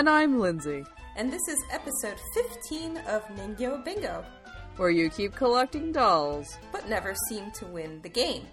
And 0.00 0.08
I'm 0.08 0.40
Lindsay. 0.40 0.82
And 1.14 1.30
this 1.30 1.46
is 1.46 1.62
episode 1.70 2.18
15 2.32 2.96
of 3.06 3.22
Ningyo 3.36 3.84
Bingo, 3.84 4.24
where 4.78 4.88
you 4.88 5.10
keep 5.10 5.34
collecting 5.34 5.92
dolls, 5.92 6.56
but 6.72 6.88
never 6.88 7.14
seem 7.28 7.50
to 7.50 7.66
win 7.66 8.00
the 8.00 8.08
game. 8.08 8.46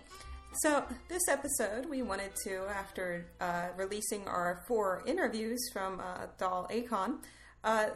So, 0.55 0.83
this 1.07 1.29
episode, 1.29 1.85
we 1.85 2.01
wanted 2.01 2.31
to, 2.43 2.65
after 2.69 3.27
uh, 3.39 3.67
releasing 3.77 4.27
our 4.27 4.61
four 4.67 5.03
interviews 5.05 5.57
from 5.71 6.01
uh, 6.01 6.25
Doll 6.37 6.67
A-Kon, 6.69 7.19
uh, 7.63 7.91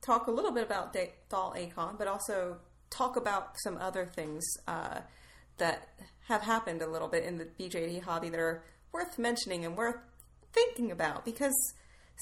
talk 0.00 0.28
a 0.28 0.30
little 0.30 0.52
bit 0.52 0.62
about 0.62 0.94
da- 0.94 1.12
Doll 1.28 1.52
A-Kon, 1.54 1.96
but 1.98 2.08
also 2.08 2.56
talk 2.88 3.16
about 3.16 3.56
some 3.62 3.76
other 3.76 4.06
things 4.06 4.42
uh, 4.66 5.00
that 5.58 5.86
have 6.28 6.40
happened 6.40 6.80
a 6.80 6.88
little 6.88 7.08
bit 7.08 7.24
in 7.24 7.36
the 7.36 7.44
BJD 7.44 8.04
hobby 8.04 8.30
that 8.30 8.40
are 8.40 8.64
worth 8.90 9.18
mentioning 9.18 9.66
and 9.66 9.76
worth 9.76 9.98
thinking 10.54 10.90
about 10.90 11.26
because 11.26 11.52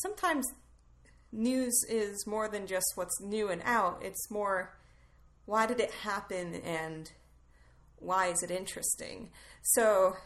sometimes 0.03 0.45
news 1.35 1.85
is 1.89 2.27
more 2.27 2.49
than 2.49 2.67
just 2.67 2.87
what's 2.95 3.21
new 3.21 3.49
and 3.49 3.61
out. 3.65 4.01
It's 4.03 4.31
more 4.31 4.75
why 5.47 5.67
did 5.67 5.81
it 5.81 5.91
happen 5.91 6.55
and 6.65 7.11
why 7.97 8.29
is 8.29 8.43
it 8.43 8.51
interesting? 8.51 9.31
So 9.63 10.17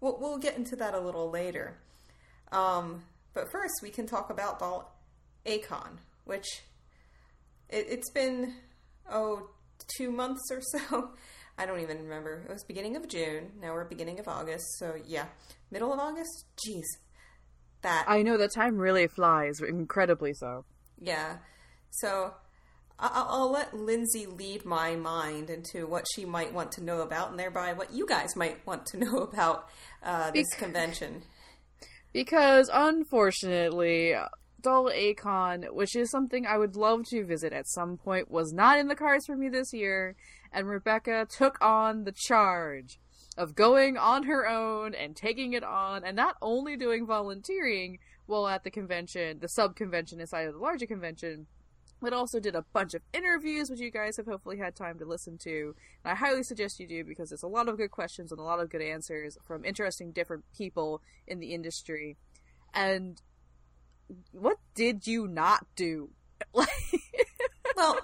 we'll, 0.00 0.18
we'll 0.20 0.38
get 0.38 0.56
into 0.56 0.76
that 0.76 0.94
a 0.94 1.00
little 1.00 1.30
later. 1.30 1.78
Um, 2.52 3.04
but 3.32 3.50
first, 3.50 3.74
we 3.82 3.90
can 3.90 4.06
talk 4.06 4.30
about 4.30 4.90
A-Kon, 5.46 6.00
which 6.24 6.62
it, 7.68 7.86
it's 7.88 8.10
been, 8.10 8.54
oh, 9.10 9.48
two 9.96 10.10
months 10.10 10.50
or 10.50 10.60
so. 10.60 11.10
I 11.58 11.66
don't 11.66 11.80
even 11.80 11.98
remember. 11.98 12.42
It 12.48 12.52
was 12.52 12.64
beginning 12.64 12.96
of 12.96 13.06
June. 13.06 13.50
Now 13.60 13.74
we're 13.74 13.84
beginning 13.84 14.18
of 14.18 14.28
August. 14.28 14.78
So 14.78 14.94
yeah, 15.06 15.26
middle 15.70 15.92
of 15.92 15.98
August. 15.98 16.46
Jeez, 16.66 16.86
that 17.82 18.04
I 18.08 18.22
know 18.22 18.36
the 18.36 18.48
time 18.48 18.76
really 18.76 19.06
flies, 19.06 19.60
incredibly 19.60 20.34
so. 20.34 20.64
Yeah. 21.00 21.38
So 21.90 22.34
I'll, 22.98 23.26
I'll, 23.28 23.50
let 23.50 23.74
Lindsay 23.74 24.26
lead 24.26 24.64
my 24.64 24.94
mind 24.94 25.50
into 25.50 25.86
what 25.86 26.06
she 26.14 26.24
might 26.24 26.52
want 26.52 26.72
to 26.72 26.84
know 26.84 27.00
about, 27.00 27.30
and 27.30 27.38
thereby 27.38 27.72
what 27.72 27.92
you 27.92 28.06
guys 28.06 28.36
might 28.36 28.64
want 28.66 28.86
to 28.86 28.98
know 29.04 29.18
about 29.18 29.68
uh, 30.02 30.30
this 30.30 30.52
convention. 30.54 31.22
Because 32.12 32.70
unfortunately, 32.72 34.14
Doll 34.60 34.90
A-Kon, 34.92 35.64
which 35.70 35.96
is 35.96 36.10
something 36.10 36.46
I 36.46 36.58
would 36.58 36.76
love 36.76 37.04
to 37.10 37.24
visit 37.24 37.52
at 37.52 37.68
some 37.68 37.96
point, 37.96 38.30
was 38.30 38.52
not 38.52 38.78
in 38.78 38.88
the 38.88 38.96
cards 38.96 39.26
for 39.26 39.36
me 39.36 39.48
this 39.48 39.72
year, 39.72 40.16
and 40.52 40.68
Rebecca 40.68 41.26
took 41.30 41.56
on 41.62 42.04
the 42.04 42.12
charge 42.12 42.98
of 43.40 43.54
going 43.54 43.96
on 43.96 44.24
her 44.24 44.46
own 44.46 44.94
and 44.94 45.16
taking 45.16 45.54
it 45.54 45.64
on, 45.64 46.04
and 46.04 46.14
not 46.14 46.36
only 46.42 46.76
doing 46.76 47.06
volunteering 47.06 47.98
while 48.26 48.46
at 48.46 48.64
the 48.64 48.70
convention, 48.70 49.38
the 49.40 49.48
sub 49.48 49.74
convention 49.74 50.20
inside 50.20 50.42
of 50.42 50.52
the 50.52 50.60
larger 50.60 50.84
convention, 50.84 51.46
but 52.02 52.12
also 52.12 52.38
did 52.38 52.54
a 52.54 52.66
bunch 52.74 52.92
of 52.92 53.00
interviews, 53.14 53.70
which 53.70 53.80
you 53.80 53.90
guys 53.90 54.18
have 54.18 54.26
hopefully 54.26 54.58
had 54.58 54.76
time 54.76 54.98
to 54.98 55.06
listen 55.06 55.38
to. 55.38 55.74
And 56.04 56.12
I 56.12 56.14
highly 56.14 56.42
suggest 56.42 56.78
you 56.80 56.86
do 56.86 57.02
because 57.02 57.30
there's 57.30 57.42
a 57.42 57.48
lot 57.48 57.66
of 57.66 57.78
good 57.78 57.90
questions 57.90 58.30
and 58.30 58.38
a 58.38 58.44
lot 58.44 58.60
of 58.60 58.68
good 58.68 58.82
answers 58.82 59.38
from 59.46 59.64
interesting 59.64 60.12
different 60.12 60.44
people 60.54 61.00
in 61.26 61.40
the 61.40 61.54
industry. 61.54 62.18
And 62.74 63.22
what 64.32 64.58
did 64.74 65.06
you 65.06 65.26
not 65.26 65.66
do? 65.76 66.10
well, 66.54 67.98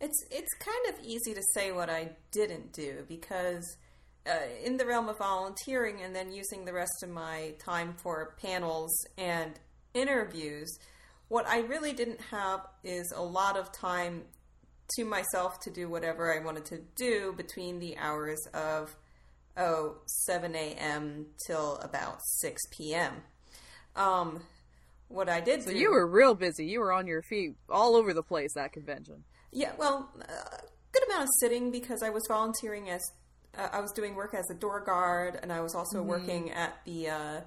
it's 0.00 0.24
it's 0.32 0.54
kind 0.54 0.94
of 0.98 1.04
easy 1.04 1.32
to 1.32 1.42
say 1.54 1.70
what 1.70 1.88
I 1.88 2.10
didn't 2.32 2.72
do 2.72 3.04
because 3.08 3.76
uh, 4.26 4.36
in 4.62 4.76
the 4.76 4.86
realm 4.86 5.08
of 5.08 5.18
volunteering 5.18 6.00
and 6.02 6.14
then 6.14 6.32
using 6.32 6.64
the 6.64 6.72
rest 6.72 7.02
of 7.02 7.10
my 7.10 7.54
time 7.58 7.94
for 7.98 8.34
panels 8.40 8.92
and 9.18 9.58
interviews, 9.92 10.78
what 11.28 11.46
I 11.46 11.60
really 11.60 11.92
didn't 11.92 12.20
have 12.30 12.60
is 12.82 13.12
a 13.14 13.22
lot 13.22 13.56
of 13.56 13.72
time 13.72 14.22
to 14.96 15.04
myself 15.04 15.60
to 15.60 15.70
do 15.70 15.88
whatever 15.88 16.34
I 16.34 16.44
wanted 16.44 16.64
to 16.66 16.80
do 16.96 17.32
between 17.36 17.78
the 17.78 17.96
hours 17.96 18.38
of 18.52 18.94
oh 19.56 19.96
7 20.06 20.54
a.m. 20.54 21.26
till 21.46 21.76
about 21.76 22.18
6 22.40 22.62
p.m. 22.76 23.14
Um, 23.96 24.42
what 25.08 25.28
I 25.28 25.40
did. 25.40 25.62
So 25.62 25.70
do, 25.70 25.78
you 25.78 25.92
were 25.92 26.06
real 26.06 26.34
busy. 26.34 26.66
You 26.66 26.80
were 26.80 26.92
on 26.92 27.06
your 27.06 27.22
feet 27.22 27.54
all 27.68 27.96
over 27.96 28.12
the 28.12 28.22
place 28.22 28.54
that 28.54 28.72
convention. 28.72 29.24
Yeah, 29.52 29.72
well, 29.78 30.10
a 30.20 30.32
uh, 30.32 30.56
good 30.92 31.04
amount 31.04 31.24
of 31.24 31.28
sitting 31.40 31.70
because 31.70 32.02
I 32.02 32.10
was 32.10 32.24
volunteering 32.28 32.90
as 32.90 33.02
uh, 33.58 33.68
I 33.72 33.80
was 33.80 33.92
doing 33.92 34.14
work 34.14 34.34
as 34.34 34.48
a 34.50 34.54
door 34.54 34.80
guard, 34.80 35.38
and 35.42 35.52
I 35.52 35.60
was 35.60 35.74
also 35.74 35.98
mm-hmm. 35.98 36.08
working 36.08 36.50
at 36.50 36.74
the 36.84 37.08
uh, 37.08 37.40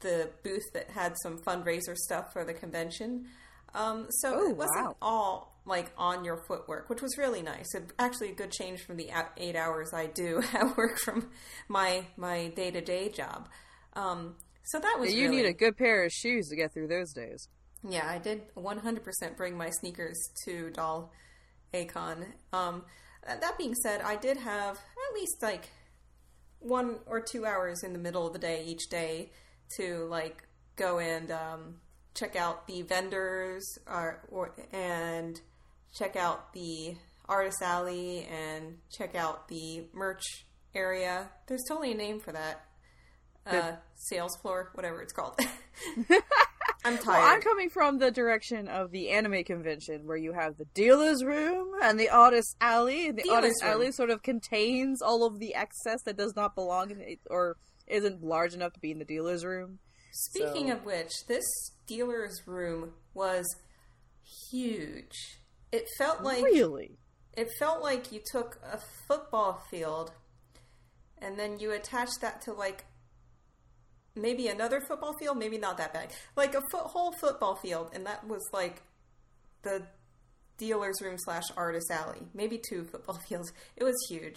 the 0.00 0.30
booth 0.42 0.72
that 0.72 0.90
had 0.90 1.14
some 1.22 1.38
fundraiser 1.38 1.96
stuff 1.96 2.32
for 2.32 2.44
the 2.44 2.54
convention. 2.54 3.26
Um, 3.74 4.06
so 4.10 4.34
oh, 4.34 4.50
it 4.50 4.56
wasn't 4.56 4.86
wow. 4.86 4.96
all 5.00 5.60
like 5.64 5.92
on 5.96 6.24
your 6.24 6.42
footwork, 6.48 6.90
which 6.90 7.02
was 7.02 7.16
really 7.18 7.42
nice. 7.42 7.74
It, 7.74 7.92
actually, 7.98 8.30
a 8.30 8.34
good 8.34 8.50
change 8.50 8.80
from 8.80 8.96
the 8.96 9.10
eight 9.36 9.56
hours 9.56 9.92
I 9.94 10.06
do 10.06 10.42
at 10.52 10.76
work 10.76 10.98
from 10.98 11.30
my 11.68 12.04
my 12.16 12.48
day 12.48 12.70
to 12.70 12.80
day 12.80 13.08
job. 13.08 13.48
Um, 13.94 14.36
so 14.64 14.78
that 14.78 14.96
was. 14.98 15.12
you 15.12 15.24
really... 15.24 15.42
need 15.42 15.46
a 15.46 15.52
good 15.52 15.76
pair 15.76 16.04
of 16.04 16.12
shoes 16.12 16.48
to 16.48 16.56
get 16.56 16.72
through 16.72 16.88
those 16.88 17.12
days. 17.12 17.48
Yeah, 17.88 18.06
I 18.06 18.18
did 18.18 18.42
100% 18.54 19.36
bring 19.38 19.56
my 19.56 19.70
sneakers 19.70 20.18
to 20.44 20.70
Doll 20.70 21.10
A-Kon. 21.72 22.26
Um, 22.52 22.84
that 23.26 23.58
being 23.58 23.74
said, 23.74 24.00
I 24.00 24.16
did 24.16 24.36
have 24.38 24.76
at 24.76 25.14
least 25.14 25.42
like 25.42 25.70
one 26.58 26.98
or 27.06 27.20
two 27.20 27.46
hours 27.46 27.82
in 27.82 27.92
the 27.92 27.98
middle 27.98 28.26
of 28.26 28.32
the 28.32 28.38
day 28.38 28.64
each 28.66 28.88
day 28.88 29.30
to 29.76 30.06
like 30.06 30.46
go 30.76 30.98
and 30.98 31.30
um, 31.30 31.76
check 32.14 32.36
out 32.36 32.66
the 32.66 32.82
vendors 32.82 33.78
or, 33.86 34.22
or 34.30 34.54
and 34.72 35.40
check 35.96 36.16
out 36.16 36.52
the 36.52 36.96
artist 37.28 37.62
alley 37.62 38.26
and 38.30 38.78
check 38.90 39.14
out 39.14 39.48
the 39.48 39.84
merch 39.92 40.24
area. 40.74 41.28
There's 41.46 41.64
totally 41.68 41.92
a 41.92 41.96
name 41.96 42.20
for 42.20 42.32
that. 42.32 42.64
Uh, 43.46 43.72
sales 43.96 44.36
floor, 44.36 44.70
whatever 44.74 45.02
it's 45.02 45.12
called. 45.12 45.38
I'm 46.84 46.96
tired. 46.96 47.18
Well, 47.18 47.34
I'm 47.34 47.42
coming 47.42 47.68
from 47.68 47.98
the 47.98 48.10
direction 48.10 48.68
of 48.68 48.90
the 48.90 49.10
anime 49.10 49.44
convention 49.44 50.06
where 50.06 50.16
you 50.16 50.32
have 50.32 50.56
the 50.56 50.64
dealer's 50.74 51.22
room 51.22 51.72
and 51.82 52.00
the 52.00 52.08
artist 52.08 52.56
alley. 52.60 53.08
And 53.08 53.18
the 53.18 53.22
dealer's 53.22 53.36
artist 53.36 53.62
room. 53.62 53.72
alley 53.72 53.92
sort 53.92 54.10
of 54.10 54.22
contains 54.22 55.02
all 55.02 55.26
of 55.26 55.38
the 55.38 55.54
excess 55.54 56.02
that 56.04 56.16
does 56.16 56.34
not 56.34 56.54
belong 56.54 56.90
in 56.90 57.00
it 57.00 57.20
or 57.28 57.56
isn't 57.86 58.22
large 58.22 58.54
enough 58.54 58.72
to 58.74 58.80
be 58.80 58.90
in 58.90 58.98
the 58.98 59.04
dealer's 59.04 59.44
room. 59.44 59.78
Speaking 60.12 60.68
so. 60.68 60.74
of 60.74 60.84
which, 60.84 61.12
this 61.28 61.44
dealer's 61.86 62.42
room 62.46 62.92
was 63.14 63.44
huge. 64.50 65.38
It 65.72 65.86
felt 65.98 66.22
like 66.22 66.42
really. 66.42 66.98
It 67.36 67.48
felt 67.58 67.82
like 67.82 68.10
you 68.10 68.20
took 68.32 68.58
a 68.64 68.80
football 69.06 69.62
field 69.70 70.12
and 71.18 71.38
then 71.38 71.58
you 71.58 71.72
attached 71.72 72.20
that 72.22 72.40
to 72.42 72.52
like 72.52 72.84
maybe 74.20 74.48
another 74.48 74.80
football 74.80 75.14
field, 75.18 75.38
maybe 75.38 75.58
not 75.58 75.76
that 75.78 75.92
big, 75.92 76.10
like 76.36 76.54
a 76.54 76.60
foot, 76.70 76.84
whole 76.84 77.12
football 77.12 77.56
field, 77.56 77.90
and 77.94 78.06
that 78.06 78.26
was 78.26 78.42
like 78.52 78.82
the 79.62 79.82
dealer's 80.58 81.00
room 81.02 81.16
slash 81.18 81.44
artist 81.56 81.90
alley, 81.90 82.20
maybe 82.34 82.58
two 82.58 82.84
football 82.84 83.18
fields. 83.28 83.52
It 83.76 83.84
was 83.84 83.96
huge. 84.08 84.36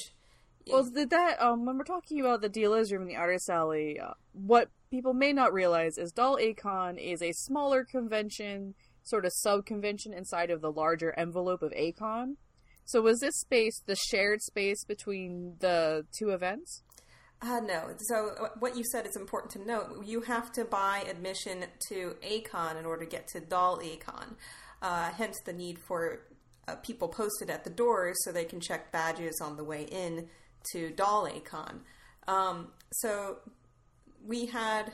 Well, 0.68 0.84
did 0.84 1.10
that 1.10 1.42
um, 1.42 1.66
when 1.66 1.78
we're 1.78 1.84
talking 1.84 2.22
about 2.22 2.42
the 2.42 2.48
dealer's 2.48 2.92
room 2.92 3.02
and 3.02 3.12
the 3.12 3.18
artist 3.18 3.50
alley, 3.50 4.00
uh, 4.00 4.14
what 4.32 4.70
people 4.90 5.14
may 5.14 5.34
not 5.34 5.52
realize 5.52 5.98
is 5.98 6.14
Doll 6.14 6.38
A-Kon 6.40 6.98
is 6.98 7.22
a 7.22 7.34
smaller 7.34 7.84
convention, 7.84 8.74
sort 9.04 9.26
of 9.26 9.34
sub 9.36 9.66
convention 9.66 10.14
inside 10.14 10.50
of 10.50 10.62
the 10.62 10.72
larger 10.72 11.14
envelope 11.18 11.62
of 11.62 11.74
A-Kon. 11.76 12.38
So 12.86 13.02
was 13.02 13.20
this 13.20 13.40
space 13.40 13.82
the 13.86 13.96
shared 13.96 14.42
space 14.42 14.86
between 14.86 15.56
the 15.60 16.06
two 16.18 16.30
events? 16.30 16.84
Uh, 17.44 17.60
no. 17.60 17.90
So 18.08 18.30
uh, 18.40 18.48
what 18.60 18.78
you 18.78 18.84
said 18.86 19.06
is 19.06 19.18
important 19.18 19.52
to 19.54 19.68
note. 19.68 20.06
You 20.06 20.22
have 20.22 20.52
to 20.54 20.64
buy 20.64 21.04
admission 21.10 21.66
to 21.90 22.16
A-Kon 22.24 22.78
in 22.78 22.86
order 22.86 23.04
to 23.04 23.10
get 23.10 23.28
to 23.30 23.42
Doll 23.42 23.82
A-Kon. 23.84 24.38
Uh, 24.82 25.10
hence 25.12 25.38
the 25.46 25.52
need 25.52 25.78
for 25.80 26.22
uh, 26.70 26.76
people 26.78 27.10
posted 27.10 27.50
at 27.50 27.66
the 27.66 27.70
doors 27.70 28.16
so 28.24 28.32
they 28.32 28.46
can 28.46 28.62
check 28.62 28.94
badges 28.94 29.42
on 29.42 29.58
the 29.58 29.64
way 29.64 29.84
in 29.84 30.30
to 30.72 30.92
Doll 30.92 31.28
A-Kon. 31.28 31.82
Um, 32.30 32.70
so 32.92 33.40
we 34.26 34.46
had 34.46 34.94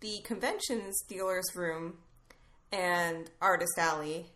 the 0.00 0.20
conventions 0.24 1.02
dealers 1.06 1.44
room 1.54 1.98
and 2.72 3.30
artist 3.42 3.76
alley, 3.76 4.32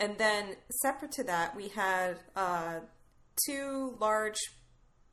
and 0.00 0.18
then 0.18 0.56
separate 0.82 1.12
to 1.12 1.24
that 1.24 1.54
we 1.54 1.68
had 1.68 2.18
uh, 2.34 2.80
two 3.46 3.96
large 4.00 4.38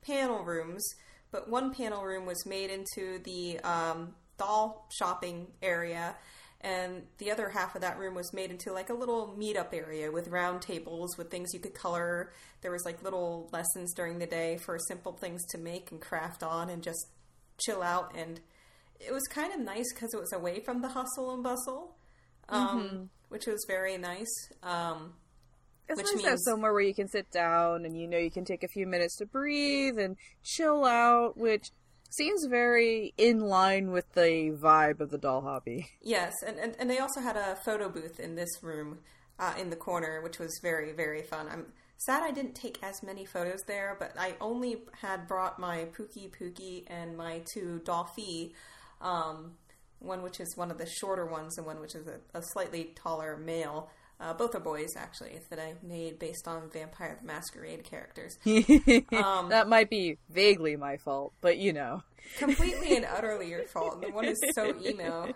panel 0.01 0.43
rooms 0.43 0.83
but 1.31 1.49
one 1.49 1.73
panel 1.73 2.03
room 2.03 2.25
was 2.25 2.45
made 2.45 2.69
into 2.69 3.19
the 3.23 3.59
um, 3.59 4.13
doll 4.37 4.87
shopping 4.91 5.47
area 5.61 6.15
and 6.61 7.03
the 7.19 7.31
other 7.31 7.47
half 7.49 7.75
of 7.75 7.81
that 7.81 7.97
room 7.97 8.15
was 8.15 8.33
made 8.33 8.51
into 8.51 8.73
like 8.73 8.89
a 8.89 8.93
little 8.93 9.33
meetup 9.39 9.73
area 9.73 10.11
with 10.11 10.27
round 10.27 10.61
tables 10.61 11.17
with 11.17 11.31
things 11.31 11.53
you 11.53 11.59
could 11.59 11.73
color 11.73 12.31
there 12.61 12.71
was 12.71 12.83
like 12.85 13.01
little 13.01 13.49
lessons 13.53 13.93
during 13.93 14.19
the 14.19 14.25
day 14.25 14.57
for 14.57 14.77
simple 14.87 15.13
things 15.13 15.45
to 15.47 15.57
make 15.57 15.91
and 15.91 16.01
craft 16.01 16.43
on 16.43 16.69
and 16.69 16.83
just 16.83 17.07
chill 17.61 17.81
out 17.81 18.13
and 18.15 18.39
it 18.99 19.13
was 19.13 19.23
kind 19.27 19.53
of 19.53 19.59
nice 19.59 19.93
because 19.93 20.13
it 20.13 20.19
was 20.19 20.33
away 20.33 20.59
from 20.59 20.81
the 20.81 20.89
hustle 20.89 21.33
and 21.33 21.43
bustle 21.43 21.95
um, 22.49 22.81
mm-hmm. 22.81 23.03
which 23.29 23.45
was 23.45 23.63
very 23.67 23.97
nice. 23.97 24.49
Um, 24.63 25.13
it's 25.89 25.97
which 25.97 26.05
nice 26.05 26.13
means... 26.15 26.23
to 26.23 26.29
have 26.29 26.39
somewhere 26.39 26.71
where 26.71 26.81
you 26.81 26.93
can 26.93 27.07
sit 27.07 27.29
down 27.31 27.85
and 27.85 27.99
you 27.99 28.07
know 28.07 28.17
you 28.17 28.31
can 28.31 28.45
take 28.45 28.63
a 28.63 28.67
few 28.67 28.87
minutes 28.87 29.17
to 29.17 29.25
breathe 29.25 29.97
and 29.97 30.15
chill 30.43 30.85
out, 30.85 31.37
which 31.37 31.71
seems 32.09 32.45
very 32.45 33.13
in 33.17 33.39
line 33.39 33.91
with 33.91 34.11
the 34.13 34.51
vibe 34.51 34.99
of 34.99 35.09
the 35.11 35.17
doll 35.17 35.41
hobby. 35.41 35.87
Yes, 36.01 36.33
and, 36.45 36.57
and, 36.57 36.75
and 36.79 36.89
they 36.89 36.99
also 36.99 37.21
had 37.21 37.35
a 37.35 37.55
photo 37.63 37.89
booth 37.89 38.19
in 38.19 38.35
this 38.35 38.49
room 38.63 38.99
uh, 39.37 39.53
in 39.59 39.69
the 39.69 39.75
corner, 39.75 40.21
which 40.21 40.39
was 40.39 40.59
very, 40.61 40.91
very 40.91 41.21
fun. 41.21 41.47
I'm 41.49 41.67
sad 41.97 42.23
I 42.23 42.31
didn't 42.31 42.55
take 42.55 42.79
as 42.81 43.03
many 43.03 43.25
photos 43.25 43.61
there, 43.67 43.95
but 43.99 44.13
I 44.17 44.35
only 44.41 44.83
had 45.01 45.27
brought 45.27 45.59
my 45.59 45.87
PukiPuki 45.97 46.83
and 46.87 47.15
my 47.15 47.41
two 47.53 47.81
Dollfie, 47.83 48.53
um, 49.01 49.53
one 49.99 50.23
which 50.23 50.39
is 50.39 50.55
one 50.55 50.71
of 50.71 50.77
the 50.77 50.87
shorter 50.87 51.25
ones 51.25 51.57
and 51.57 51.67
one 51.67 51.79
which 51.79 51.95
is 51.95 52.07
a, 52.07 52.19
a 52.37 52.41
slightly 52.41 52.93
taller 52.95 53.37
male. 53.37 53.89
Uh, 54.19 54.33
both 54.33 54.53
are 54.53 54.59
boys, 54.59 54.95
actually, 54.97 55.39
that 55.49 55.59
I 55.59 55.75
made 55.81 56.19
based 56.19 56.47
on 56.47 56.69
Vampire 56.69 57.17
the 57.21 57.25
Masquerade 57.25 57.85
characters. 57.85 58.37
um, 58.45 59.49
that 59.49 59.69
might 59.69 59.89
be 59.89 60.17
vaguely 60.29 60.75
my 60.75 60.97
fault, 60.97 61.33
but 61.39 61.57
you 61.57 61.71
know. 61.71 62.03
Completely 62.37 62.97
and 62.97 63.05
utterly 63.05 63.49
your 63.49 63.63
fault. 63.63 64.01
The 64.01 64.11
one 64.11 64.25
is 64.25 64.41
so 64.53 64.75
emo. 64.85 65.33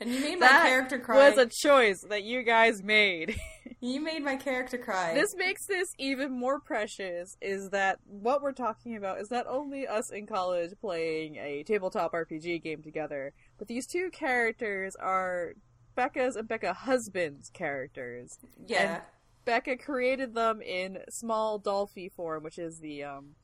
And 0.00 0.12
you 0.12 0.20
made 0.20 0.38
my 0.38 0.48
character 0.48 0.98
cry. 0.98 1.30
was 1.30 1.38
a 1.38 1.46
choice 1.46 2.04
that 2.08 2.22
you 2.22 2.42
guys 2.42 2.82
made. 2.82 3.36
you 3.80 4.00
made 4.00 4.22
my 4.22 4.36
character 4.36 4.78
cry. 4.78 5.14
This 5.14 5.34
makes 5.36 5.66
this 5.66 5.88
even 5.98 6.32
more 6.32 6.60
precious, 6.60 7.36
is 7.40 7.70
that 7.70 7.98
what 8.06 8.42
we're 8.42 8.52
talking 8.52 8.96
about 8.96 9.20
is 9.20 9.30
not 9.30 9.46
only 9.46 9.86
us 9.86 10.10
in 10.10 10.26
college 10.26 10.70
playing 10.80 11.36
a 11.36 11.64
tabletop 11.64 12.12
RPG 12.12 12.62
game 12.62 12.82
together, 12.82 13.32
but 13.58 13.68
these 13.68 13.86
two 13.86 14.10
characters 14.10 14.94
are 14.96 15.54
Becca's 15.94 16.36
and 16.36 16.48
Becca 16.48 16.72
husband's 16.72 17.50
characters. 17.50 18.38
Yeah. 18.66 18.94
And 18.94 19.02
Becca 19.44 19.76
created 19.76 20.34
them 20.34 20.62
in 20.62 20.98
small 21.10 21.58
Dollfie 21.58 22.10
form, 22.16 22.42
which 22.42 22.58
is 22.58 22.78
the 22.80 23.04
um 23.04 23.34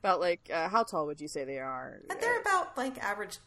about 0.00 0.20
like 0.20 0.50
uh, 0.52 0.68
how 0.68 0.84
tall 0.84 1.06
would 1.06 1.20
you 1.20 1.28
say 1.28 1.44
they 1.44 1.58
are? 1.58 2.00
And 2.10 2.20
They're 2.20 2.40
about 2.40 2.76
like 2.76 2.98
average 2.98 3.38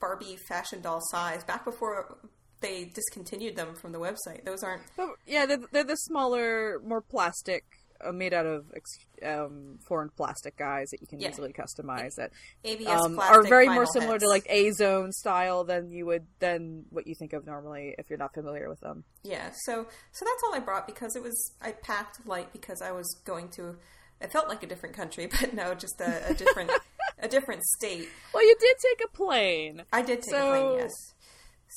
Barbie 0.00 0.36
fashion 0.36 0.80
doll 0.80 1.00
size. 1.10 1.44
Back 1.44 1.64
before 1.64 2.18
they 2.60 2.84
discontinued 2.86 3.56
them 3.56 3.74
from 3.74 3.92
the 3.92 3.98
website, 3.98 4.44
those 4.44 4.62
aren't. 4.62 4.82
But, 4.96 5.10
yeah, 5.26 5.46
they're, 5.46 5.60
they're 5.72 5.84
the 5.84 5.96
smaller, 5.96 6.80
more 6.84 7.00
plastic 7.00 7.64
uh, 7.64 7.85
made 8.12 8.34
out 8.34 8.46
of 8.46 8.66
um, 9.24 9.78
foreign 9.86 10.10
plastic 10.10 10.56
guys 10.56 10.90
that 10.90 11.00
you 11.00 11.06
can 11.06 11.20
yeah. 11.20 11.28
easily 11.28 11.52
customize 11.52 12.14
that 12.16 12.32
ABS 12.64 12.88
um, 12.88 13.18
are 13.18 13.42
very 13.42 13.68
more 13.68 13.86
similar 13.86 14.12
heads. 14.12 14.24
to 14.24 14.28
like 14.28 14.46
Azone 14.48 15.12
style 15.12 15.64
than 15.64 15.90
you 15.90 16.06
would 16.06 16.26
than 16.38 16.84
what 16.90 17.06
you 17.06 17.14
think 17.14 17.32
of 17.32 17.46
normally 17.46 17.94
if 17.98 18.10
you're 18.10 18.18
not 18.18 18.34
familiar 18.34 18.68
with 18.68 18.80
them. 18.80 19.04
Yeah, 19.22 19.50
so 19.64 19.86
so 20.12 20.24
that's 20.24 20.42
all 20.46 20.54
I 20.54 20.60
brought 20.60 20.86
because 20.86 21.16
it 21.16 21.22
was 21.22 21.52
I 21.60 21.72
packed 21.72 22.26
light 22.26 22.52
because 22.52 22.82
I 22.82 22.92
was 22.92 23.20
going 23.24 23.48
to. 23.50 23.76
It 24.20 24.32
felt 24.32 24.48
like 24.48 24.62
a 24.62 24.66
different 24.66 24.96
country, 24.96 25.26
but 25.40 25.54
no, 25.54 25.74
just 25.74 26.00
a, 26.00 26.30
a 26.30 26.34
different 26.34 26.70
a 27.18 27.28
different 27.28 27.62
state. 27.64 28.08
Well, 28.32 28.46
you 28.46 28.56
did 28.60 28.76
take 28.78 29.06
a 29.06 29.16
plane. 29.16 29.82
I 29.92 30.02
did 30.02 30.22
take 30.22 30.30
so... 30.30 30.52
a 30.52 30.60
plane, 30.60 30.78
yes. 30.78 30.92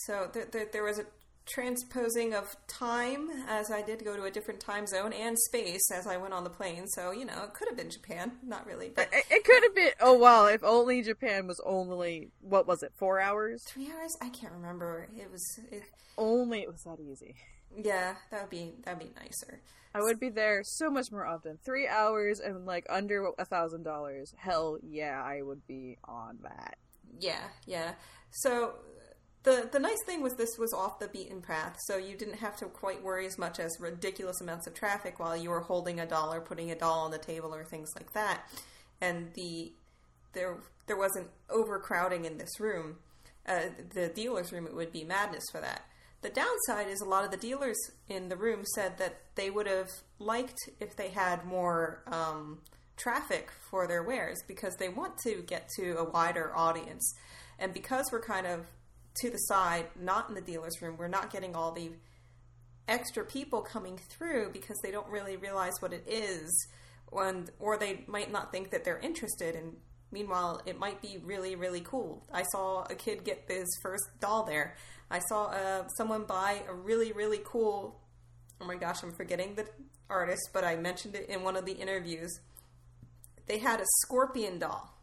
So 0.05 0.29
there, 0.31 0.45
there, 0.51 0.67
there 0.71 0.83
was 0.83 0.99
a 0.99 1.05
transposing 1.49 2.33
of 2.33 2.55
time 2.67 3.29
as 3.47 3.71
I 3.71 3.81
did 3.81 4.05
go 4.05 4.15
to 4.15 4.23
a 4.23 4.31
different 4.31 4.59
time 4.59 4.85
zone 4.87 5.13
and 5.13 5.37
space 5.37 5.91
as 5.91 6.07
I 6.07 6.17
went 6.17 6.33
on 6.33 6.43
the 6.43 6.49
plane. 6.49 6.87
So, 6.87 7.11
you 7.11 7.25
know, 7.25 7.43
it 7.43 7.53
could 7.53 7.67
have 7.67 7.77
been 7.77 7.89
Japan. 7.89 8.33
Not 8.43 8.65
really. 8.65 8.91
But 8.95 9.09
it, 9.11 9.25
it 9.29 9.43
could 9.43 9.63
have 9.63 9.75
been 9.75 9.91
oh 9.99 10.17
well, 10.17 10.47
if 10.47 10.63
only 10.63 11.01
Japan 11.01 11.47
was 11.47 11.59
only 11.65 12.31
what 12.41 12.67
was 12.67 12.83
it, 12.83 12.93
four 12.97 13.19
hours? 13.19 13.63
Three 13.67 13.91
hours? 13.91 14.15
I 14.21 14.29
can't 14.29 14.53
remember. 14.53 15.09
It 15.17 15.31
was 15.31 15.59
it, 15.71 15.83
only 16.17 16.61
it 16.61 16.67
was 16.67 16.83
that 16.83 16.99
easy. 16.99 17.35
Yeah, 17.75 18.15
that 18.31 18.41
would 18.41 18.49
be 18.49 18.73
that'd 18.83 18.99
be 18.99 19.11
nicer. 19.19 19.61
I 19.93 20.01
would 20.01 20.19
be 20.19 20.29
there 20.29 20.61
so 20.63 20.89
much 20.91 21.11
more 21.11 21.25
often. 21.25 21.57
Three 21.65 21.87
hours 21.87 22.39
and 22.39 22.65
like 22.65 22.85
under 22.89 23.31
a 23.39 23.45
thousand 23.45 23.83
dollars. 23.83 24.33
Hell 24.37 24.77
yeah, 24.83 25.21
I 25.23 25.41
would 25.41 25.65
be 25.67 25.97
on 26.03 26.39
that. 26.43 26.77
Yeah, 27.19 27.41
yeah. 27.65 27.93
So 28.31 28.73
the 29.43 29.69
the 29.71 29.79
nice 29.79 30.03
thing 30.05 30.21
was 30.21 30.35
this 30.35 30.57
was 30.57 30.73
off 30.73 30.99
the 30.99 31.07
beaten 31.07 31.41
path, 31.41 31.77
so 31.85 31.97
you 31.97 32.15
didn't 32.17 32.37
have 32.37 32.57
to 32.57 32.65
quite 32.65 33.03
worry 33.03 33.25
as 33.25 33.37
much 33.37 33.59
as 33.59 33.77
ridiculous 33.79 34.41
amounts 34.41 34.67
of 34.67 34.73
traffic 34.73 35.19
while 35.19 35.35
you 35.35 35.49
were 35.49 35.61
holding 35.61 35.99
a 35.99 36.05
doll 36.05 36.33
or 36.33 36.41
putting 36.41 36.71
a 36.71 36.75
doll 36.75 37.05
on 37.05 37.11
the 37.11 37.17
table 37.17 37.53
or 37.53 37.63
things 37.63 37.89
like 37.95 38.13
that. 38.13 38.41
And 39.01 39.33
the 39.35 39.71
there 40.33 40.57
there 40.87 40.97
wasn't 40.97 41.27
overcrowding 41.49 42.25
in 42.25 42.37
this 42.37 42.59
room. 42.59 42.97
Uh, 43.47 43.69
the 43.93 44.09
dealer's 44.09 44.51
room 44.51 44.67
it 44.67 44.75
would 44.75 44.91
be 44.91 45.03
madness 45.03 45.45
for 45.51 45.61
that. 45.61 45.85
The 46.21 46.29
downside 46.29 46.89
is 46.89 46.99
a 46.99 47.07
lot 47.07 47.23
of 47.23 47.31
the 47.31 47.37
dealers 47.37 47.77
in 48.09 48.27
the 48.27 48.35
room 48.35 48.65
said 48.75 48.97
that 48.97 49.21
they 49.35 49.49
would 49.49 49.67
have 49.67 49.89
liked 50.19 50.59
if 50.81 50.97
they 50.97 51.09
had 51.09 51.45
more 51.45 52.03
um, 52.07 52.59
traffic 52.97 53.49
for 53.69 53.87
their 53.87 54.03
wares 54.03 54.43
because 54.45 54.75
they 54.75 54.89
want 54.89 55.17
to 55.19 55.41
get 55.47 55.69
to 55.77 55.97
a 55.97 56.03
wider 56.03 56.51
audience. 56.55 57.15
And 57.57 57.73
because 57.73 58.09
we're 58.11 58.21
kind 58.21 58.45
of 58.45 58.65
to 59.15 59.29
the 59.29 59.37
side, 59.37 59.87
not 59.99 60.29
in 60.29 60.35
the 60.35 60.41
dealer's 60.41 60.81
room. 60.81 60.95
We're 60.97 61.07
not 61.07 61.31
getting 61.31 61.55
all 61.55 61.71
the 61.71 61.91
extra 62.87 63.23
people 63.23 63.61
coming 63.61 63.97
through 63.97 64.51
because 64.51 64.77
they 64.83 64.91
don't 64.91 65.07
really 65.09 65.37
realize 65.37 65.73
what 65.79 65.93
it 65.93 66.03
is, 66.07 66.67
and 67.11 67.49
or 67.59 67.77
they 67.77 68.03
might 68.07 68.31
not 68.31 68.51
think 68.51 68.71
that 68.71 68.83
they're 68.83 68.99
interested. 68.99 69.55
And 69.55 69.77
meanwhile, 70.11 70.61
it 70.65 70.79
might 70.79 71.01
be 71.01 71.19
really, 71.23 71.55
really 71.55 71.81
cool. 71.81 72.25
I 72.33 72.43
saw 72.51 72.83
a 72.89 72.95
kid 72.95 73.23
get 73.23 73.45
his 73.47 73.67
first 73.81 74.05
doll 74.19 74.43
there. 74.43 74.75
I 75.11 75.19
saw 75.19 75.45
uh, 75.45 75.87
someone 75.97 76.25
buy 76.25 76.63
a 76.67 76.73
really, 76.73 77.11
really 77.11 77.41
cool. 77.43 77.99
Oh 78.61 78.65
my 78.65 78.75
gosh, 78.75 79.03
I'm 79.03 79.13
forgetting 79.13 79.55
the 79.55 79.67
artist, 80.09 80.49
but 80.53 80.63
I 80.63 80.75
mentioned 80.75 81.15
it 81.15 81.29
in 81.29 81.43
one 81.43 81.55
of 81.55 81.65
the 81.65 81.73
interviews. 81.73 82.39
They 83.47 83.59
had 83.59 83.79
a 83.79 83.85
scorpion 84.01 84.59
doll. 84.59 84.93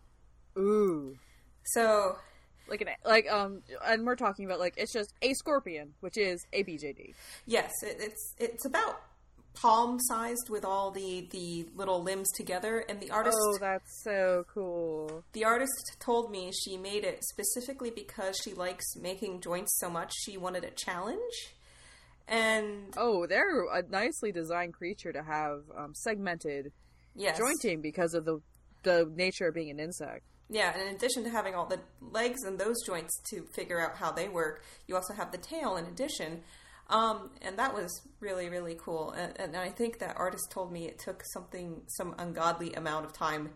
Ooh. 0.59 1.17
So 1.65 2.17
like 2.69 2.81
an 2.81 2.89
like 3.05 3.31
um 3.31 3.63
and 3.85 4.05
we're 4.05 4.17
talking 4.17 4.45
about 4.45 4.59
like 4.59 4.75
it's 4.77 4.93
just 4.93 5.13
a 5.23 5.33
scorpion 5.35 5.93
which 6.01 6.17
is 6.17 6.47
a 6.53 6.65
bjd 6.65 7.15
yes 7.47 7.73
it, 7.83 7.97
it's 8.01 8.35
it's 8.39 8.65
about 8.65 9.01
palm 9.57 9.99
sized 10.01 10.49
with 10.49 10.65
all 10.65 10.91
the 10.91 11.27
the 11.31 11.67
little 11.75 12.03
limbs 12.03 12.31
together 12.33 12.85
and 12.89 13.01
the 13.01 13.11
artist 13.11 13.37
oh 13.41 13.59
that's 13.59 14.03
so 14.05 14.45
cool. 14.53 15.25
The 15.33 15.45
artist 15.45 15.97
told 15.99 16.31
me 16.31 16.53
she 16.53 16.77
made 16.77 17.05
it 17.05 17.25
specifically 17.25 17.91
because 17.91 18.39
she 18.43 18.53
likes 18.53 18.85
making 18.97 19.41
joints 19.41 19.79
so 19.79 19.91
much 19.91 20.13
she 20.15 20.37
wanted 20.37 20.65
a 20.65 20.71
challenge. 20.71 21.55
And 22.29 22.93
oh 22.97 23.27
they're 23.27 23.65
a 23.73 23.83
nicely 23.89 24.33
designed 24.33 24.75
creature 24.75 25.13
to 25.13 25.23
have 25.23 25.63
um, 25.77 25.95
segmented 25.95 26.73
yes. 27.15 27.39
jointing 27.39 27.81
because 27.81 28.15
of 28.15 28.25
the 28.25 28.41
the 28.83 29.11
nature 29.15 29.49
of 29.49 29.55
being 29.55 29.71
an 29.71 29.81
insect 29.81 30.25
yeah, 30.49 30.73
and 30.73 30.89
in 30.89 30.95
addition 30.95 31.25
to 31.25 31.31
having 31.31 31.55
all 31.55 31.67
the 31.67 31.81
legs 32.01 32.45
and 32.45 32.59
those 32.59 32.77
joints 32.85 33.21
to 33.31 33.43
figure 33.55 33.81
out 33.81 33.97
how 33.97 34.13
they 34.13 34.29
work, 34.29 34.63
you 34.87 34.95
also 34.95 35.15
have 35.15 35.33
the 35.33 35.39
tail 35.39 35.77
in 35.77 35.87
addition. 35.87 36.43
Um, 36.89 37.31
and 37.43 37.59
that 37.59 37.75
was 37.75 38.01
really, 38.21 38.49
really 38.49 38.79
cool. 38.81 39.11
And, 39.11 39.33
and, 39.41 39.57
I 39.57 39.71
think 39.71 39.99
that 39.99 40.17
artist 40.17 40.53
told 40.53 40.71
me 40.71 40.87
it 40.87 41.01
took 41.01 41.25
something, 41.33 41.83
some 41.89 42.15
ungodly 42.17 42.75
amount 42.75 43.07
of 43.07 43.13
time 43.13 43.51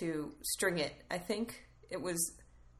to 0.00 0.32
string 0.42 0.78
it. 0.78 0.92
I 1.08 1.18
think 1.18 1.62
it 1.88 2.02
was 2.02 2.32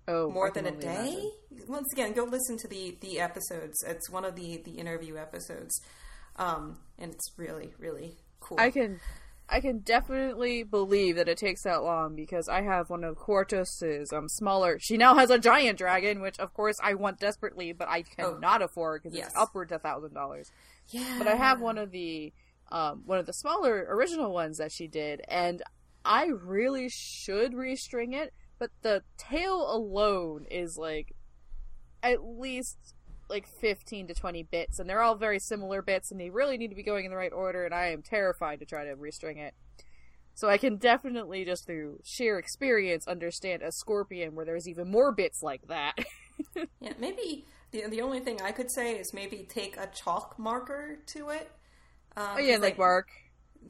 oh, 0.08 0.28
more 0.30 0.50
than 0.50 0.66
a 0.66 0.72
day. 0.72 1.30
Imagine. 1.50 1.68
Once 1.68 1.92
again, 1.92 2.12
go 2.12 2.24
listen 2.24 2.56
to 2.58 2.68
the 2.68 2.98
the 3.00 3.20
episodes. 3.20 3.84
It's 3.86 4.10
one 4.10 4.24
of 4.24 4.34
the 4.34 4.60
the 4.64 4.72
interview 4.72 5.16
episodes, 5.16 5.80
um, 6.36 6.78
and 6.98 7.12
it's 7.12 7.30
really, 7.36 7.72
really 7.78 8.16
cool. 8.40 8.58
I 8.58 8.70
can 8.70 8.98
I 9.48 9.60
can 9.60 9.80
definitely 9.80 10.62
believe 10.62 11.16
that 11.16 11.28
it 11.28 11.36
takes 11.36 11.62
that 11.62 11.82
long 11.82 12.16
because 12.16 12.48
I 12.48 12.62
have 12.62 12.88
one 12.88 13.04
of 13.04 13.16
Quartos's 13.16 14.12
um 14.12 14.28
smaller. 14.28 14.78
She 14.80 14.96
now 14.96 15.14
has 15.14 15.30
a 15.30 15.38
giant 15.38 15.78
dragon, 15.78 16.20
which 16.20 16.38
of 16.38 16.54
course 16.54 16.76
I 16.82 16.94
want 16.94 17.20
desperately, 17.20 17.72
but 17.72 17.88
I 17.88 18.04
oh. 18.18 18.32
cannot 18.32 18.62
oh, 18.62 18.66
afford 18.66 19.02
because 19.02 19.16
yes. 19.16 19.28
it's 19.28 19.36
upwards 19.36 19.72
of 19.72 19.82
thousand 19.82 20.14
dollars. 20.14 20.50
Yeah. 20.88 21.16
But 21.18 21.28
I 21.28 21.36
have 21.36 21.60
one 21.60 21.78
of 21.78 21.90
the 21.90 22.32
um 22.72 23.02
one 23.04 23.18
of 23.18 23.26
the 23.26 23.32
smaller 23.32 23.86
original 23.90 24.32
ones 24.32 24.58
that 24.58 24.72
she 24.72 24.86
did, 24.88 25.20
and 25.28 25.62
I 26.04 26.26
really 26.26 26.88
should 26.88 27.52
restring 27.52 28.14
it, 28.14 28.32
but 28.58 28.70
the 28.82 29.02
tail 29.18 29.70
alone 29.70 30.46
is 30.50 30.78
like 30.78 31.14
at 32.02 32.24
least 32.24 32.93
like 33.34 33.48
15 33.60 34.06
to 34.08 34.14
20 34.14 34.44
bits, 34.44 34.78
and 34.78 34.88
they're 34.88 35.02
all 35.02 35.16
very 35.16 35.40
similar 35.40 35.82
bits, 35.82 36.10
and 36.10 36.20
they 36.20 36.30
really 36.30 36.56
need 36.56 36.68
to 36.68 36.76
be 36.76 36.82
going 36.82 37.04
in 37.04 37.10
the 37.10 37.16
right 37.16 37.32
order, 37.32 37.64
and 37.64 37.74
I 37.74 37.88
am 37.88 38.00
terrified 38.02 38.60
to 38.60 38.64
try 38.64 38.84
to 38.84 38.96
restring 38.96 39.38
it. 39.38 39.54
So 40.34 40.48
I 40.48 40.56
can 40.56 40.76
definitely, 40.76 41.44
just 41.44 41.66
through 41.66 42.00
sheer 42.04 42.38
experience, 42.38 43.06
understand 43.06 43.62
a 43.62 43.70
scorpion 43.70 44.34
where 44.34 44.44
there's 44.44 44.68
even 44.68 44.90
more 44.90 45.12
bits 45.12 45.42
like 45.42 45.66
that. 45.68 45.94
yeah, 46.80 46.92
maybe 46.98 47.44
the, 47.70 47.86
the 47.88 48.00
only 48.00 48.20
thing 48.20 48.40
I 48.40 48.52
could 48.52 48.70
say 48.70 48.94
is 48.94 49.12
maybe 49.12 49.46
take 49.48 49.76
a 49.76 49.88
chalk 49.88 50.38
marker 50.38 50.98
to 51.06 51.30
it. 51.30 51.50
Um, 52.16 52.28
oh, 52.36 52.38
yeah, 52.38 52.56
like 52.56 52.78
mark. 52.78 53.08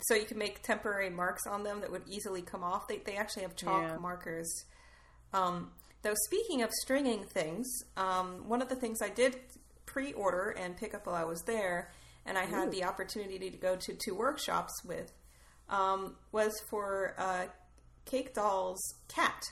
So 0.03 0.15
you 0.15 0.25
can 0.25 0.39
make 0.39 0.63
temporary 0.63 1.11
marks 1.11 1.47
on 1.47 1.63
them 1.63 1.81
that 1.81 1.91
would 1.91 2.03
easily 2.07 2.43
come 2.43 2.63
off. 2.63 2.89
They, 2.89 2.99
they 2.99 3.17
actually 3.17 3.43
have 3.43 3.57
chalk 3.57 3.83
yeah. 3.83 3.97
markers. 3.99 4.65
Um, 5.33 5.71
Though 6.05 6.15
speaking 6.27 6.61
of 6.61 6.71
stringing 6.71 7.25
things, 7.25 7.67
um, 7.97 8.47
one 8.47 8.61
of 8.61 8.69
the 8.69 8.77
things 8.77 9.01
I 9.01 9.09
did 9.09 9.37
pre-order 9.87 10.51
and 10.51 10.77
pick 10.77 10.95
up 10.95 11.07
while 11.07 11.17
I 11.17 11.25
was 11.25 11.41
there, 11.47 11.93
and 12.27 12.37
I 12.37 12.45
had 12.45 12.69
Ooh. 12.69 12.71
the 12.71 12.85
opportunity 12.85 13.49
to 13.49 13.57
go 13.57 13.77
to 13.77 13.95
two 13.95 14.15
workshops 14.15 14.85
with, 14.85 15.11
um, 15.71 16.17
was 16.31 16.53
for 16.69 17.15
uh, 17.17 17.45
Cake 18.05 18.35
Doll's 18.35 18.83
cat. 19.09 19.43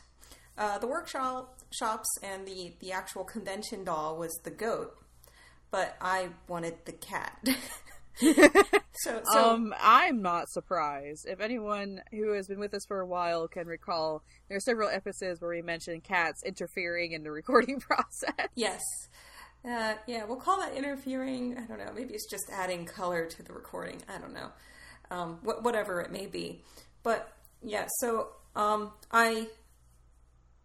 Uh, 0.58 0.76
the 0.76 0.86
workshop 0.86 1.58
shops 1.70 2.08
and 2.22 2.46
the 2.46 2.74
the 2.80 2.92
actual 2.92 3.24
convention 3.24 3.82
doll 3.82 4.18
was 4.18 4.38
the 4.44 4.50
goat, 4.50 4.94
but 5.70 5.96
I 6.02 6.28
wanted 6.48 6.84
the 6.84 6.92
cat. 6.92 7.48
so, 8.94 9.22
so 9.32 9.50
um, 9.50 9.74
I'm 9.80 10.22
not 10.22 10.48
surprised. 10.48 11.26
If 11.28 11.40
anyone 11.40 12.02
who 12.10 12.32
has 12.32 12.46
been 12.46 12.58
with 12.58 12.74
us 12.74 12.84
for 12.86 13.00
a 13.00 13.06
while 13.06 13.48
can 13.48 13.66
recall, 13.66 14.22
there 14.48 14.56
are 14.56 14.60
several 14.60 14.88
episodes 14.88 15.40
where 15.40 15.50
we 15.50 15.62
mentioned 15.62 16.04
cats 16.04 16.42
interfering 16.44 17.12
in 17.12 17.22
the 17.22 17.30
recording 17.32 17.80
process. 17.80 18.48
yes, 18.54 18.82
uh, 19.64 19.94
yeah, 20.06 20.24
we'll 20.24 20.36
call 20.36 20.58
that 20.58 20.74
interfering. 20.74 21.56
I 21.56 21.62
don't 21.66 21.78
know. 21.78 21.92
Maybe 21.94 22.14
it's 22.14 22.28
just 22.30 22.50
adding 22.52 22.84
color 22.84 23.26
to 23.26 23.42
the 23.42 23.52
recording. 23.52 24.02
I 24.08 24.18
don't 24.18 24.34
know. 24.34 24.50
Um, 25.10 25.38
wh- 25.44 25.62
whatever 25.64 26.00
it 26.00 26.10
may 26.10 26.26
be, 26.26 26.62
but 27.02 27.32
yeah. 27.62 27.86
So 28.00 28.28
um, 28.56 28.92
I 29.10 29.46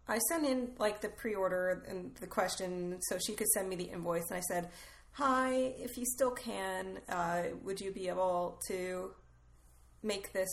I 0.08 0.18
sent 0.18 0.46
in 0.46 0.70
like 0.78 1.00
the 1.00 1.08
pre-order 1.08 1.84
and 1.86 2.14
the 2.16 2.26
question 2.26 2.98
so 3.08 3.18
she 3.18 3.34
could 3.34 3.48
send 3.48 3.68
me 3.68 3.76
the 3.76 3.84
invoice, 3.84 4.28
and 4.30 4.38
I 4.38 4.40
said, 4.40 4.70
"Hi, 5.18 5.74
if 5.78 5.98
you 5.98 6.04
still 6.06 6.30
can, 6.30 7.00
uh, 7.08 7.42
would 7.64 7.80
you 7.80 7.90
be 7.90 8.08
able 8.08 8.60
to 8.68 9.10
make 10.00 10.32
this 10.32 10.48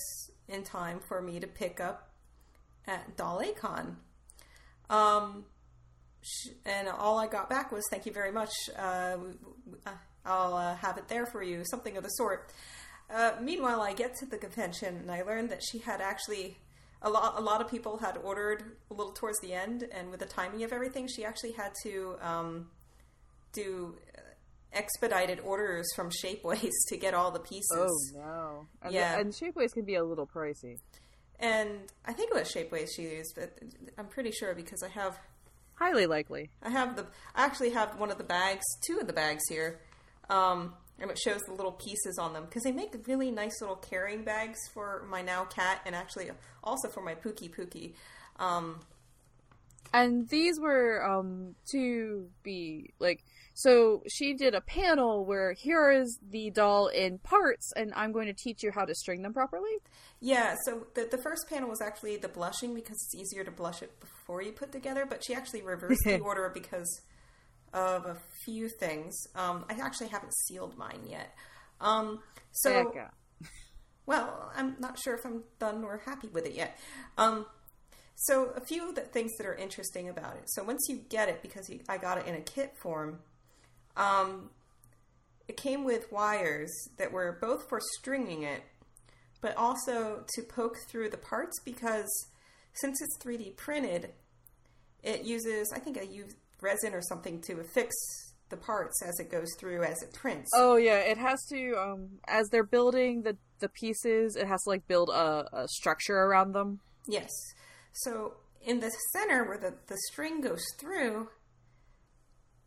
in 0.48 0.63
time 0.63 1.00
for 1.07 1.22
me 1.22 1.39
to 1.39 1.45
pick 1.45 1.79
up 1.79 2.10
at 2.88 3.15
Doll 3.15 3.41
A-Kon?" 3.41 3.98
Um, 4.89 5.45
sh- 6.24 6.50
and 6.65 6.88
all 6.88 7.19
I 7.19 7.27
got 7.27 7.48
back 7.48 7.72
was, 7.72 7.84
"Thank 7.91 8.07
you 8.07 8.12
very 8.12 8.31
much. 8.31 8.53
Uh, 8.75 9.17
uh, 9.86 9.91
I'll 10.25 10.55
uh, 10.55 10.75
have 10.77 10.98
it 10.98 11.07
there 11.10 11.27
for 11.27 11.43
you," 11.43 11.63
something 11.69 11.95
of 11.95 12.03
the 12.03 12.10
sort. 12.10 12.51
Uh, 13.07 13.34
meanwhile, 13.39 13.81
I 13.81 13.93
get 13.93 14.15
to 14.15 14.25
the 14.25 14.38
convention 14.38 14.95
and 14.98 15.12
I 15.12 15.22
learned 15.22 15.50
that 15.51 15.62
she 15.63 15.77
had 15.77 16.01
actually 16.01 16.57
a 17.03 17.10
lot. 17.12 17.36
A 17.38 17.41
lot 17.41 17.62
of 17.62 17.69
people 17.69 17.98
had 17.98 18.17
ordered 18.17 18.77
a 18.89 18.95
little 18.95 19.13
towards 19.13 19.39
the 19.41 19.53
end, 19.53 19.84
and 19.91 20.10
with 20.10 20.22
the 20.22 20.25
timing 20.25 20.63
of 20.63 20.74
everything, 20.74 21.07
she 21.07 21.24
actually 21.24 21.51
had 21.51 21.72
to 21.84 22.15
um, 22.19 22.72
do 23.53 23.95
expedited 24.75 25.39
orders 25.39 25.88
from 25.96 26.10
Shapeways 26.10 26.72
to 26.89 26.98
get 26.98 27.13
all 27.13 27.32
the 27.32 27.39
pieces. 27.39 27.63
Oh 27.74 27.98
no! 28.20 28.67
And 28.82 28.94
Yeah. 28.94 29.15
the, 29.15 29.22
and 29.22 29.34
shapeways 29.34 29.74
can 29.74 29.86
be 29.86 29.96
a 29.96 30.03
little 30.03 30.27
pricey. 30.27 30.77
And 31.39 31.91
I 32.05 32.13
think 32.13 32.32
it 32.32 32.36
was 32.36 32.51
Shapeways 32.53 32.89
she 32.96 33.03
used, 33.03 33.34
but 33.36 33.58
I'm 33.98 34.08
pretty 34.08 34.32
sure 34.32 34.53
because 34.53 34.84
I 34.84 34.89
have 34.89 35.17
Highly 35.75 36.05
likely. 36.05 36.50
I 36.63 36.70
have 36.70 36.96
the 36.96 37.05
I 37.36 37.44
actually 37.44 37.72
have 37.72 38.00
one 38.00 38.10
of 38.12 38.17
the 38.17 38.24
bags, 38.24 38.63
two 38.88 39.00
of 39.00 39.08
the 39.08 39.13
bags 39.13 39.44
here, 39.50 39.82
um, 40.29 40.74
and 41.00 41.12
it 41.12 41.20
shows 41.20 41.41
the 41.48 41.53
little 41.53 41.74
pieces 41.74 42.17
on 42.17 42.32
them 42.32 42.46
because 42.46 42.63
they 42.63 42.72
make 42.72 42.96
really 43.08 43.29
nice 43.32 43.60
little 43.60 43.75
carrying 43.75 44.24
bags 44.24 44.58
for 44.74 45.05
my 45.10 45.22
now 45.22 45.44
cat 45.44 45.82
and 45.86 45.94
actually 45.94 46.29
also 46.63 46.88
for 46.88 47.01
my 47.03 47.13
PukiPuki. 47.15 47.94
Um, 48.39 48.79
And 49.94 50.27
these 50.29 50.60
were 50.60 51.03
um 51.05 51.55
to 51.72 52.29
be 52.44 52.94
like 53.00 53.24
so 53.55 54.03
she 54.07 54.33
did 54.33 54.53
a 54.53 54.62
panel 54.62 55.25
where 55.25 55.53
here 55.53 55.89
is 55.89 56.19
the 56.29 56.51
doll 56.51 56.88
in 56.88 57.17
parts 57.19 57.71
and 57.75 57.93
I'm 57.95 58.12
going 58.12 58.27
to 58.27 58.33
teach 58.33 58.62
you 58.62 58.71
how 58.71 58.83
to 58.83 58.93
string 58.93 59.21
them 59.21 59.33
properly. 59.33 59.71
yeah, 60.19 60.55
so 60.65 60.85
the 60.93 61.07
the 61.09 61.17
first 61.17 61.50
panel 61.50 61.69
was 61.69 61.81
actually 61.81 62.17
the 62.17 62.27
blushing 62.27 62.75
because 62.75 62.97
it's 62.97 63.15
easier 63.15 63.43
to 63.45 63.51
blush 63.51 63.81
it 63.81 64.00
before 64.00 64.41
you 64.41 64.51
put 64.51 64.71
together, 64.71 65.05
but 65.07 65.24
she 65.25 65.33
actually 65.33 65.62
reversed 65.62 66.01
the 66.03 66.19
order 66.24 66.51
because 66.53 67.01
of 67.74 68.05
a 68.05 68.17
few 68.43 68.69
things. 68.69 69.15
Um, 69.35 69.65
I 69.69 69.74
actually 69.81 70.09
haven't 70.09 70.33
sealed 70.33 70.77
mine 70.77 71.01
yet. 71.07 71.33
Um, 71.79 72.19
so. 72.51 72.93
Well, 74.05 74.51
I'm 74.55 74.75
not 74.79 75.00
sure 75.00 75.15
if 75.15 75.25
I'm 75.25 75.43
done 75.59 75.83
or 75.83 76.01
happy 76.05 76.27
with 76.27 76.45
it 76.45 76.53
yet. 76.53 76.77
Um, 77.17 77.45
so, 78.15 78.51
a 78.55 78.62
few 78.62 78.88
of 78.88 78.95
the 78.95 79.01
things 79.01 79.35
that 79.38 79.47
are 79.47 79.55
interesting 79.55 80.09
about 80.09 80.35
it. 80.35 80.43
So, 80.45 80.63
once 80.63 80.85
you 80.88 80.97
get 81.09 81.27
it, 81.27 81.41
because 81.41 81.69
you, 81.69 81.79
I 81.89 81.97
got 81.97 82.19
it 82.19 82.27
in 82.27 82.35
a 82.35 82.41
kit 82.41 82.77
form, 82.77 83.19
um, 83.97 84.49
it 85.47 85.57
came 85.57 85.83
with 85.83 86.11
wires 86.11 86.71
that 86.97 87.11
were 87.11 87.37
both 87.39 87.69
for 87.69 87.79
stringing 87.99 88.43
it, 88.43 88.63
but 89.41 89.55
also 89.57 90.23
to 90.35 90.41
poke 90.41 90.77
through 90.87 91.09
the 91.09 91.17
parts 91.17 91.59
because 91.63 92.09
since 92.73 93.01
it's 93.01 93.17
3D 93.23 93.55
printed, 93.55 94.11
it 95.03 95.23
uses, 95.23 95.71
I 95.73 95.79
think, 95.79 95.97
a 95.97 96.07
resin 96.61 96.93
or 96.93 97.01
something 97.01 97.41
to 97.41 97.59
affix 97.59 97.95
the 98.49 98.57
parts 98.57 99.01
as 99.03 99.19
it 99.19 99.31
goes 99.31 99.47
through 99.59 99.83
as 99.83 100.01
it 100.01 100.13
prints. 100.13 100.49
Oh 100.53 100.75
yeah, 100.75 100.99
it 100.99 101.17
has 101.17 101.43
to 101.49 101.75
um 101.75 102.09
as 102.27 102.47
they're 102.49 102.63
building 102.63 103.23
the 103.23 103.37
the 103.59 103.69
pieces, 103.69 104.35
it 104.35 104.47
has 104.47 104.61
to 104.63 104.69
like 104.69 104.87
build 104.87 105.09
a, 105.09 105.45
a 105.53 105.67
structure 105.67 106.17
around 106.17 106.53
them. 106.53 106.79
Yes. 107.07 107.31
So 107.93 108.33
in 108.61 108.79
the 108.79 108.91
center 109.13 109.45
where 109.47 109.57
the, 109.57 109.73
the 109.87 109.97
string 110.11 110.41
goes 110.41 110.63
through, 110.77 111.29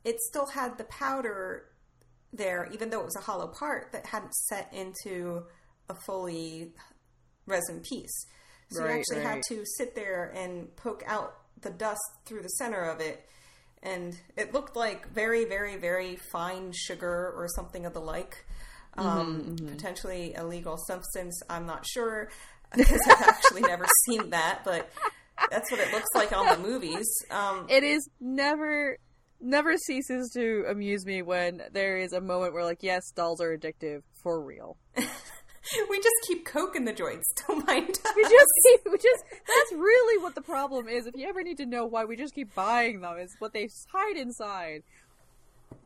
it 0.04 0.20
still 0.20 0.46
had 0.46 0.78
the 0.78 0.84
powder 0.84 1.64
there, 2.32 2.68
even 2.72 2.90
though 2.90 3.00
it 3.00 3.04
was 3.04 3.16
a 3.16 3.20
hollow 3.20 3.48
part 3.48 3.92
that 3.92 4.06
hadn't 4.06 4.34
set 4.34 4.72
into 4.72 5.44
a 5.88 5.94
fully 6.06 6.72
resin 7.46 7.80
piece. 7.80 8.26
So 8.70 8.84
you 8.84 8.90
actually 8.90 9.18
right. 9.18 9.26
had 9.26 9.42
to 9.48 9.64
sit 9.64 9.94
there 9.94 10.32
and 10.36 10.74
poke 10.76 11.02
out 11.06 11.34
the 11.62 11.70
dust 11.70 12.02
through 12.26 12.42
the 12.42 12.48
center 12.50 12.82
of 12.82 13.00
it. 13.00 13.26
And 13.82 14.18
it 14.36 14.52
looked 14.52 14.76
like 14.76 15.08
very, 15.12 15.44
very, 15.44 15.76
very 15.76 16.16
fine 16.32 16.72
sugar 16.74 17.32
or 17.34 17.46
something 17.54 17.86
of 17.86 17.94
the 17.94 18.00
like. 18.00 18.44
Um, 18.94 19.56
Potentially 19.56 20.34
illegal 20.34 20.76
substance. 20.86 21.40
I'm 21.48 21.64
not 21.64 21.86
sure 21.86 22.30
because 22.76 23.00
I've 23.08 23.28
actually 23.28 23.62
never 23.62 23.86
seen 24.06 24.30
that, 24.30 24.62
but 24.64 24.90
that's 25.50 25.70
what 25.70 25.80
it 25.80 25.92
looks 25.92 26.08
like 26.14 26.36
on 26.36 26.46
the 26.46 26.68
movies. 26.68 27.06
Um, 27.30 27.66
It 27.68 27.84
is 27.84 28.08
never 28.20 28.98
never 29.40 29.76
ceases 29.76 30.30
to 30.34 30.64
amuse 30.68 31.04
me 31.06 31.22
when 31.22 31.62
there 31.72 31.96
is 31.96 32.12
a 32.12 32.20
moment 32.20 32.52
where 32.52 32.64
like 32.64 32.82
yes, 32.82 33.02
dolls 33.14 33.40
are 33.40 33.56
addictive 33.56 34.02
for 34.22 34.40
real. 34.42 34.76
we 35.88 35.98
just 35.98 36.16
keep 36.26 36.46
coking 36.46 36.84
the 36.84 36.92
joints. 36.92 37.26
Don't 37.46 37.66
mind. 37.66 37.90
us. 37.90 38.12
We 38.16 38.22
just 38.22 38.52
keep, 38.64 38.80
we 38.92 38.98
just 38.98 39.24
that's 39.30 39.72
really 39.72 40.22
what 40.22 40.34
the 40.34 40.42
problem 40.42 40.88
is. 40.88 41.06
If 41.06 41.14
you 41.16 41.28
ever 41.28 41.42
need 41.42 41.58
to 41.58 41.66
know 41.66 41.86
why 41.86 42.04
we 42.04 42.16
just 42.16 42.34
keep 42.34 42.54
buying 42.54 43.00
them, 43.00 43.18
is 43.18 43.34
what 43.38 43.52
they 43.52 43.68
hide 43.92 44.16
inside. 44.16 44.82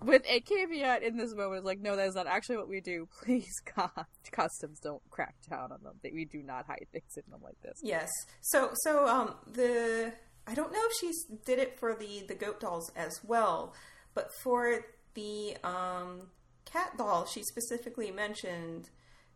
With 0.01 0.23
a 0.29 0.41
caveat 0.41 1.03
in 1.03 1.17
this 1.17 1.35
moment, 1.35 1.59
it's 1.59 1.65
like, 1.65 1.81
no, 1.81 1.95
that 1.95 2.09
is 2.09 2.15
not 2.15 2.27
actually 2.27 2.57
what 2.57 2.69
we 2.69 2.81
do. 2.81 3.09
Please, 3.23 3.53
God, 3.77 3.91
customs 4.33 4.81
don't 4.81 5.03
crack 5.11 5.35
down 5.49 5.73
on 5.73 5.79
them. 5.83 5.95
We 6.03 6.25
do 6.25 6.43
not 6.43 6.67
hide 6.67 6.87
things 6.93 7.17
in 7.17 7.23
them 7.31 7.41
like 7.43 7.61
this. 7.63 7.79
Yes. 7.83 8.09
So 8.41 8.71
so 8.85 9.07
um 9.07 9.35
the 9.53 10.13
I 10.47 10.55
don't 10.55 10.73
know 10.73 10.81
if 10.85 10.93
she 11.01 11.13
did 11.45 11.59
it 11.59 11.79
for 11.79 11.95
the 11.95 12.25
the 12.27 12.35
goat 12.35 12.61
dolls 12.61 12.91
as 12.97 13.21
well, 13.25 13.75
but 14.15 14.31
for 14.43 14.85
the 15.15 15.57
um 15.65 16.29
cat 16.65 16.97
doll, 16.99 17.27
she 17.27 17.43
specifically 17.43 18.11
mentioned 18.11 18.91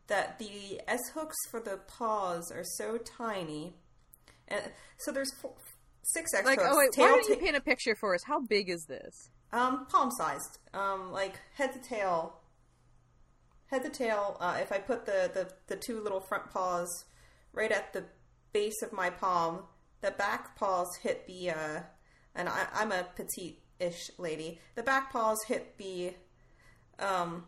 that 0.09 0.39
the 0.39 0.81
S 0.89 1.01
hooks 1.15 1.37
for 1.51 1.61
the 1.61 1.79
paws 1.89 2.51
are 2.53 2.65
so 2.77 2.99
tiny, 2.99 3.75
and 4.49 4.63
so 4.99 5.11
there's 5.13 5.33
four, 5.41 5.55
six 6.03 6.33
S 6.35 6.45
Like, 6.45 6.61
hooks. 6.61 6.71
oh 6.73 6.79
wait, 6.79 6.91
why 6.97 7.07
tail 7.07 7.17
don't 7.17 7.29
you 7.29 7.35
ta- 7.37 7.41
paint 7.41 7.57
a 7.57 7.61
picture 7.61 7.95
for 7.95 8.15
us? 8.15 8.23
How 8.25 8.41
big 8.41 8.69
is 8.69 8.85
this? 8.87 9.31
um, 9.53 9.87
palm 9.87 10.11
sized, 10.11 10.59
um, 10.75 11.13
like 11.13 11.39
head 11.55 11.73
to 11.73 11.79
tail. 11.79 12.41
Head 13.67 13.83
to 13.85 13.91
tail. 13.91 14.37
Uh, 14.41 14.59
if 14.61 14.71
I 14.73 14.79
put 14.79 15.07
the, 15.07 15.31
the 15.33 15.53
the 15.69 15.77
two 15.77 16.01
little 16.01 16.21
front 16.21 16.51
paws 16.51 17.05
right 17.53 17.71
at 17.73 17.93
the 17.93 18.05
base 18.53 18.81
of 18.83 18.93
my 18.93 19.11
palm, 19.11 19.63
the 20.07 20.13
back 20.13 20.57
paws 20.57 20.89
hit 21.03 21.27
the. 21.27 21.51
Uh, 21.51 21.81
and 22.35 22.49
I, 22.49 22.67
I'm 22.75 22.93
a 22.93 23.05
petite-ish 23.17 24.11
lady. 24.19 24.61
The 24.75 24.83
back 24.83 25.11
paws 25.13 25.39
hit 25.49 25.77
the 25.79 26.15
um, 26.99 27.45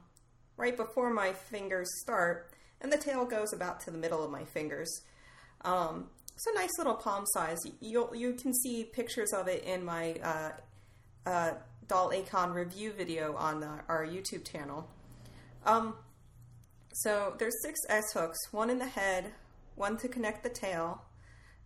right 0.56 0.76
before 0.76 1.10
my 1.10 1.32
fingers 1.32 1.88
start, 2.02 2.52
and 2.80 2.92
the 2.92 2.98
tail 2.98 3.24
goes 3.24 3.52
about 3.52 3.80
to 3.80 3.90
the 3.90 3.98
middle 3.98 4.24
of 4.24 4.30
my 4.30 4.44
fingers. 4.44 4.90
Um, 5.62 6.08
it's 6.34 6.46
a 6.46 6.54
nice 6.54 6.70
little 6.78 6.94
palm 6.94 7.24
size. 7.26 7.58
You'll 7.80 8.14
you 8.14 8.32
can 8.34 8.52
see 8.54 8.84
pictures 8.84 9.32
of 9.32 9.46
it 9.48 9.62
in 9.64 9.84
my 9.84 10.14
uh, 10.22 10.50
uh, 11.26 11.52
Doll 11.86 12.10
A-Kon 12.12 12.52
review 12.52 12.92
video 12.92 13.36
on 13.36 13.62
uh, 13.62 13.82
our 13.88 14.06
YouTube 14.06 14.50
channel. 14.50 14.88
Um, 15.64 15.94
so 16.92 17.34
there's 17.38 17.54
six 17.62 17.78
S 17.88 18.12
hooks, 18.14 18.38
one 18.52 18.70
in 18.70 18.78
the 18.78 18.86
head, 18.86 19.32
one 19.76 19.96
to 19.98 20.08
connect 20.08 20.42
the 20.42 20.50
tail, 20.50 21.02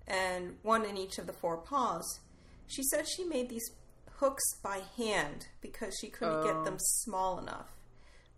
and 0.06 0.56
one 0.62 0.84
in 0.84 0.96
each 0.96 1.18
of 1.18 1.26
the 1.26 1.32
four 1.32 1.56
paws. 1.58 2.20
She 2.66 2.82
said 2.84 3.06
she 3.08 3.24
made 3.24 3.48
these 3.48 3.68
hooks 4.16 4.42
by 4.62 4.80
hand 4.96 5.46
because 5.60 5.96
she 6.00 6.08
couldn't 6.08 6.44
get 6.44 6.56
Oh. 6.56 6.64
them 6.64 6.76
small 6.78 7.38
enough. 7.38 7.68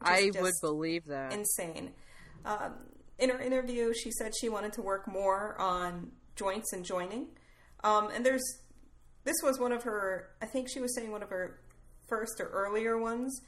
I 0.01 0.31
would 0.41 0.55
believe 0.61 1.05
that. 1.07 1.33
insane. 1.33 1.95
Um, 2.45 2.75
in 3.19 3.31
her 3.31 3.41
interview, 3.41 3.93
she 3.95 4.11
said 4.11 4.33
she 4.39 4.49
wanted 4.49 4.73
to 4.75 4.83
work 4.83 5.07
more 5.07 5.57
on 5.59 6.13
joints 6.37 6.73
and 6.73 6.85
joining. 6.85 7.29
Um, 7.83 8.11
and 8.11 8.25
there's 8.27 8.43
this 9.25 9.37
was 9.43 9.59
one 9.59 9.73
of 9.73 9.85
her. 9.85 10.31
I 10.43 10.47
think 10.47 10.69
she 10.69 10.81
was 10.81 10.95
saying 10.95 11.11
one 11.11 11.23
of 11.23 11.31
her 11.31 11.59
first 12.09 12.39
or 12.41 12.47
earlier 12.49 12.99
ones. 12.99 13.41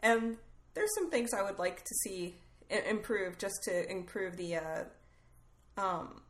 And 0.00 0.36
there's 0.74 0.90
some 0.94 1.10
things 1.10 1.30
I 1.32 1.42
would 1.42 1.58
like 1.58 1.82
to 1.84 1.94
see 2.02 2.34
improve 2.68 3.38
just 3.38 3.62
to 3.64 3.90
improve 3.90 4.36
the 4.36 4.56
uh, 4.56 4.84
um, 5.78 6.20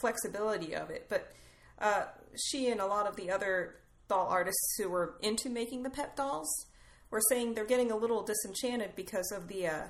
flexibility 0.00 0.74
of 0.74 0.90
it. 0.90 1.06
But 1.08 1.32
uh, 1.80 2.04
she 2.50 2.68
and 2.68 2.80
a 2.80 2.86
lot 2.86 3.06
of 3.06 3.16
the 3.16 3.30
other 3.30 3.76
doll 4.08 4.26
artists 4.28 4.76
who 4.78 4.88
were 4.88 5.14
into 5.22 5.48
making 5.48 5.82
the 5.82 5.90
pet 5.90 6.16
dolls 6.16 6.66
were 7.10 7.20
saying 7.28 7.54
they're 7.54 7.66
getting 7.66 7.90
a 7.90 7.96
little 7.96 8.22
disenchanted 8.22 8.94
because 8.96 9.30
of 9.32 9.48
the 9.48 9.66
uh, 9.66 9.82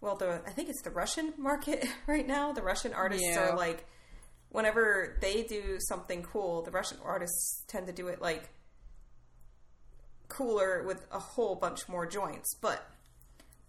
well, 0.00 0.16
the 0.16 0.42
I 0.46 0.50
think 0.50 0.68
it's 0.68 0.82
the 0.82 0.90
Russian 0.90 1.32
market 1.38 1.86
right 2.06 2.26
now. 2.26 2.52
The 2.52 2.62
Russian 2.62 2.92
artists 2.92 3.26
yeah. 3.26 3.50
are 3.50 3.56
like, 3.56 3.86
whenever 4.50 5.16
they 5.20 5.44
do 5.44 5.78
something 5.88 6.22
cool, 6.22 6.62
the 6.62 6.70
Russian 6.70 6.98
artists 7.04 7.64
tend 7.68 7.86
to 7.86 7.92
do 7.92 8.08
it 8.08 8.20
like 8.20 8.50
cooler 10.28 10.82
with 10.86 11.06
a 11.12 11.18
whole 11.18 11.54
bunch 11.54 11.88
more 11.88 12.06
joints. 12.06 12.54
But 12.60 12.84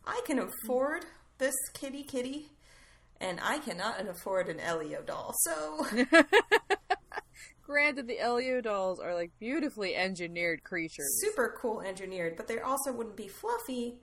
I 0.05 0.22
can 0.25 0.39
afford 0.39 1.05
this 1.38 1.55
kitty 1.74 2.03
kitty, 2.03 2.48
and 3.24 3.39
I 3.42 3.58
cannot 3.60 4.06
afford 4.08 4.50
an 4.50 4.60
Elio 4.60 5.01
doll. 5.01 5.34
So. 5.39 5.88
Granted, 7.63 8.08
the 8.08 8.20
Elio 8.20 8.60
dolls 8.60 9.00
are 9.00 9.15
like 9.15 9.32
beautifully 9.39 9.96
engineered 9.96 10.63
creatures. 10.63 11.22
Super 11.22 11.56
cool 11.60 11.80
engineered, 11.82 12.36
but 12.36 12.48
they 12.48 12.60
also 12.60 12.92
wouldn't 12.92 13.15
be 13.15 13.30
fluffy. 13.30 13.96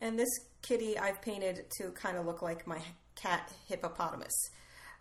And 0.00 0.18
this 0.18 0.28
kitty 0.62 0.98
I've 0.98 1.22
painted 1.22 1.66
to 1.78 1.90
kind 1.92 2.16
of 2.16 2.26
look 2.26 2.42
like 2.42 2.66
my 2.66 2.80
cat 3.14 3.52
hippopotamus. 3.68 4.34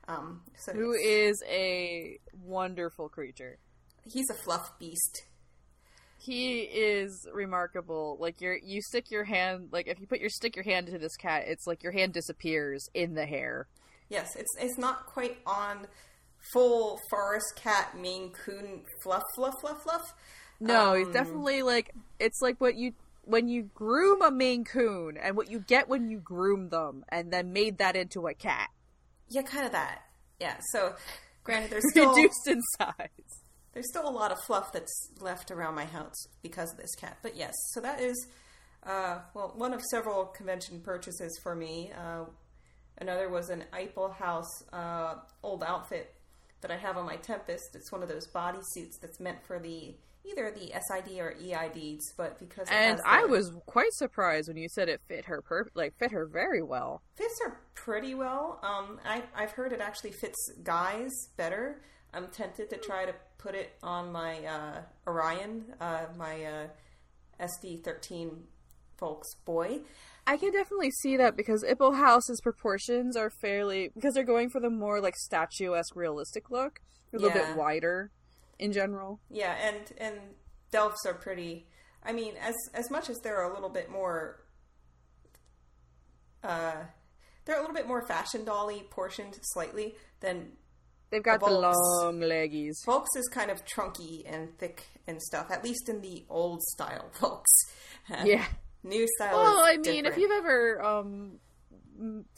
Um, 0.08 0.42
so 0.56 0.74
Who 0.74 0.94
is 0.94 1.42
a 1.50 2.20
wonderful 2.44 3.10
creature. 3.10 3.58
He's 4.06 4.30
a 4.30 4.36
fluff 4.36 4.77
beast. 4.77 5.24
He 6.25 6.62
is 6.62 7.27
remarkable. 7.34 8.18
Like 8.20 8.39
you 8.39 8.58
you 8.63 8.82
stick 8.82 9.12
your 9.12 9.25
hand 9.25 9.70
like 9.72 9.88
if 9.88 10.00
you 10.00 10.08
put 10.08 10.20
your 10.20 10.30
stick 10.30 10.56
your 10.56 10.63
hand 10.63 10.88
into 10.88 11.00
this 11.00 11.15
cat, 11.18 11.44
it's 11.48 11.68
like 11.68 11.84
your 11.84 11.92
hand 11.92 12.13
disappears 12.13 12.88
in 12.94 13.13
the 13.13 13.25
hair. 13.25 13.68
Yes, 14.10 14.36
it's 14.36 14.51
it's 14.60 14.77
not 14.77 15.06
quite 15.06 15.38
on 15.46 15.88
full 16.53 17.00
forest 17.10 17.53
cat 17.56 17.98
Maine 18.00 18.32
Coon 18.32 18.84
fluff 19.03 19.24
fluff 19.36 19.56
fluff 19.62 19.84
fluff. 19.84 20.13
No, 20.60 20.92
um, 20.92 21.01
it's 21.01 21.12
definitely 21.12 21.62
like 21.62 21.94
it's 22.20 22.42
like 22.42 22.62
what 22.62 22.75
you 22.75 22.94
when 23.25 23.48
you 23.48 23.70
groom 23.74 24.22
a 24.22 24.32
Maine 24.32 24.65
Coon 24.65 25.18
and 25.18 25.36
what 25.36 25.50
you 25.50 25.60
get 25.60 25.88
when 25.88 26.10
you 26.10 26.20
groom 26.20 26.70
them 26.70 27.03
and 27.10 27.32
then 27.32 27.53
made 27.53 27.77
that 27.77 27.96
into 27.96 28.27
a 28.27 28.34
cat. 28.34 28.70
Yeah, 29.30 29.42
kind 29.42 29.65
of 29.65 29.72
that. 29.72 30.03
Yeah. 30.39 30.58
So, 30.72 30.96
granted, 31.44 31.72
there's 31.72 31.84
still 31.89 32.13
reduced 32.13 32.48
in 32.48 32.62
size. 32.77 33.43
There's 33.74 33.89
still 33.89 34.08
a 34.08 34.12
lot 34.12 34.32
of 34.32 34.39
fluff 34.46 34.72
that's 34.72 35.10
left 35.20 35.51
around 35.51 35.75
my 35.75 35.86
house 35.86 36.27
because 36.42 36.72
of 36.72 36.77
this 36.77 36.96
cat. 36.96 37.18
But 37.22 37.36
yes, 37.36 37.53
so 37.74 37.82
that 37.82 38.00
is 38.00 38.27
uh, 38.86 39.20
well 39.34 39.53
one 39.56 39.74
of 39.74 39.82
several 39.82 40.25
convention 40.25 40.80
purchases 40.82 41.39
for 41.42 41.56
me. 41.56 41.92
Uh, 41.98 42.25
another 43.00 43.30
was 43.30 43.50
an 43.50 43.63
Iplehouse 43.74 44.63
uh, 44.72 45.15
old 45.42 45.63
outfit 45.63 46.13
that 46.62 46.72
I 46.72 46.77
have 46.77 46.98
on 46.98 47.06
my 47.06 47.18
Tempest. 47.18 47.75
It's 47.75 47.92
one 47.92 48.03
of 48.03 48.10
those 48.10 48.27
body 48.27 48.60
suits 48.62 48.98
that's 48.98 49.20
meant 49.20 49.44
for 49.46 49.60
the 49.60 49.96
either 50.25 50.51
the 50.51 50.72
SID 50.72 51.20
or 51.20 51.34
EIDs, 51.34 52.13
but 52.18 52.39
because 52.39 52.68
and 52.72 52.98
the, 52.98 53.08
I 53.08 53.25
was 53.25 53.51
quite 53.65 53.94
surprised 53.94 54.48
when 54.48 54.58
you 54.58 54.70
said 54.70 54.89
it 54.89 55.01
fit 55.08 55.25
her 55.25 55.42
per 55.42 55.68
like 55.75 55.98
fit 55.98 56.12
her 56.12 56.25
very 56.25 56.62
well. 56.62 57.01
Fits 57.15 57.39
her 57.44 57.60
pretty 57.75 58.15
well. 58.15 58.60
Um, 58.63 59.00
I 59.06 59.24
I've 59.36 59.51
heard 59.51 59.74
it 59.74 59.82
actually 59.82 60.12
fits 60.12 60.51
guys 60.64 61.12
better. 61.38 61.81
I'm 62.14 62.28
tempted 62.28 62.70
to 62.70 62.78
try 62.78 63.06
to 63.06 63.14
put 63.38 63.56
it 63.56 63.74
on 63.82 64.12
my 64.12 64.46
uh, 64.46 64.82
Orion, 65.08 65.74
uh, 65.82 66.06
my 66.18 66.44
uh, 66.44 66.68
SD13 67.40 68.38
Volks 69.00 69.36
boy. 69.46 69.82
I 70.26 70.38
can 70.38 70.52
definitely 70.54 70.92
see 70.92 71.18
that 71.18 71.36
because 71.36 71.64
Iplehouse's 71.64 72.40
proportions 72.42 73.18
are 73.18 73.30
fairly 73.30 73.92
because 73.94 74.14
they're 74.14 74.24
going 74.24 74.50
for 74.50 74.62
the 74.62 74.70
more 74.70 75.02
like 75.02 75.16
statuesque 75.18 75.96
realistic 75.96 76.50
look, 76.50 76.80
a 77.12 77.18
little 77.18 77.36
yeah. 77.36 77.48
bit 77.48 77.58
wider 77.58 78.12
in 78.60 78.72
general. 78.72 79.20
Yeah, 79.30 79.56
and 79.62 79.92
and 79.98 80.16
Delphs 80.72 81.06
are 81.06 81.14
pretty. 81.14 81.68
I 82.04 82.14
mean, 82.14 82.36
as 82.42 82.56
as 82.74 82.90
much 82.90 83.10
as 83.10 83.20
they're 83.20 83.44
a 83.44 83.54
little 83.54 83.70
bit 83.70 83.90
more, 83.90 84.44
uh, 86.44 86.84
they're 87.44 87.58
a 87.58 87.60
little 87.60 87.76
bit 87.76 87.88
more 87.88 88.06
fashion 88.06 88.46
dolly 88.46 88.86
portioned 88.90 89.38
slightly 89.42 89.96
than. 90.22 90.54
They've 91.14 91.22
got 91.22 91.42
the 91.42 91.52
long 91.52 92.22
leggies. 92.22 92.74
Volks 92.88 93.16
is 93.16 93.28
kind 93.28 93.52
of 93.52 93.64
trunky 93.66 94.24
and 94.26 94.58
thick 94.58 94.88
and 95.06 95.22
stuff. 95.22 95.52
At 95.52 95.64
least 95.64 95.88
in 95.88 96.02
the 96.02 96.26
old 96.28 96.64
style 96.64 97.12
Volks. 97.20 97.52
yeah. 98.26 98.46
New 98.82 99.08
style. 99.18 99.36
Well, 99.38 99.60
I 99.60 99.74
mean, 99.74 99.84
different. 99.84 100.08
if 100.08 100.18
you've 100.18 100.32
ever 100.32 100.82
um 100.84 101.40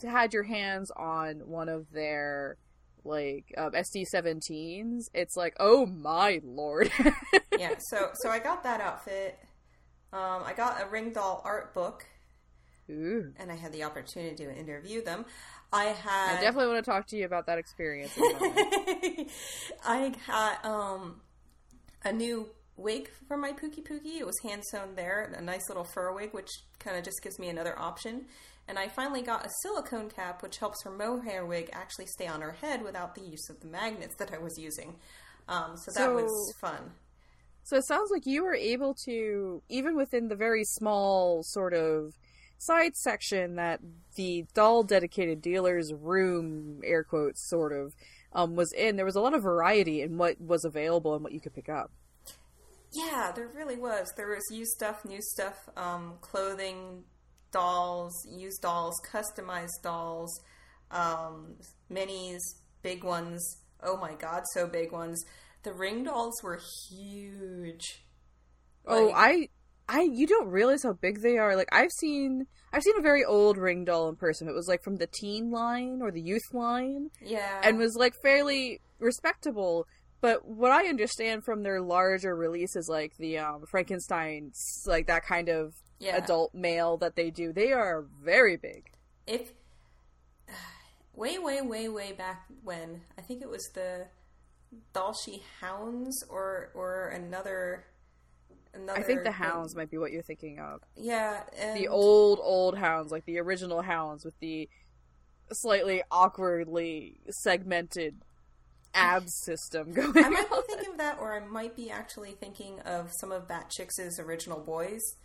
had 0.06 0.34
your 0.34 0.42
hands 0.42 0.90
on 0.94 1.36
one 1.46 1.70
of 1.70 1.90
their 1.90 2.58
like 3.02 3.46
um, 3.56 3.70
SD17s, 3.70 5.04
it's 5.14 5.36
like, 5.36 5.56
oh 5.58 5.86
my 5.86 6.42
lord. 6.44 6.90
yeah, 7.58 7.76
so 7.78 8.10
so 8.16 8.28
I 8.28 8.40
got 8.40 8.62
that 8.64 8.82
outfit. 8.82 9.38
Um, 10.12 10.42
I 10.44 10.52
got 10.54 10.82
a 10.82 10.84
Ringdoll 10.84 11.40
art 11.46 11.72
book. 11.72 12.04
Ooh. 12.90 13.32
And 13.38 13.50
I 13.50 13.56
had 13.56 13.72
the 13.72 13.84
opportunity 13.84 14.44
to 14.44 14.54
interview 14.54 15.02
them. 15.02 15.24
I 15.72 15.84
had. 15.84 16.38
I 16.38 16.40
definitely 16.40 16.72
want 16.72 16.84
to 16.84 16.90
talk 16.90 17.06
to 17.08 17.16
you 17.16 17.24
about 17.24 17.46
that 17.46 17.58
experience. 17.58 18.12
I 19.84 20.14
got 20.26 20.64
um, 20.64 21.20
a 22.04 22.12
new 22.12 22.48
wig 22.76 23.10
for 23.26 23.36
my 23.36 23.52
PukiPuki. 23.52 24.18
It 24.18 24.26
was 24.26 24.38
hand 24.42 24.62
sewn 24.70 24.94
there, 24.94 25.32
a 25.36 25.42
nice 25.42 25.68
little 25.68 25.84
fur 25.84 26.12
wig, 26.12 26.32
which 26.32 26.50
kind 26.78 26.96
of 26.96 27.04
just 27.04 27.22
gives 27.22 27.38
me 27.38 27.48
another 27.48 27.78
option. 27.78 28.26
And 28.68 28.78
I 28.78 28.88
finally 28.88 29.22
got 29.22 29.46
a 29.46 29.50
silicone 29.62 30.10
cap, 30.10 30.42
which 30.42 30.58
helps 30.58 30.82
her 30.84 30.90
mohair 30.90 31.46
wig 31.46 31.70
actually 31.72 32.06
stay 32.06 32.26
on 32.26 32.40
her 32.40 32.52
head 32.52 32.82
without 32.82 33.14
the 33.14 33.22
use 33.22 33.48
of 33.48 33.60
the 33.60 33.66
magnets 33.66 34.16
that 34.16 34.32
I 34.32 34.38
was 34.38 34.58
using. 34.58 34.96
Um, 35.48 35.76
so 35.76 35.92
that 35.92 36.06
so, 36.06 36.14
was 36.14 36.54
fun. 36.60 36.92
So 37.62 37.76
it 37.76 37.86
sounds 37.86 38.10
like 38.10 38.26
you 38.26 38.44
were 38.44 38.54
able 38.54 38.94
to, 39.06 39.62
even 39.68 39.96
within 39.96 40.28
the 40.28 40.36
very 40.36 40.64
small 40.64 41.42
sort 41.44 41.74
of 41.74 42.12
side 42.58 42.96
section 42.96 43.56
that 43.56 43.80
the 44.14 44.46
doll 44.54 44.82
dedicated 44.82 45.42
dealer's 45.42 45.92
room, 45.92 46.80
air 46.84 47.04
quotes, 47.04 47.48
sort 47.48 47.72
of, 47.72 47.94
um, 48.32 48.56
was 48.56 48.72
in, 48.72 48.96
there 48.96 49.04
was 49.04 49.16
a 49.16 49.20
lot 49.20 49.34
of 49.34 49.42
variety 49.42 50.02
in 50.02 50.18
what 50.18 50.40
was 50.40 50.64
available 50.64 51.14
and 51.14 51.22
what 51.22 51.32
you 51.32 51.40
could 51.40 51.54
pick 51.54 51.68
up. 51.68 51.90
Yeah, 52.92 53.32
there 53.34 53.48
really 53.48 53.76
was. 53.76 54.12
There 54.16 54.28
was 54.28 54.44
used 54.50 54.70
stuff, 54.70 55.04
new 55.04 55.20
stuff, 55.20 55.68
um, 55.76 56.14
clothing, 56.20 57.04
dolls, 57.50 58.26
used 58.26 58.62
dolls, 58.62 59.00
customized 59.10 59.82
dolls, 59.82 60.40
um, 60.90 61.56
minis, 61.90 62.40
big 62.82 63.04
ones. 63.04 63.58
Oh 63.82 63.96
my 63.96 64.14
god, 64.14 64.44
so 64.52 64.66
big 64.66 64.92
ones. 64.92 65.22
The 65.62 65.72
Ringdolls 65.72 66.42
were 66.42 66.60
huge. 66.88 68.04
Oh, 68.86 69.12
I 69.12 69.48
I 69.88 70.02
you 70.02 70.26
don't 70.26 70.48
realize 70.48 70.82
how 70.82 70.94
big 70.94 71.22
they 71.22 71.38
are. 71.38 71.56
Like 71.56 71.68
I've 71.72 71.92
seen 71.92 72.46
I've 72.72 72.82
seen 72.82 72.98
a 72.98 73.02
very 73.02 73.24
old 73.24 73.56
Ringdoll 73.56 74.08
in 74.08 74.16
person. 74.16 74.48
It 74.48 74.54
was 74.54 74.68
like 74.68 74.82
from 74.82 74.96
the 74.96 75.06
teen 75.06 75.50
line 75.50 76.00
or 76.02 76.10
the 76.10 76.20
youth 76.20 76.52
line. 76.52 77.10
Yeah. 77.22 77.60
And 77.62 77.78
was 77.78 77.96
like 77.96 78.14
fairly 78.14 78.80
respectable. 78.98 79.86
But 80.20 80.46
what 80.46 80.72
I 80.72 80.86
understand 80.86 81.44
from 81.44 81.62
their 81.62 81.80
larger 81.80 82.34
releases, 82.34 82.88
like 82.88 83.16
the 83.18 83.38
um, 83.38 83.64
Frankenstein's, 83.70 84.82
like 84.86 85.06
that 85.06 85.24
kind 85.24 85.48
of 85.48 85.74
yeah. 85.98 86.16
adult 86.16 86.54
male 86.54 86.96
that 86.98 87.16
they 87.16 87.30
do, 87.30 87.52
they 87.52 87.72
are 87.72 88.04
very 88.22 88.56
big. 88.56 88.90
If 89.26 89.52
way, 91.14 91.38
way, 91.38 91.60
way, 91.60 91.88
way 91.88 92.12
back 92.12 92.46
when, 92.62 93.02
I 93.16 93.22
think 93.22 93.42
it 93.42 93.48
was 93.48 93.70
the 93.74 94.06
Dollshe 94.94 95.42
Hounds 95.60 96.24
or 96.28 96.70
or 96.74 97.08
another. 97.08 97.84
Another 98.76 98.98
I 98.98 99.02
think 99.02 99.24
the 99.24 99.32
hounds 99.32 99.74
might 99.74 99.90
be 99.90 99.98
what 99.98 100.12
you're 100.12 100.22
thinking 100.22 100.58
of. 100.58 100.80
Yeah, 100.96 101.42
the 101.74 101.88
old 101.88 102.40
old 102.42 102.76
hounds, 102.76 103.10
like 103.10 103.24
the 103.24 103.38
original 103.38 103.82
hounds 103.82 104.24
with 104.24 104.38
the 104.40 104.68
slightly 105.52 106.02
awkwardly 106.10 107.20
segmented 107.30 108.16
abs 108.94 109.34
system 109.44 109.92
going. 109.92 110.24
I 110.24 110.28
might 110.28 110.50
be 110.50 110.56
thinking 110.66 110.92
of 110.92 110.98
that, 110.98 111.18
or 111.20 111.34
I 111.34 111.46
might 111.46 111.76
be 111.76 111.90
actually 111.90 112.32
thinking 112.32 112.80
of 112.80 113.12
some 113.12 113.32
of 113.32 113.48
Bat 113.48 113.70
Chicks' 113.70 114.18
original 114.18 114.60
boys. 114.60 115.16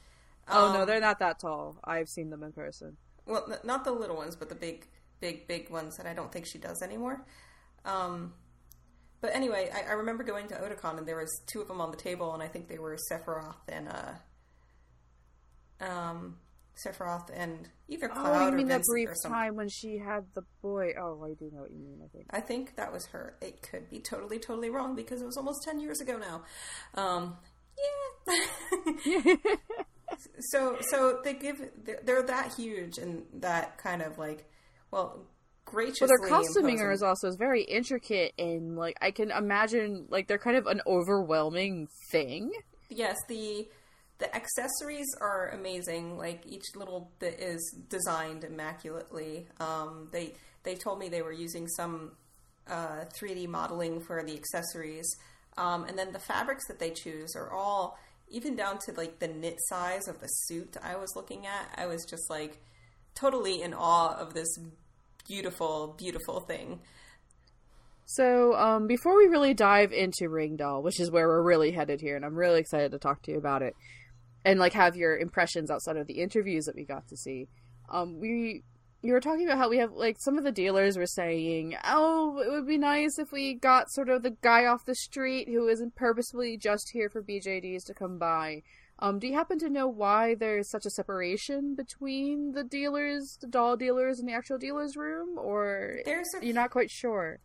Oh 0.48 0.68
um, 0.68 0.74
no, 0.74 0.86
they're 0.86 1.00
not 1.00 1.20
that 1.20 1.40
tall. 1.40 1.78
I've 1.84 2.10
seen 2.10 2.30
them 2.30 2.44
in 2.44 2.52
person. 2.52 2.98
Well, 3.26 3.60
not 3.64 3.84
the 3.84 3.92
little 3.92 4.16
ones, 4.16 4.36
but 4.36 4.50
the 4.50 4.56
big, 4.56 4.88
big, 5.20 5.48
big 5.48 5.70
ones 5.70 5.98
that 5.98 6.06
I 6.06 6.14
don't 6.14 6.32
think 6.32 6.46
she 6.46 6.58
does 6.58 6.82
anymore. 6.82 7.26
Um, 7.86 8.34
but 9.22 9.36
anyway, 9.36 9.70
I, 9.74 9.92
I, 9.92 9.94
remember 9.94 10.24
going 10.24 10.48
to 10.48 10.56
Otakon 10.56 10.98
and 10.98 11.08
there 11.08 11.18
was 11.18 11.42
two 11.52 11.62
of 11.62 11.68
them 11.68 11.80
on 11.80 11.92
the 11.92 11.98
table, 11.98 12.34
and 12.34 12.42
I 12.42 12.48
think 12.48 12.68
they 12.68 12.80
were 12.80 12.98
Sephiroth 13.12 13.56
and 13.68 13.88
uh, 13.88 15.86
um, 15.86 16.38
Sephiroth 16.86 17.30
and 17.34 17.70
either 17.88 18.10
oh, 18.12 18.14
Cloud 18.14 18.42
oh, 18.42 18.50
you 18.50 18.58
mean 18.58 18.68
that 18.68 18.84
brief 18.84 19.10
time 19.26 19.56
when 19.56 19.70
she 19.70 19.98
had 19.98 20.26
the 20.34 20.44
boy? 20.62 20.94
Oh, 21.00 21.24
I 21.24 21.34
do 21.34 21.52
know 21.54 21.62
what 21.62 21.72
you 21.72 21.80
mean. 21.80 22.02
I 22.04 22.08
think. 22.08 22.26
I 22.32 22.42
think 22.42 22.76
that 22.76 22.92
was 22.92 23.06
her. 23.08 23.36
It 23.42 23.62
could 23.62 23.90
be 23.90 24.00
totally, 24.00 24.40
totally 24.40 24.70
wrong 24.70 24.96
because 24.96 25.22
it 25.22 25.26
was 25.26 25.38
almost 25.38 25.64
ten 25.64 25.80
years 25.80 26.02
ago 26.02 26.18
now. 26.18 26.44
Um, 27.02 27.38
yeah. 28.28 29.36
So 30.40 30.78
so 30.82 31.20
they 31.24 31.34
give 31.34 31.62
they're, 31.84 32.00
they're 32.04 32.24
that 32.24 32.54
huge 32.56 32.98
and 32.98 33.24
that 33.34 33.78
kind 33.78 34.02
of 34.02 34.18
like 34.18 34.50
well 34.92 35.26
graciously. 35.72 36.08
But 36.08 36.22
their 36.22 36.30
costuming 36.30 36.76
imposing. 36.76 36.92
is 36.92 37.04
also 37.04 37.28
is 37.30 37.36
very 37.38 37.64
intricate 37.64 38.34
and 38.38 38.78
like 38.78 38.98
I 39.02 39.12
can 39.12 39.32
imagine 39.32 40.06
like 40.10 40.28
they're 40.28 40.38
kind 40.38 40.58
of 40.58 40.68
an 40.68 40.82
overwhelming 40.86 41.88
thing. 42.12 42.52
Yes, 42.90 43.18
the 43.28 43.68
the 44.20 44.34
accessories 44.36 45.08
are 45.20 45.50
amazing. 45.50 46.18
Like 46.18 46.44
each 46.46 46.76
little 46.76 47.12
bit 47.20 47.40
is 47.40 47.76
designed 47.90 48.44
immaculately. 48.44 49.48
Um, 49.60 50.10
they 50.12 50.34
they 50.64 50.76
told 50.76 51.00
me 51.00 51.10
they 51.10 51.24
were 51.24 51.34
using 51.34 51.68
some 51.68 52.12
uh, 52.70 53.06
3D 53.20 53.48
modeling 53.48 54.00
for 54.00 54.22
the 54.24 54.34
accessories, 54.36 55.08
um, 55.58 55.86
and 55.86 55.98
then 55.98 56.12
the 56.12 56.20
fabrics 56.20 56.68
that 56.68 56.78
they 56.80 56.92
choose 56.92 57.36
are 57.36 57.52
all 57.52 57.98
even 58.30 58.56
down 58.56 58.78
to 58.86 58.94
like 58.94 59.20
the 59.20 59.28
knit 59.28 59.58
size 59.68 60.08
of 60.08 60.20
the 60.20 60.28
suit 60.28 60.78
I 60.82 60.96
was 60.96 61.16
looking 61.16 61.48
at. 61.48 61.74
I 61.76 61.88
was 61.88 62.06
just 62.06 62.30
like 62.30 62.62
totally 63.16 63.62
in 63.62 63.74
awe 63.74 64.16
of 64.18 64.34
this 64.34 64.58
beautiful, 65.32 65.96
beautiful 65.98 66.42
thing. 66.42 66.82
So, 68.06 68.54
um, 68.56 68.88
before 68.88 69.18
we 69.18 69.28
really 69.28 69.54
dive 69.54 69.94
into 69.94 70.28
Ringdoll, 70.28 70.84
which 70.84 71.00
is 71.00 71.10
where 71.10 71.28
we're 71.30 71.42
really 71.42 71.72
headed 71.72 72.02
here, 72.02 72.18
and 72.18 72.26
I'm 72.26 72.36
really 72.36 72.60
excited 72.60 72.92
to 72.92 73.00
talk 73.00 73.22
to 73.24 73.32
you 73.32 73.38
about 73.38 73.62
it, 73.62 73.74
and 74.44 74.60
like 74.60 74.74
have 74.74 74.98
your 74.98 75.18
impressions 75.18 75.72
outside 75.72 75.96
of 75.96 76.08
the 76.08 76.20
interviews 76.20 76.66
that 76.66 76.76
we 76.76 76.84
got 76.84 77.08
to 77.08 77.16
see, 77.16 77.48
um, 77.90 78.20
we 78.20 78.64
you 79.04 79.14
were 79.14 79.22
talking 79.22 79.48
about 79.48 79.58
how 79.58 79.70
we 79.70 79.78
have 79.78 79.94
like 79.94 80.18
some 80.20 80.38
of 80.38 80.44
the 80.44 80.52
dealers 80.52 80.98
were 80.98 81.08
saying, 81.08 81.78
oh, 81.86 82.44
it 82.46 82.52
would 82.52 82.68
be 82.68 82.78
nice 82.78 83.18
if 83.18 83.32
we 83.32 83.54
got 83.54 83.90
sort 83.90 84.10
of 84.10 84.24
the 84.24 84.36
guy 84.42 84.66
off 84.66 84.86
the 84.86 84.96
street 84.96 85.48
who 85.48 85.70
isn't 85.70 85.96
purposefully 85.96 86.58
just 86.58 86.90
here 86.92 87.10
for 87.10 87.24
BJDs 87.24 87.86
to 87.86 87.94
come 87.94 88.18
by. 88.20 88.64
Um, 89.02 89.18
do 89.18 89.28
you 89.28 89.34
happen 89.34 89.58
to 89.60 89.70
know 89.70 89.88
why 89.88 90.36
there's 90.36 90.70
such 90.70 90.86
a 90.86 90.92
separation 90.92 91.74
between 91.76 92.52
the 92.52 92.64
dealers, 92.64 93.38
the 93.42 93.48
doll 93.48 93.76
dealers, 93.76 94.20
and 94.20 94.30
the 94.30 94.34
actual 94.34 94.58
dealers 94.60 94.96
room, 94.96 95.38
or 95.40 96.00
There's 96.06 96.28
a 96.40 96.46
you're 96.46 96.54
not 96.54 96.70
quite 96.70 96.92
sure? 96.92 97.40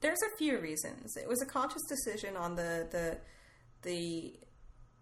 There's 0.00 0.20
a 0.22 0.36
few 0.36 0.58
reasons. 0.58 1.16
It 1.16 1.26
was 1.28 1.40
a 1.42 1.46
conscious 1.46 1.82
decision 1.88 2.36
on 2.36 2.56
the 2.56 2.86
the 2.90 3.18
the 3.82 4.34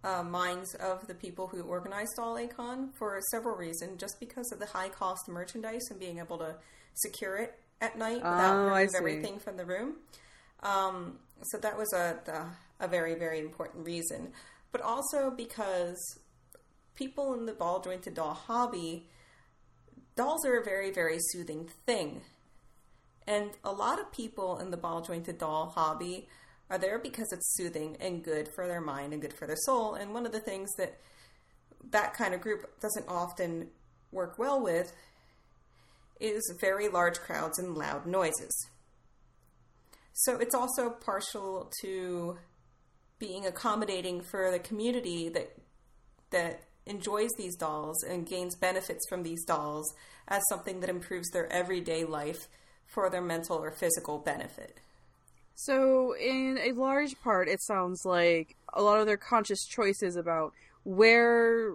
uh, 0.04 0.22
minds 0.22 0.74
of 0.76 1.06
the 1.08 1.14
people 1.14 1.48
who 1.48 1.62
organized 1.62 2.18
All 2.18 2.36
A-Kon 2.38 2.92
for 2.96 3.18
several 3.32 3.56
reasons. 3.56 4.00
Just 4.00 4.20
because 4.20 4.50
of 4.52 4.60
the 4.60 4.66
high 4.66 4.88
cost 4.88 5.26
merchandise 5.28 5.82
and 5.90 5.98
being 5.98 6.18
able 6.18 6.38
to 6.38 6.54
secure 6.94 7.36
it 7.36 7.58
at 7.80 7.98
night 7.98 8.18
without 8.18 8.70
Oh, 8.72 8.86
see. 8.86 8.96
everything 8.96 9.38
from 9.40 9.56
the 9.56 9.64
room. 9.66 9.96
Um, 10.62 11.18
so 11.42 11.58
that 11.58 11.76
was 11.76 11.92
a 11.92 12.20
the, 12.24 12.44
a 12.78 12.88
very 12.88 13.14
very 13.16 13.40
important 13.40 13.84
reason, 13.84 14.32
but 14.72 14.80
also 14.80 15.30
because 15.30 16.18
people 16.94 17.34
in 17.34 17.46
the 17.46 17.52
ball 17.52 17.80
jointed 17.80 18.14
doll 18.14 18.34
hobby, 18.34 19.08
dolls 20.14 20.44
are 20.44 20.58
a 20.58 20.64
very 20.64 20.90
very 20.90 21.18
soothing 21.18 21.68
thing. 21.86 22.22
And 23.26 23.50
a 23.64 23.72
lot 23.72 24.00
of 24.00 24.12
people 24.12 24.58
in 24.58 24.70
the 24.70 24.76
ball 24.76 25.00
jointed 25.00 25.38
doll 25.38 25.72
hobby 25.74 26.28
are 26.70 26.78
there 26.78 26.98
because 26.98 27.32
it's 27.32 27.56
soothing 27.56 27.96
and 28.00 28.22
good 28.22 28.48
for 28.54 28.66
their 28.66 28.80
mind 28.80 29.12
and 29.12 29.22
good 29.22 29.32
for 29.32 29.46
their 29.46 29.56
soul. 29.56 29.94
And 29.94 30.14
one 30.14 30.26
of 30.26 30.32
the 30.32 30.40
things 30.40 30.70
that 30.76 30.98
that 31.90 32.14
kind 32.14 32.34
of 32.34 32.40
group 32.40 32.80
doesn't 32.80 33.06
often 33.08 33.68
work 34.12 34.38
well 34.38 34.60
with 34.60 34.92
is 36.20 36.54
very 36.60 36.88
large 36.88 37.18
crowds 37.18 37.58
and 37.58 37.76
loud 37.76 38.06
noises. 38.06 38.68
So 40.12 40.36
it's 40.38 40.54
also 40.54 40.90
partial 40.90 41.70
to 41.82 42.38
being 43.18 43.46
accommodating 43.46 44.20
for 44.20 44.50
the 44.50 44.58
community 44.58 45.28
that 45.28 45.56
that 46.30 46.62
enjoys 46.86 47.30
these 47.36 47.56
dolls 47.56 48.02
and 48.02 48.26
gains 48.26 48.54
benefits 48.54 49.08
from 49.08 49.22
these 49.22 49.44
dolls 49.44 49.94
as 50.28 50.42
something 50.48 50.80
that 50.80 50.90
improves 50.90 51.30
their 51.30 51.50
everyday 51.52 52.04
life 52.04 52.48
for 52.86 53.10
their 53.10 53.22
mental 53.22 53.56
or 53.56 53.70
physical 53.70 54.18
benefit. 54.18 54.78
So, 55.54 56.14
in 56.14 56.58
a 56.62 56.72
large 56.72 57.18
part, 57.22 57.48
it 57.48 57.62
sounds 57.62 58.04
like 58.04 58.56
a 58.74 58.82
lot 58.82 59.00
of 59.00 59.06
their 59.06 59.16
conscious 59.16 59.64
choices 59.66 60.16
about 60.16 60.52
where 60.84 61.74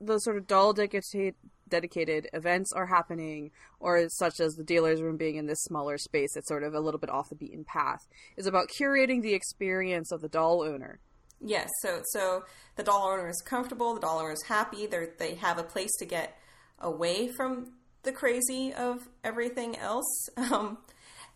the 0.00 0.18
sort 0.18 0.36
of 0.36 0.46
doll 0.46 0.72
dedicated 0.72 1.34
dedicated 1.68 2.28
events 2.32 2.72
are 2.72 2.86
happening, 2.86 3.50
or 3.80 4.08
such 4.08 4.40
as 4.40 4.54
the 4.54 4.64
dealer's 4.64 5.02
room 5.02 5.16
being 5.16 5.36
in 5.36 5.46
this 5.46 5.62
smaller 5.62 5.98
space 5.98 6.34
that's 6.34 6.48
sort 6.48 6.62
of 6.62 6.74
a 6.74 6.80
little 6.80 7.00
bit 7.00 7.10
off 7.10 7.28
the 7.28 7.34
beaten 7.34 7.64
path, 7.64 8.06
is 8.36 8.46
about 8.46 8.68
curating 8.68 9.22
the 9.22 9.34
experience 9.34 10.12
of 10.12 10.20
the 10.20 10.28
doll 10.28 10.62
owner. 10.62 11.00
Yes, 11.40 11.68
so 11.82 12.00
so 12.12 12.44
the 12.76 12.82
doll 12.82 13.08
owner 13.08 13.28
is 13.28 13.42
comfortable, 13.44 13.94
the 13.94 14.00
doll 14.00 14.20
owner 14.20 14.32
is 14.32 14.44
happy, 14.44 14.86
they 14.86 15.08
they 15.18 15.34
have 15.34 15.58
a 15.58 15.62
place 15.62 15.94
to 15.98 16.06
get 16.06 16.38
away 16.78 17.28
from 17.28 17.72
the 18.02 18.12
crazy 18.12 18.72
of 18.72 19.08
everything 19.22 19.76
else, 19.76 20.28
um, 20.36 20.78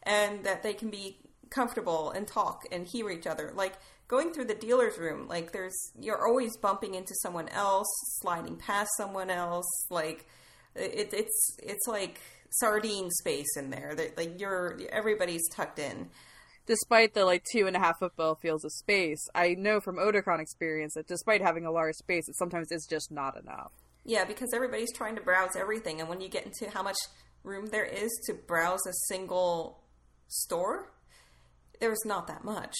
and 0.03 0.45
that 0.45 0.63
they 0.63 0.73
can 0.73 0.91
be 0.91 1.19
comfortable 1.51 2.11
and 2.13 2.27
talk 2.27 2.63
and 2.73 2.87
hear 2.87 3.11
each 3.11 3.27
other. 3.27 3.53
Like 3.55 3.75
going 4.11 4.33
through 4.33 4.47
the 4.47 4.55
dealer's 4.55 4.99
room, 4.99 5.29
like 5.29 5.53
there's 5.53 5.93
you're 5.99 6.27
always 6.27 6.57
bumping 6.57 6.97
into 6.97 7.15
someone 7.23 7.49
else, 7.51 7.87
sliding 8.21 8.57
past 8.57 8.91
someone 8.97 9.31
else. 9.31 9.87
Like 9.89 10.27
it, 10.75 11.15
it's 11.15 11.57
it's 11.63 11.87
like 11.87 12.21
sardine 12.51 13.09
space 13.21 13.57
in 13.57 13.71
there. 13.71 13.95
That 13.95 14.19
like 14.19 14.41
you're 14.41 14.79
everybody's 14.91 15.49
tucked 15.55 15.79
in. 15.79 16.11
Despite 16.67 17.15
the 17.15 17.25
like 17.25 17.45
two 17.51 17.69
and 17.69 17.77
a 17.77 17.79
half 17.79 17.99
football 18.01 18.35
fields 18.35 18.65
of 18.65 18.73
space, 18.73 19.25
I 19.35 19.55
know 19.55 19.81
from 19.81 19.97
Otakon 19.97 20.41
experience 20.41 20.95
that 20.95 21.07
despite 21.07 21.41
having 21.41 21.65
a 21.65 21.71
large 21.71 21.95
space, 21.95 22.29
it 22.29 22.37
sometimes 22.37 22.73
is 22.73 22.87
just 22.91 23.13
not 23.13 23.39
enough. 23.41 23.73
Yeah, 24.05 24.25
because 24.25 24.51
everybody's 24.53 24.93
trying 24.93 25.15
to 25.17 25.23
browse 25.23 25.57
everything, 25.57 26.01
and 26.01 26.09
when 26.09 26.21
you 26.21 26.29
get 26.29 26.47
into 26.47 26.69
how 26.71 26.83
much 26.83 26.97
room 27.45 27.67
there 27.67 27.85
is 27.85 28.11
to 28.27 28.35
browse 28.35 28.81
a 28.89 28.93
single 29.09 29.83
store, 30.29 30.93
there's 31.81 32.05
not 32.05 32.27
that 32.27 32.45
much, 32.45 32.75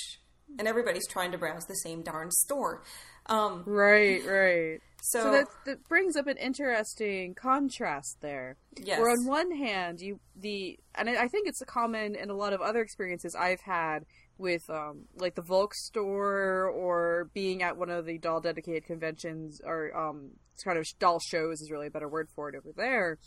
and 0.59 0.69
everybody's 0.69 1.07
trying 1.09 1.33
to 1.33 1.39
browse 1.39 1.65
the 1.67 1.75
same 1.75 2.03
darn 2.03 2.31
store. 2.31 2.83
Um, 3.27 3.63
Right, 3.67 4.25
right. 4.27 4.81
so, 5.03 5.23
So 5.23 5.33
that, 5.33 5.47
that 5.67 5.89
brings 5.89 6.17
up 6.17 6.27
an 6.27 6.37
interesting 6.37 7.35
contrast 7.35 8.19
there. 8.21 8.57
yes, 8.77 8.99
Where 8.99 9.11
on 9.11 9.27
one 9.27 9.51
hand, 9.53 10.01
you 10.01 10.19
the 10.37 10.79
and 10.95 11.09
I 11.09 11.29
think 11.29 11.49
it's 11.49 11.63
a 11.63 11.67
common 11.67 12.17
in 12.17 12.31
a 12.31 12.35
lot 12.35 12.53
of 12.53 12.61
other 12.61 12.81
experiences 12.81 13.35
I've 13.35 13.61
had 13.61 14.05
with 14.39 14.63
um 14.71 15.05
like 15.17 15.35
the 15.35 15.43
Volk 15.43 15.75
store 15.75 16.67
or 16.67 17.31
being 17.35 17.63
at 17.63 17.77
one 17.77 17.91
of 17.91 18.07
the 18.07 18.19
doll 18.19 18.41
dedicated 18.41 18.85
conventions 18.85 19.61
or 19.65 19.97
um 19.97 20.31
kind 20.65 20.79
of 20.79 20.85
doll 20.99 21.21
shows 21.21 21.61
is 21.61 21.71
really 21.71 21.87
a 21.87 21.91
better 21.91 22.09
word 22.09 22.29
for 22.35 22.49
it 22.49 22.55
over 22.57 22.73
there. 22.77 23.19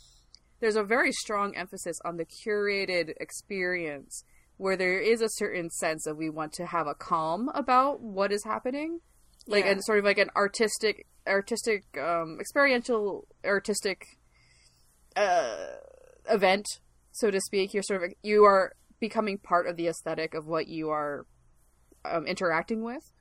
There's 0.60 0.76
a 0.76 0.84
very 0.84 1.12
strong 1.12 1.56
emphasis 1.56 1.98
on 2.04 2.16
the 2.16 2.26
curated 2.26 3.14
experience 3.20 4.24
where 4.56 4.76
there 4.76 4.98
is 5.00 5.20
a 5.20 5.28
certain 5.28 5.70
sense 5.70 6.06
of 6.06 6.16
we 6.16 6.30
want 6.30 6.52
to 6.54 6.66
have 6.66 6.86
a 6.86 6.94
calm 6.94 7.50
about 7.54 8.00
what 8.00 8.32
is 8.32 8.44
happening. 8.44 9.00
Like 9.46 9.64
Yeah. 9.64 9.72
and 9.72 9.84
sort 9.84 9.98
of 9.98 10.04
like 10.04 10.18
an 10.18 10.30
artistic 10.36 11.06
artistic 11.26 11.84
um 11.98 12.38
experiential 12.40 13.26
artistic 13.44 14.04
uh 15.16 15.66
event 16.30 16.66
so 17.12 17.30
to 17.30 17.40
speak. 17.40 17.72
You're 17.72 17.82
sort 17.82 18.02
of 18.02 18.12
you 18.22 18.44
are 18.44 18.72
becoming 19.00 19.38
part 19.38 19.66
of 19.66 19.76
the 19.76 19.86
aesthetic 19.88 20.34
of 20.34 20.46
what 20.46 20.66
you 20.66 20.90
are 20.90 21.26
um, 22.04 22.26
interacting 22.26 22.82
with. 22.82 23.12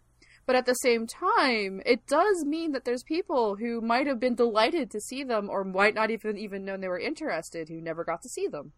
But 0.45 0.55
at 0.55 0.65
the 0.65 0.73
same 0.75 1.07
time 1.07 1.81
it 1.85 2.05
does 2.07 2.43
mean 2.45 2.71
that 2.71 2.85
there's 2.85 3.03
people 3.03 3.55
who 3.57 3.81
might 3.81 4.07
have 4.07 4.19
been 4.19 4.35
delighted 4.35 4.91
to 4.91 4.99
see 4.99 5.23
them 5.23 5.49
or 5.49 5.63
might 5.63 5.95
not 5.95 6.11
even 6.11 6.37
even 6.37 6.65
known 6.65 6.81
they 6.81 6.87
were 6.87 6.99
interested 6.99 7.69
who 7.69 7.79
never 7.81 8.03
got 8.03 8.21
to 8.23 8.29
see 8.29 8.47
them 8.47 8.73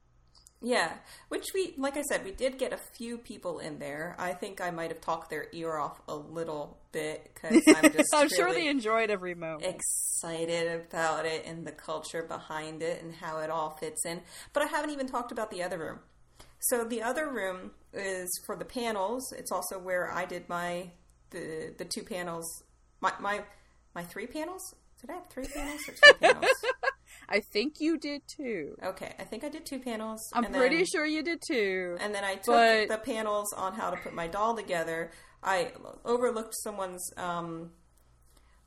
yeah. 0.65 0.93
Which 1.29 1.45
we, 1.53 1.75
like 1.77 1.95
I 1.95 2.01
said, 2.01 2.25
we 2.25 2.31
did 2.31 2.57
get 2.57 2.73
a 2.73 2.79
few 2.97 3.19
people 3.19 3.59
in 3.59 3.77
there. 3.77 4.15
I 4.17 4.33
think 4.33 4.59
I 4.59 4.71
might 4.71 4.89
have 4.89 4.99
talked 4.99 5.29
their 5.29 5.45
ear 5.53 5.77
off 5.77 6.01
a 6.07 6.15
little 6.15 6.79
bit 6.91 7.31
because 7.33 7.61
I'm 7.67 7.93
just 7.93 8.13
i'm 8.15 8.29
sure 8.29 8.51
they 8.51 8.67
enjoyed 8.67 9.09
every 9.09 9.35
moment 9.35 9.65
excited 9.65 10.81
about 10.81 11.25
it 11.25 11.45
and 11.45 11.67
the 11.67 11.71
culture 11.71 12.23
behind 12.23 12.81
it 12.81 13.03
and 13.03 13.13
how 13.13 13.39
it 13.39 13.51
all 13.51 13.77
fits 13.79 14.05
in. 14.05 14.21
But 14.53 14.63
I 14.63 14.65
haven't 14.65 14.89
even 14.89 15.07
talked 15.07 15.31
about 15.31 15.51
the 15.51 15.61
other 15.61 15.77
room. 15.77 15.99
So 16.59 16.83
the 16.83 17.03
other 17.03 17.29
room 17.29 17.71
is 17.93 18.29
for 18.47 18.55
the 18.55 18.65
panels. 18.65 19.31
It's 19.37 19.51
also 19.51 19.77
where 19.77 20.11
I 20.11 20.25
did 20.25 20.49
my 20.49 20.89
the 21.29 21.75
the 21.77 21.85
two 21.85 22.01
panels. 22.01 22.63
My 23.01 23.13
my 23.19 23.43
my 23.93 24.03
three 24.03 24.25
panels. 24.25 24.73
Did 24.99 25.11
I 25.11 25.13
have 25.13 25.27
three 25.27 25.45
panels 25.45 25.81
or 25.87 25.93
two 25.93 26.13
panels? 26.19 26.47
I 27.29 27.39
think 27.39 27.75
you 27.79 27.97
did 27.97 28.21
too 28.27 28.75
Okay, 28.83 29.13
I 29.19 29.23
think 29.23 29.43
I 29.43 29.49
did 29.49 29.65
two 29.65 29.79
panels. 29.79 30.19
i'm 30.33 30.45
pretty 30.45 30.77
then- 30.77 30.85
sure 30.85 31.05
you 31.05 31.23
did 31.23 31.41
too 31.47 31.97
And 31.99 32.13
then 32.13 32.23
I 32.23 32.35
took 32.35 32.55
But- 32.55 32.87
the 32.89 32.97
panels 32.97 33.51
on 33.53 33.73
how 33.73 33.89
to 33.89 33.97
put 33.97 34.13
my 34.13 34.27
doll 34.27 34.55
together. 34.55 35.11
I 35.43 35.71
overlooked 36.03 36.53
someone's 36.63 37.05
um, 37.17 37.71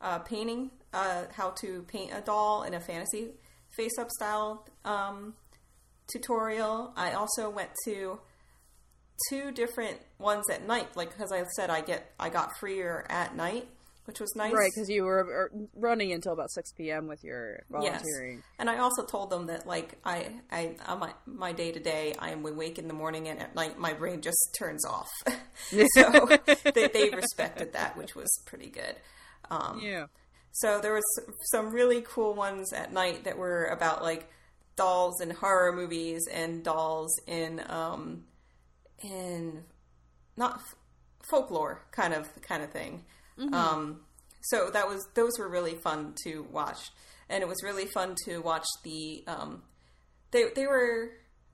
uh, 0.00 0.20
painting, 0.20 0.70
uh, 0.92 1.24
how 1.32 1.50
to 1.62 1.82
paint 1.88 2.12
a 2.14 2.20
doll 2.20 2.62
in 2.62 2.72
a 2.74 2.80
fantasy 2.80 3.30
face 3.76 3.98
up 3.98 4.10
style 4.10 4.66
um, 4.84 5.34
tutorial. 6.12 6.92
I 6.96 7.12
also 7.12 7.50
went 7.50 7.70
to 7.84 8.18
two 9.28 9.50
different 9.52 9.98
ones 10.18 10.44
at 10.50 10.66
night, 10.66 10.96
like 10.96 11.10
because 11.10 11.32
I 11.32 11.42
said 11.56 11.70
I 11.70 11.80
get 11.80 12.12
I 12.18 12.28
got 12.28 12.56
freer 12.58 13.04
at 13.08 13.34
night. 13.36 13.66
Which 14.08 14.20
was 14.20 14.34
nice. 14.34 14.54
Right, 14.54 14.70
because 14.74 14.88
you 14.88 15.04
were 15.04 15.18
er, 15.18 15.52
running 15.74 16.12
until 16.12 16.32
about 16.32 16.50
six 16.50 16.72
p.m. 16.72 17.08
with 17.08 17.22
your 17.22 17.64
volunteering. 17.70 18.36
Yes. 18.36 18.44
And 18.58 18.70
I 18.70 18.78
also 18.78 19.04
told 19.04 19.28
them 19.28 19.48
that 19.48 19.66
like 19.66 19.98
I 20.02 20.30
I 20.50 20.76
on 20.86 20.98
my 20.98 21.12
my 21.26 21.52
day 21.52 21.72
to 21.72 21.78
day 21.78 22.14
I 22.18 22.30
am 22.30 22.44
awake 22.46 22.78
in 22.78 22.88
the 22.88 22.94
morning 22.94 23.28
and 23.28 23.38
at 23.38 23.54
night 23.54 23.78
my 23.78 23.92
brain 23.92 24.22
just 24.22 24.56
turns 24.58 24.86
off. 24.86 25.10
so 25.94 26.26
they, 26.74 26.88
they 26.88 27.10
respected 27.10 27.74
that, 27.74 27.98
which 27.98 28.16
was 28.16 28.30
pretty 28.46 28.70
good. 28.70 28.96
Um, 29.50 29.78
yeah. 29.84 30.06
So 30.52 30.80
there 30.80 30.94
was 30.94 31.04
some 31.52 31.70
really 31.70 32.00
cool 32.00 32.32
ones 32.32 32.72
at 32.72 32.90
night 32.90 33.24
that 33.24 33.36
were 33.36 33.66
about 33.66 34.02
like 34.02 34.30
dolls 34.74 35.20
in 35.20 35.28
horror 35.28 35.72
movies 35.72 36.26
and 36.32 36.64
dolls 36.64 37.14
in 37.26 37.62
um 37.68 38.24
in 39.02 39.64
not 40.34 40.62
folklore 41.28 41.82
kind 41.90 42.14
of 42.14 42.40
kind 42.40 42.62
of 42.62 42.70
thing. 42.70 43.04
Mm-hmm. 43.38 43.54
Um, 43.54 44.00
so 44.42 44.70
that 44.70 44.88
was 44.88 45.08
those 45.14 45.38
were 45.38 45.48
really 45.48 45.74
fun 45.74 46.14
to 46.24 46.46
watch, 46.50 46.90
and 47.28 47.42
it 47.42 47.48
was 47.48 47.62
really 47.62 47.86
fun 47.86 48.14
to 48.24 48.38
watch 48.38 48.66
the. 48.82 49.24
Um, 49.26 49.62
they 50.30 50.44
they 50.54 50.66
were 50.66 51.10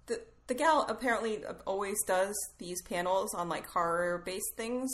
the 0.07 0.21
the 0.47 0.55
gal 0.55 0.87
apparently 0.89 1.43
always 1.67 2.03
does 2.07 2.35
these 2.59 2.83
panels 2.83 3.35
on 3.35 3.49
like 3.49 3.67
horror 3.69 4.23
based 4.25 4.57
things, 4.57 4.91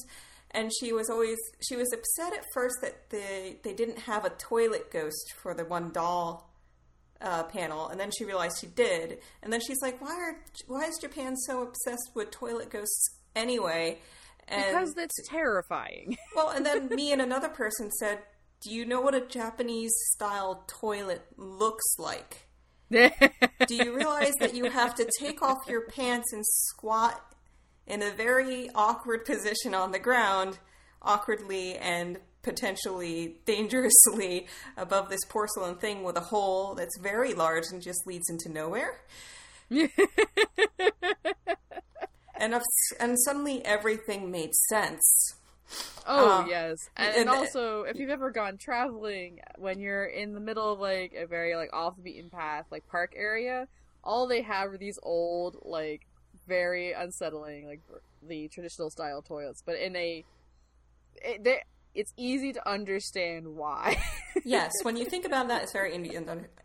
and 0.51 0.71
she 0.81 0.93
was 0.93 1.11
always 1.11 1.39
she 1.61 1.77
was 1.77 1.93
upset 1.93 2.33
at 2.33 2.45
first 2.55 2.77
that 2.83 3.11
they 3.11 3.59
they 3.63 3.75
didn't 3.75 3.99
have 4.01 4.25
a 4.25 4.31
toilet 4.31 4.91
ghost 4.91 5.35
for 5.43 5.55
the 5.55 5.65
one 5.65 5.91
doll 5.91 6.51
uh, 7.21 7.45
panel, 7.45 7.89
and 7.89 8.01
then 8.01 8.11
she 8.11 8.25
realized 8.25 8.59
she 8.61 8.67
did, 8.67 9.19
and 9.43 9.53
then 9.53 9.61
she's 9.61 9.83
like, 9.83 10.01
"Why 10.01 10.15
are 10.15 10.37
why 10.67 10.85
is 10.85 10.99
Japan 11.01 11.37
so 11.37 11.63
obsessed 11.63 12.11
with 12.15 12.31
toilet 12.31 12.71
ghosts 12.71 13.11
anyway?" 13.37 13.99
And, 14.51 14.65
because 14.65 14.95
it's 14.97 15.29
terrifying. 15.29 16.17
well, 16.37 16.51
and 16.51 16.67
then 16.67 16.89
me 16.89 17.13
and 17.13 17.23
another 17.23 17.49
person 17.49 17.91
said, 17.93 18.19
"Do 18.61 18.71
you 18.71 18.85
know 18.85 19.01
what 19.01 19.15
a 19.15 19.21
Japanese 19.21 19.93
style 20.13 20.65
toilet 20.67 21.23
looks 21.37 21.99
like?" 21.99 22.49
Do 22.91 23.77
you 23.77 23.95
realize 23.95 24.35
that 24.41 24.55
you 24.55 24.69
have 24.69 24.97
to 24.97 25.09
take 25.21 25.43
off 25.43 25.59
your 25.69 25.83
pants 25.83 26.33
and 26.33 26.45
squat 26.45 27.21
in 27.87 28.03
a 28.03 28.11
very 28.11 28.69
awkward 28.75 29.25
position 29.25 29.75
on 29.75 29.93
the 29.93 30.01
ground, 30.01 30.59
awkwardly 31.01 31.77
and 31.77 32.19
potentially 32.43 33.37
dangerously 33.47 34.49
above 34.77 35.09
this 35.09 35.25
porcelain 35.29 35.77
thing 35.77 36.03
with 36.03 36.17
a 36.17 36.21
hole 36.21 36.75
that's 36.75 36.99
very 36.99 37.33
large 37.33 37.65
and 37.71 37.81
just 37.81 38.05
leads 38.07 38.29
into 38.29 38.49
nowhere? 38.49 39.01
and 42.41 42.61
and 42.99 43.21
suddenly 43.21 43.65
everything 43.65 44.31
made 44.31 44.55
sense. 44.55 45.37
Oh 46.07 46.41
um, 46.41 46.49
yes, 46.49 46.79
and, 46.97 47.15
and, 47.15 47.29
also 47.29 47.83
if 47.83 47.97
you've 47.97 48.11
ever 48.11 48.31
gone 48.31 48.57
traveling 48.57 49.39
when 49.57 49.79
you're 49.79 50.07
in 50.07 50.35
the 50.35 50.41
middle 50.41 50.73
of 50.73 50.81
like 50.81 51.13
a 51.15 51.27
very 51.27 51.55
like 51.55 51.73
off 51.73 51.97
the 51.97 52.03
beaten 52.03 52.31
path 52.31 52.67
like 52.71 52.89
park 52.89 53.13
area, 53.15 53.69
all 54.03 54.27
they 54.27 54.43
have 54.43 54.73
are 54.73 54.79
these 54.79 54.99
old 55.03 55.59
like 55.63 56.07
very 56.49 56.93
unsettling 56.93 57.67
like 57.67 57.81
the 58.27 58.49
traditional 58.49 58.91
style 58.91 59.23
toilets, 59.23 59.63
but 59.65 59.77
in 59.77 59.95
a 59.95 60.25
it, 61.23 61.45
they, 61.45 61.59
it's 61.95 62.13
easy 62.17 62.53
to 62.53 62.69
understand 62.69 63.47
why. 63.47 64.01
yes, 64.45 64.73
when 64.83 64.97
you 64.97 65.05
think 65.05 65.25
about 65.25 65.49
that, 65.49 65.63
it's 65.63 65.73
very 65.73 65.95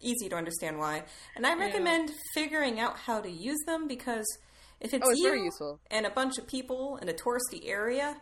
easy 0.02 0.30
to 0.30 0.36
understand 0.36 0.80
why, 0.80 1.04
and 1.36 1.46
I 1.46 1.56
recommend 1.56 2.10
yeah. 2.10 2.16
figuring 2.34 2.80
out 2.80 2.98
how 2.98 3.22
to 3.22 3.30
use 3.30 3.60
them 3.68 3.88
because 3.88 4.26
if 4.80 4.94
it's, 4.94 5.08
oh, 5.08 5.12
it's 5.12 5.20
you 5.20 5.80
and 5.90 6.06
a 6.06 6.10
bunch 6.10 6.38
of 6.38 6.48
people 6.48 6.98
in 7.02 7.10
a 7.10 7.14
touristy 7.14 7.66
area, 7.68 8.18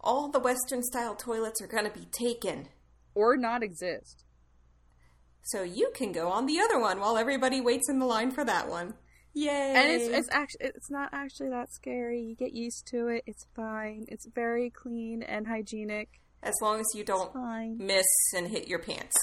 all 0.00 0.30
the 0.30 0.38
Western 0.38 0.82
style 0.82 1.14
toilets 1.14 1.60
are 1.60 1.66
going 1.66 1.84
to 1.84 1.90
be 1.90 2.06
taken. 2.06 2.68
Or 3.14 3.36
not 3.36 3.62
exist. 3.62 4.24
So 5.42 5.62
you 5.62 5.90
can 5.94 6.12
go 6.12 6.28
on 6.28 6.46
the 6.46 6.60
other 6.60 6.78
one 6.78 7.00
while 7.00 7.16
everybody 7.16 7.60
waits 7.60 7.88
in 7.88 7.98
the 7.98 8.06
line 8.06 8.30
for 8.30 8.44
that 8.44 8.68
one. 8.68 8.94
Yay! 9.34 9.74
And 9.76 9.90
it's 9.90 10.08
it's 10.08 10.28
actually 10.32 10.66
it's 10.66 10.90
not 10.90 11.10
actually 11.12 11.50
that 11.50 11.72
scary. 11.72 12.22
You 12.22 12.34
get 12.34 12.52
used 12.52 12.86
to 12.88 13.08
it. 13.08 13.22
It's 13.26 13.46
fine. 13.54 14.04
It's 14.08 14.26
very 14.34 14.70
clean 14.70 15.22
and 15.22 15.46
hygienic. 15.46 16.20
As 16.42 16.54
long 16.60 16.80
as 16.80 16.86
you 16.94 17.04
don't 17.04 17.34
miss 17.78 18.06
and 18.36 18.48
hit 18.48 18.68
your 18.68 18.78
pants. 18.78 19.16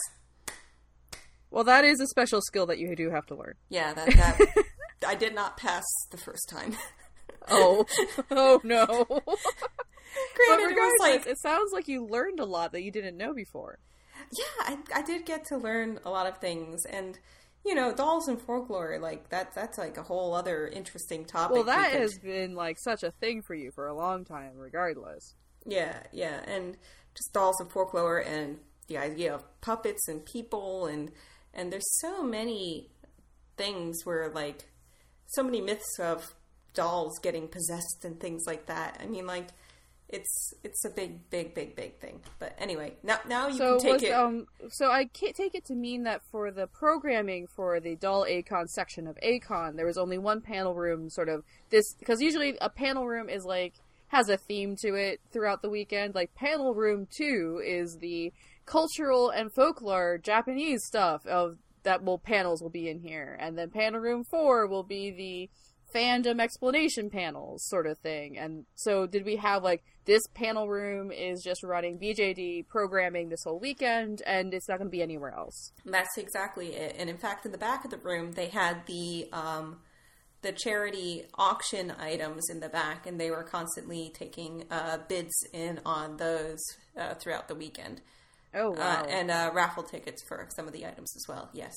Well, 1.50 1.64
that 1.64 1.86
is 1.86 2.02
a 2.02 2.08
special 2.08 2.42
skill 2.42 2.66
that 2.66 2.80
you 2.80 2.96
do 2.96 3.12
have 3.12 3.26
to 3.28 3.36
learn. 3.36 3.54
Yeah, 3.70 3.94
that, 3.94 4.08
that 4.08 4.38
I 5.16 5.18
did 5.18 5.34
not 5.34 5.56
pass 5.56 5.86
the 6.12 6.18
first 6.18 6.50
time. 6.50 6.76
oh, 7.48 7.86
oh 8.32 8.60
no. 8.66 8.86
Granted, 10.36 10.72
it 10.72 10.76
was 10.76 10.94
like 11.00 11.26
it 11.26 11.40
sounds 11.40 11.72
like 11.72 11.88
you 11.88 12.06
learned 12.06 12.42
a 12.42 12.46
lot 12.46 12.74
that 12.74 12.84
you 12.84 12.92
didn't 12.92 13.16
know 13.16 13.34
before. 13.34 13.80
Yeah, 14.38 14.44
I, 14.60 14.78
I 14.94 15.02
did 15.04 15.26
get 15.26 15.46
to 15.46 15.58
learn 15.58 16.00
a 16.04 16.10
lot 16.10 16.28
of 16.28 16.40
things, 16.40 16.86
and 16.86 17.18
you 17.66 17.76
know, 17.76 17.94
dolls 17.94 18.28
and 18.28 18.42
folklore, 18.42 19.00
like 19.00 19.30
that. 19.30 19.56
That's 19.56 19.78
like 19.78 19.98
a 19.98 20.04
whole 20.04 20.34
other 20.34 20.68
interesting 20.68 21.24
topic. 21.24 21.56
Well, 21.56 21.64
that 21.64 21.94
because... 21.94 22.12
has 22.12 22.20
been 22.20 22.54
like 22.54 22.78
such 22.78 23.04
a 23.04 23.12
thing 23.12 23.42
for 23.42 23.56
you 23.56 23.72
for 23.72 23.88
a 23.88 23.96
long 23.96 24.26
time, 24.26 24.58
regardless. 24.58 25.34
Yeah, 25.66 25.96
yeah, 26.12 26.42
and 26.46 26.76
just 27.16 27.32
dolls 27.32 27.62
and 27.62 27.72
folklore, 27.72 28.20
and 28.20 28.60
the 28.88 28.98
idea 28.98 29.34
of 29.34 29.62
puppets 29.62 30.10
and 30.10 30.26
people, 30.26 30.88
and 30.88 31.14
and 31.54 31.72
there's 31.72 31.90
so 32.00 32.22
many 32.22 32.90
things 33.56 34.06
where 34.06 34.30
like 34.30 34.66
so 35.28 35.44
many 35.44 35.62
myths 35.62 36.00
of 36.00 36.34
dolls 36.74 37.20
getting 37.20 37.48
possessed 37.48 38.04
and 38.04 38.20
things 38.20 38.44
like 38.46 38.66
that. 38.68 39.00
I 39.02 39.08
mean, 39.08 39.26
like 39.26 39.48
it's 40.08 40.54
it's 40.64 40.86
a 40.86 40.90
big, 40.90 41.30
big, 41.30 41.56
big, 41.56 41.76
big 41.76 42.00
thing. 42.00 42.22
But 42.38 42.56
anyway, 42.60 42.94
now 43.04 43.20
now 43.28 43.48
you 43.48 43.58
so 43.58 43.78
can 43.78 43.80
take 43.80 43.94
was, 43.94 44.04
it. 44.04 44.12
Um, 44.12 44.48
so 44.70 44.92
I 44.92 45.06
can't 45.06 45.36
take 45.36 45.56
it 45.56 45.66
to 45.66 45.76
mean 45.76 46.04
that 46.04 46.22
for 46.32 46.52
the 46.52 46.68
programming 46.68 47.48
for 47.56 47.80
the 47.80 47.96
doll 47.96 48.26
A-Kon 48.28 48.68
section 48.68 49.08
of 49.08 49.18
A-Kon, 49.22 49.76
there 49.76 49.86
was 49.86 49.98
only 49.98 50.18
one 50.18 50.42
panel 50.42 50.76
room. 50.76 51.10
Sort 51.10 51.30
of 51.30 51.44
this 51.70 51.94
because 51.98 52.22
usually 52.22 52.58
a 52.62 52.70
panel 52.70 53.08
room 53.08 53.30
is 53.30 53.46
like 53.46 53.74
has 54.10 54.30
a 54.30 54.38
theme 54.38 54.76
to 54.78 54.94
it 54.94 55.20
throughout 55.32 55.62
the 55.62 55.70
weekend. 55.70 56.14
Like 56.14 56.36
panel 56.36 56.76
room 56.76 57.08
two 57.10 57.62
is 57.66 57.98
the 57.98 58.32
cultural 58.66 59.30
and 59.30 59.52
folklore 59.52 60.20
Japanese 60.20 60.86
stuff 60.86 61.26
of 61.26 61.58
that 61.86 62.04
will 62.04 62.20
panels 62.20 62.62
will 62.62 62.70
be 62.70 62.90
in 62.90 63.00
here, 63.00 63.38
and 63.40 63.58
then 63.58 63.70
panel 63.70 64.00
room 64.00 64.24
four 64.24 64.68
will 64.68 64.84
be 64.84 65.12
the 65.12 65.50
fandom 65.96 66.42
explanation 66.42 67.10
panels 67.10 67.64
sort 67.66 67.88
of 67.88 67.98
thing. 68.00 68.38
And 68.38 68.66
so 68.76 69.08
did 69.08 69.24
we 69.24 69.38
have 69.38 69.64
like 69.64 69.84
this 70.06 70.28
panel 70.34 70.68
room 70.68 71.12
is 71.12 71.42
just 71.42 71.64
running 71.64 71.98
BJD 71.98 72.68
programming 72.68 73.30
this 73.30 73.44
whole 73.44 73.60
weekend 73.60 74.22
and 74.26 74.54
it's 74.54 74.68
not 74.68 74.78
going 74.78 74.88
to 74.88 74.92
be 74.92 75.02
anywhere 75.02 75.34
else. 75.34 75.72
That's 75.86 76.18
exactly 76.18 76.76
it. 76.76 76.96
And 77.00 77.10
in 77.10 77.18
fact, 77.18 77.46
in 77.46 77.52
the 77.52 77.58
back 77.58 77.86
of 77.86 77.92
the 77.92 77.98
room, 77.98 78.34
they 78.34 78.48
had 78.48 78.86
the 78.88 79.30
um, 79.32 79.78
the 80.42 80.52
charity 80.52 81.24
auction 81.40 81.92
items 82.00 82.52
in 82.52 82.60
the 82.60 82.70
back, 82.70 83.08
and 83.08 83.20
they 83.20 83.32
were 83.32 83.42
constantly 83.42 84.12
taking 84.14 84.64
uh, 84.70 85.00
bids 85.10 85.34
in 85.54 85.80
on 85.84 86.18
those 86.18 86.60
uh, 86.96 87.16
throughout 87.16 87.48
the 87.48 87.56
weekend. 87.56 88.00
Oh, 88.56 88.74
uh, 88.74 88.78
wow. 88.78 89.04
Uh, 89.04 89.08
and 89.08 89.32
uh, 89.32 89.52
raffle 89.54 89.84
tickets 89.84 90.24
for 90.28 90.48
some 90.56 90.66
of 90.68 90.74
the 90.74 90.86
items 90.86 91.14
as 91.16 91.26
well, 91.28 91.50
yes. 91.54 91.74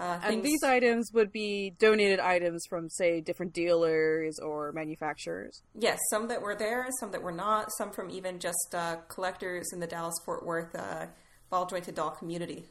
Uh, 0.00 0.18
and 0.24 0.42
these 0.42 0.62
items 0.64 1.10
would 1.12 1.30
be 1.30 1.74
donated 1.78 2.20
items 2.20 2.64
from, 2.70 2.88
say, 2.88 3.20
different 3.20 3.52
dealers 3.52 4.38
or 4.42 4.72
manufacturers. 4.72 5.60
Yes, 5.74 5.98
some 6.08 6.28
that 6.28 6.40
were 6.40 6.56
there, 6.56 6.86
some 7.00 7.10
that 7.10 7.22
were 7.22 7.32
not, 7.32 7.70
some 7.76 7.92
from 7.92 8.08
even 8.08 8.38
just 8.38 8.74
uh, 8.74 8.96
collectors 9.08 9.68
in 9.74 9.80
the 9.80 9.86
Dallas 9.86 10.14
Fort 10.24 10.46
Worth 10.46 10.74
uh, 10.74 11.06
ball 11.50 11.66
jointed 11.66 11.96
doll 11.96 12.10
community. 12.12 12.64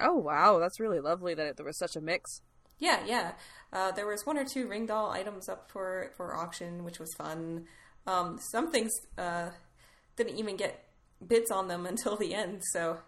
Oh 0.00 0.16
wow, 0.16 0.58
that's 0.58 0.80
really 0.80 0.98
lovely 0.98 1.34
that 1.34 1.56
there 1.56 1.66
was 1.66 1.78
such 1.78 1.94
a 1.94 2.00
mix. 2.00 2.40
Yeah, 2.78 3.00
yeah. 3.06 3.32
Uh, 3.72 3.92
there 3.92 4.06
was 4.06 4.24
one 4.24 4.36
or 4.36 4.44
two 4.44 4.66
Ringdoll 4.66 5.12
items 5.12 5.48
up 5.48 5.70
for 5.70 6.10
for 6.16 6.34
auction, 6.34 6.84
which 6.84 6.98
was 6.98 7.12
fun. 7.14 7.66
Um, 8.06 8.38
some 8.50 8.72
things 8.72 8.90
uh, 9.16 9.50
didn't 10.16 10.38
even 10.38 10.56
get 10.56 10.87
bids 11.26 11.50
on 11.50 11.68
them 11.68 11.86
until 11.86 12.16
the 12.16 12.34
end. 12.34 12.62
So, 12.72 12.98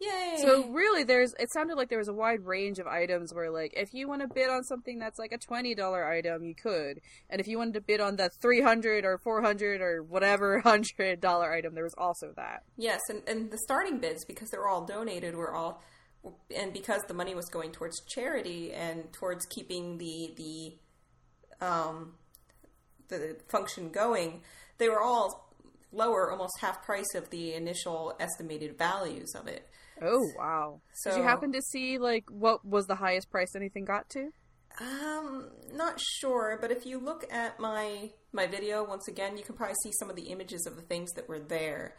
yay! 0.00 0.36
So 0.40 0.68
really, 0.68 1.04
there's 1.04 1.34
it 1.38 1.52
sounded 1.52 1.76
like 1.76 1.88
there 1.88 1.98
was 1.98 2.08
a 2.08 2.14
wide 2.14 2.44
range 2.44 2.78
of 2.78 2.86
items 2.86 3.32
where, 3.32 3.50
like, 3.50 3.72
if 3.76 3.92
you 3.92 4.08
want 4.08 4.22
to 4.22 4.28
bid 4.28 4.50
on 4.50 4.62
something 4.64 4.98
that's 4.98 5.18
like 5.18 5.32
a 5.32 5.38
twenty 5.38 5.74
dollar 5.74 6.04
item, 6.06 6.44
you 6.44 6.54
could, 6.54 7.00
and 7.30 7.40
if 7.40 7.46
you 7.46 7.58
wanted 7.58 7.74
to 7.74 7.80
bid 7.80 8.00
on 8.00 8.16
the 8.16 8.30
three 8.40 8.62
hundred 8.62 9.04
or 9.04 9.18
four 9.18 9.42
hundred 9.42 9.80
or 9.80 10.02
whatever 10.02 10.60
hundred 10.64 11.20
dollar 11.20 11.52
item, 11.52 11.74
there 11.74 11.84
was 11.84 11.94
also 11.96 12.32
that. 12.36 12.62
Yes, 12.76 13.00
and 13.08 13.22
and 13.26 13.50
the 13.50 13.58
starting 13.58 13.98
bids 13.98 14.24
because 14.24 14.50
they're 14.50 14.68
all 14.68 14.84
donated 14.84 15.34
were 15.34 15.54
all. 15.54 15.82
And 16.56 16.72
because 16.72 17.02
the 17.06 17.14
money 17.14 17.36
was 17.36 17.48
going 17.48 17.70
towards 17.70 18.02
charity 18.04 18.72
and 18.72 19.12
towards 19.12 19.46
keeping 19.46 19.98
the 19.98 20.34
the 20.36 21.64
um, 21.64 22.14
the 23.08 23.36
function 23.48 23.90
going, 23.90 24.42
they 24.78 24.88
were 24.88 25.00
all 25.00 25.45
lower, 25.96 26.30
almost 26.30 26.52
half 26.60 26.82
price 26.84 27.14
of 27.14 27.30
the 27.30 27.54
initial 27.54 28.14
estimated 28.20 28.76
values 28.78 29.34
of 29.34 29.46
it. 29.48 29.68
Oh 30.02 30.26
wow! 30.38 30.80
So, 30.94 31.10
Did 31.10 31.18
you 31.18 31.22
happen 31.24 31.52
to 31.52 31.62
see 31.62 31.98
like 31.98 32.24
what 32.30 32.64
was 32.64 32.86
the 32.86 32.96
highest 32.96 33.30
price 33.30 33.56
anything 33.56 33.84
got 33.84 34.08
to? 34.10 34.30
Um, 34.78 35.48
not 35.72 35.98
sure, 36.20 36.58
but 36.60 36.70
if 36.70 36.84
you 36.84 36.98
look 36.98 37.24
at 37.32 37.58
my 37.58 38.10
my 38.32 38.46
video 38.46 38.84
once 38.84 39.08
again, 39.08 39.38
you 39.38 39.42
can 39.42 39.54
probably 39.54 39.76
see 39.82 39.92
some 39.98 40.10
of 40.10 40.16
the 40.16 40.24
images 40.24 40.66
of 40.66 40.76
the 40.76 40.82
things 40.82 41.12
that 41.12 41.28
were 41.28 41.38
there. 41.38 41.96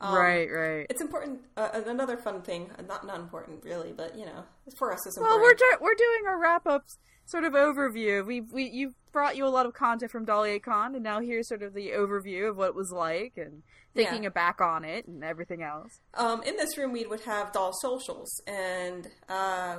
Um, 0.00 0.14
right, 0.14 0.48
right. 0.50 0.86
It's 0.88 1.02
important. 1.02 1.40
Uh, 1.56 1.82
another 1.86 2.16
fun 2.16 2.40
thing, 2.42 2.70
not 2.88 3.04
not 3.04 3.18
important 3.18 3.64
really, 3.64 3.92
but 3.92 4.16
you 4.16 4.26
know, 4.26 4.44
for 4.78 4.92
us, 4.92 5.04
it's 5.06 5.18
Well, 5.18 5.34
important. 5.34 5.60
we're 5.60 5.76
do- 5.76 5.84
we're 5.84 5.94
doing 5.94 6.26
our 6.28 6.38
wrap 6.40 6.66
up 6.66 6.84
sort 7.30 7.44
of 7.44 7.52
overview. 7.52 8.24
We 8.26 8.40
we 8.40 8.64
you've 8.68 8.94
brought 9.12 9.36
you 9.36 9.46
a 9.46 9.48
lot 9.48 9.66
of 9.66 9.74
content 9.74 10.10
from 10.10 10.24
Doll 10.24 10.44
A-Kon, 10.44 10.94
and 10.94 11.02
now 11.02 11.20
here's 11.20 11.48
sort 11.48 11.62
of 11.62 11.74
the 11.74 11.90
overview 11.90 12.48
of 12.48 12.56
what 12.56 12.68
it 12.68 12.74
was 12.74 12.92
like 12.92 13.34
and 13.36 13.62
thinking 13.94 14.22
Yeah. 14.24 14.28
back 14.30 14.60
on 14.60 14.84
it 14.84 15.06
and 15.06 15.24
everything 15.24 15.62
else. 15.62 16.00
Um, 16.14 16.42
in 16.44 16.56
this 16.56 16.76
room, 16.78 16.92
we 16.92 17.06
would 17.06 17.20
have 17.20 17.52
doll 17.52 17.72
socials, 17.72 18.30
and 18.46 19.08
uh, 19.28 19.78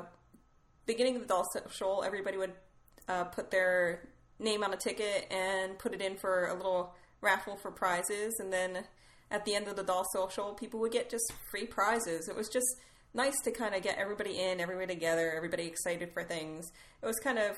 beginning 0.85 1.15
of 1.15 1.21
the 1.21 1.27
doll 1.27 1.45
social, 1.53 2.03
everybody 2.03 2.37
would 2.37 2.53
uh, 3.07 3.25
put 3.25 3.51
their 3.51 4.09
name 4.39 4.63
on 4.63 4.73
a 4.73 4.77
ticket 4.77 5.31
and 5.31 5.77
put 5.79 5.93
it 5.93 6.01
in 6.01 6.17
for 6.17 6.47
a 6.47 6.53
little 6.55 6.93
raffle 7.21 7.55
for 7.57 7.71
prizes, 7.71 8.33
and 8.39 8.51
then 8.51 8.83
at 9.29 9.45
the 9.45 9.55
end 9.55 9.67
of 9.67 9.75
the 9.77 9.83
doll 9.83 10.05
social, 10.11 10.53
people 10.53 10.79
would 10.81 10.91
get 10.91 11.09
just 11.09 11.31
free 11.49 11.65
prizes. 11.65 12.27
It 12.27 12.35
was 12.35 12.49
just 12.49 12.67
nice 13.13 13.39
to 13.43 13.51
kind 13.51 13.75
of 13.75 13.81
get 13.81 13.97
everybody 13.97 14.39
in, 14.39 14.59
everybody 14.59 14.93
together, 14.93 15.33
everybody 15.35 15.65
excited 15.67 16.11
for 16.13 16.23
things. 16.23 16.71
It 17.01 17.05
was 17.05 17.17
kind 17.19 17.37
of, 17.37 17.57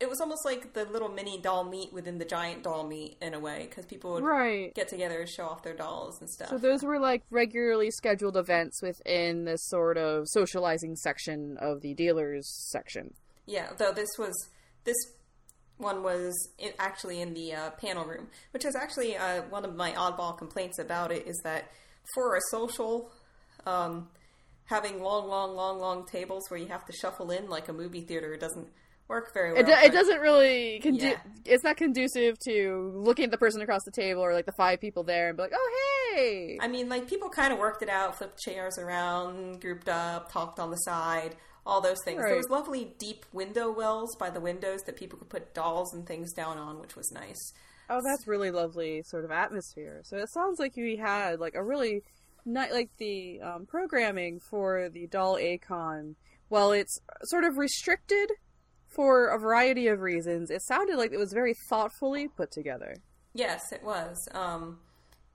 it, 0.00 0.08
was 0.08 0.20
almost 0.20 0.44
like 0.44 0.74
the 0.74 0.84
little 0.84 1.08
mini 1.08 1.40
doll 1.40 1.64
meet 1.64 1.92
within 1.92 2.18
the 2.18 2.24
giant 2.24 2.62
doll 2.62 2.86
meet 2.86 3.16
in 3.22 3.32
a 3.32 3.40
way, 3.40 3.66
because 3.68 3.86
people 3.86 4.12
would 4.12 4.24
Right. 4.24 4.74
get 4.74 4.88
together 4.88 5.20
and 5.20 5.28
show 5.28 5.46
off 5.46 5.62
their 5.62 5.74
dolls 5.74 6.20
and 6.20 6.28
stuff. 6.28 6.50
So 6.50 6.58
those 6.58 6.82
were 6.82 6.98
like 6.98 7.22
regularly 7.30 7.90
scheduled 7.90 8.36
events 8.36 8.82
within 8.82 9.44
this 9.44 9.66
sort 9.68 9.96
of 9.96 10.28
socializing 10.28 10.96
section 10.96 11.56
of 11.58 11.80
the 11.80 11.94
dealers 11.94 12.46
section. 12.70 13.14
Yeah, 13.46 13.70
though 13.78 13.92
this 13.92 14.10
was 14.18 14.34
this 14.84 14.96
one 15.78 16.02
was 16.02 16.32
in, 16.58 16.72
actually 16.78 17.20
in 17.20 17.34
the 17.34 17.54
uh, 17.54 17.70
panel 17.70 18.04
room, 18.04 18.28
which 18.52 18.64
is 18.64 18.76
actually 18.76 19.16
uh, 19.16 19.42
one 19.48 19.64
of 19.64 19.74
my 19.74 19.92
oddball 19.92 20.36
complaints 20.36 20.78
about 20.78 21.10
it 21.10 21.26
is 21.26 21.40
that 21.44 21.70
for 22.14 22.36
a 22.36 22.40
social, 22.50 23.10
um, 23.66 24.08
having 24.72 25.00
long, 25.02 25.28
long, 25.28 25.54
long, 25.54 25.78
long 25.78 26.06
tables 26.06 26.44
where 26.50 26.58
you 26.58 26.66
have 26.66 26.84
to 26.86 26.92
shuffle 26.92 27.30
in 27.30 27.48
like 27.48 27.68
a 27.68 27.72
movie 27.72 28.00
theater 28.00 28.36
doesn't 28.36 28.66
work 29.08 29.32
very 29.34 29.52
well. 29.52 29.60
It, 29.60 29.66
do- 29.66 29.72
it 29.72 29.92
doesn't 29.92 30.20
really 30.20 30.80
condu- 30.82 31.02
Yeah. 31.02 31.18
it's 31.44 31.62
not 31.64 31.76
conducive 31.76 32.38
to 32.46 32.92
looking 32.94 33.26
at 33.26 33.30
the 33.30 33.38
person 33.38 33.60
across 33.60 33.84
the 33.84 33.90
table 33.90 34.22
or 34.22 34.32
like 34.32 34.46
the 34.46 34.52
five 34.52 34.80
people 34.80 35.02
there 35.02 35.28
and 35.28 35.36
be 35.36 35.42
like, 35.42 35.52
"Oh, 35.54 35.70
hey." 36.14 36.58
I 36.60 36.68
mean, 36.68 36.88
like 36.88 37.08
people 37.08 37.28
kind 37.28 37.52
of 37.52 37.58
worked 37.58 37.82
it 37.82 37.88
out, 37.88 38.16
flipped 38.16 38.38
chairs 38.40 38.78
around, 38.78 39.60
grouped 39.60 39.88
up, 39.88 40.32
talked 40.32 40.58
on 40.58 40.70
the 40.70 40.76
side, 40.78 41.36
all 41.66 41.80
those 41.80 41.98
things. 42.04 42.22
There 42.24 42.36
was 42.36 42.48
lovely 42.48 42.94
deep 42.98 43.26
window 43.32 43.70
wells 43.70 44.16
by 44.16 44.30
the 44.30 44.40
windows 44.40 44.80
that 44.86 44.96
people 44.96 45.18
could 45.18 45.28
put 45.28 45.52
dolls 45.54 45.92
and 45.92 46.06
things 46.06 46.32
down 46.32 46.56
on, 46.58 46.80
which 46.80 46.96
was 46.96 47.12
nice. 47.12 47.52
Oh, 47.90 48.00
that's 48.02 48.26
really 48.26 48.50
lovely 48.50 49.02
sort 49.04 49.24
of 49.26 49.30
atmosphere. 49.30 50.00
So 50.04 50.16
it 50.16 50.30
sounds 50.32 50.58
like 50.58 50.74
we 50.76 50.96
had 50.96 51.38
like 51.40 51.54
a 51.54 51.62
really 51.62 52.02
not 52.44 52.72
like 52.72 52.90
the 52.98 53.40
um, 53.40 53.66
programming 53.66 54.40
for 54.40 54.88
the 54.88 55.06
Doll 55.06 55.36
A-Kon. 55.38 56.16
While 56.48 56.72
it's 56.72 56.98
sort 57.24 57.44
of 57.44 57.56
restricted 57.56 58.30
for 58.86 59.28
a 59.28 59.38
variety 59.38 59.88
of 59.88 60.00
reasons, 60.00 60.50
it 60.50 60.62
sounded 60.62 60.96
like 60.96 61.12
it 61.12 61.18
was 61.18 61.32
very 61.32 61.54
thoughtfully 61.68 62.28
put 62.28 62.50
together. 62.50 62.96
Yes, 63.34 63.72
it 63.72 63.82
was. 63.82 64.28
Um, 64.32 64.78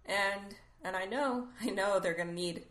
and 0.06 0.56
and 0.84 0.96
I 0.96 1.06
know 1.06 1.48
I 1.62 1.70
know 1.70 2.00
they're 2.00 2.14
going 2.14 2.30
to 2.30 2.34
need 2.34 2.66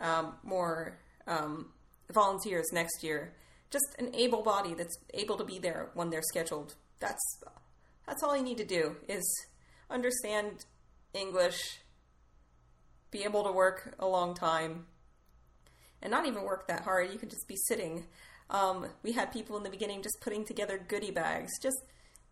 um, 0.00 0.34
more 0.42 0.98
um, 1.26 1.68
volunteers 2.12 2.66
next 2.72 3.02
year. 3.02 3.34
Just 3.70 3.86
an 3.98 4.14
able 4.14 4.42
body 4.42 4.74
that's 4.74 4.96
able 5.14 5.36
to 5.36 5.44
be 5.44 5.58
there 5.58 5.90
when 5.94 6.10
they're 6.10 6.22
scheduled. 6.22 6.74
That's 7.00 7.40
that's 8.06 8.22
all 8.22 8.36
you 8.36 8.42
need 8.42 8.58
to 8.58 8.64
do 8.64 8.96
is 9.08 9.22
understand 9.88 10.64
English, 11.14 11.81
be 13.12 13.22
able 13.22 13.44
to 13.44 13.52
work 13.52 13.94
a 14.00 14.06
long 14.08 14.34
time, 14.34 14.86
and 16.02 16.10
not 16.10 16.26
even 16.26 16.42
work 16.42 16.66
that 16.66 16.82
hard. 16.82 17.12
You 17.12 17.18
could 17.18 17.30
just 17.30 17.46
be 17.46 17.56
sitting. 17.68 18.06
Um, 18.50 18.86
we 19.04 19.12
had 19.12 19.32
people 19.32 19.56
in 19.56 19.62
the 19.62 19.70
beginning 19.70 20.02
just 20.02 20.20
putting 20.20 20.44
together 20.44 20.84
goodie 20.88 21.12
bags. 21.12 21.52
Just 21.62 21.76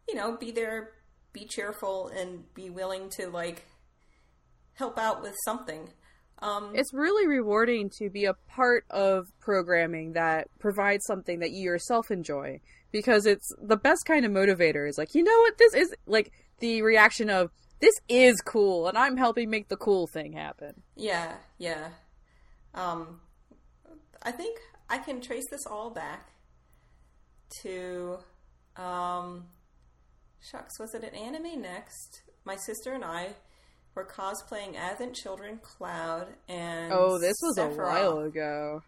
you 0.08 0.16
know, 0.16 0.36
be 0.36 0.50
there, 0.50 0.90
be 1.32 1.46
cheerful, 1.46 2.08
and 2.08 2.52
be 2.54 2.70
willing 2.70 3.08
to 3.10 3.28
like 3.28 3.64
help 4.74 4.98
out 4.98 5.22
with 5.22 5.36
something. 5.44 5.90
Um, 6.42 6.72
It's 6.74 6.94
really 6.94 7.26
rewarding 7.26 7.90
to 7.98 8.08
be 8.08 8.24
a 8.24 8.34
part 8.48 8.84
of 8.90 9.26
programming 9.40 10.14
that 10.14 10.48
provides 10.58 11.04
something 11.06 11.40
that 11.40 11.50
you 11.50 11.62
yourself 11.62 12.10
enjoy 12.10 12.60
because 12.90 13.26
it's 13.26 13.46
the 13.60 13.76
best 13.76 14.04
kind 14.06 14.24
of 14.24 14.32
motivator. 14.32 14.88
Is 14.88 14.96
like, 14.96 15.14
you 15.14 15.22
know 15.22 15.38
what, 15.40 15.58
this 15.58 15.74
is 15.74 15.94
like 16.06 16.32
the 16.60 16.82
reaction 16.82 17.28
of 17.28 17.50
this 17.80 17.94
is 18.08 18.40
cool, 18.40 18.88
and 18.88 18.96
I'm 18.98 19.16
helping 19.16 19.50
make 19.50 19.68
the 19.68 19.76
cool 19.76 20.06
thing 20.06 20.32
happen. 20.32 20.82
yeah, 20.96 21.34
yeah. 21.58 21.88
Um, 22.74 23.20
I 24.22 24.30
think 24.32 24.58
I 24.88 24.98
can 24.98 25.20
trace 25.20 25.46
this 25.50 25.66
all 25.66 25.90
back 25.90 26.28
to, 27.62 28.18
um, 28.76 29.46
shucks, 30.40 30.78
was 30.78 30.94
it 30.94 31.02
an 31.02 31.14
anime 31.14 31.60
next? 31.60 32.22
My 32.44 32.56
sister 32.56 32.92
and 32.92 33.04
I 33.04 33.30
were 33.94 34.06
cosplaying 34.06 34.76
as 34.76 34.92
Advent 34.92 35.14
Children 35.16 35.58
Cloud 35.62 36.28
and 36.48 36.92
Oh, 36.92 37.18
this 37.18 37.36
was 37.42 37.58
a 37.58 37.66
while 37.68 38.20
ago. 38.20 38.82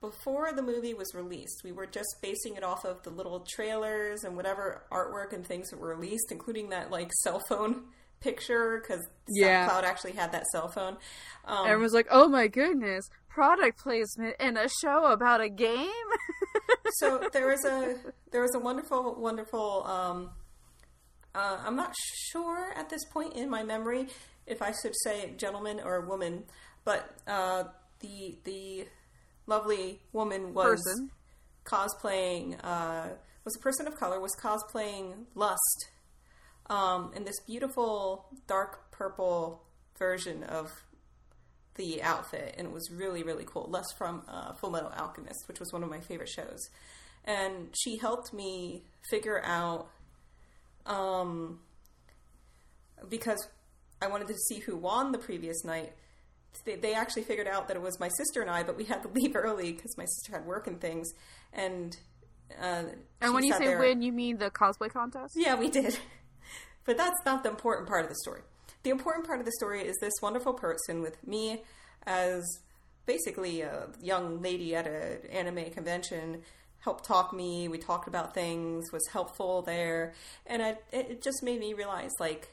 before 0.00 0.52
the 0.52 0.62
movie 0.62 0.92
was 0.94 1.14
released, 1.14 1.62
we 1.64 1.72
were 1.72 1.86
just 1.86 2.16
basing 2.22 2.56
it 2.56 2.62
off 2.62 2.84
of 2.84 3.02
the 3.02 3.10
little 3.10 3.46
trailers 3.48 4.24
and 4.24 4.36
whatever 4.36 4.84
artwork 4.92 5.32
and 5.32 5.46
things 5.46 5.70
that 5.70 5.80
were 5.80 5.94
released, 5.96 6.30
including 6.30 6.68
that 6.68 6.90
like 6.90 7.10
cell 7.22 7.40
phone 7.48 7.84
picture 8.20 8.80
because 8.80 9.06
Yeah. 9.28 9.66
Cloud 9.68 9.84
actually 9.84 10.12
had 10.12 10.32
that 10.32 10.46
cell 10.52 10.68
phone. 10.68 10.96
Um, 11.44 11.66
Everyone's 11.66 11.92
like, 11.94 12.08
"Oh 12.10 12.28
my 12.28 12.48
goodness, 12.48 13.08
product 13.28 13.78
placement 13.78 14.36
in 14.40 14.56
a 14.56 14.68
show 14.82 15.06
about 15.06 15.40
a 15.40 15.48
game." 15.48 15.88
so 16.98 17.28
there 17.32 17.46
was 17.46 17.64
a 17.64 17.96
there 18.30 18.42
was 18.42 18.54
a 18.54 18.58
wonderful 18.58 19.14
wonderful 19.14 19.84
um, 19.86 20.30
uh, 21.34 21.58
I'm 21.64 21.76
not 21.76 21.94
sure 22.30 22.72
at 22.76 22.90
this 22.90 23.04
point 23.06 23.34
in 23.34 23.48
my 23.48 23.62
memory 23.62 24.08
if 24.46 24.62
I 24.62 24.72
should 24.72 24.94
say 25.04 25.32
gentleman 25.36 25.80
or 25.80 26.00
woman, 26.00 26.44
but 26.84 27.14
uh, 27.26 27.64
the 28.00 28.36
the 28.44 28.86
lovely 29.46 30.00
woman 30.12 30.52
was 30.54 30.80
Person. 30.82 31.10
cosplaying 31.64 32.56
uh, 32.64 33.08
was 33.44 33.56
a 33.56 33.60
person 33.60 33.86
of 33.86 33.96
color 33.96 34.20
was 34.20 34.34
cosplaying 34.42 35.24
Lust 35.34 35.88
um, 36.70 37.12
in 37.14 37.24
this 37.24 37.38
beautiful 37.40 38.26
dark 38.46 38.90
purple 38.92 39.62
version 39.98 40.44
of 40.44 40.70
the 41.74 42.02
outfit, 42.02 42.54
and 42.56 42.68
it 42.68 42.72
was 42.72 42.90
really 42.90 43.22
really 43.22 43.44
cool. 43.44 43.66
Lust 43.68 43.94
from 43.98 44.22
uh, 44.28 44.54
Full 44.54 44.70
Metal 44.70 44.92
Alchemist, 44.96 45.46
which 45.48 45.60
was 45.60 45.72
one 45.72 45.82
of 45.82 45.90
my 45.90 46.00
favorite 46.00 46.30
shows, 46.30 46.70
and 47.24 47.68
she 47.76 47.98
helped 47.98 48.32
me 48.32 48.84
figure 49.10 49.42
out 49.44 49.88
um, 50.86 51.58
because 53.08 53.48
I 54.00 54.06
wanted 54.08 54.28
to 54.28 54.34
see 54.34 54.60
who 54.60 54.76
won 54.76 55.12
the 55.12 55.18
previous 55.18 55.64
night. 55.64 55.92
They, 56.64 56.74
they 56.76 56.94
actually 56.94 57.22
figured 57.22 57.46
out 57.46 57.68
that 57.68 57.76
it 57.76 57.82
was 57.82 58.00
my 58.00 58.08
sister 58.08 58.40
and 58.40 58.50
I, 58.50 58.62
but 58.62 58.76
we 58.76 58.84
had 58.84 59.02
to 59.02 59.08
leave 59.14 59.36
early 59.36 59.72
because 59.72 59.96
my 59.96 60.04
sister 60.04 60.32
had 60.32 60.46
work 60.46 60.66
and 60.66 60.80
things. 60.80 61.10
And 61.52 61.96
uh, 62.60 62.84
and 63.20 63.34
when 63.34 63.44
you 63.44 63.52
say 63.52 63.66
there- 63.66 63.78
win, 63.78 64.02
you 64.02 64.12
mean 64.12 64.38
the 64.38 64.50
cosplay 64.50 64.90
contest? 64.90 65.34
yeah, 65.36 65.54
we 65.54 65.68
did. 65.70 65.98
But 66.90 66.96
that's 66.96 67.24
not 67.24 67.44
the 67.44 67.50
important 67.50 67.86
part 67.86 68.02
of 68.02 68.08
the 68.08 68.16
story. 68.16 68.40
The 68.82 68.90
important 68.90 69.24
part 69.24 69.38
of 69.38 69.46
the 69.46 69.52
story 69.52 69.82
is 69.82 69.96
this 70.00 70.14
wonderful 70.20 70.52
person 70.52 71.02
with 71.02 71.24
me 71.24 71.62
as 72.04 72.44
basically 73.06 73.60
a 73.60 73.86
young 74.02 74.42
lady 74.42 74.74
at 74.74 74.88
an 74.88 75.24
anime 75.30 75.70
convention 75.70 76.42
helped 76.80 77.04
talk 77.04 77.32
me. 77.32 77.68
We 77.68 77.78
talked 77.78 78.08
about 78.08 78.34
things, 78.34 78.90
was 78.90 79.06
helpful 79.12 79.62
there. 79.62 80.14
And 80.48 80.64
I, 80.64 80.78
it 80.90 81.22
just 81.22 81.44
made 81.44 81.60
me 81.60 81.74
realize 81.74 82.10
like 82.18 82.48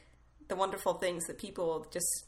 the 0.46 0.54
wonderful 0.54 0.94
things 0.94 1.26
that 1.26 1.38
people 1.38 1.88
just 1.90 2.26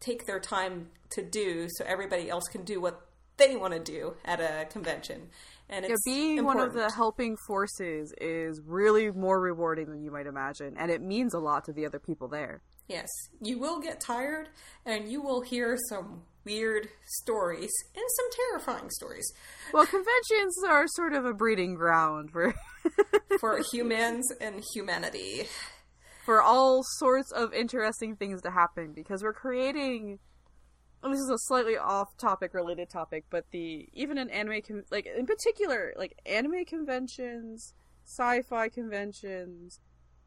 take 0.00 0.24
their 0.24 0.40
time 0.40 0.88
to 1.10 1.20
do 1.20 1.66
so 1.68 1.84
everybody 1.86 2.30
else 2.30 2.44
can 2.50 2.64
do 2.64 2.80
what 2.80 3.08
they 3.36 3.56
want 3.56 3.74
to 3.74 3.78
do 3.78 4.14
at 4.24 4.40
a 4.40 4.64
convention. 4.70 5.28
And 5.72 5.86
Yeah, 5.88 5.96
being 6.04 6.44
one 6.44 6.60
of 6.60 6.74
the 6.74 6.90
helping 6.90 7.36
forces 7.46 8.12
is 8.20 8.60
really 8.64 9.10
more 9.10 9.40
rewarding 9.40 9.86
than 9.90 10.02
you 10.04 10.10
might 10.10 10.26
imagine, 10.26 10.76
and 10.76 10.90
it 10.90 11.00
means 11.00 11.32
a 11.32 11.38
lot 11.38 11.64
to 11.64 11.72
the 11.72 11.86
other 11.86 11.98
people 11.98 12.28
there. 12.28 12.60
Yes, 12.88 13.08
you 13.40 13.58
will 13.58 13.80
get 13.80 13.98
tired 14.00 14.50
and 14.84 15.10
you 15.10 15.22
will 15.22 15.40
hear 15.40 15.78
some 15.88 16.24
weird 16.44 16.88
stories 17.06 17.70
and 17.94 18.04
some 18.16 18.26
terrifying 18.50 18.90
stories 18.90 19.32
Well, 19.72 19.86
conventions 19.86 20.56
are 20.68 20.86
sort 20.88 21.14
of 21.14 21.24
a 21.24 21.32
breeding 21.32 21.74
ground 21.74 22.32
for 22.32 22.52
for 23.40 23.62
humans 23.72 24.26
and 24.40 24.62
humanity. 24.74 25.46
for 26.26 26.42
all 26.42 26.82
sorts 26.98 27.30
of 27.32 27.54
interesting 27.54 28.16
things 28.16 28.42
to 28.42 28.50
happen 28.50 28.92
because 28.92 29.22
we're 29.22 29.32
creating 29.32 30.18
and 31.02 31.12
this 31.12 31.20
is 31.20 31.30
a 31.30 31.38
slightly 31.38 31.76
off 31.76 32.16
topic 32.16 32.54
related 32.54 32.88
topic 32.88 33.24
but 33.30 33.44
the 33.50 33.88
even 33.92 34.18
in 34.18 34.30
anime 34.30 34.62
con- 34.62 34.84
like 34.90 35.06
in 35.06 35.26
particular 35.26 35.92
like 35.96 36.18
anime 36.26 36.64
conventions 36.64 37.74
sci-fi 38.04 38.68
conventions 38.68 39.80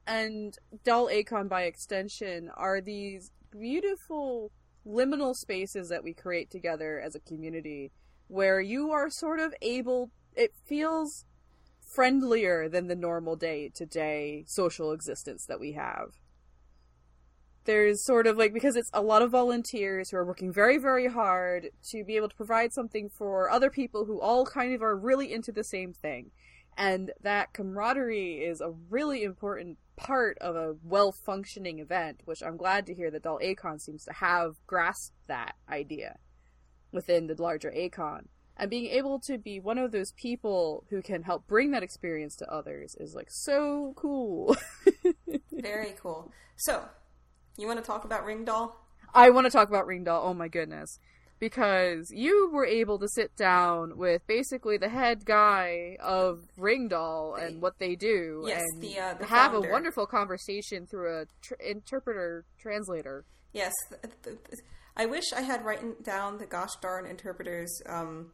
and 0.07 0.57
Doll 0.84 1.09
A-Kon 1.09 1.47
by 1.47 1.63
extension 1.63 2.51
are 2.55 2.80
these 2.80 3.32
beautiful 3.49 4.51
liminal 4.86 5.34
spaces 5.34 5.89
that 5.89 6.03
we 6.03 6.13
create 6.13 6.51
together 6.51 6.99
as 6.99 7.15
a 7.15 7.19
community 7.19 7.91
where 8.28 8.61
you 8.61 8.91
are 8.91 9.09
sort 9.09 9.39
of 9.39 9.53
able 9.61 10.11
it 10.36 10.53
feels 10.65 11.26
friendlier 11.82 12.67
than 12.67 12.88
the 12.88 12.95
normal 12.95 13.36
day 13.36 13.71
to 13.73 13.86
day 13.86 14.43
social 14.47 14.91
existence 14.91 15.45
that 15.45 15.59
we 15.59 15.73
have 15.73 16.09
there's 17.66 18.05
sort 18.05 18.28
of 18.28 18.38
like 18.38 18.53
because 18.53 18.76
it's 18.76 18.89
a 18.93 19.01
lot 19.01 19.22
of 19.22 19.32
volunteers 19.32 20.09
who 20.09 20.18
are 20.18 20.26
working 20.26 20.51
very 20.51 20.78
very 20.78 21.07
hard 21.07 21.70
to 21.89 22.03
be 22.03 22.16
able 22.16 22.30
to 22.30 22.36
provide 22.36 22.74
something 22.74 23.09
for 23.09 23.49
other 23.49 23.70
people 23.70 24.05
who 24.05 24.20
all 24.20 24.45
kind 24.45 24.74
of 24.74 24.82
are 24.82 24.95
really 24.95 25.34
into 25.34 25.51
the 25.51 25.63
same 25.63 25.93
thing. 25.93 26.32
And 26.78 27.11
that 27.22 27.53
camaraderie 27.53 28.43
is 28.43 28.59
a 28.59 28.74
really 28.89 29.24
important 29.24 29.78
part 29.95 30.38
of 30.39 30.55
a 30.55 30.76
well 30.84 31.13
functioning 31.26 31.80
event 31.80 32.20
which 32.26 32.43
i'm 32.43 32.57
glad 32.57 32.86
to 32.86 32.93
hear 32.93 33.09
that 33.09 33.24
Doll 33.24 33.39
A-Kon 33.41 33.80
seems 33.80 34.03
to 34.03 34.11
have 34.11 34.55
grasped 34.68 35.16
that 35.28 35.55
idea 35.70 36.18
within 36.91 37.28
the 37.28 37.41
larger 37.41 37.72
A-Kon 37.74 38.28
and 38.57 38.70
being 38.70 38.88
able 38.88 39.20
to 39.20 39.38
be 39.38 39.59
one 39.59 39.78
of 39.78 39.91
those 39.91 40.11
people 40.13 40.86
who 40.89 41.01
can 41.01 41.24
help 41.24 41.45
bring 41.47 41.72
that 41.72 41.84
experience 41.84 42.36
to 42.38 42.49
others 42.49 42.95
is 42.99 43.13
like 43.13 43.28
so 43.30 43.93
cool. 43.97 44.55
Very 45.51 45.93
cool. 46.01 46.32
So, 46.55 46.86
you 47.62 47.68
want 47.68 47.80
to 47.80 47.86
talk 47.86 48.06
about 48.06 48.26
Ringdoll? 48.26 48.72
I 49.14 49.30
want 49.30 49.45
to 49.45 49.51
talk 49.51 49.70
about 49.70 49.88
Ringdoll. 49.88 50.22
Oh 50.24 50.34
my 50.34 50.47
goodness. 50.47 50.99
Because 51.38 52.12
you 52.12 52.49
were 52.51 52.66
able 52.66 52.97
to 52.99 53.08
sit 53.10 53.36
down 53.36 53.97
with 53.97 54.26
basically 54.26 54.78
the 54.78 54.88
head 54.89 55.26
guy 55.26 55.97
of 56.01 56.43
Ringdoll 56.58 57.36
and 57.41 57.62
what 57.62 57.78
they 57.78 57.95
do, 57.95 58.45
Yes, 58.47 58.64
and 58.74 58.82
the, 58.82 58.97
uh, 58.99 59.14
the 59.16 59.26
have 59.26 59.51
founder. 59.51 59.68
a 59.68 59.72
wonderful 59.72 60.06
conversation 60.06 60.86
through 60.88 61.22
a 61.22 61.26
tr- 61.41 61.56
interpreter 61.56 62.45
translator. 62.58 63.26
Yes. 63.51 63.74
I 64.95 65.06
wish 65.08 65.26
I 65.36 65.41
had 65.41 65.66
written 65.66 65.95
down 66.01 66.38
the 66.38 66.45
gosh 66.45 66.74
darn 66.82 67.06
interpreters' 67.06 67.82
um, 67.86 68.32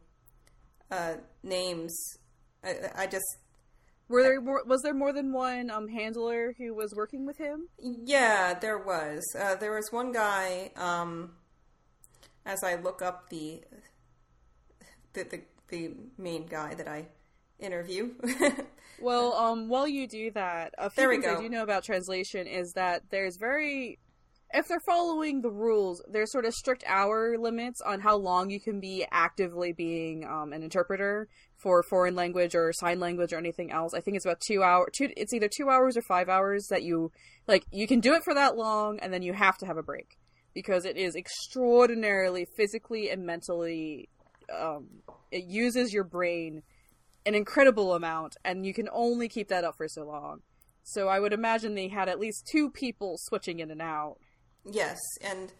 uh, 0.92 1.14
names. 1.42 1.92
I, 2.62 2.76
I 2.94 3.06
just 3.08 3.24
Were 4.12 4.22
there 4.22 4.40
more, 4.42 4.62
was 4.66 4.82
there 4.82 4.92
more 4.92 5.12
than 5.14 5.32
one 5.32 5.70
um, 5.70 5.88
handler 5.88 6.54
who 6.58 6.74
was 6.74 6.94
working 6.94 7.24
with 7.24 7.38
him? 7.38 7.68
Yeah, 7.78 8.52
there 8.52 8.78
was. 8.78 9.24
Uh, 9.34 9.54
there 9.54 9.72
was 9.72 9.90
one 9.90 10.12
guy. 10.12 10.70
Um, 10.76 11.30
as 12.44 12.62
I 12.62 12.74
look 12.74 13.00
up 13.00 13.30
the, 13.30 13.62
the 15.14 15.24
the 15.24 15.40
the 15.68 15.94
main 16.18 16.44
guy 16.44 16.74
that 16.74 16.86
I 16.86 17.06
interview. 17.58 18.10
Well, 19.00 19.32
um, 19.32 19.68
while 19.68 19.88
you 19.88 20.06
do 20.06 20.30
that, 20.30 20.74
a 20.78 20.88
few 20.88 21.02
There 21.02 21.10
things 21.10 21.26
I 21.26 21.40
do 21.40 21.48
know 21.48 21.64
about 21.64 21.82
translation 21.82 22.46
is 22.46 22.74
that 22.74 23.02
there's 23.10 23.36
very, 23.36 23.98
if 24.52 24.68
they're 24.68 24.80
following 24.80 25.40
the 25.40 25.50
rules, 25.50 26.02
there's 26.10 26.30
sort 26.30 26.44
of 26.44 26.54
strict 26.54 26.84
hour 26.86 27.36
limits 27.38 27.80
on 27.80 28.00
how 28.00 28.16
long 28.16 28.50
you 28.50 28.60
can 28.60 28.80
be 28.80 29.06
actively 29.10 29.72
being 29.72 30.24
um, 30.24 30.52
an 30.52 30.62
interpreter 30.62 31.28
for 31.56 31.82
foreign 31.82 32.14
language 32.14 32.54
or 32.54 32.72
sign 32.72 33.00
language 33.00 33.32
or 33.32 33.38
anything 33.38 33.72
else. 33.72 33.94
I 33.94 34.00
think 34.00 34.16
it's 34.16 34.26
about 34.26 34.40
two 34.46 34.62
hour. 34.62 34.88
Two, 34.92 35.08
it's 35.16 35.32
either 35.32 35.48
two 35.48 35.70
hours 35.70 35.96
or 35.96 36.02
five 36.02 36.28
hours 36.28 36.66
that 36.68 36.82
you 36.82 37.12
like. 37.46 37.64
You 37.72 37.86
can 37.86 38.00
do 38.00 38.14
it 38.14 38.24
for 38.24 38.34
that 38.34 38.56
long, 38.56 38.98
and 39.00 39.12
then 39.12 39.22
you 39.22 39.32
have 39.32 39.56
to 39.58 39.66
have 39.66 39.76
a 39.76 39.82
break 39.82 40.18
because 40.54 40.84
it 40.84 40.96
is 40.96 41.16
extraordinarily 41.16 42.46
physically 42.56 43.10
and 43.10 43.24
mentally. 43.24 44.08
Um, 44.54 44.88
it 45.30 45.44
uses 45.44 45.94
your 45.94 46.04
brain 46.04 46.62
an 47.24 47.34
incredible 47.34 47.94
amount, 47.94 48.36
and 48.44 48.66
you 48.66 48.74
can 48.74 48.88
only 48.92 49.28
keep 49.28 49.48
that 49.48 49.64
up 49.64 49.76
for 49.76 49.88
so 49.88 50.04
long. 50.04 50.40
So 50.82 51.08
I 51.08 51.20
would 51.20 51.32
imagine 51.32 51.74
they 51.74 51.88
had 51.88 52.08
at 52.08 52.18
least 52.18 52.48
two 52.50 52.70
people 52.70 53.14
switching 53.16 53.60
in 53.60 53.70
and 53.70 53.80
out. 53.80 54.16
Yes, 54.64 54.98
and 55.22 55.52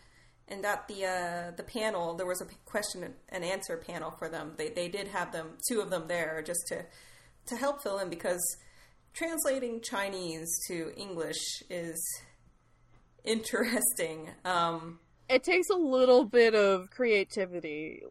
and 0.48 0.64
at 0.64 0.88
the 0.88 1.07
uh, 1.07 1.50
the 1.57 1.62
panel 1.62 2.14
there 2.14 2.26
was 2.26 2.40
a 2.40 2.46
question 2.64 3.14
and 3.28 3.44
answer 3.44 3.76
panel 3.76 4.11
for 4.11 4.28
them. 4.28 4.53
They 4.57 4.68
they 4.68 4.88
did 4.88 5.09
have 5.09 5.32
them 5.32 5.59
two 5.68 5.80
of 5.80 5.90
them 5.90 6.09
there 6.09 6.42
just 6.44 6.66
to 6.68 6.84
to 7.46 7.57
help 7.57 7.82
fill 7.82 7.98
in 7.98 8.09
because 8.09 8.40
translating 9.12 9.80
Chinese 9.80 10.48
to 10.68 10.92
English 10.96 11.62
is 11.70 12.00
interesting. 13.24 14.30
Um, 14.44 15.00
It 15.28 15.44
takes 15.44 15.70
a 15.70 15.76
little 15.76 16.24
bit 16.24 16.55
of 16.55 16.90
creativity, 16.90 18.03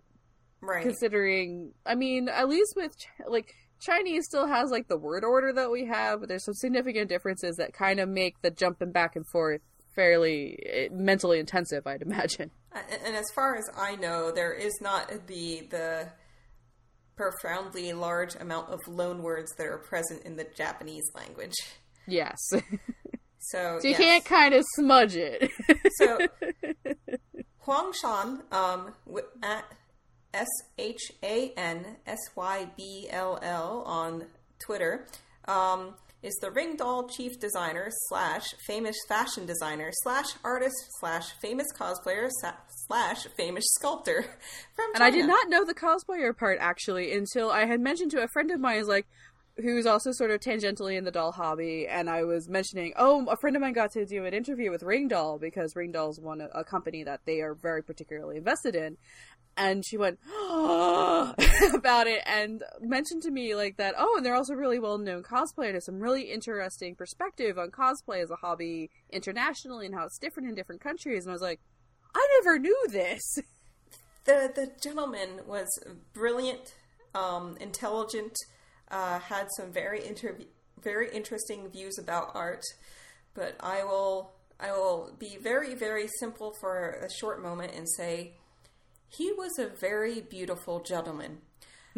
right. 0.61 0.83
considering. 0.83 1.73
I 1.85 1.95
mean, 1.95 2.29
at 2.29 2.49
least 2.49 2.73
with 2.75 2.95
like 3.27 3.53
Chinese 3.79 4.25
still 4.25 4.47
has 4.47 4.69
like 4.71 4.87
the 4.87 4.97
word 4.97 5.23
order 5.23 5.51
that 5.53 5.71
we 5.71 5.85
have, 5.85 6.19
but 6.19 6.29
there's 6.29 6.45
some 6.45 6.53
significant 6.53 7.09
differences 7.09 7.57
that 7.57 7.73
kind 7.73 7.99
of 7.99 8.09
make 8.09 8.41
the 8.41 8.51
jumping 8.51 8.91
back 8.91 9.15
and 9.15 9.27
forth 9.27 9.61
fairly 9.95 10.59
eh, 10.65 10.87
mentally 10.91 11.39
intensive. 11.39 11.85
I'd 11.87 12.01
imagine. 12.01 12.51
And, 12.73 13.15
as 13.15 13.25
far 13.35 13.57
as 13.57 13.69
I 13.77 13.95
know, 13.95 14.31
there 14.31 14.53
is 14.53 14.73
not 14.81 15.27
the 15.27 15.67
the 15.69 16.07
profoundly 17.15 17.93
large 17.93 18.35
amount 18.35 18.69
of 18.69 18.79
loan 18.87 19.21
words 19.21 19.51
that 19.57 19.67
are 19.67 19.77
present 19.77 20.23
in 20.23 20.37
the 20.37 20.45
Japanese 20.55 21.03
language. 21.15 21.53
Yes, 22.07 22.37
So, 23.41 23.79
so 23.81 23.87
you 23.87 23.91
yes. 23.91 23.99
can't 23.99 24.25
kind 24.25 24.53
of 24.53 24.63
smudge 24.75 25.15
it. 25.15 25.51
So 25.97 26.19
Huang 27.59 27.91
Shan 27.99 28.43
um, 28.51 28.93
at 29.41 29.65
S 30.33 30.47
H 30.77 31.11
A 31.23 31.51
N 31.57 31.97
S 32.05 32.19
Y 32.35 32.69
B 32.77 33.07
L 33.09 33.39
L 33.41 33.83
on 33.85 34.25
Twitter 34.59 35.07
um, 35.45 35.95
is 36.23 36.35
the 36.35 36.49
Ringdoll 36.49 37.09
chief 37.09 37.39
designer 37.39 37.89
slash 38.07 38.43
famous 38.65 38.95
fashion 39.07 39.45
designer 39.45 39.89
slash 40.03 40.27
artist 40.43 40.75
slash 40.99 41.31
famous 41.41 41.67
cosplayer 41.73 42.29
slash 42.87 43.25
famous 43.37 43.65
sculptor 43.79 44.21
from 44.75 44.93
China. 44.93 44.95
And 44.95 45.03
I 45.03 45.09
did 45.09 45.27
not 45.27 45.49
know 45.49 45.65
the 45.65 45.73
cosplayer 45.73 46.35
part 46.37 46.59
actually 46.61 47.13
until 47.13 47.51
I 47.51 47.65
had 47.65 47.79
mentioned 47.79 48.11
to 48.11 48.21
a 48.21 48.27
friend 48.27 48.51
of 48.51 48.59
mine, 48.59 48.77
is 48.77 48.87
like, 48.87 49.07
who's 49.57 49.85
also 49.85 50.11
sort 50.11 50.31
of 50.31 50.39
tangentially 50.39 50.97
in 50.97 51.03
the 51.03 51.11
doll 51.11 51.31
hobby, 51.31 51.87
and 51.87 52.09
I 52.09 52.23
was 52.23 52.47
mentioning, 52.47 52.93
oh, 52.97 53.25
a 53.27 53.35
friend 53.37 53.55
of 53.55 53.61
mine 53.61 53.73
got 53.73 53.91
to 53.93 54.05
do 54.05 54.25
an 54.25 54.33
interview 54.33 54.71
with 54.71 54.81
Ringdoll 54.81 55.39
because 55.39 55.73
Ringdoll's 55.73 56.19
one 56.19 56.41
a 56.53 56.63
company 56.63 57.03
that 57.03 57.21
they 57.25 57.41
are 57.41 57.53
very 57.53 57.83
particularly 57.83 58.37
invested 58.37 58.75
in. 58.75 58.97
And 59.57 59.85
she 59.85 59.97
went 59.97 60.19
about 60.39 62.07
it 62.07 62.23
and 62.25 62.63
mentioned 62.79 63.23
to 63.23 63.31
me 63.31 63.53
like 63.53 63.77
that. 63.77 63.95
Oh, 63.97 64.15
and 64.17 64.25
they're 64.25 64.35
also 64.35 64.53
really 64.53 64.79
well 64.79 64.97
known 64.97 65.23
cosplay 65.23 65.65
and 65.65 65.75
has 65.75 65.85
some 65.85 65.99
really 65.99 66.31
interesting 66.31 66.95
perspective 66.95 67.57
on 67.57 67.69
cosplay 67.69 68.23
as 68.23 68.31
a 68.31 68.35
hobby 68.35 68.89
internationally 69.11 69.85
and 69.85 69.95
how 69.95 70.05
it's 70.05 70.17
different 70.17 70.49
in 70.49 70.55
different 70.55 70.81
countries. 70.81 71.25
And 71.25 71.31
I 71.31 71.33
was 71.33 71.41
like, 71.41 71.59
I 72.15 72.27
never 72.39 72.59
knew 72.59 72.85
this. 72.89 73.21
the 74.25 74.51
the 74.53 74.71
gentleman 74.81 75.41
was 75.47 75.67
brilliant, 76.13 76.73
um, 77.15 77.57
intelligent, 77.59 78.33
uh, 78.89 79.19
had 79.19 79.47
some 79.57 79.71
very 79.71 80.05
inter- 80.05 80.37
very 80.81 81.09
interesting 81.11 81.69
views 81.69 81.97
about 81.97 82.31
art. 82.33 82.63
But 83.33 83.55
I 83.59 83.83
will 83.83 84.33
I 84.59 84.71
will 84.71 85.15
be 85.17 85.37
very 85.41 85.75
very 85.75 86.07
simple 86.19 86.53
for 86.59 86.91
a 87.05 87.09
short 87.19 87.41
moment 87.41 87.73
and 87.75 87.87
say 87.89 88.33
he 89.11 89.31
was 89.33 89.59
a 89.59 89.67
very 89.67 90.21
beautiful 90.21 90.79
gentleman. 90.79 91.39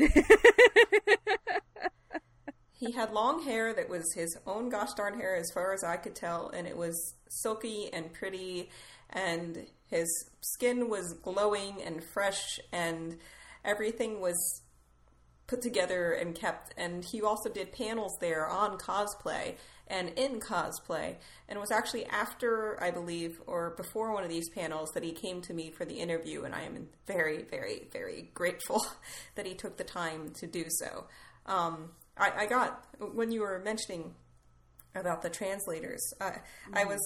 he 2.72 2.92
had 2.92 3.14
long 3.14 3.44
hair 3.44 3.72
that 3.72 3.88
was 3.88 4.12
his 4.16 4.36
own 4.48 4.70
gosh 4.70 4.94
darn 4.96 5.20
hair 5.20 5.36
as 5.36 5.52
far 5.54 5.74
as 5.74 5.84
I 5.84 5.98
could 5.98 6.16
tell, 6.16 6.50
and 6.50 6.66
it 6.66 6.76
was 6.76 7.14
silky 7.30 7.94
and 7.94 8.12
pretty, 8.12 8.72
and 9.12 9.68
his 9.86 10.10
skin 10.42 10.90
was 10.90 11.14
glowing 11.22 11.84
and 11.84 12.04
fresh, 12.04 12.60
and 12.72 13.18
everything 13.64 14.20
was 14.20 14.63
put 15.48 15.62
together 15.62 16.14
and 16.14 16.36
kept. 16.36 16.74
And 16.78 17.04
he 17.04 17.22
also 17.22 17.50
did 17.50 17.72
panels 17.72 18.16
there 18.20 18.48
on 18.48 18.78
cosplay 18.78 19.56
and 19.88 20.10
in 20.16 20.40
cosplay. 20.40 21.16
And 21.48 21.58
it 21.58 21.60
was 21.60 21.72
actually 21.72 22.06
after, 22.06 22.82
I 22.82 22.92
believe, 22.92 23.42
or 23.46 23.72
before 23.72 24.14
one 24.14 24.24
of 24.24 24.30
these 24.30 24.50
panels 24.50 24.90
that 24.94 25.04
he 25.04 25.12
came 25.12 25.42
to 25.42 25.54
me 25.54 25.72
for 25.72 25.86
the 25.86 25.96
interview. 25.96 26.44
And 26.44 26.56
I 26.56 26.62
am 26.62 26.88
very, 27.06 27.44
very, 27.44 27.88
very 27.92 28.30
grateful 28.34 28.86
that 29.36 29.46
he 29.46 29.54
took 29.54 29.78
the 29.78 29.84
time 29.84 30.32
to 30.40 30.48
do 30.48 30.66
so. 30.70 31.06
Um, 31.46 31.92
I, 32.18 32.32
I 32.44 32.46
got, 32.46 32.86
when 33.00 33.32
you 33.32 33.42
were 33.42 33.62
mentioning 33.64 34.14
about 34.96 35.22
the 35.22 35.30
translators, 35.30 36.02
I, 36.22 36.38
I 36.72 36.86
was 36.86 37.00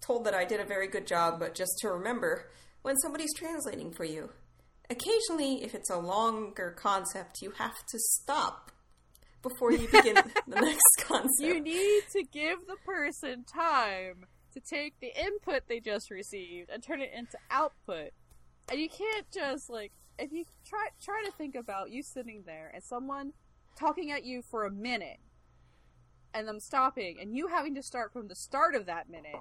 told 0.00 0.24
that 0.24 0.34
I 0.34 0.44
did 0.44 0.60
a 0.60 0.64
very 0.64 0.88
good 0.88 1.06
job, 1.06 1.38
but 1.38 1.54
just 1.54 1.72
to 1.80 1.88
remember 1.88 2.50
when 2.82 2.96
somebody's 2.96 3.34
translating 3.36 3.92
for 3.92 4.04
you, 4.04 4.30
occasionally, 4.90 5.62
if 5.62 5.74
it's 5.74 5.90
a 5.90 5.98
longer 5.98 6.74
concept, 6.76 7.42
you 7.42 7.52
have 7.52 7.84
to 7.86 7.98
stop 7.98 8.72
before 9.42 9.72
you 9.72 9.86
begin 9.88 10.14
the 10.48 10.60
next 10.60 10.96
concept. 10.98 11.40
You 11.40 11.60
need 11.60 12.02
to 12.12 12.22
give 12.24 12.66
the 12.66 12.76
person 12.84 13.44
time 13.44 14.26
to 14.52 14.60
take 14.60 14.94
the 15.00 15.12
input 15.18 15.62
they 15.68 15.80
just 15.80 16.10
received 16.10 16.70
and 16.70 16.82
turn 16.82 17.00
it 17.00 17.10
into 17.14 17.38
output. 17.50 18.10
And 18.70 18.80
you 18.80 18.88
can't 18.88 19.30
just 19.32 19.70
like 19.70 19.92
if 20.18 20.32
you 20.32 20.44
try 20.66 20.88
try 21.02 21.22
to 21.24 21.32
think 21.32 21.54
about 21.54 21.90
you 21.90 22.02
sitting 22.02 22.42
there 22.44 22.70
and 22.74 22.82
someone 22.82 23.32
talking 23.78 24.10
at 24.10 24.24
you 24.24 24.42
for 24.42 24.64
a 24.64 24.70
minute 24.70 25.18
and 26.34 26.46
them 26.46 26.60
stopping 26.60 27.18
and 27.20 27.34
you 27.34 27.46
having 27.48 27.74
to 27.74 27.82
start 27.82 28.12
from 28.12 28.28
the 28.28 28.34
start 28.34 28.74
of 28.74 28.86
that 28.86 29.08
minute 29.08 29.36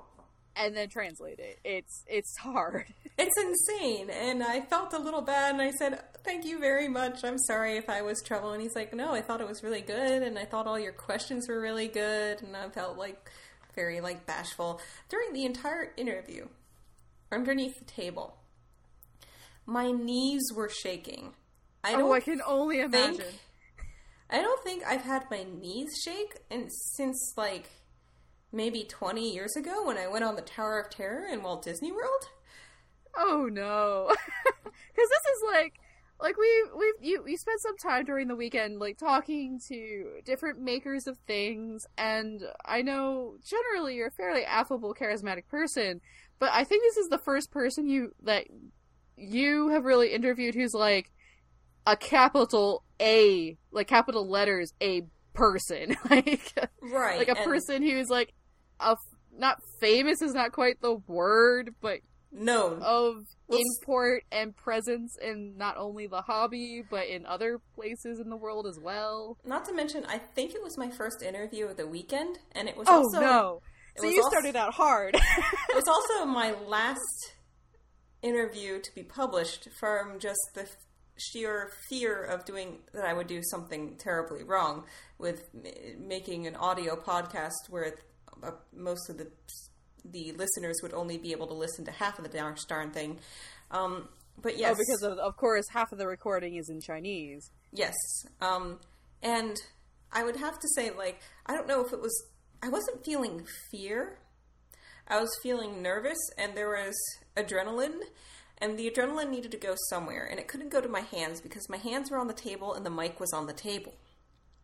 and 0.58 0.76
then 0.76 0.89
translate 0.89 1.39
it. 1.39 1.60
It's 1.64 2.03
it's 2.08 2.38
hard. 2.38 2.86
It's 3.20 3.36
insane. 3.36 4.12
And 4.12 4.43
I 4.43 4.62
felt 4.62 4.93
a 4.93 4.99
little 4.99 5.24
bad 5.24 5.53
and 5.53 5.60
I 5.60 5.72
said, 5.72 6.03
Thank 6.24 6.45
you 6.45 6.60
very 6.60 6.88
much. 6.88 7.24
I'm 7.24 7.39
sorry 7.39 7.76
if 7.76 7.89
I 7.89 8.03
was 8.03 8.22
trouble. 8.22 8.51
And 8.51 8.62
he's 8.62 8.76
like, 8.76 8.93
No, 8.93 9.12
I 9.12 9.24
thought 9.24 9.41
it 9.41 9.47
was 9.47 9.64
really 9.64 9.82
good 9.82 10.22
and 10.22 10.38
I 10.38 10.45
thought 10.45 10.68
all 10.68 10.78
your 10.78 10.91
questions 10.91 11.47
were 11.49 11.60
really 11.60 11.88
good 11.88 12.43
and 12.43 12.55
I 12.55 12.70
felt 12.70 12.95
like 12.95 13.32
very 13.76 14.01
like 14.01 14.28
bashful. 14.28 14.80
During 15.10 15.34
the 15.34 15.45
entire 15.45 15.93
interview, 15.97 16.45
underneath 17.32 17.80
the 17.80 17.86
table, 17.86 18.38
my 19.66 19.89
knees 19.89 20.51
were 20.53 20.70
shaking. 20.70 21.34
I 21.84 21.95
oh, 21.95 22.12
I 22.14 22.20
can 22.20 22.41
only 22.45 22.82
imagine. 22.82 23.16
Think, 23.16 23.39
I 24.30 24.41
don't 24.41 24.64
think 24.64 24.84
I've 24.86 25.01
had 25.01 25.24
my 25.32 25.43
knees 25.60 25.89
shake 26.03 26.41
and 26.51 26.70
since 26.72 27.34
like 27.36 27.70
maybe 28.52 28.84
20 28.84 29.34
years 29.34 29.56
ago 29.56 29.86
when 29.86 29.98
I 29.98 30.08
went 30.08 30.24
on 30.24 30.36
the 30.36 30.41
Tower 30.41 30.80
of 30.80 30.89
Terror 30.89 31.26
in 31.26 31.43
Walt 31.43 31.64
Disney 31.64 31.91
World? 31.91 32.30
Oh 33.16 33.50
no, 33.52 34.10
because 34.64 35.10
this 35.10 35.26
is 35.36 35.43
like 35.52 35.80
like 36.22 36.38
we 36.38 36.66
we've 36.76 36.93
you 37.02 37.24
we 37.24 37.36
spent 37.38 37.62
some 37.62 37.78
time 37.78 38.06
during 38.06 38.28
the 38.28 38.36
weekend 38.36 38.80
like 38.80 38.98
talking 38.98 39.60
to 39.68 40.20
different 40.26 40.60
makers 40.60 41.08
of 41.08 41.18
things 41.28 41.86
and 41.98 42.41
i 42.66 42.82
know 42.82 43.36
generally 43.45 43.95
you're 43.95 44.08
a 44.08 44.12
fairly 44.12 44.43
affable 44.43 44.95
charismatic 44.95 45.48
person 45.48 46.02
but 46.39 46.50
i 46.52 46.64
think 46.64 46.84
this 46.84 46.98
is 46.98 47.10
the 47.10 47.18
first 47.20 47.52
person 47.52 47.88
you 47.88 48.12
that 48.24 48.45
you 49.16 49.70
have 49.70 49.86
really 49.86 50.14
interviewed 50.14 50.56
who's 50.56 50.74
like 50.74 51.12
a 51.86 51.95
capital 51.95 52.84
a 53.00 53.58
like 53.72 53.88
capital 53.88 54.28
letters 54.28 54.74
a 54.82 55.04
person 55.38 55.95
like 56.09 56.53
right 56.81 57.19
like 57.19 57.29
a 57.29 57.43
person 57.43 57.81
who's 57.81 58.09
like 58.09 58.33
a 58.79 58.95
not 59.38 59.61
famous 59.79 60.21
is 60.21 60.33
not 60.33 60.51
quite 60.51 60.81
the 60.81 60.95
word 61.07 61.73
but 61.79 61.99
known 62.31 62.81
of 62.81 63.25
import 63.49 64.23
and 64.31 64.55
presence 64.55 65.17
in 65.21 65.57
not 65.57 65.77
only 65.77 66.07
the 66.07 66.21
hobby 66.21 66.83
but 66.89 67.07
in 67.07 67.25
other 67.25 67.59
places 67.75 68.19
in 68.19 68.29
the 68.29 68.35
world 68.35 68.67
as 68.67 68.79
well. 68.79 69.38
Not 69.45 69.65
to 69.65 69.73
mention, 69.73 70.05
I 70.07 70.17
think 70.17 70.53
it 70.53 70.61
was 70.61 70.77
my 70.77 70.89
first 70.89 71.23
interview 71.23 71.67
of 71.67 71.77
the 71.77 71.88
weekend, 71.88 72.39
and 72.51 72.67
it 72.67 72.75
was 72.75 72.88
oh 72.89 72.97
also, 72.97 73.19
no, 73.19 73.61
so 73.97 74.07
you 74.07 74.21
also, 74.21 74.29
started 74.29 74.55
out 74.55 74.73
hard. 74.73 75.15
it 75.69 75.75
was 75.75 75.88
also 75.88 76.25
my 76.25 76.51
last 76.67 77.33
interview 78.21 78.79
to 78.81 78.93
be 78.93 79.03
published 79.03 79.69
from 79.79 80.19
just 80.19 80.39
the 80.53 80.67
sheer 81.18 81.72
fear 81.89 82.24
of 82.24 82.45
doing 82.45 82.80
that 82.93 83.05
I 83.05 83.13
would 83.13 83.28
do 83.28 83.41
something 83.43 83.95
terribly 83.97 84.43
wrong 84.43 84.84
with 85.18 85.49
making 85.99 86.47
an 86.47 86.55
audio 86.55 86.95
podcast 86.95 87.70
where 87.70 87.95
uh, 88.43 88.51
most 88.76 89.09
of 89.09 89.18
the 89.18 89.28
the 90.11 90.32
listeners 90.34 90.78
would 90.82 90.93
only 90.93 91.18
be 91.18 91.32
able 91.32 91.47
to 91.47 91.53
listen 91.53 91.84
to 91.86 91.91
half 91.91 92.18
of 92.18 92.24
the 92.24 92.38
darn, 92.38 92.55
darn 92.70 92.91
thing. 92.91 93.20
Um, 93.72 94.07
but 94.41 94.57
yes, 94.57 94.76
oh, 94.76 94.78
because 94.78 95.03
of, 95.03 95.18
of 95.18 95.36
course 95.38 95.65
half 95.72 95.91
of 95.91 95.97
the 95.97 96.07
recording 96.07 96.55
is 96.55 96.70
in 96.70 96.80
Chinese. 96.80 97.49
Yes, 97.74 97.95
um, 98.41 98.80
and 99.22 99.57
I 100.11 100.24
would 100.24 100.38
have 100.38 100.59
to 100.59 100.68
say, 100.76 100.91
like, 100.91 101.20
I 101.45 101.55
don't 101.55 101.68
know 101.68 101.84
if 101.84 101.91
it 101.91 102.01
was. 102.01 102.26
I 102.61 102.70
wasn't 102.70 103.03
feeling 103.03 103.45
fear. 103.72 104.20
I 105.07 105.20
was 105.20 105.30
feeling 105.41 105.82
nervous, 105.82 106.18
and 106.38 106.55
there 106.55 106.70
was 106.70 106.95
adrenaline, 107.36 107.99
and 108.60 108.78
the 108.78 108.89
adrenaline 108.89 109.30
needed 109.30 109.51
to 109.51 109.58
go 109.58 109.76
somewhere, 109.89 110.28
and 110.30 110.39
it 110.39 110.47
couldn't 110.47 110.70
go 110.70 110.82
to 110.82 110.88
my 110.88 111.01
hands 111.01 111.41
because 111.41 111.70
my 111.70 111.78
hands 111.78 112.12
were 112.12 112.18
on 112.18 112.28
the 112.28 112.34
table 112.34 112.74
and 112.74 112.86
the 112.86 112.89
mic 112.89 113.20
was 113.20 113.34
on 113.34 113.47
the 113.47 113.53
table. 113.53 113.93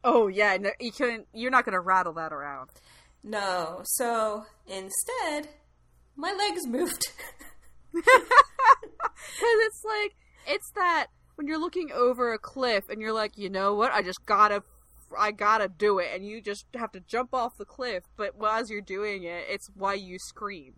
Oh 0.04 0.28
yeah, 0.28 0.58
no, 0.58 0.72
you 0.80 0.92
couldn't. 0.92 1.28
You're 1.34 1.52
not 1.52 1.66
going 1.66 1.74
to 1.74 1.80
rattle 1.80 2.14
that 2.14 2.34
around. 2.34 2.70
No. 3.24 3.82
So 3.84 4.46
instead, 4.68 5.50
my 6.16 6.32
legs 6.34 6.68
moved. 6.68 7.04
Because 9.34 9.58
it's 9.66 9.84
like, 9.86 10.16
it's 10.48 10.72
that 10.76 11.08
when 11.36 11.48
you're 11.48 11.60
looking 11.60 11.92
over 11.92 12.34
a 12.34 12.40
cliff 12.40 12.84
and 12.90 13.02
you're 13.02 13.14
like, 13.14 13.38
you 13.38 13.50
know 13.50 13.74
what, 13.74 13.92
I 13.92 14.02
just 14.02 14.26
gotta, 14.26 14.64
I 15.18 15.32
gotta 15.32 15.68
do 15.68 16.00
it, 16.00 16.10
and 16.14 16.26
you 16.26 16.42
just 16.42 16.66
have 16.76 16.92
to 16.92 17.00
jump 17.00 17.34
off 17.34 17.58
the 17.58 17.66
cliff, 17.66 18.04
but 18.16 18.34
as 18.48 18.70
you're 18.70 18.82
doing 18.82 19.24
it, 19.24 19.46
it's 19.50 19.70
why 19.76 19.94
you 19.96 20.18
scream. 20.20 20.76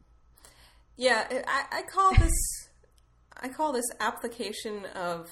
Yeah, 0.96 1.28
I, 1.48 1.80
I 1.80 1.82
call 1.82 2.14
this, 2.16 2.32
I 3.42 3.50
call 3.50 3.74
this 3.74 3.86
application 4.00 4.86
of, 4.96 5.30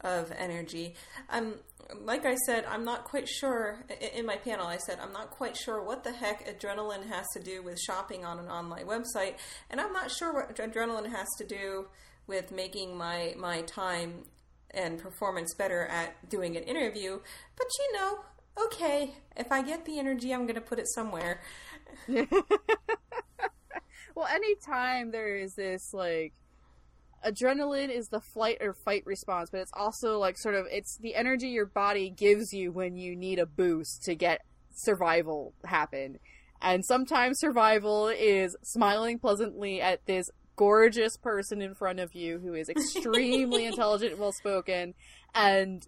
of 0.00 0.32
energy. 0.36 0.94
Um, 1.30 1.54
like 2.02 2.26
I 2.26 2.34
said, 2.46 2.64
I'm 2.68 2.84
not 2.84 3.04
quite 3.04 3.28
sure. 3.28 3.84
In 4.14 4.26
my 4.26 4.36
panel, 4.36 4.66
I 4.66 4.78
said, 4.78 4.98
I'm 5.00 5.12
not 5.12 5.30
quite 5.30 5.56
sure 5.56 5.82
what 5.82 6.04
the 6.04 6.12
heck 6.12 6.46
adrenaline 6.46 7.06
has 7.08 7.26
to 7.34 7.40
do 7.40 7.62
with 7.62 7.78
shopping 7.78 8.24
on 8.24 8.38
an 8.38 8.48
online 8.48 8.86
website, 8.86 9.34
and 9.70 9.80
I'm 9.80 9.92
not 9.92 10.10
sure 10.10 10.32
what 10.32 10.56
adrenaline 10.56 11.10
has 11.10 11.28
to 11.38 11.44
do 11.44 11.86
with 12.26 12.50
making 12.50 12.96
my, 12.96 13.34
my 13.38 13.62
time 13.62 14.24
and 14.72 14.98
performance 14.98 15.54
better 15.54 15.86
at 15.86 16.28
doing 16.28 16.56
an 16.56 16.64
interview. 16.64 17.20
But 17.56 17.66
you 17.78 17.92
know, 17.94 18.18
okay, 18.64 19.14
if 19.36 19.52
I 19.52 19.62
get 19.62 19.84
the 19.84 19.98
energy, 19.98 20.32
I'm 20.32 20.42
going 20.42 20.56
to 20.56 20.60
put 20.60 20.78
it 20.78 20.88
somewhere. 20.88 21.40
well, 22.08 22.26
anytime 24.28 25.10
there 25.10 25.36
is 25.36 25.54
this, 25.54 25.92
like, 25.92 26.34
adrenaline 27.26 27.90
is 27.90 28.08
the 28.08 28.20
flight 28.20 28.58
or 28.60 28.74
fight 28.84 29.04
response, 29.06 29.50
but 29.50 29.60
it's 29.60 29.72
also 29.74 30.18
like 30.18 30.38
sort 30.38 30.54
of 30.54 30.66
it's 30.70 30.96
the 30.98 31.14
energy 31.14 31.48
your 31.48 31.66
body 31.66 32.10
gives 32.10 32.52
you 32.52 32.72
when 32.72 32.96
you 32.96 33.16
need 33.16 33.38
a 33.38 33.46
boost 33.46 34.02
to 34.04 34.14
get 34.14 34.42
survival 34.74 35.52
happen. 35.64 36.18
And 36.60 36.84
sometimes 36.84 37.38
survival 37.38 38.08
is 38.08 38.56
smiling 38.62 39.18
pleasantly 39.18 39.80
at 39.80 40.06
this 40.06 40.30
gorgeous 40.56 41.16
person 41.18 41.60
in 41.60 41.74
front 41.74 42.00
of 42.00 42.14
you 42.14 42.38
who 42.38 42.54
is 42.54 42.68
extremely 42.68 43.66
intelligent 43.66 44.12
and 44.12 44.20
well 44.20 44.32
spoken 44.32 44.94
and 45.34 45.86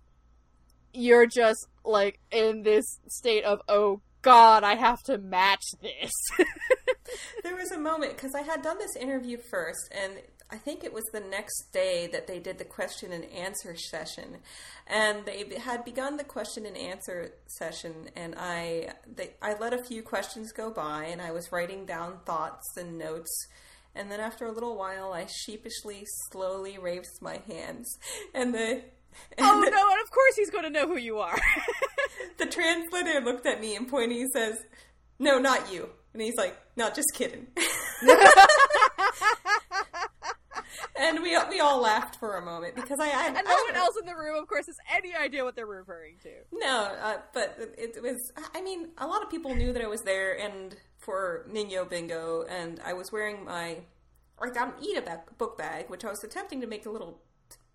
you're 0.92 1.26
just 1.26 1.66
like 1.84 2.20
in 2.30 2.62
this 2.62 2.98
state 3.08 3.44
of 3.44 3.60
oh 3.68 4.00
god 4.20 4.64
i 4.64 4.74
have 4.74 5.02
to 5.02 5.16
match 5.16 5.64
this 5.80 6.12
there 7.42 7.56
was 7.56 7.70
a 7.72 7.78
moment 7.78 8.14
because 8.14 8.34
i 8.34 8.42
had 8.42 8.60
done 8.62 8.78
this 8.78 8.94
interview 8.96 9.38
first 9.50 9.90
and 9.90 10.18
I 10.50 10.56
think 10.56 10.82
it 10.82 10.92
was 10.92 11.04
the 11.12 11.20
next 11.20 11.72
day 11.72 12.08
that 12.12 12.26
they 12.26 12.38
did 12.38 12.58
the 12.58 12.64
question 12.64 13.12
and 13.12 13.24
answer 13.26 13.76
session, 13.76 14.38
and 14.86 15.26
they 15.26 15.58
had 15.58 15.84
begun 15.84 16.16
the 16.16 16.24
question 16.24 16.64
and 16.64 16.76
answer 16.76 17.32
session, 17.46 18.08
and 18.16 18.34
I 18.38 18.94
they, 19.14 19.34
I 19.42 19.58
let 19.58 19.74
a 19.74 19.84
few 19.84 20.02
questions 20.02 20.52
go 20.52 20.70
by, 20.70 21.04
and 21.04 21.20
I 21.20 21.32
was 21.32 21.52
writing 21.52 21.84
down 21.84 22.20
thoughts 22.24 22.76
and 22.76 22.96
notes. 22.96 23.30
And 23.94 24.10
then 24.10 24.20
after 24.20 24.46
a 24.46 24.52
little 24.52 24.76
while, 24.76 25.12
I 25.12 25.26
sheepishly, 25.26 26.04
slowly 26.30 26.78
raised 26.78 27.20
my 27.20 27.40
hands, 27.46 27.98
and 28.34 28.54
the 28.54 28.82
and 29.36 29.40
oh 29.40 29.60
no! 29.60 29.90
And 29.90 30.00
of 30.02 30.10
course, 30.10 30.36
he's 30.36 30.50
going 30.50 30.64
to 30.64 30.70
know 30.70 30.86
who 30.86 30.96
you 30.96 31.18
are. 31.18 31.38
the 32.38 32.46
translator 32.46 33.20
looked 33.20 33.46
at 33.46 33.60
me 33.60 33.76
and 33.76 33.86
pointed. 33.86 34.16
He 34.16 34.26
says, 34.32 34.56
"No, 35.18 35.38
not 35.38 35.72
you." 35.72 35.90
And 36.14 36.22
he's 36.22 36.36
like, 36.36 36.56
"No, 36.76 36.88
just 36.88 37.08
kidding." 37.14 37.48
and 40.98 41.22
we 41.22 41.36
we 41.48 41.60
all 41.60 41.80
laughed 41.80 42.16
for 42.16 42.36
a 42.36 42.44
moment 42.44 42.74
because 42.74 42.98
I, 43.00 43.06
I 43.06 43.26
and 43.26 43.34
no 43.34 43.56
one 43.66 43.76
else 43.76 43.94
in 44.00 44.06
the 44.06 44.14
room, 44.14 44.40
of 44.40 44.48
course, 44.48 44.66
has 44.66 44.76
any 44.94 45.14
idea 45.14 45.44
what 45.44 45.56
they're 45.56 45.66
referring 45.66 46.16
to. 46.22 46.30
No, 46.52 46.96
uh, 47.02 47.18
but 47.32 47.56
it, 47.78 47.96
it, 47.96 48.02
was. 48.02 48.32
I 48.54 48.60
mean, 48.60 48.88
a 48.98 49.06
lot 49.06 49.22
of 49.22 49.30
people 49.30 49.54
knew 49.54 49.72
that 49.72 49.82
I 49.82 49.86
was 49.86 50.02
there, 50.02 50.38
and 50.38 50.76
for 50.98 51.46
Nino 51.50 51.84
Bingo, 51.84 52.44
and 52.48 52.80
I 52.84 52.92
was 52.92 53.12
wearing 53.12 53.44
my. 53.44 53.78
I 54.40 54.50
got 54.50 54.68
an 54.68 54.84
eat 54.84 54.96
a 54.96 55.20
book 55.36 55.58
bag, 55.58 55.86
which 55.88 56.04
I 56.04 56.10
was 56.10 56.22
attempting 56.22 56.60
to 56.60 56.66
make 56.66 56.86
a 56.86 56.90
little 56.90 57.20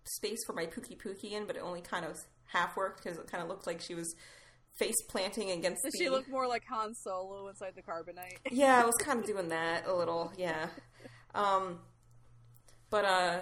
space 0.05 0.39
for 0.45 0.53
my 0.53 0.65
PukiPuki 0.65 1.31
in, 1.31 1.45
but 1.45 1.55
it 1.55 1.61
only 1.61 1.81
kind 1.81 2.05
of 2.05 2.17
half 2.45 2.77
worked 2.77 3.03
because 3.03 3.17
it 3.17 3.29
kind 3.29 3.43
of 3.43 3.49
looked 3.49 3.67
like 3.67 3.81
she 3.81 3.95
was 3.95 4.15
face 4.77 5.01
planting 5.09 5.51
against. 5.51 5.83
Did 5.83 5.91
the... 5.93 5.97
she 5.97 6.09
look 6.09 6.29
more 6.29 6.47
like 6.47 6.63
Han 6.69 6.95
Solo 6.95 7.47
inside 7.47 7.73
the 7.75 7.81
carbonite? 7.81 8.37
yeah, 8.51 8.81
I 8.81 8.85
was 8.85 8.95
kind 8.95 9.19
of 9.19 9.25
doing 9.25 9.49
that 9.49 9.87
a 9.87 9.93
little. 9.93 10.31
Yeah. 10.37 10.67
Um, 11.35 11.79
but 12.93 13.05
uh, 13.05 13.39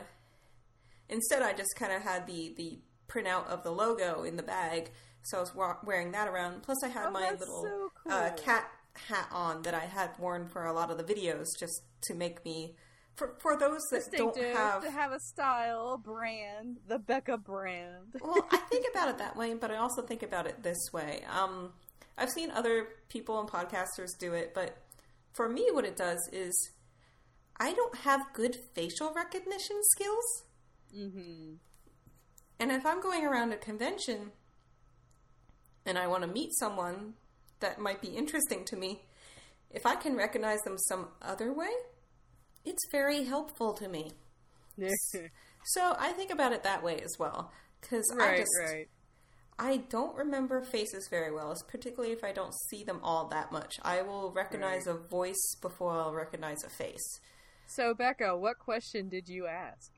instead, 1.09 1.41
I 1.41 1.51
just 1.51 1.75
kind 1.75 1.91
of 1.91 2.01
had 2.01 2.25
the 2.25 2.53
the 2.55 2.79
printout 3.09 3.47
of 3.47 3.63
the 3.63 3.71
logo 3.71 4.23
in 4.23 4.37
the 4.37 4.43
bag, 4.43 4.91
so 5.23 5.39
I 5.39 5.39
was 5.41 5.53
wa- 5.53 5.75
wearing 5.83 6.13
that 6.13 6.29
around. 6.29 6.63
Plus, 6.63 6.81
I 6.85 6.87
had 6.87 7.07
oh, 7.07 7.11
my 7.11 7.31
little 7.31 7.63
so 7.63 7.91
cool. 8.01 8.13
uh, 8.13 8.29
cat 8.37 8.71
hat 8.93 9.27
on 9.29 9.63
that 9.63 9.73
I 9.73 9.81
had 9.81 10.11
worn 10.17 10.47
for 10.47 10.67
a 10.67 10.71
lot 10.71 10.89
of 10.89 10.97
the 10.97 11.03
videos, 11.03 11.47
just 11.59 11.83
to 12.03 12.13
make 12.13 12.45
me. 12.45 12.77
For, 13.15 13.35
for 13.41 13.57
those 13.57 13.81
that 13.91 14.09
don't 14.15 14.37
have 14.37 14.83
to 14.83 14.89
have 14.89 15.11
a 15.11 15.19
style, 15.19 15.97
brand, 15.97 16.77
the 16.87 16.97
Becca 16.97 17.39
brand. 17.39 18.15
well, 18.21 18.47
I 18.51 18.57
think 18.71 18.85
about 18.89 19.09
it 19.09 19.17
that 19.17 19.35
way, 19.35 19.53
but 19.53 19.69
I 19.69 19.75
also 19.75 20.01
think 20.01 20.23
about 20.23 20.47
it 20.47 20.63
this 20.63 20.79
way. 20.93 21.25
Um, 21.29 21.73
I've 22.17 22.29
seen 22.29 22.51
other 22.51 22.87
people 23.09 23.37
and 23.41 23.49
podcasters 23.49 24.17
do 24.17 24.31
it, 24.31 24.53
but 24.53 24.77
for 25.33 25.49
me, 25.49 25.67
what 25.73 25.83
it 25.83 25.97
does 25.97 26.29
is 26.31 26.53
I 27.61 27.73
don't 27.73 27.95
have 27.97 28.33
good 28.33 28.55
facial 28.73 29.13
recognition 29.13 29.79
skills. 29.91 30.43
Mm-hmm. 30.97 31.53
And 32.59 32.71
if 32.71 32.87
I'm 32.87 32.99
going 32.99 33.23
around 33.23 33.53
a 33.53 33.57
convention 33.57 34.31
and 35.85 35.95
I 35.95 36.07
want 36.07 36.23
to 36.23 36.27
meet 36.27 36.49
someone 36.57 37.13
that 37.59 37.79
might 37.79 38.01
be 38.01 38.07
interesting 38.07 38.65
to 38.65 38.75
me, 38.75 39.03
if 39.69 39.85
I 39.85 39.95
can 39.95 40.15
recognize 40.15 40.61
them 40.61 40.79
some 40.79 41.09
other 41.21 41.53
way, 41.53 41.69
it's 42.65 42.81
very 42.91 43.25
helpful 43.25 43.73
to 43.75 43.87
me. 43.87 44.13
So 45.63 45.95
I 45.99 46.11
think 46.13 46.31
about 46.31 46.53
it 46.53 46.63
that 46.63 46.81
way 46.81 46.99
as 47.01 47.19
well, 47.19 47.51
because 47.79 48.11
I 48.19 48.37
just 48.37 48.49
right. 48.59 48.89
I 49.59 49.77
don't 49.77 50.17
remember 50.17 50.63
faces 50.63 51.07
very 51.07 51.31
well, 51.31 51.55
particularly 51.67 52.11
if 52.13 52.23
I 52.23 52.31
don't 52.31 52.55
see 52.71 52.83
them 52.83 52.99
all 53.03 53.27
that 53.27 53.51
much. 53.51 53.75
I 53.83 54.01
will 54.01 54.31
recognize 54.31 54.87
a 54.87 54.95
voice 54.95 55.55
before 55.61 55.91
I'll 55.91 56.15
recognize 56.15 56.63
a 56.63 56.69
face. 56.71 57.19
So, 57.73 57.93
Becca, 57.93 58.35
what 58.35 58.59
question 58.59 59.07
did 59.07 59.29
you 59.29 59.47
ask? 59.47 59.91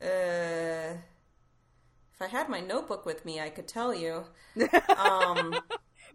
Uh, 0.00 0.94
if 2.14 2.22
I 2.22 2.28
had 2.28 2.48
my 2.48 2.60
notebook 2.60 3.04
with 3.04 3.24
me, 3.24 3.40
I 3.40 3.50
could 3.50 3.66
tell 3.66 3.92
you. 3.92 4.26
Um, 4.96 5.56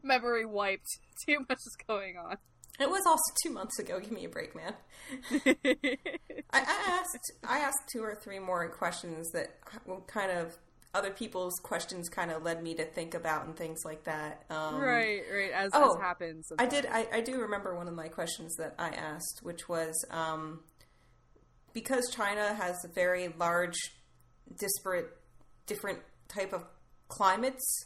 Memory 0.04 0.46
wiped. 0.46 0.88
Too 1.26 1.40
much 1.50 1.58
is 1.58 1.78
going 1.86 2.16
on. 2.16 2.38
it 2.80 2.90
was 2.90 3.02
also 3.06 3.34
two 3.44 3.50
months 3.50 3.78
ago. 3.78 4.00
Give 4.00 4.14
me 4.14 4.24
a 4.24 4.30
break, 4.30 4.56
man. 4.56 4.74
I, 5.32 6.62
I 6.62 7.00
asked 7.02 7.34
I 7.46 7.60
asked 7.60 7.90
two 7.92 8.02
or 8.02 8.16
three 8.16 8.40
more 8.40 8.70
questions 8.70 9.30
that 9.32 9.58
kind 10.08 10.32
of 10.32 10.58
other 10.94 11.12
people's 11.12 11.54
questions 11.62 12.10
kind 12.10 12.32
of 12.32 12.44
led 12.44 12.64
me 12.64 12.74
to 12.76 12.86
think 12.86 13.14
about 13.14 13.46
and 13.46 13.56
things 13.56 13.82
like 13.84 14.06
that. 14.06 14.46
Um, 14.50 14.80
right, 14.80 15.22
right. 15.32 15.52
As, 15.54 15.72
oh, 15.74 15.96
as 15.96 16.02
happens. 16.02 16.52
I 16.58 16.66
did. 16.66 16.86
I, 16.86 17.08
I 17.14 17.22
do 17.22 17.42
remember 17.42 17.76
one 17.76 17.88
of 17.88 17.94
my 17.94 18.08
questions 18.08 18.56
that 18.56 18.76
I 18.80 18.90
asked, 18.90 19.42
which 19.44 19.68
was 19.68 19.94
um, 20.10 20.62
because 21.74 22.10
China 22.14 22.54
has 22.54 22.84
a 22.84 22.88
very 22.88 23.34
large, 23.38 23.78
disparate, 24.58 25.10
different 25.66 26.00
type 26.28 26.54
of 26.54 26.64
climates, 27.08 27.86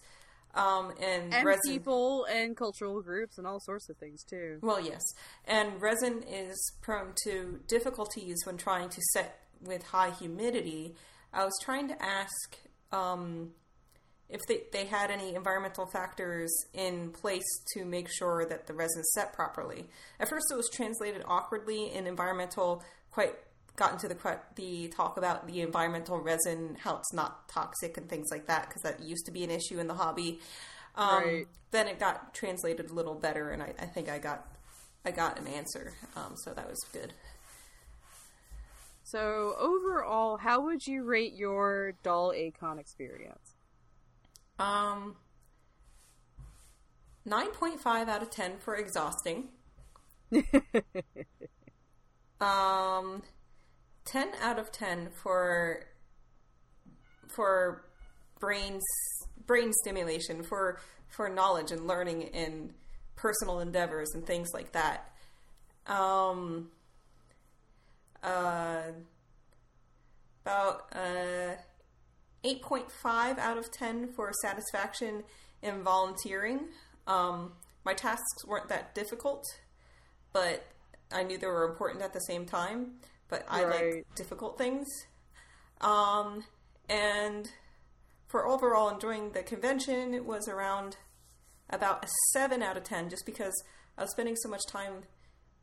um, 0.56 0.94
and, 1.02 1.34
and 1.34 1.46
resin. 1.46 1.72
people 1.72 2.26
and 2.26 2.56
cultural 2.56 3.02
groups 3.02 3.38
and 3.38 3.48
all 3.48 3.60
sorts 3.60 3.90
of 3.90 3.98
things 3.98 4.24
too. 4.24 4.60
Well, 4.62 4.80
yes, 4.80 5.02
and 5.46 5.82
resin 5.82 6.24
is 6.24 6.74
prone 6.82 7.14
to 7.24 7.60
difficulties 7.68 8.38
when 8.46 8.58
trying 8.58 8.90
to 8.90 9.02
set 9.14 9.40
with 9.62 9.84
high 9.84 10.12
humidity. 10.12 10.96
I 11.34 11.44
was 11.44 11.54
trying 11.64 11.88
to 11.88 12.04
ask 12.04 12.58
um, 12.92 13.52
if 14.30 14.42
they, 14.48 14.64
they 14.72 14.86
had 14.86 15.10
any 15.10 15.36
environmental 15.36 15.86
factors 15.88 16.54
in 16.74 17.12
place 17.12 17.44
to 17.74 17.86
make 17.86 18.08
sure 18.12 18.46
that 18.46 18.68
the 18.68 18.74
resin 18.74 19.04
set 19.16 19.34
properly. 19.34 19.86
At 20.20 20.30
first, 20.30 20.46
it 20.52 20.56
was 20.56 20.70
translated 20.74 21.24
awkwardly 21.28 21.94
in 21.94 22.08
environmental, 22.08 22.84
quite 23.12 23.34
got 23.76 23.94
into 23.94 24.08
the 24.08 24.40
the 24.56 24.88
talk 24.90 25.18
about 25.18 25.48
the 25.48 25.62
environmental 25.62 26.20
resin, 26.20 26.78
how 26.80 26.98
it's 26.98 27.14
not 27.14 27.48
toxic 27.50 27.98
and 27.98 28.10
things 28.10 28.30
like 28.32 28.48
that, 28.48 28.68
because 28.68 28.82
that 28.84 29.00
used 29.02 29.26
to 29.26 29.32
be 29.32 29.44
an 29.44 29.52
issue 29.52 29.80
in 29.80 29.88
the 29.88 29.96
hobby. 29.96 30.40
Um, 30.96 31.24
Right. 31.24 31.48
Then 31.72 31.88
it 31.88 32.00
got 32.00 32.34
translated 32.36 32.92
a 32.92 32.94
little 32.94 33.16
better, 33.16 33.50
and 33.52 33.64
I, 33.64 33.74
I 33.80 33.86
think 33.86 34.10
I 34.10 34.20
got 34.20 34.48
I 35.06 35.12
got 35.12 35.40
an 35.40 35.48
answer, 35.48 35.94
um, 36.16 36.36
so 36.38 36.54
that 36.54 36.70
was 36.70 36.80
good. 36.94 37.14
So, 39.04 39.56
overall, 39.60 40.38
how 40.38 40.62
would 40.62 40.88
you 40.88 41.04
rate 41.04 41.34
your 41.34 41.94
Doll 42.04 42.32
A-Kon 42.34 42.80
experience? 42.80 43.56
Um, 44.60 45.16
nine 47.26 47.52
point 47.52 47.80
five 47.80 48.08
out 48.10 48.22
of 48.22 48.30
ten 48.30 48.58
for 48.60 48.76
exhausting. 48.76 49.50
Um, 52.40 53.24
ten 54.06 54.30
out 54.42 54.60
of 54.60 54.72
ten 54.72 55.10
for 55.12 55.86
for 57.28 57.86
brain 58.40 58.80
brain 59.46 59.72
stimulation 59.82 60.44
for 60.44 60.80
for 61.08 61.30
knowledge 61.30 61.72
and 61.72 61.88
learning 61.88 62.30
and 62.34 62.74
personal 63.16 63.60
endeavors 63.60 64.10
and 64.14 64.26
things 64.26 64.50
like 64.54 64.72
that. 64.72 65.12
Um, 65.88 66.70
uh, 68.24 68.84
about 70.46 70.86
uh, 70.94 71.56
eight 72.44 72.62
point 72.62 72.92
five 72.92 73.38
out 73.38 73.58
of 73.58 73.72
ten 73.72 74.08
for 74.14 74.32
satisfaction 74.42 75.24
in 75.62 75.84
volunteering. 75.84 76.68
Um, 77.08 77.54
my 77.86 77.94
tasks 77.94 78.46
weren't 78.46 78.70
that 78.70 78.96
difficult, 78.96 79.46
but 80.32 80.66
I 81.12 81.24
knew 81.24 81.38
they 81.38 81.48
were 81.48 81.70
important 81.70 82.02
at 82.02 82.14
the 82.14 82.20
same 82.20 82.46
time. 82.46 82.94
But 83.30 83.46
I 83.50 83.64
Right. 83.64 83.96
like 83.96 84.16
difficult 84.16 84.58
things. 84.58 84.88
Um, 85.82 86.44
and 86.90 87.50
for 88.28 88.48
overall 88.48 88.90
enjoying 88.90 89.32
the 89.32 89.44
convention, 89.44 90.14
it 90.14 90.26
was 90.26 90.48
around 90.48 90.98
about 91.70 92.06
a 92.06 92.08
seven 92.32 92.62
out 92.62 92.78
of 92.78 92.84
ten, 92.84 93.10
just 93.10 93.26
because 93.26 93.54
I 93.98 94.02
was 94.02 94.12
spending 94.12 94.36
so 94.36 94.50
much 94.50 94.62
time 94.70 95.04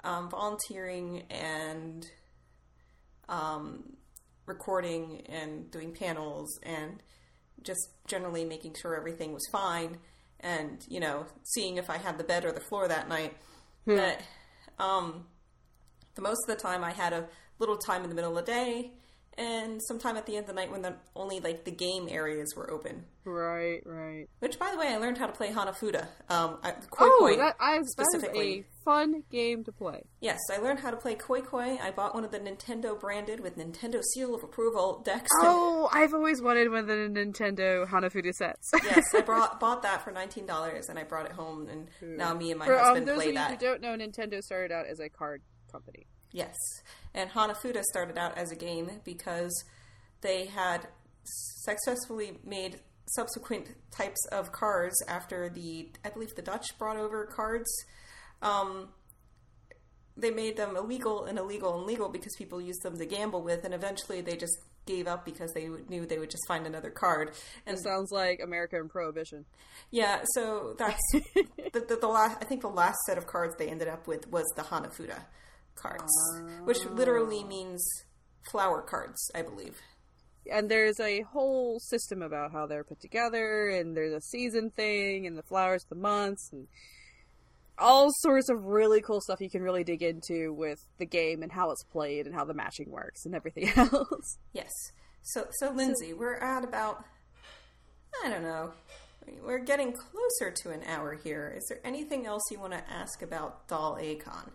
um, 0.02 0.30
volunteering 0.30 1.24
and 1.30 2.06
um, 3.28 3.96
recording 4.46 5.22
and 5.28 5.70
doing 5.70 5.92
panels 5.92 6.58
and 6.62 7.02
just 7.62 7.90
generally 8.06 8.44
making 8.44 8.74
sure 8.80 8.96
everything 8.96 9.32
was 9.32 9.46
fine 9.52 9.98
and 10.40 10.82
you 10.88 10.98
know 10.98 11.26
seeing 11.44 11.76
if 11.76 11.90
I 11.90 11.98
had 11.98 12.16
the 12.16 12.24
bed 12.24 12.44
or 12.44 12.52
the 12.52 12.60
floor 12.60 12.88
that 12.88 13.08
night. 13.08 13.36
But 13.86 14.20
um, 14.78 15.26
the 16.14 16.22
most 16.22 16.38
of 16.48 16.56
the 16.56 16.60
time 16.62 16.82
I 16.84 16.92
had 16.92 17.12
a 17.12 17.28
little 17.60 17.76
time 17.76 18.02
in 18.02 18.08
the 18.08 18.14
middle 18.14 18.36
of 18.36 18.44
the 18.44 18.50
day 18.52 18.92
and 19.38 19.80
sometime 19.86 20.16
at 20.16 20.26
the 20.26 20.36
end 20.36 20.42
of 20.48 20.48
the 20.48 20.60
night 20.60 20.70
when 20.72 20.82
the 20.82 20.94
only 21.14 21.38
like 21.40 21.64
the 21.64 21.70
game 21.70 22.08
areas 22.10 22.52
were 22.56 22.68
open. 22.70 23.04
right, 23.24 23.80
right. 23.86 24.26
Which, 24.40 24.58
by 24.58 24.70
the 24.72 24.76
way, 24.76 24.88
I 24.88 24.96
learned 24.96 25.18
how 25.18 25.26
to 25.28 25.32
play 25.32 25.50
Hanafuda. 25.52 26.08
Um, 26.28 26.58
I, 26.64 26.72
koi 26.90 27.04
Oh, 27.06 27.16
koi 27.20 27.36
that, 27.36 27.56
I, 27.60 27.78
that 27.78 27.86
specifically. 27.86 28.58
a 28.60 28.84
fun 28.84 29.22
game 29.30 29.62
to 29.64 29.72
play. 29.72 30.02
Yes, 30.20 30.38
I 30.52 30.58
learned 30.58 30.80
how 30.80 30.90
to 30.90 30.96
play 30.96 31.14
Koi 31.14 31.40
Koi. 31.42 31.78
I 31.80 31.90
bought 31.92 32.12
one 32.14 32.24
of 32.24 32.32
the 32.32 32.40
Nintendo 32.40 32.98
branded 32.98 33.38
with 33.40 33.56
Nintendo 33.56 34.02
seal 34.14 34.34
of 34.34 34.42
approval 34.42 35.00
decks. 35.04 35.28
Oh, 35.42 35.88
I've 35.92 36.12
always 36.12 36.42
wanted 36.42 36.68
one 36.70 36.80
of 36.80 36.86
the 36.88 36.94
Nintendo 36.94 37.86
Hanafuda 37.88 38.32
sets. 38.34 38.68
yes, 38.84 39.04
I 39.14 39.20
brought 39.20 39.60
bought 39.60 39.82
that 39.84 40.02
for 40.02 40.10
nineteen 40.10 40.44
dollars, 40.44 40.88
and 40.88 40.98
I 40.98 41.04
brought 41.04 41.26
it 41.26 41.32
home, 41.32 41.68
and 41.68 41.86
now 42.18 42.34
me 42.34 42.50
and 42.50 42.58
my 42.58 42.66
For 42.66 42.78
um, 42.78 42.84
husband 42.84 43.08
those 43.08 43.16
play 43.16 43.26
of 43.28 43.32
you 43.32 43.38
that. 43.38 43.50
who 43.52 43.56
don't 43.56 43.80
know, 43.80 43.96
Nintendo 43.96 44.42
started 44.42 44.72
out 44.72 44.86
as 44.86 44.98
a 45.00 45.08
card 45.08 45.40
company. 45.70 46.06
Yes, 46.32 46.54
and 47.14 47.30
Hanafuda 47.30 47.82
started 47.84 48.16
out 48.18 48.38
as 48.38 48.52
a 48.52 48.56
game 48.56 48.90
because 49.04 49.64
they 50.20 50.46
had 50.46 50.86
successfully 51.24 52.38
made 52.44 52.80
subsequent 53.06 53.66
types 53.90 54.24
of 54.30 54.52
cards 54.52 54.94
after 55.08 55.48
the, 55.48 55.88
I 56.04 56.10
believe 56.10 56.34
the 56.36 56.42
Dutch 56.42 56.66
brought 56.78 56.96
over 56.96 57.26
cards. 57.26 57.68
Um, 58.42 58.90
they 60.16 60.30
made 60.30 60.56
them 60.56 60.76
illegal 60.76 61.24
and 61.24 61.38
illegal 61.38 61.76
and 61.78 61.86
legal 61.86 62.08
because 62.08 62.34
people 62.36 62.60
used 62.60 62.82
them 62.82 62.96
to 62.98 63.06
gamble 63.06 63.42
with, 63.42 63.64
and 63.64 63.74
eventually 63.74 64.20
they 64.20 64.36
just 64.36 64.56
gave 64.86 65.06
up 65.06 65.24
because 65.24 65.52
they 65.52 65.68
knew 65.88 66.06
they 66.06 66.18
would 66.18 66.30
just 66.30 66.46
find 66.46 66.66
another 66.66 66.90
card. 66.90 67.32
And 67.66 67.76
It 67.76 67.82
sounds 67.82 68.10
like 68.10 68.40
America 68.42 68.76
and 68.78 68.88
Prohibition. 68.90 69.44
yeah, 69.90 70.20
so 70.34 70.74
that's 70.78 71.00
the, 71.12 71.84
the, 71.88 71.98
the 72.00 72.08
last. 72.08 72.38
I 72.40 72.44
think 72.44 72.60
the 72.60 72.68
last 72.68 72.98
set 73.06 73.18
of 73.18 73.26
cards 73.26 73.54
they 73.58 73.68
ended 73.68 73.88
up 73.88 74.06
with 74.06 74.28
was 74.30 74.44
the 74.56 74.62
Hanafuda 74.62 75.20
cards, 75.80 76.12
which 76.64 76.84
literally 76.86 77.42
ah. 77.44 77.48
means 77.48 78.04
flower 78.50 78.82
cards, 78.82 79.30
I 79.34 79.42
believe. 79.42 79.78
And 80.50 80.70
there's 80.70 80.98
a 80.98 81.20
whole 81.22 81.78
system 81.80 82.22
about 82.22 82.52
how 82.52 82.66
they're 82.66 82.84
put 82.84 83.00
together, 83.00 83.68
and 83.68 83.96
there's 83.96 84.14
a 84.14 84.20
season 84.20 84.70
thing, 84.70 85.26
and 85.26 85.36
the 85.36 85.42
flowers, 85.42 85.84
the 85.88 85.94
months, 85.94 86.50
and 86.52 86.66
all 87.78 88.10
sorts 88.10 88.48
of 88.48 88.64
really 88.64 89.00
cool 89.00 89.20
stuff 89.20 89.40
you 89.40 89.50
can 89.50 89.62
really 89.62 89.84
dig 89.84 90.02
into 90.02 90.52
with 90.52 90.78
the 90.98 91.06
game 91.06 91.42
and 91.42 91.50
how 91.50 91.70
it's 91.70 91.84
played 91.84 92.26
and 92.26 92.34
how 92.34 92.44
the 92.44 92.54
matching 92.54 92.90
works 92.90 93.24
and 93.24 93.34
everything 93.34 93.68
else. 93.76 94.38
Yes. 94.52 94.70
So, 95.22 95.46
so 95.58 95.70
Lindsay, 95.70 96.12
we're 96.12 96.36
at 96.36 96.64
about, 96.64 97.04
I 98.24 98.28
don't 98.28 98.42
know, 98.42 98.72
we're 99.42 99.58
getting 99.58 99.92
closer 99.92 100.50
to 100.62 100.70
an 100.70 100.82
hour 100.86 101.14
here. 101.14 101.52
Is 101.56 101.66
there 101.68 101.80
anything 101.84 102.26
else 102.26 102.42
you 102.50 102.58
want 102.58 102.72
to 102.72 102.90
ask 102.90 103.22
about 103.22 103.68
Doll 103.68 103.98
A-Kon? 104.00 104.50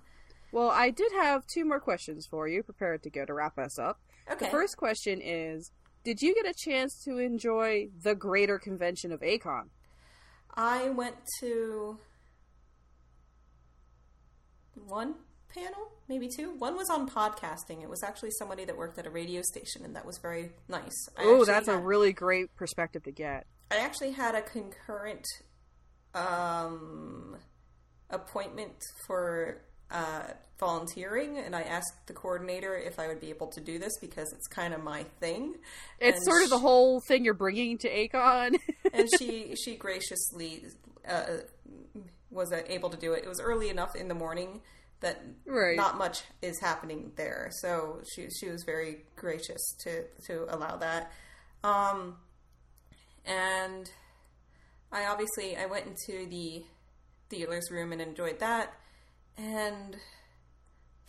Well, 0.51 0.69
I 0.69 0.89
did 0.89 1.11
have 1.13 1.43
two 1.47 1.65
more 1.65 1.79
questions 1.79 2.25
for 2.29 2.47
you 2.47 2.63
prepared 2.63 3.03
to 3.03 3.09
go 3.09 3.25
to 3.25 3.33
wrap 3.33 3.57
us 3.57 3.77
up. 3.77 3.99
Okay. 4.31 4.45
The 4.45 4.51
first 4.51 4.77
question 4.77 5.21
is 5.21 5.71
Did 6.03 6.21
you 6.21 6.33
get 6.33 6.47
a 6.47 6.53
chance 6.53 7.03
to 7.05 7.17
enjoy 7.17 7.89
the 8.03 8.15
greater 8.15 8.59
convention 8.59 9.11
of 9.11 9.21
A-Kon? 9.21 9.69
I 10.55 10.89
went 10.89 11.15
to 11.41 11.99
one 14.87 15.15
panel, 15.53 15.91
maybe 16.07 16.29
two. 16.29 16.53
One 16.57 16.75
was 16.75 16.89
on 16.89 17.09
podcasting. 17.09 17.81
It 17.81 17.89
was 17.89 18.03
actually 18.03 18.31
somebody 18.31 18.65
that 18.65 18.77
worked 18.77 18.97
at 18.99 19.05
a 19.05 19.09
radio 19.09 19.41
station, 19.41 19.83
and 19.83 19.95
that 19.95 20.05
was 20.05 20.17
very 20.17 20.51
nice. 20.67 21.09
Oh, 21.17 21.45
that's 21.45 21.67
a 21.67 21.77
really 21.77 22.13
great 22.13 22.55
perspective 22.55 23.03
to 23.03 23.11
get. 23.11 23.45
I 23.71 23.77
actually 23.77 24.11
had 24.11 24.35
a 24.35 24.41
concurrent 24.41 25.25
um, 26.13 27.37
appointment 28.09 28.75
for 29.07 29.61
uh, 29.91 30.23
volunteering, 30.59 31.37
and 31.37 31.55
I 31.55 31.61
asked 31.61 32.07
the 32.07 32.13
coordinator 32.13 32.75
if 32.75 32.99
I 32.99 33.07
would 33.07 33.19
be 33.19 33.29
able 33.29 33.47
to 33.47 33.61
do 33.61 33.77
this 33.79 33.91
because 33.99 34.31
it's 34.33 34.47
kind 34.47 34.73
of 34.73 34.83
my 34.83 35.03
thing. 35.19 35.55
It's 35.99 36.17
And 36.17 36.25
sort 36.25 36.43
of 36.43 36.49
the 36.49 36.59
whole 36.59 37.01
thing 37.07 37.25
you're 37.25 37.33
bringing 37.33 37.77
to 37.79 37.89
A-Kon. 37.89 38.55
and 38.93 39.09
she 39.19 39.55
she 39.55 39.75
graciously 39.75 40.65
uh, 41.07 41.25
was 42.31 42.51
uh, 42.51 42.61
able 42.67 42.89
to 42.89 42.97
do 42.97 43.13
it. 43.13 43.23
It 43.23 43.29
was 43.29 43.39
early 43.41 43.69
enough 43.69 43.95
in 43.95 44.07
the 44.07 44.15
morning 44.15 44.61
that 45.01 45.21
Right. 45.45 45.75
not 45.75 45.97
much 45.97 46.23
is 46.41 46.59
happening 46.61 47.11
there. 47.15 47.49
So 47.61 48.01
she 48.13 48.29
she 48.29 48.49
was 48.49 48.63
very 48.65 49.03
gracious 49.15 49.61
to 49.83 50.05
to 50.27 50.45
allow 50.49 50.77
that. 50.77 51.11
Um, 51.63 52.17
and 53.25 53.89
I 54.91 55.05
obviously 55.07 55.57
I 55.57 55.65
went 55.65 55.85
into 55.87 56.27
the 56.29 56.63
dealer's 57.29 57.69
room 57.71 57.91
and 57.91 58.01
enjoyed 58.01 58.39
that. 58.39 58.73
And 59.37 59.97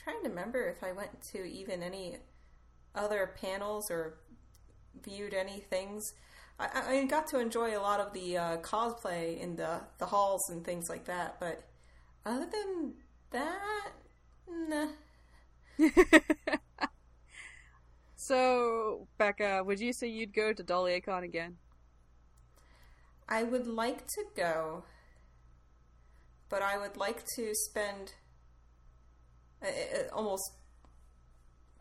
trying 0.02 0.22
to 0.22 0.28
remember 0.28 0.68
if 0.68 0.82
I 0.82 0.92
went 0.92 1.22
to 1.32 1.44
even 1.44 1.82
any 1.82 2.16
other 2.94 3.34
panels 3.40 3.90
or 3.90 4.18
viewed 5.02 5.34
any 5.34 5.60
things. 5.60 6.14
I, 6.58 7.00
I 7.00 7.04
got 7.04 7.26
to 7.28 7.38
enjoy 7.38 7.76
a 7.76 7.80
lot 7.80 8.00
of 8.00 8.12
the 8.12 8.38
uh, 8.38 8.56
cosplay 8.58 9.38
in 9.38 9.56
the 9.56 9.82
the 9.98 10.06
halls 10.06 10.48
and 10.48 10.64
things 10.64 10.88
like 10.88 11.04
that, 11.04 11.38
but 11.38 11.64
other 12.24 12.46
than 12.46 12.94
that, 13.30 13.92
nah. 14.48 14.88
so, 18.16 19.06
Becca, 19.18 19.62
would 19.64 19.80
you 19.80 19.92
say 19.92 20.08
you'd 20.08 20.32
go 20.32 20.52
to 20.52 20.62
Doll 20.62 20.86
A-Kon 20.86 21.22
again? 21.22 21.56
I 23.28 23.42
would 23.42 23.66
like 23.66 24.06
to 24.08 24.24
go, 24.34 24.84
but 26.48 26.62
I 26.62 26.78
would 26.78 26.96
like 26.96 27.24
to 27.36 27.52
spend 27.54 28.14
uh, 29.62 29.66
uh, 29.68 30.14
almost 30.14 30.42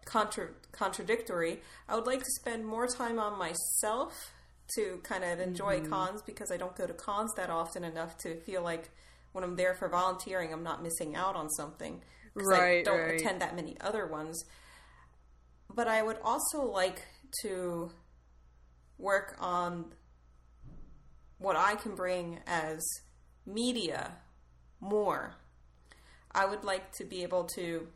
contra- 0.06 0.54
contradictory. 0.72 1.62
I 1.88 1.96
would 1.96 2.08
like 2.08 2.20
to 2.20 2.32
spend 2.40 2.66
more 2.66 2.88
time 2.88 3.20
on 3.20 3.38
myself 3.38 4.32
to 4.76 5.00
kind 5.04 5.24
of 5.24 5.40
enjoy 5.40 5.82
cons 5.82 6.22
because 6.24 6.52
I 6.52 6.58
don't 6.58 6.76
go 6.76 6.88
to 6.88 6.94
cons 6.94 7.32
that 7.36 7.50
often 7.50 7.84
enough 7.84 8.18
to 8.20 8.40
feel 8.42 8.64
like 8.64 8.90
when 9.32 9.44
I'm 9.44 9.56
there 9.56 9.76
for 9.76 9.90
volunteering, 9.90 10.52
I'm 10.54 10.64
not 10.64 10.82
missing 10.82 11.16
out 11.16 11.36
on 11.36 11.50
something. 11.52 12.02
'Cause 12.38 12.52
I 12.52 12.60
Right, 12.60 12.86
don't 12.86 13.00
right. 13.00 13.20
attend 13.22 13.42
that 13.42 13.56
many 13.56 13.80
other 13.80 14.08
ones. 14.08 14.44
But 15.70 15.88
I 15.88 16.02
would 16.02 16.18
also 16.24 16.64
like 16.64 17.02
to 17.42 17.92
work 18.98 19.36
on 19.40 19.94
what 21.38 21.56
I 21.56 21.76
can 21.76 21.96
bring 21.96 22.42
as 22.48 22.82
media 23.46 24.18
more. 24.90 25.36
I 26.32 26.46
would 26.46 26.64
like 26.64 26.92
to 26.94 27.04
be 27.06 27.24
able 27.24 27.46
to 27.56 27.88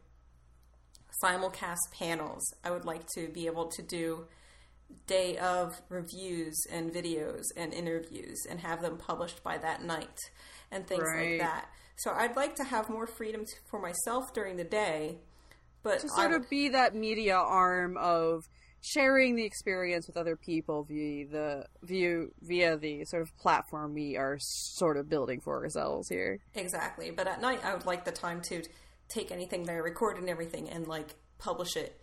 simulcast 1.24 1.92
panels. 1.92 2.44
I 2.64 2.72
would 2.72 2.86
like 2.86 3.06
to 3.16 3.28
be 3.28 3.46
able 3.48 3.68
to 3.68 3.82
do 3.82 4.26
day 5.08 5.38
of 5.38 5.82
reviews 5.90 6.56
and 6.72 6.92
videos 6.92 7.44
and 7.56 7.74
interviews 7.74 8.38
and 8.50 8.60
have 8.62 8.82
them 8.82 8.98
published 8.98 9.44
by 9.44 9.58
that 9.58 9.84
night 9.84 10.18
and 10.72 10.88
things 10.88 11.04
Right. 11.04 11.32
like 11.32 11.40
that. 11.42 11.70
So 11.98 12.12
I'd 12.12 12.36
like 12.36 12.56
to 12.56 12.64
have 12.64 12.90
more 12.90 13.06
freedom 13.06 13.46
to, 13.46 13.56
for 13.70 13.80
myself 13.80 14.34
during 14.34 14.56
the 14.58 14.64
day, 14.64 15.20
but 15.84 16.00
To 16.00 16.10
sort 16.10 16.32
would- 16.32 16.42
of 16.44 16.50
be 16.50 16.70
that 16.70 16.96
media 16.96 17.36
arm 17.36 17.98
of 17.98 18.46
sharing 18.82 19.36
the 19.36 19.44
experience 19.44 20.08
with 20.08 20.18
other 20.18 20.36
people 20.36 20.84
via 20.84 21.28
the 21.28 21.66
via 21.84 22.26
via 22.42 22.78
the 22.78 23.06
sort 23.06 23.22
of 23.22 23.36
platform 23.38 23.94
we 23.94 24.16
are 24.18 24.38
sort 24.40 24.98
of 24.98 25.10
building 25.10 25.40
for 25.42 25.64
ourselves 25.64 26.10
here. 26.10 26.40
Exactly. 26.56 27.12
But 27.12 27.28
at 27.28 27.42
night, 27.42 27.64
I 27.64 27.74
would 27.74 27.86
like 27.86 28.06
the 28.06 28.12
time 28.12 28.42
to 28.50 28.64
take 29.08 29.32
anything 29.32 29.64
that 29.64 29.74
I 29.74 29.78
record 29.78 30.18
and 30.18 30.30
everything 30.30 30.70
and 30.70 30.88
like 30.88 31.16
publish 31.40 31.76
it 31.76 32.00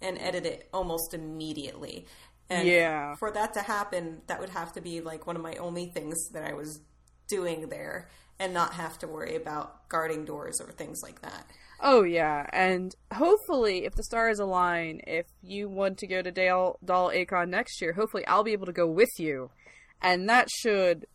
and 0.00 0.18
edit 0.18 0.46
it 0.46 0.68
almost 0.72 1.14
immediately. 1.14 2.06
And 2.48 2.66
Yeah. 2.66 3.14
for 3.18 3.30
that 3.30 3.52
to 3.54 3.60
happen, 3.62 4.22
that 4.26 4.40
would 4.40 4.50
have 4.50 4.72
to 4.72 4.80
be 4.80 5.00
like 5.00 5.26
one 5.26 5.36
of 5.36 5.42
my 5.42 5.54
only 5.54 5.86
things 5.86 6.16
that 6.32 6.42
I 6.44 6.52
was 6.54 6.80
doing 7.28 7.68
there 7.68 8.08
and 8.40 8.54
not 8.54 8.72
have 8.74 8.98
to 8.98 9.06
worry 9.06 9.36
about 9.36 9.88
guarding 9.88 10.24
doors 10.24 10.60
or 10.60 10.72
things 10.72 11.02
like 11.02 11.20
that. 11.20 11.46
Oh 11.82 12.02
yeah, 12.02 12.46
and 12.52 12.94
hopefully, 13.12 13.84
if 13.84 13.94
the 13.94 14.02
stars 14.02 14.38
align, 14.38 15.00
if 15.06 15.26
you 15.42 15.68
want 15.68 15.98
to 15.98 16.06
go 16.06 16.20
to 16.20 16.30
Dale 16.30 16.78
Doll 16.84 17.10
A-Kon 17.10 17.50
next 17.50 17.80
year, 17.80 17.92
hopefully 17.92 18.26
I'll 18.26 18.42
be 18.42 18.52
able 18.52 18.66
to 18.66 18.72
go 18.72 18.86
with 18.86 19.10
you, 19.18 19.50
and 20.02 20.28
that 20.28 20.48
should 20.50 21.06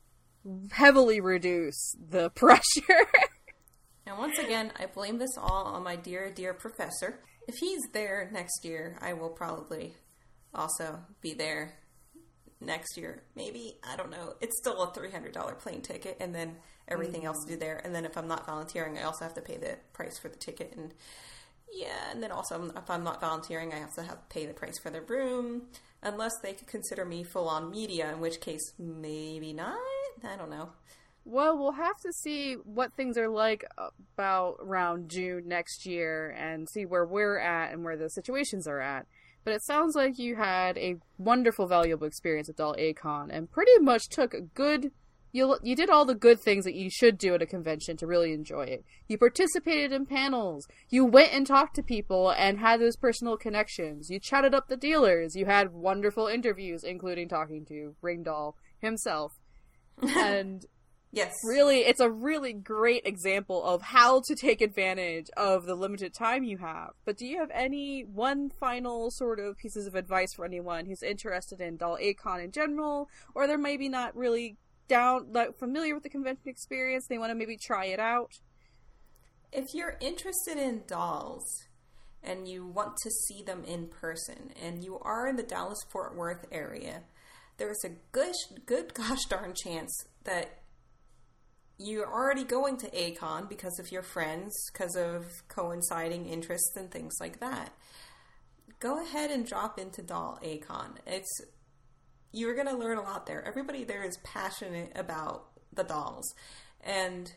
heavily 0.71 1.19
reduce 1.19 1.95
the 2.09 2.29
pressure. 2.35 3.07
And 4.07 4.17
once 4.17 4.37
again, 4.37 4.71
I 4.79 4.85
blame 4.85 5.17
this 5.17 5.35
all 5.37 5.65
on 5.65 5.83
my 5.83 5.95
dear, 5.95 6.31
dear 6.31 6.53
professor. 6.53 7.21
If 7.47 7.55
he's 7.59 7.81
there 7.93 8.29
next 8.31 8.63
year, 8.63 8.97
I 9.01 9.13
will 9.13 9.29
probably 9.29 9.95
also 10.53 10.99
be 11.21 11.33
there 11.33 11.73
next 12.61 12.97
year. 12.97 13.23
Maybe, 13.35 13.77
I 13.83 13.95
don't 13.95 14.11
know. 14.11 14.35
It's 14.41 14.57
still 14.59 14.81
a 14.83 14.91
$300 14.91 15.59
plane 15.59 15.81
ticket, 15.81 16.17
and 16.19 16.33
then 16.33 16.55
everything 16.87 17.25
else 17.25 17.37
mm. 17.39 17.47
to 17.47 17.53
do 17.53 17.59
there. 17.59 17.81
And 17.83 17.93
then 17.93 18.05
if 18.05 18.17
I'm 18.17 18.27
not 18.27 18.45
volunteering, 18.45 18.97
I 18.97 19.03
also 19.03 19.25
have 19.25 19.33
to 19.35 19.41
pay 19.41 19.57
the 19.57 19.77
price 19.93 20.17
for 20.17 20.29
the 20.29 20.37
ticket. 20.37 20.73
And 20.75 20.93
yeah, 21.71 22.11
and 22.11 22.21
then 22.23 22.31
also 22.31 22.71
if 22.75 22.89
I'm 22.89 23.03
not 23.03 23.19
volunteering, 23.21 23.73
I 23.73 23.81
also 23.81 24.01
have 24.01 24.15
to 24.15 24.33
pay 24.33 24.45
the 24.45 24.53
price 24.53 24.77
for 24.79 24.89
the 24.89 25.01
room, 25.01 25.63
unless 26.01 26.33
they 26.41 26.53
could 26.53 26.67
consider 26.67 27.05
me 27.05 27.23
full 27.23 27.49
on 27.49 27.69
media, 27.71 28.11
in 28.13 28.19
which 28.19 28.39
case, 28.39 28.73
maybe 28.79 29.53
not. 29.53 29.77
I 30.23 30.35
don't 30.37 30.49
know. 30.49 30.69
well, 31.25 31.57
we'll 31.57 31.71
have 31.73 31.99
to 32.01 32.13
see 32.13 32.53
what 32.53 32.93
things 32.93 33.17
are 33.17 33.27
like 33.27 33.65
about 34.15 34.57
around 34.61 35.09
June 35.09 35.47
next 35.47 35.85
year, 35.85 36.29
and 36.29 36.69
see 36.69 36.85
where 36.85 37.05
we're 37.05 37.39
at 37.39 37.73
and 37.73 37.83
where 37.83 37.97
the 37.97 38.09
situations 38.09 38.67
are 38.67 38.79
at. 38.79 39.07
But 39.45 39.53
it 39.53 39.63
sounds 39.63 39.95
like 39.95 40.17
you 40.17 40.35
had 40.35 40.77
a 40.77 40.97
wonderful, 41.17 41.67
valuable 41.67 42.07
experience 42.07 42.49
at 42.49 42.57
Doll 42.57 42.75
A-Kon, 42.77 43.31
and 43.31 43.49
pretty 43.49 43.77
much 43.79 44.09
took 44.09 44.33
a 44.33 44.41
good 44.41 44.91
you 45.31 45.57
you 45.61 45.75
did 45.75 45.89
all 45.89 46.05
the 46.05 46.15
good 46.15 46.39
things 46.39 46.63
that 46.63 46.75
you 46.75 46.89
should 46.89 47.17
do 47.17 47.35
at 47.35 47.41
a 47.41 47.45
convention 47.45 47.97
to 47.97 48.07
really 48.07 48.31
enjoy 48.31 48.63
it. 48.63 48.85
You 49.07 49.17
participated 49.17 49.91
in 49.91 50.05
panels. 50.05 50.65
You 50.89 51.03
went 51.03 51.33
and 51.33 51.45
talked 51.45 51.75
to 51.75 51.83
people 51.83 52.31
and 52.31 52.59
had 52.59 52.79
those 52.79 52.95
personal 52.95 53.35
connections. 53.35 54.09
You 54.09 54.19
chatted 54.19 54.55
up 54.55 54.69
the 54.69 54.77
dealers. 54.77 55.35
You 55.35 55.45
had 55.45 55.73
wonderful 55.73 56.27
interviews, 56.27 56.85
including 56.85 57.27
talking 57.27 57.65
to 57.65 57.95
Ringdoll 58.01 58.53
himself. 58.79 59.33
and 60.01 60.65
Yes. 61.11 61.33
really, 61.45 61.79
it's 61.79 62.01
a 62.01 62.09
really 62.09 62.51
great 62.51 63.03
example 63.05 63.63
of 63.63 63.81
how 63.81 64.21
to 64.27 64.35
take 64.35 64.59
advantage 64.59 65.27
of 65.37 65.65
the 65.65 65.75
limited 65.75 66.13
time 66.13 66.43
you 66.43 66.57
have. 66.57 66.89
But 67.05 67.17
do 67.17 67.25
you 67.25 67.39
have 67.39 67.49
any 67.53 68.01
one 68.01 68.49
final 68.49 69.09
sort 69.11 69.39
of 69.39 69.57
pieces 69.57 69.87
of 69.87 69.95
advice 69.95 70.33
for 70.35 70.43
anyone 70.43 70.85
who's 70.85 71.01
interested 71.01 71.61
in 71.61 71.77
Doll 71.77 71.97
A-Kon 72.01 72.41
in 72.41 72.51
general, 72.51 73.09
or 73.33 73.47
they're 73.47 73.57
maybe 73.57 73.87
not 73.87 74.15
really 74.15 74.57
down 74.87 75.31
like 75.31 75.57
familiar 75.57 75.93
with 75.93 76.03
the 76.03 76.09
convention 76.09 76.49
experience? 76.49 77.07
They 77.07 77.17
want 77.17 77.31
to 77.31 77.35
maybe 77.35 77.57
try 77.57 77.85
it 77.85 77.99
out. 77.99 78.33
If 79.53 79.65
you're 79.73 79.97
interested 80.01 80.57
in 80.57 80.83
dolls 80.85 81.63
and 82.21 82.45
you 82.45 82.67
want 82.67 82.97
to 83.03 83.09
see 83.09 83.41
them 83.41 83.63
in 83.63 83.87
person 83.87 84.51
and 84.61 84.83
you 84.83 84.99
are 84.99 85.27
in 85.27 85.37
the 85.37 85.43
Dallas 85.43 85.79
Fort 85.93 86.17
Worth 86.17 86.45
area, 86.51 87.03
there's 87.57 87.85
a 87.85 87.91
good, 88.11 88.33
good 88.65 88.93
gosh 88.93 89.23
darn 89.29 89.53
chance 89.55 90.05
that 90.25 90.59
you're 91.77 92.11
already 92.11 92.43
going 92.43 92.77
to 92.77 92.97
A-Kon 92.97 93.47
because 93.47 93.79
of 93.79 93.91
your 93.91 94.01
friends, 94.01 94.53
because 94.71 94.95
of 94.95 95.25
coinciding 95.47 96.27
interests 96.27 96.75
and 96.77 96.89
things 96.89 97.15
like 97.19 97.39
that. 97.39 97.73
Go 98.79 99.01
ahead 99.01 99.31
and 99.31 99.45
drop 99.45 99.79
into 99.79 100.01
Doll 100.01 100.39
A-Kon. 100.41 100.99
It's 101.05 101.41
you're 102.31 102.55
going 102.55 102.67
to 102.67 102.75
learn 102.75 102.97
a 102.97 103.01
lot 103.01 103.25
there. 103.25 103.43
Everybody 103.45 103.85
there 103.85 104.03
is 104.03 104.17
passionate 104.23 104.91
about 104.95 105.45
the 105.73 105.83
dolls. 105.83 106.33
And 106.81 107.31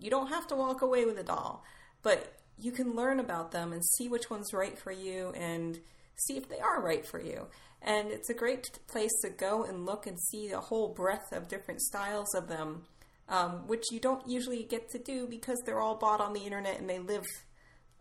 you 0.00 0.10
don't 0.10 0.28
have 0.28 0.46
to 0.48 0.56
walk 0.56 0.80
away 0.80 1.04
with 1.04 1.18
a 1.18 1.22
doll, 1.22 1.62
but 2.02 2.32
you 2.56 2.72
can 2.72 2.96
learn 2.96 3.20
about 3.20 3.52
them 3.52 3.72
and 3.72 3.84
see 3.84 4.08
which 4.08 4.30
one's 4.30 4.52
right 4.52 4.78
for 4.78 4.90
you 4.90 5.32
and 5.36 5.78
see 6.26 6.36
if 6.36 6.48
they 6.48 6.58
are 6.58 6.82
right 6.82 7.06
for 7.06 7.20
you. 7.20 7.46
And 7.82 8.10
it's 8.10 8.30
a 8.30 8.34
great 8.34 8.70
place 8.88 9.12
to 9.22 9.30
go 9.30 9.64
and 9.64 9.86
look 9.86 10.06
and 10.06 10.18
see 10.18 10.50
a 10.50 10.60
whole 10.60 10.94
breadth 10.94 11.32
of 11.32 11.48
different 11.48 11.80
styles 11.82 12.34
of 12.34 12.48
them, 12.48 12.84
um, 13.28 13.66
which 13.66 13.84
you 13.90 14.00
don't 14.00 14.26
usually 14.28 14.62
get 14.64 14.88
to 14.90 14.98
do 14.98 15.26
because 15.26 15.60
they're 15.64 15.80
all 15.80 15.96
bought 15.96 16.20
on 16.20 16.32
the 16.32 16.40
internet 16.40 16.78
and 16.78 16.88
they 16.88 16.98
live 16.98 17.24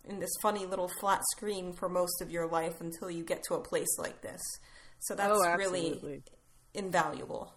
in 0.06 0.20
this 0.20 0.32
funny 0.42 0.66
little 0.66 0.90
flat 1.00 1.22
screen 1.36 1.74
for 1.74 1.90
most 1.90 2.22
of 2.22 2.32
your 2.32 2.48
life 2.48 2.80
until 2.80 3.12
you 3.12 3.24
get 3.24 3.44
to 3.44 3.56
a 3.56 3.60
place 3.62 3.98
like 3.98 4.22
this. 4.22 4.42
So 5.00 5.16
that's 5.16 5.34
Oh, 5.34 5.56
really 5.56 6.22
invaluable. 6.74 7.54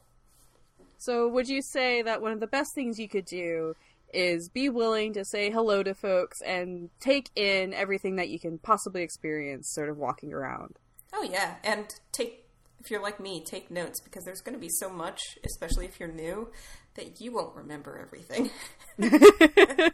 So, 0.98 1.28
would 1.28 1.48
you 1.48 1.62
say 1.62 2.02
that 2.02 2.20
one 2.20 2.32
of 2.32 2.40
the 2.40 2.46
best 2.46 2.74
things 2.74 2.98
you 2.98 3.08
could 3.08 3.24
do 3.24 3.74
is 4.12 4.50
be 4.52 4.68
willing 4.68 5.12
to 5.14 5.24
say 5.24 5.50
hello 5.50 5.82
to 5.82 5.94
folks 5.94 6.38
and 6.44 6.90
take 7.00 7.30
in 7.36 7.72
everything 7.72 8.16
that 8.16 8.28
you 8.28 8.38
can 8.40 8.58
possibly 8.58 9.02
experience 9.02 9.70
sort 9.72 9.88
of 9.88 9.96
walking 9.96 10.32
around? 10.32 10.76
Oh 11.12 11.22
yeah, 11.22 11.54
and 11.64 11.86
take 12.12 12.44
if 12.80 12.90
you're 12.90 13.02
like 13.02 13.20
me, 13.20 13.42
take 13.44 13.70
notes 13.70 14.00
because 14.00 14.24
there's 14.24 14.40
going 14.40 14.54
to 14.54 14.60
be 14.60 14.70
so 14.70 14.88
much, 14.90 15.20
especially 15.44 15.84
if 15.86 16.00
you're 16.00 16.10
new, 16.12 16.50
that 16.94 17.20
you 17.20 17.32
won't 17.32 17.54
remember 17.54 17.98
everything. 17.98 18.50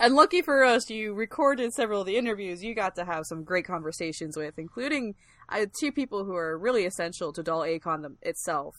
and 0.00 0.14
lucky 0.14 0.42
for 0.42 0.64
us, 0.64 0.90
you 0.90 1.14
recorded 1.14 1.72
several 1.72 2.00
of 2.00 2.06
the 2.06 2.16
interviews 2.16 2.62
you 2.62 2.74
got 2.74 2.94
to 2.96 3.04
have 3.04 3.24
some 3.26 3.44
great 3.44 3.64
conversations 3.64 4.36
with, 4.36 4.58
including 4.58 5.14
uh, 5.48 5.66
two 5.80 5.92
people 5.92 6.24
who 6.24 6.34
are 6.34 6.58
really 6.58 6.84
essential 6.84 7.32
to 7.32 7.42
Doll 7.42 7.64
A-Kon 7.64 8.02
them- 8.02 8.18
itself. 8.22 8.74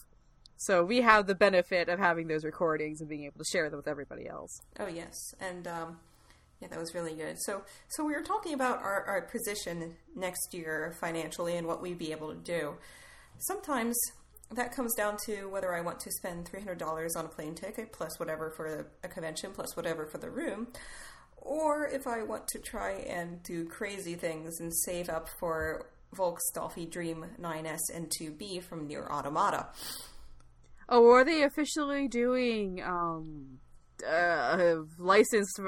So 0.57 0.83
we 0.83 1.01
have 1.01 1.27
the 1.27 1.35
benefit 1.35 1.89
of 1.89 1.99
having 1.99 2.27
those 2.27 2.45
recordings 2.45 3.01
and 3.01 3.09
being 3.09 3.25
able 3.25 3.39
to 3.39 3.45
share 3.51 3.69
them 3.69 3.77
with 3.77 3.87
everybody 3.87 4.27
else. 4.27 4.61
oh 4.79 4.87
yes, 4.87 5.15
and 5.39 5.67
um, 5.67 5.99
Yeah, 6.61 6.67
that 6.69 6.79
was 6.79 6.93
really 6.93 7.15
good. 7.15 7.37
So, 7.41 7.63
so 7.89 8.05
we 8.05 8.13
were 8.13 8.21
talking 8.21 8.53
about 8.53 8.81
our, 8.81 9.03
our 9.05 9.21
position 9.23 9.95
next 10.15 10.53
year 10.53 10.93
financially 10.99 11.57
and 11.57 11.67
what 11.67 11.81
we'd 11.81 11.97
be 11.97 12.11
able 12.11 12.29
to 12.33 12.39
do. 12.39 12.75
Sometimes 13.39 13.97
that 14.51 14.75
comes 14.75 14.93
down 14.95 15.17
to 15.25 15.45
whether 15.49 15.73
I 15.73 15.81
want 15.81 15.99
to 16.01 16.11
spend 16.11 16.47
three 16.47 16.59
hundred 16.59 16.77
dollars 16.77 17.15
on 17.15 17.25
a 17.25 17.29
plane 17.29 17.55
ticket 17.55 17.91
plus 17.91 18.19
whatever 18.19 18.51
for 18.51 18.87
a 19.03 19.07
convention 19.07 19.51
plus 19.53 19.75
whatever 19.75 20.05
for 20.05 20.17
the 20.19 20.29
room, 20.29 20.67
or 21.37 21.87
if 21.87 22.05
I 22.07 22.23
want 22.23 22.47
to 22.49 22.59
try 22.59 22.91
and 22.91 23.41
do 23.43 23.65
crazy 23.65 24.15
things 24.15 24.59
and 24.59 24.71
save 24.75 25.09
up 25.09 25.27
for 25.39 25.87
Volk's 26.13 26.51
Dollfie 26.53 26.85
Dream 26.85 27.25
9S 27.41 27.79
and 27.93 28.11
2B 28.21 28.61
from 28.63 28.85
Nier 28.87 29.07
Automata. 29.11 29.69
Oh, 30.87 31.09
are 31.11 31.23
they 31.23 31.41
officially 31.43 32.07
doing 32.07 32.81
um 32.83 33.59
uh 34.07 34.75
licensed 34.99 35.59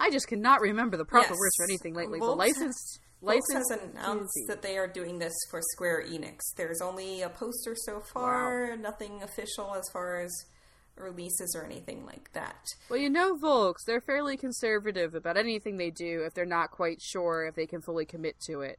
I 0.00 0.10
just 0.10 0.26
cannot 0.26 0.60
remember 0.62 0.96
the 0.96 1.04
proper 1.04 1.28
Yes. 1.30 1.38
words 1.38 1.54
for 1.58 1.64
anything 1.64 1.94
lately. 1.94 2.18
the 2.18 2.24
Volks- 2.26 2.38
licensed 2.38 3.00
Licensed 3.22 3.70
has 3.70 3.80
announced 3.80 4.36
that 4.48 4.62
they 4.62 4.76
are 4.76 4.88
doing 4.88 5.18
this 5.18 5.32
for 5.48 5.60
Square 5.74 6.06
Enix. 6.08 6.40
There's 6.56 6.80
only 6.80 7.22
a 7.22 7.28
poster 7.28 7.76
so 7.76 8.00
far, 8.00 8.76
nothing 8.76 9.22
official 9.22 9.74
as 9.76 9.88
far 9.92 10.20
as 10.20 10.30
releases 10.96 11.54
or 11.54 11.64
anything 11.64 12.04
like 12.04 12.32
that. 12.32 12.66
Well, 12.88 12.98
you 12.98 13.08
know, 13.08 13.36
Volks, 13.36 13.84
they're 13.86 14.00
fairly 14.00 14.36
conservative 14.36 15.14
about 15.14 15.36
anything 15.36 15.76
they 15.76 15.90
do 15.90 16.24
if 16.26 16.34
they're 16.34 16.44
not 16.44 16.70
quite 16.70 17.00
sure 17.00 17.46
if 17.46 17.54
they 17.54 17.66
can 17.66 17.80
fully 17.80 18.04
commit 18.04 18.40
to 18.48 18.60
it. 18.60 18.78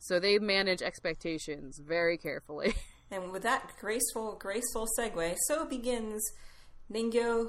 So 0.00 0.20
they 0.20 0.38
manage 0.38 0.82
expectations 0.82 1.80
very 1.84 2.18
carefully. 2.18 2.74
And 3.10 3.32
with 3.32 3.42
that 3.44 3.72
graceful, 3.80 4.36
graceful 4.38 4.86
segue, 4.98 5.34
so 5.46 5.64
begins 5.64 6.22
Ningo 6.92 7.48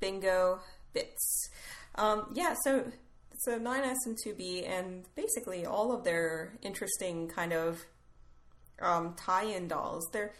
Bingo 0.00 0.60
Bits. 0.94 1.50
Um, 1.96 2.32
yeah, 2.32 2.54
so 2.64 2.90
so 3.44 3.58
9S 3.58 4.06
and 4.06 4.16
2B, 4.16 4.68
and 4.68 5.04
basically 5.14 5.66
all 5.66 5.92
of 5.92 6.04
their 6.04 6.54
interesting 6.62 7.28
kind 7.28 7.52
of 7.52 7.84
um, 8.80 9.14
tie-in 9.16 9.68
dolls. 9.68 10.08
They're 10.12 10.32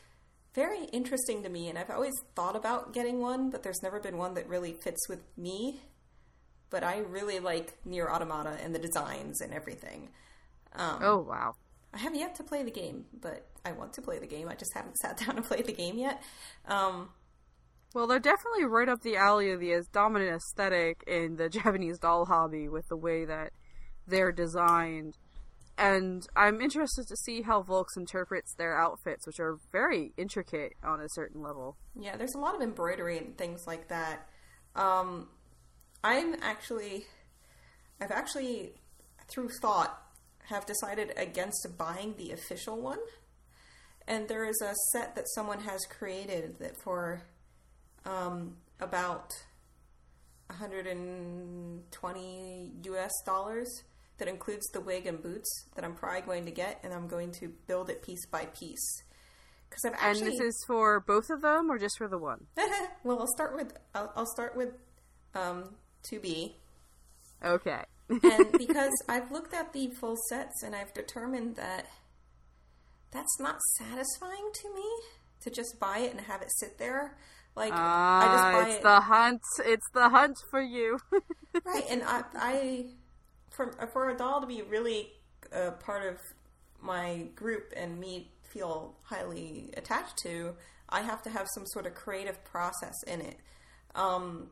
very 0.55 0.84
interesting 0.84 1.42
to 1.42 1.48
me, 1.48 1.68
and 1.68 1.78
I've 1.78 1.90
always 1.90 2.14
thought 2.34 2.57
about 2.57 2.92
getting 2.92 3.20
one, 3.20 3.50
but 3.50 3.62
there's 3.62 3.82
never 3.82 4.00
been 4.00 4.16
one 4.16 4.34
that 4.34 4.48
really 4.48 4.72
fits 4.72 5.09
with 5.09 5.20
me. 5.36 5.80
But 6.70 6.84
I 6.84 6.98
really 6.98 7.40
like 7.40 7.74
Nier 7.84 8.09
Automata 8.09 8.57
and 8.62 8.74
the 8.74 8.78
designs 8.78 9.40
and 9.40 9.52
everything. 9.52 10.09
Um, 10.74 10.98
oh, 11.02 11.18
wow. 11.18 11.55
I 11.92 11.98
have 11.98 12.14
yet 12.14 12.34
to 12.36 12.42
play 12.42 12.62
the 12.62 12.70
game, 12.70 13.05
but 13.20 13.46
I 13.64 13.72
want 13.72 13.92
to 13.94 14.02
play 14.02 14.18
the 14.18 14.26
game. 14.26 14.48
I 14.48 14.55
just 14.55 14.72
haven't 14.74 14.96
sat 15.02 15.18
down 15.18 15.36
to 15.36 15.42
play 15.42 15.62
the 15.62 15.72
game 15.72 15.98
yet. 15.98 16.22
Um, 16.66 17.11
Well, 17.95 18.09
they're 18.09 18.18
definitely 18.18 18.64
right 18.64 18.88
up 18.88 19.03
the 19.03 19.16
alley 19.16 19.53
of 19.53 19.61
the 19.61 19.80
dominant 19.92 20.34
aesthetic 20.34 21.05
in 21.07 21.36
the 21.36 21.49
Japanese 21.49 21.99
doll 21.99 22.26
hobby 22.26 22.68
with 22.68 22.88
the 22.88 22.97
way 22.97 23.24
that 23.24 23.53
they're 24.07 24.32
designed. 24.32 25.16
And 25.78 26.26
I'm 26.36 26.61
interested 26.61 27.07
to 27.09 27.16
see 27.16 27.42
how 27.42 27.62
Volks 27.62 27.97
interprets 27.97 28.55
their 28.55 28.76
outfits, 28.76 29.26
which 29.26 29.40
are 29.40 29.59
very 29.72 30.12
intricate 30.16 30.74
on 30.84 31.01
a 31.01 31.09
certain 31.09 31.40
level. 31.40 31.76
yeah, 31.99 32.16
there's 32.16 32.34
a 32.34 32.38
lot 32.38 32.55
of 32.55 32.61
embroidery 32.61 33.18
and 33.18 33.38
things 33.38 33.66
like 33.66 33.88
that. 33.88 34.28
Um, 34.76 35.28
I'm 36.03 36.36
actually, 36.42 37.07
I've 38.01 38.12
actually, 38.12 38.74
through 39.28 39.51
thought, 39.61 40.01
have 40.49 40.66
decided 40.66 41.12
against 41.16 41.66
buying 41.78 42.14
the 42.18 42.32
official 42.32 42.80
one. 42.80 42.99
And 44.07 44.28
there 44.28 44.45
is 44.45 44.61
a 44.61 44.74
set 44.92 45.14
that 45.14 45.24
someone 45.34 45.61
has 45.61 45.86
created 45.86 46.59
that 46.59 46.76
for 46.76 47.22
um, 48.05 48.57
about 48.80 49.32
120 50.48 52.72
US 52.84 53.12
dollars 53.24 53.84
that 54.18 54.28
includes 54.28 54.66
the 54.68 54.80
wig 54.80 55.07
and 55.07 55.22
boots 55.22 55.64
that 55.74 55.84
I'm 55.84 55.94
probably 55.94 56.20
going 56.20 56.44
to 56.46 56.52
get, 56.52 56.80
and 56.82 56.92
I'm 56.92 57.09
going 57.09 57.32
to 57.32 57.48
build 57.66 57.90
it 57.90 58.02
piece 58.02 58.26
by 58.26 58.44
piece. 58.46 59.02
Because 59.68 59.84
I've 59.86 60.16
And 60.16 60.26
this 60.26 60.40
is 60.40 60.64
for 60.66 61.00
both 61.00 61.30
of 61.30 61.42
them 61.42 61.70
or 61.70 61.78
just 61.78 61.98
for 61.98 62.09
the 62.09 62.18
one? 62.18 62.46
well, 63.05 63.20
I'll 63.20 63.26
start 63.26 63.55
with 63.57 63.76
I'll, 63.94 64.12
I'll 64.14 64.26
start 64.26 64.57
with 64.57 64.74
um, 65.34 65.74
2B, 66.11 66.55
Okay. 67.44 67.82
and 68.09 68.52
because 68.59 68.92
I've 69.09 69.30
looked 69.30 69.55
at 69.55 69.72
the 69.72 69.88
full 69.88 70.16
sets 70.28 70.62
and 70.62 70.74
I've 70.74 70.94
determined 70.94 71.57
that 71.57 71.86
that's 73.11 73.38
not 73.38 73.61
satisfying 73.78 74.50
to 74.52 74.74
me 74.74 74.84
to 75.42 75.50
just 75.50 75.78
buy 75.78 75.98
it 75.98 76.11
and 76.11 76.20
have 76.22 76.42
it 76.42 76.50
sit 76.59 76.78
there. 76.78 77.16
Like 77.57 77.80
I 78.20 78.28
Ah, 78.28 78.28
just 78.28 78.50
buy 78.50 78.68
it's 78.70 78.76
it, 78.76 78.82
the 78.82 79.00
hunt. 79.00 79.42
It's 79.64 79.88
the 79.90 80.09
hunt 80.09 80.38
for 80.50 80.61
you. 80.62 80.98
right? 81.64 81.84
And 81.88 82.02
I, 82.05 82.24
I 82.34 82.84
for 83.50 83.72
for 83.92 84.11
a 84.11 84.16
doll 84.16 84.40
to 84.40 84.46
be 84.46 84.62
really 84.62 85.12
a 85.52 85.72
part 85.72 86.07
of 86.07 86.18
my 86.80 87.26
group 87.34 87.72
and 87.76 87.98
me 87.98 88.30
feel 88.42 88.96
highly 89.05 89.70
attached 89.76 90.18
to, 90.18 90.55
I 90.88 91.02
have 91.02 91.22
to 91.22 91.30
have 91.30 91.48
some 91.55 91.66
sort 91.66 91.86
of 91.86 91.94
creative 91.94 92.44
process 92.44 92.94
in 93.07 93.20
it. 93.20 93.38
Um, 93.94 94.50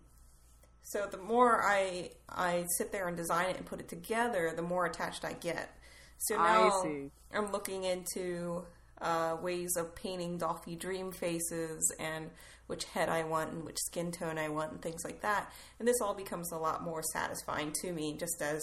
so 0.82 1.06
the 1.10 1.18
more 1.18 1.62
I 1.62 2.10
I 2.28 2.66
sit 2.78 2.92
there 2.92 3.08
and 3.08 3.16
design 3.16 3.50
it 3.50 3.56
and 3.56 3.66
put 3.66 3.80
it 3.80 3.88
together, 3.88 4.52
the 4.54 4.62
more 4.62 4.86
attached 4.86 5.24
I 5.24 5.34
get. 5.34 5.70
So 6.18 6.36
now. 6.36 6.98
I'm 7.34 7.50
looking 7.50 7.84
into 7.84 8.64
uh, 9.00 9.36
ways 9.40 9.76
of 9.76 9.94
painting 9.94 10.38
Dollfie 10.38 10.76
dream 10.76 11.12
faces 11.12 11.92
and 11.98 12.30
which 12.72 12.84
head 12.84 13.10
I 13.10 13.22
want 13.22 13.52
and 13.52 13.64
which 13.64 13.76
skin 13.76 14.10
tone 14.10 14.38
I 14.38 14.48
want 14.48 14.72
and 14.72 14.80
things 14.80 15.04
like 15.04 15.20
that. 15.20 15.52
And 15.78 15.86
this 15.86 16.00
all 16.00 16.14
becomes 16.14 16.50
a 16.50 16.56
lot 16.56 16.82
more 16.82 17.02
satisfying 17.12 17.70
to 17.82 17.92
me, 17.92 18.16
just 18.18 18.40
as 18.40 18.62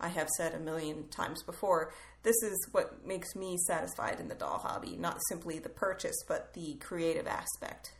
I 0.00 0.08
have 0.08 0.28
said 0.36 0.52
a 0.52 0.58
million 0.58 1.06
times 1.10 1.44
before. 1.44 1.92
This 2.24 2.34
is 2.42 2.68
what 2.72 3.06
makes 3.06 3.36
me 3.36 3.56
satisfied 3.68 4.18
in 4.18 4.26
the 4.26 4.34
doll 4.34 4.58
hobby, 4.58 4.96
not 4.96 5.20
simply 5.28 5.60
the 5.60 5.68
purchase, 5.68 6.16
but 6.26 6.54
the 6.54 6.74
creative 6.80 7.28
aspect. 7.28 7.92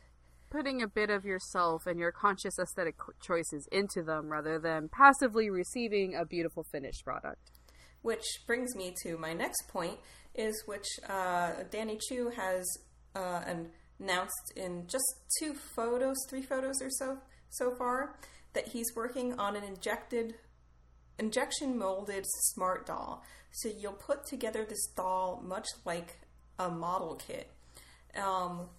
Putting 0.49 0.81
a 0.81 0.87
bit 0.89 1.09
of 1.09 1.23
yourself 1.23 1.87
and 1.87 1.97
your 1.97 2.11
conscious 2.11 2.59
aesthetic 2.59 2.95
choices 3.21 3.69
into 3.71 4.03
them 4.03 4.27
rather 4.29 4.59
than 4.59 4.89
passively 4.89 5.49
receiving 5.49 6.13
a 6.13 6.25
beautiful 6.25 6.65
finished 6.73 7.05
product. 7.05 7.51
Which 8.01 8.25
brings 8.45 8.75
me 8.75 8.93
to 9.03 9.17
my 9.17 9.31
next 9.31 9.69
point, 9.69 9.97
is 10.35 10.61
which 10.65 10.87
uh, 11.07 11.51
Danny 11.71 11.97
Choo 12.09 12.31
has 12.35 12.65
uh, 13.15 13.43
an- 13.45 13.69
announced 13.99 14.53
in 14.55 14.87
just 14.87 15.05
two 15.39 15.53
photos, 15.53 16.15
three 16.29 16.41
photos 16.41 16.81
or 16.81 16.89
so 16.89 17.17
so 17.49 17.73
far, 17.75 18.15
that 18.53 18.67
he's 18.69 18.87
working 18.95 19.37
on 19.39 19.55
an 19.55 19.63
injected, 19.63 20.35
injection 21.19 21.77
molded 21.77 22.25
smart 22.25 22.85
doll. 22.85 23.23
So 23.51 23.69
you'll 23.69 23.93
put 23.93 24.25
together 24.25 24.65
this 24.65 24.87
doll 24.95 25.41
much 25.45 25.67
like 25.85 26.19
a 26.59 26.69
model 26.69 27.15
kit. 27.15 27.49
Um, 28.15 28.69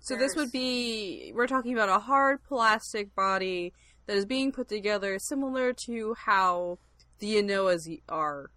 So 0.00 0.16
this 0.16 0.34
would 0.36 0.52
be 0.52 1.32
we're 1.34 1.46
talking 1.46 1.72
about 1.72 1.88
a 1.88 1.98
hard 1.98 2.42
plastic 2.44 3.14
body 3.14 3.72
that 4.06 4.16
is 4.16 4.24
being 4.26 4.52
put 4.52 4.68
together 4.68 5.18
similar 5.18 5.72
to 5.86 6.14
how 6.14 6.78
the 7.18 7.36
Inoas 7.36 8.00
are. 8.08 8.50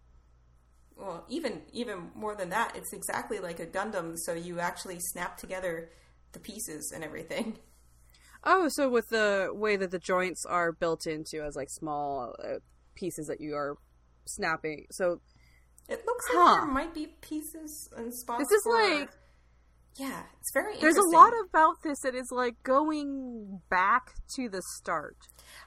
well, 0.97 1.25
even 1.29 1.61
even 1.71 2.11
more 2.13 2.35
than 2.35 2.49
that, 2.49 2.75
it's 2.75 2.93
exactly 2.93 3.39
like 3.39 3.59
a 3.59 3.65
Gundam. 3.65 4.17
So 4.17 4.33
you 4.33 4.59
actually 4.59 4.99
snap 4.99 5.37
together 5.37 5.89
the 6.33 6.39
pieces 6.39 6.91
and 6.93 7.03
everything. 7.03 7.57
Oh, 8.41 8.69
so 8.69 8.89
with 8.89 9.09
the 9.09 9.49
way 9.51 9.75
that 9.75 9.91
the 9.91 9.99
joints 9.99 10.45
are 10.45 10.71
built 10.71 11.05
into 11.05 11.41
as 11.43 11.57
like 11.57 11.69
small 11.69 12.33
uh, 12.41 12.59
pieces 12.95 13.27
that 13.27 13.41
you 13.41 13.53
are 13.53 13.75
snapping. 14.27 14.85
So 14.91 15.19
It 15.89 16.05
looks 16.05 16.25
Huh. 16.29 16.45
like 16.45 16.61
there 16.61 16.71
might 16.71 16.93
be 16.93 17.07
pieces 17.19 17.89
and 17.97 18.13
spots. 18.15 18.43
This 18.47 18.51
is 18.59 18.63
for- 18.63 18.73
like- 18.81 19.09
yeah, 19.95 20.23
it's 20.39 20.51
very. 20.53 20.77
there's 20.77 20.95
a 20.95 21.01
lot 21.09 21.33
about 21.49 21.81
this 21.83 21.99
that 22.03 22.15
is 22.15 22.29
like 22.31 22.63
going 22.63 23.59
back 23.69 24.13
to 24.37 24.47
the 24.47 24.61
start. 24.77 25.17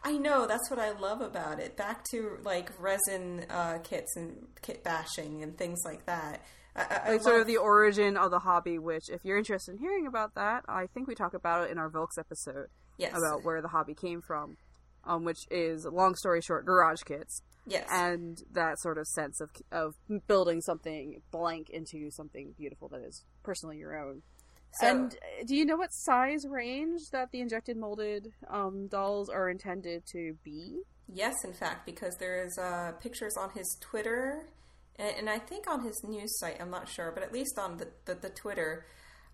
I 0.02 0.16
know 0.16 0.46
that's 0.46 0.70
what 0.70 0.78
I 0.78 0.92
love 0.92 1.20
about 1.20 1.60
it. 1.60 1.76
Back 1.76 2.04
to 2.12 2.38
like 2.42 2.70
resin 2.80 3.44
uh, 3.50 3.80
kits 3.84 4.16
and 4.16 4.46
kit 4.62 4.82
bashing 4.82 5.42
and 5.42 5.58
things 5.58 5.82
like 5.84 6.06
that. 6.06 6.40
I, 6.74 7.00
I, 7.04 7.10
Like 7.12 7.22
sort 7.22 7.40
of 7.40 7.46
the 7.46 7.56
origin 7.58 8.16
of 8.16 8.30
the 8.30 8.38
hobby, 8.40 8.78
which 8.78 9.08
if 9.10 9.24
you're 9.24 9.36
interested 9.38 9.72
in 9.72 9.78
hearing 9.78 10.06
about 10.06 10.34
that, 10.34 10.64
I 10.68 10.86
think 10.86 11.06
we 11.08 11.14
talk 11.14 11.34
about 11.34 11.64
it 11.64 11.70
in 11.70 11.78
our 11.78 11.88
Volks 11.90 12.18
episode. 12.18 12.68
yes, 12.98 13.16
about 13.16 13.44
where 13.44 13.60
the 13.60 13.68
hobby 13.68 13.94
came 13.94 14.20
from, 14.22 14.56
um, 15.04 15.24
which 15.24 15.46
is 15.50 15.84
long 15.84 16.14
story 16.14 16.40
short, 16.40 16.64
garage 16.64 17.02
kits, 17.02 17.42
yes, 17.66 17.86
and 17.90 18.42
that 18.52 18.78
sort 18.80 18.96
of 18.98 19.06
sense 19.06 19.40
of 19.40 19.50
of 19.70 19.94
building 20.26 20.60
something 20.60 21.20
blank 21.30 21.68
into 21.70 22.10
something 22.10 22.54
beautiful 22.56 22.88
that 22.88 23.02
is 23.02 23.24
personally 23.42 23.78
your 23.78 23.96
own. 23.96 24.22
So- 24.80 24.86
and 24.86 25.12
uh, 25.12 25.44
do 25.46 25.54
you 25.54 25.66
know 25.66 25.76
what 25.76 25.92
size 25.92 26.46
range 26.48 27.10
that 27.10 27.30
the 27.32 27.40
injected 27.40 27.76
molded 27.76 28.32
um, 28.48 28.86
dolls 28.86 29.28
are 29.28 29.50
intended 29.50 30.06
to 30.12 30.38
be? 30.42 30.80
yes. 31.12 31.34
In 31.44 31.52
fact, 31.52 31.84
because 31.84 32.16
there's 32.16 32.56
uh, 32.56 32.92
pictures 32.98 33.36
on 33.36 33.50
his 33.50 33.76
Twitter, 33.82 34.48
and, 34.96 35.14
and 35.18 35.30
I 35.30 35.38
think 35.38 35.68
on 35.70 35.84
his 35.84 36.02
news 36.04 36.38
site. 36.38 36.60
I'm 36.60 36.70
not 36.70 36.88
sure, 36.88 37.10
but 37.12 37.22
at 37.22 37.32
least 37.32 37.58
on 37.58 37.76
the 37.78 37.88
the, 38.04 38.14
the 38.14 38.30
Twitter 38.30 38.86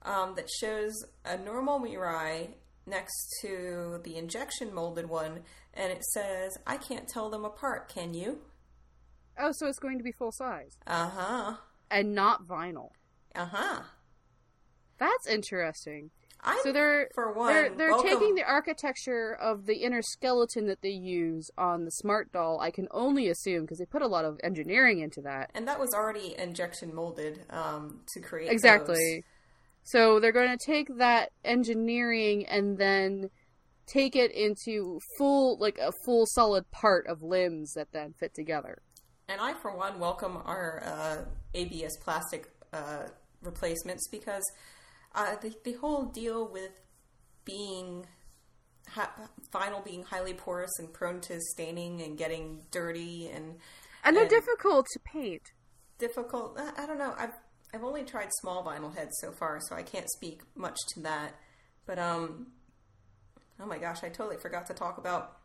um, 0.02 0.34
that 0.36 0.48
shows 0.48 0.94
a 1.24 1.36
normal 1.36 1.80
Mirai 1.80 2.50
next 2.86 3.34
to 3.42 4.00
the 4.04 4.16
injection 4.16 4.72
molded 4.74 5.09
one, 5.09 5.40
and 5.74 5.92
it 5.92 6.04
says, 6.04 6.56
"I 6.66 6.76
can't 6.76 7.09
tell 7.09 7.30
them 7.30 7.44
apart. 7.44 7.88
Can 7.92 8.14
you?" 8.14 8.38
Oh, 9.38 9.52
so 9.52 9.66
it's 9.68 9.78
going 9.78 9.98
to 9.98 10.04
be 10.04 10.12
full 10.12 10.32
size 10.32 10.76
Uh 10.86 11.09
huh. 11.09 11.56
and 11.90 12.14
not 12.14 12.46
vinyl. 12.46 12.90
Uh 13.34 13.46
huh. 13.46 13.82
That's 14.98 15.26
interesting. 15.28 16.11
I 16.43 16.61
So 16.62 16.72
they're 16.72 17.09
for 17.14 17.32
one 17.32 17.53
they're 17.53 17.70
they're 17.70 17.91
welcome- 17.91 18.09
taking 18.11 18.34
the 18.34 18.45
architecture 18.45 19.36
of 19.41 19.66
the 19.66 19.76
inner 19.76 20.03
skeleton 20.03 20.66
that 20.66 20.82
they 20.82 20.91
use 20.91 21.51
on 21.59 21.84
the 21.84 21.91
smart 21.91 22.30
doll. 22.32 22.61
I 22.61 22.70
can 22.70 22.86
only 22.91 23.28
assume 23.28 23.62
because 23.62 23.78
they 23.78 23.86
put 23.86 24.03
a 24.03 24.07
lot 24.07 24.24
of 24.24 24.39
engineering 24.45 25.01
into 25.01 25.20
that. 25.22 25.51
and 25.55 25.66
that 25.66 25.80
was 25.80 25.93
already 25.95 26.34
injection 26.39 26.95
molded 26.95 27.45
um, 27.51 28.01
to 28.14 28.20
create 28.20 28.51
Exactly. 28.53 29.24
So 29.82 30.20
they're 30.20 30.32
going 30.32 30.57
to 30.57 30.64
take 30.64 30.99
that 30.99 31.30
engineering 31.45 32.47
and 32.47 32.76
then 32.78 33.30
take 33.86 34.14
it 34.14 34.30
into 34.32 35.01
full 35.16 35.57
like 35.59 35.78
a 35.78 35.93
full 36.05 36.26
solid 36.26 36.70
part 36.70 37.07
of 37.07 37.22
limbs 37.22 37.72
that 37.72 37.89
then 37.93 38.12
fit 38.20 38.34
together. 38.34 38.82
And 39.28 39.41
I, 39.41 39.55
for 39.55 39.74
one, 39.76 39.99
welcome 39.99 40.36
our 40.45 40.82
uh, 40.84 41.16
ABS 41.55 41.97
plastic 41.99 42.51
uh, 42.72 43.05
replacements 43.43 44.09
because 44.09 44.43
uh, 45.19 45.37
the, 45.43 45.55
the 45.64 45.73
whole 45.75 46.05
deal 46.07 46.47
with 46.51 46.71
being 47.45 48.07
ha- 48.89 49.12
vinyl 49.53 49.85
being 49.85 50.03
highly 50.05 50.35
porous 50.35 50.71
and 50.79 50.93
prone 50.93 51.21
to 51.23 51.41
staining 51.41 52.01
and 52.03 52.16
getting 52.16 52.61
dirty 52.71 53.29
and 53.29 53.57
And 54.05 54.14
they're 54.16 54.25
And- 54.25 54.31
difficult 54.31 54.87
to 54.93 55.01
paint. 55.01 55.43
difficult. 55.99 56.59
I 56.59 56.85
I 56.85 56.87
don't 56.87 56.99
know. 56.99 57.14
I've 57.19 57.35
I've 57.75 57.85
only 57.85 58.05
tried 58.05 58.31
small 58.41 58.64
vinyl 58.64 58.95
heads 58.97 59.14
so 59.21 59.33
far, 59.33 59.61
so 59.61 59.75
I 59.77 59.83
can't 59.83 60.09
speak 60.11 60.43
much 60.55 60.79
to 60.95 61.01
that. 61.01 61.35
But 61.87 61.99
um, 61.99 62.49
oh 63.61 63.66
my 63.66 63.79
gosh, 63.79 64.03
I 64.05 64.09
totally 64.09 64.37
forgot 64.39 64.66
to 64.69 64.75
talk 64.75 64.99
about 64.99 65.38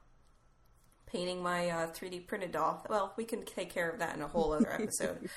painting 1.14 1.42
my 1.44 1.70
uh, 1.70 1.88
3D 1.92 2.28
printed 2.28 2.52
doll. 2.52 2.84
Well, 2.90 3.14
we 3.16 3.24
can 3.24 3.46
take 3.46 3.72
care 3.74 3.90
of 3.90 4.00
that 4.00 4.16
in 4.16 4.22
a 4.22 4.28
whole 4.28 4.52
other 4.52 4.74
episode. 4.82 5.30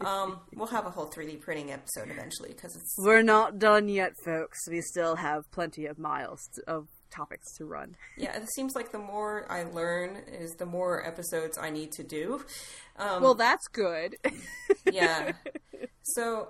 um, 0.00 0.40
we'll 0.54 0.66
have 0.68 0.86
a 0.86 0.90
whole 0.90 1.06
3D 1.08 1.40
printing 1.40 1.72
episode 1.72 2.10
eventually 2.10 2.50
because 2.50 2.76
it's 2.76 2.94
We're 2.98 3.22
not 3.22 3.58
done 3.58 3.88
yet, 3.88 4.12
folks. 4.24 4.68
We 4.68 4.80
still 4.82 5.16
have 5.16 5.50
plenty 5.50 5.86
of 5.86 5.98
miles 5.98 6.48
to, 6.54 6.62
of 6.70 6.88
topics 7.10 7.56
to 7.56 7.64
run. 7.64 7.96
yeah. 8.18 8.36
It 8.36 8.48
seems 8.54 8.74
like 8.74 8.92
the 8.92 8.98
more 8.98 9.46
I 9.50 9.62
learn 9.64 10.16
is 10.28 10.54
the 10.56 10.66
more 10.66 11.04
episodes 11.06 11.56
I 11.58 11.70
need 11.70 11.92
to 11.92 12.02
do. 12.04 12.44
Um, 12.98 13.22
Well, 13.22 13.34
that's 13.34 13.66
good. 13.68 14.16
yeah. 14.92 15.32
So 16.02 16.48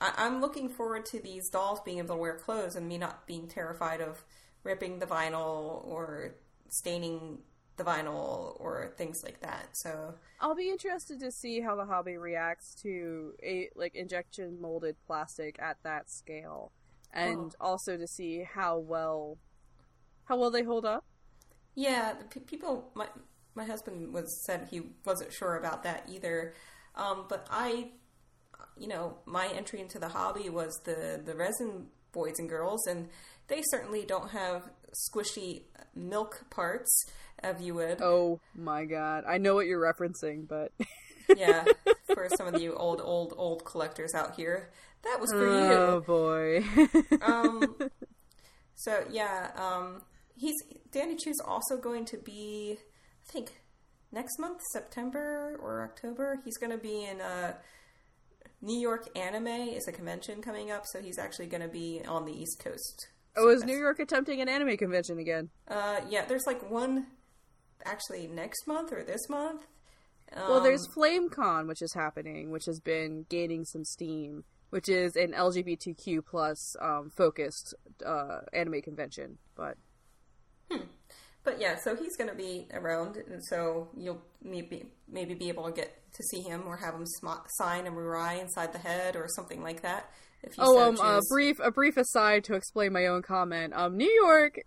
I- 0.00 0.14
I'm 0.18 0.40
looking 0.40 0.68
forward 0.68 1.06
to 1.06 1.20
these 1.20 1.48
dolls 1.48 1.80
being 1.84 1.98
able 1.98 2.16
to 2.16 2.20
wear 2.20 2.38
clothes 2.38 2.74
and 2.74 2.88
me 2.88 2.98
not 2.98 3.26
being 3.26 3.46
terrified 3.46 4.00
of 4.00 4.24
ripping 4.64 4.98
the 4.98 5.06
vinyl 5.06 5.86
or 5.86 6.34
staining 6.68 7.38
the 7.80 7.90
vinyl 7.90 8.60
or 8.60 8.92
things 8.96 9.22
like 9.24 9.40
that. 9.40 9.68
So 9.72 10.14
I'll 10.40 10.54
be 10.54 10.68
interested 10.68 11.18
to 11.20 11.30
see 11.32 11.60
how 11.60 11.74
the 11.76 11.86
hobby 11.86 12.16
reacts 12.16 12.74
to 12.82 13.32
a 13.42 13.70
like 13.74 13.94
injection 13.94 14.60
molded 14.60 14.96
plastic 15.06 15.56
at 15.60 15.78
that 15.82 16.10
scale, 16.10 16.72
and 17.12 17.54
also 17.60 17.96
to 17.96 18.06
see 18.06 18.42
how 18.42 18.78
well 18.78 19.38
how 20.24 20.36
well 20.36 20.50
they 20.50 20.62
hold 20.62 20.84
up. 20.84 21.04
yeah, 21.74 22.14
the 22.18 22.24
pe- 22.24 22.46
people. 22.46 22.90
My 22.94 23.06
my 23.54 23.64
husband 23.64 24.12
was 24.12 24.44
said 24.46 24.68
he 24.70 24.82
wasn't 25.04 25.32
sure 25.32 25.56
about 25.56 25.82
that 25.82 26.04
either. 26.08 26.54
Um, 26.94 27.24
but 27.28 27.46
I, 27.50 27.88
you 28.76 28.88
know, 28.88 29.18
my 29.26 29.46
entry 29.48 29.80
into 29.80 29.98
the 29.98 30.08
hobby 30.08 30.48
was 30.50 30.72
the 30.84 31.20
the 31.24 31.34
resin 31.34 31.86
boys 32.12 32.34
and 32.38 32.48
girls, 32.48 32.86
and 32.86 33.08
they 33.48 33.62
certainly 33.70 34.04
don't 34.04 34.30
have 34.30 34.70
squishy 35.08 35.62
milk 35.94 36.44
parts 36.50 36.90
as 37.42 37.60
you 37.60 37.74
would. 37.74 38.00
Oh 38.00 38.40
my 38.54 38.84
god, 38.84 39.24
I 39.26 39.38
know 39.38 39.54
what 39.54 39.66
you're 39.66 39.80
referencing, 39.80 40.46
but 40.48 40.72
yeah, 41.36 41.64
for 42.14 42.28
some 42.36 42.52
of 42.52 42.60
you 42.60 42.74
old, 42.74 43.00
old, 43.02 43.34
old 43.36 43.64
collectors 43.64 44.14
out 44.14 44.36
here, 44.36 44.70
that 45.02 45.18
was 45.20 45.30
for 45.32 45.48
oh 45.48 46.00
boy. 46.00 46.64
Um, 47.22 47.76
so 48.74 49.04
yeah, 49.10 49.50
um, 49.56 50.02
he's 50.36 50.56
Danny 50.90 51.16
Choo's 51.16 51.40
also 51.44 51.76
going 51.76 52.04
to 52.06 52.18
be, 52.18 52.78
I 53.28 53.32
think, 53.32 53.62
next 54.12 54.38
month, 54.38 54.60
September 54.72 55.56
or 55.60 55.82
October. 55.82 56.40
He's 56.44 56.56
going 56.56 56.72
to 56.72 56.78
be 56.78 57.04
in 57.04 57.20
uh, 57.20 57.54
New 58.62 58.78
York 58.78 59.08
Anime 59.16 59.46
is 59.46 59.88
a 59.88 59.92
convention 59.92 60.42
coming 60.42 60.70
up, 60.70 60.84
so 60.86 61.00
he's 61.00 61.18
actually 61.18 61.46
going 61.46 61.62
to 61.62 61.68
be 61.68 62.02
on 62.06 62.26
the 62.26 62.32
East 62.32 62.58
Coast. 62.62 63.08
oh, 63.36 63.48
is 63.48 63.64
New 63.64 63.76
York 63.76 63.98
attempting 64.00 64.40
an 64.40 64.48
anime 64.48 64.76
convention 64.76 65.18
again? 65.18 65.48
Uh, 65.68 66.00
yeah, 66.08 66.24
there's 66.26 66.46
like 66.46 66.70
one 66.70 67.06
actually 67.84 68.26
next 68.26 68.66
month 68.66 68.92
or 68.92 69.02
this 69.04 69.28
month. 69.28 69.66
Well, 70.34 70.60
there's 70.60 70.86
Um, 70.86 70.94
FlameCon, 70.94 71.66
which 71.66 71.82
is 71.82 71.92
happening, 71.94 72.50
which 72.50 72.66
has 72.66 72.80
been 72.80 73.26
gaining 73.28 73.64
some 73.64 73.84
steam, 73.84 74.44
which 74.70 74.88
is 74.88 75.16
an 75.16 75.32
LGBTQ 75.32 76.24
plus 76.24 76.76
um, 76.80 77.10
focused 77.16 77.74
uh, 78.06 78.40
anime 78.52 78.80
convention. 78.82 79.38
But 79.56 79.76
But 81.42 81.60
yeah, 81.60 81.76
so 81.82 81.96
he's 81.96 82.16
going 82.16 82.28
to 82.28 82.36
be 82.36 82.68
around, 82.72 83.16
and 83.16 83.42
so 83.46 83.88
you'll 83.96 84.22
maybe 84.42 84.92
maybe 85.08 85.34
be 85.34 85.48
able 85.48 85.64
to 85.64 85.72
get 85.72 85.96
to 86.12 86.22
see 86.22 86.42
him 86.42 86.64
or 86.66 86.76
have 86.76 86.94
him 86.94 87.06
sm- 87.06 87.46
sign 87.56 87.86
a 87.86 87.90
Mirai 87.90 88.40
inside 88.40 88.72
the 88.72 88.78
head 88.78 89.16
or 89.16 89.26
something 89.26 89.62
like 89.62 89.80
that. 89.82 90.10
If 90.42 90.56
you 90.58 90.64
oh, 90.66 90.80
um, 90.80 90.96
a 91.00 91.20
brief 91.30 91.56
a 91.60 91.70
brief 91.70 91.96
aside 91.96 92.44
to 92.44 92.54
explain 92.54 92.92
my 92.92 93.06
own 93.06 93.22
comment. 93.22 93.72
Um, 93.74 93.96
New 93.96 94.10
York 94.10 94.60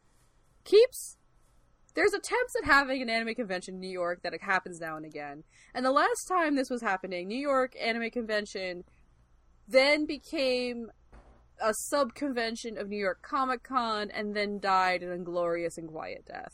keeps 0.64 1.18
there's 1.96 2.14
attempts 2.14 2.56
at 2.62 2.66
having 2.66 3.02
an 3.02 3.10
anime 3.10 3.36
convention 3.36 3.76
in 3.76 3.80
New 3.80 3.90
York 3.90 4.22
that 4.24 4.34
happens 4.42 4.80
now 4.80 4.98
and 4.98 5.06
again. 5.06 5.44
And 5.74 5.86
the 5.86 5.92
last 5.92 6.26
time 6.28 6.56
this 6.56 6.70
was 6.70 6.82
happening, 6.82 7.28
New 7.28 7.38
York 7.38 7.74
Anime 7.80 8.10
Convention 8.10 8.84
then 9.68 10.06
became 10.06 10.92
a 11.62 11.74
sub 11.90 12.14
convention 12.16 12.78
of 12.78 12.90
New 12.90 12.98
York 12.98 13.22
Comic 13.22 13.64
Con 13.64 14.10
and 14.12 14.36
then 14.36 14.60
died 14.60 15.04
an 15.04 15.12
inglorious 15.12 15.78
and 15.78 15.88
quiet 15.88 16.26
death. 16.28 16.52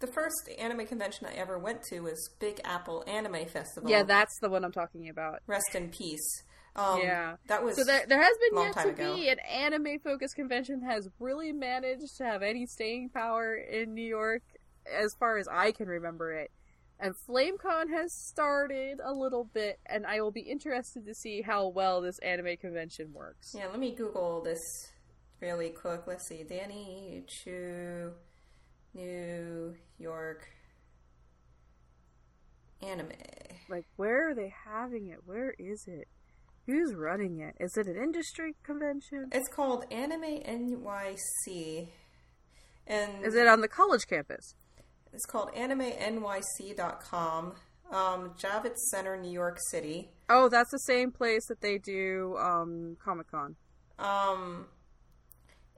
the 0.00 0.08
first 0.08 0.50
anime 0.58 0.84
convention 0.84 1.26
I 1.28 1.34
ever 1.34 1.58
went 1.58 1.82
to 1.90 2.00
was 2.00 2.30
Big 2.40 2.60
Apple 2.64 3.04
Anime 3.06 3.46
Festival. 3.46 3.88
Yeah, 3.88 4.02
that's 4.02 4.36
the 4.40 4.50
one 4.50 4.64
I'm 4.64 4.72
talking 4.72 5.08
about. 5.08 5.40
rest 5.46 5.74
in 5.74 5.90
peace. 5.90 6.42
Um, 6.74 7.00
yeah. 7.02 7.36
that 7.48 7.62
was 7.62 7.76
So 7.76 7.84
there, 7.84 8.04
there 8.08 8.20
has 8.22 8.32
been 8.50 8.62
yet 8.62 8.72
to 8.82 8.88
ago. 8.88 9.14
be 9.14 9.28
an 9.28 9.38
anime 9.40 9.98
focused 10.02 10.34
convention 10.34 10.80
that 10.80 10.90
has 10.90 11.08
really 11.20 11.52
managed 11.52 12.16
to 12.18 12.24
have 12.24 12.42
any 12.42 12.66
staying 12.66 13.10
power 13.10 13.54
in 13.54 13.94
New 13.94 14.06
York 14.06 14.42
as 14.86 15.14
far 15.18 15.38
as 15.38 15.48
I 15.48 15.72
can 15.72 15.88
remember 15.88 16.32
it. 16.32 16.50
And 16.98 17.14
FlameCon 17.28 17.90
has 17.90 18.14
started 18.28 19.00
a 19.04 19.12
little 19.12 19.44
bit, 19.44 19.80
and 19.86 20.06
I 20.06 20.20
will 20.20 20.30
be 20.30 20.42
interested 20.42 21.04
to 21.06 21.14
see 21.14 21.42
how 21.42 21.66
well 21.66 22.00
this 22.00 22.18
anime 22.20 22.56
convention 22.58 23.12
works. 23.12 23.54
Yeah, 23.56 23.66
let 23.66 23.80
me 23.80 23.92
Google 23.92 24.40
this 24.42 24.60
really 25.40 25.70
quick. 25.70 26.02
Let's 26.06 26.28
see. 26.28 26.44
Danny 26.44 27.24
Choo, 27.26 28.12
New 28.94 29.74
York 29.98 30.48
anime. 32.80 33.10
Like, 33.68 33.86
where 33.96 34.30
are 34.30 34.34
they 34.34 34.52
having 34.64 35.08
it? 35.08 35.20
Where 35.24 35.54
is 35.58 35.86
it? 35.86 36.08
Who's 36.66 36.94
running 36.94 37.40
it? 37.40 37.56
Is 37.58 37.76
it 37.76 37.86
an 37.86 37.96
industry 37.96 38.54
convention? 38.62 39.28
It's 39.32 39.48
called 39.48 39.84
Anime 39.90 40.40
NYC. 40.44 41.88
And 42.86 43.24
Is 43.24 43.34
it 43.34 43.46
on 43.46 43.60
the 43.60 43.68
college 43.68 44.06
campus? 44.08 44.54
It's 45.12 45.26
called 45.26 45.52
animenyc.com. 45.54 47.52
Um, 47.90 48.30
Javits 48.38 48.78
Center, 48.90 49.18
New 49.18 49.30
York 49.30 49.58
City. 49.70 50.08
Oh, 50.30 50.48
that's 50.48 50.70
the 50.70 50.78
same 50.78 51.12
place 51.12 51.44
that 51.48 51.60
they 51.60 51.76
do 51.76 52.38
um, 52.38 52.96
Comic 53.04 53.30
Con. 53.30 53.56
Um, 53.98 54.64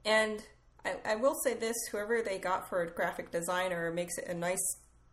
and 0.05 0.41
I, 0.85 0.95
I 1.03 1.15
will 1.15 1.35
say 1.43 1.55
this 1.55 1.75
whoever 1.91 2.21
they 2.21 2.37
got 2.37 2.69
for 2.69 2.81
a 2.81 2.89
graphic 2.89 3.31
designer 3.31 3.91
makes 3.91 4.17
it 4.17 4.29
a 4.29 4.33
nice, 4.33 4.63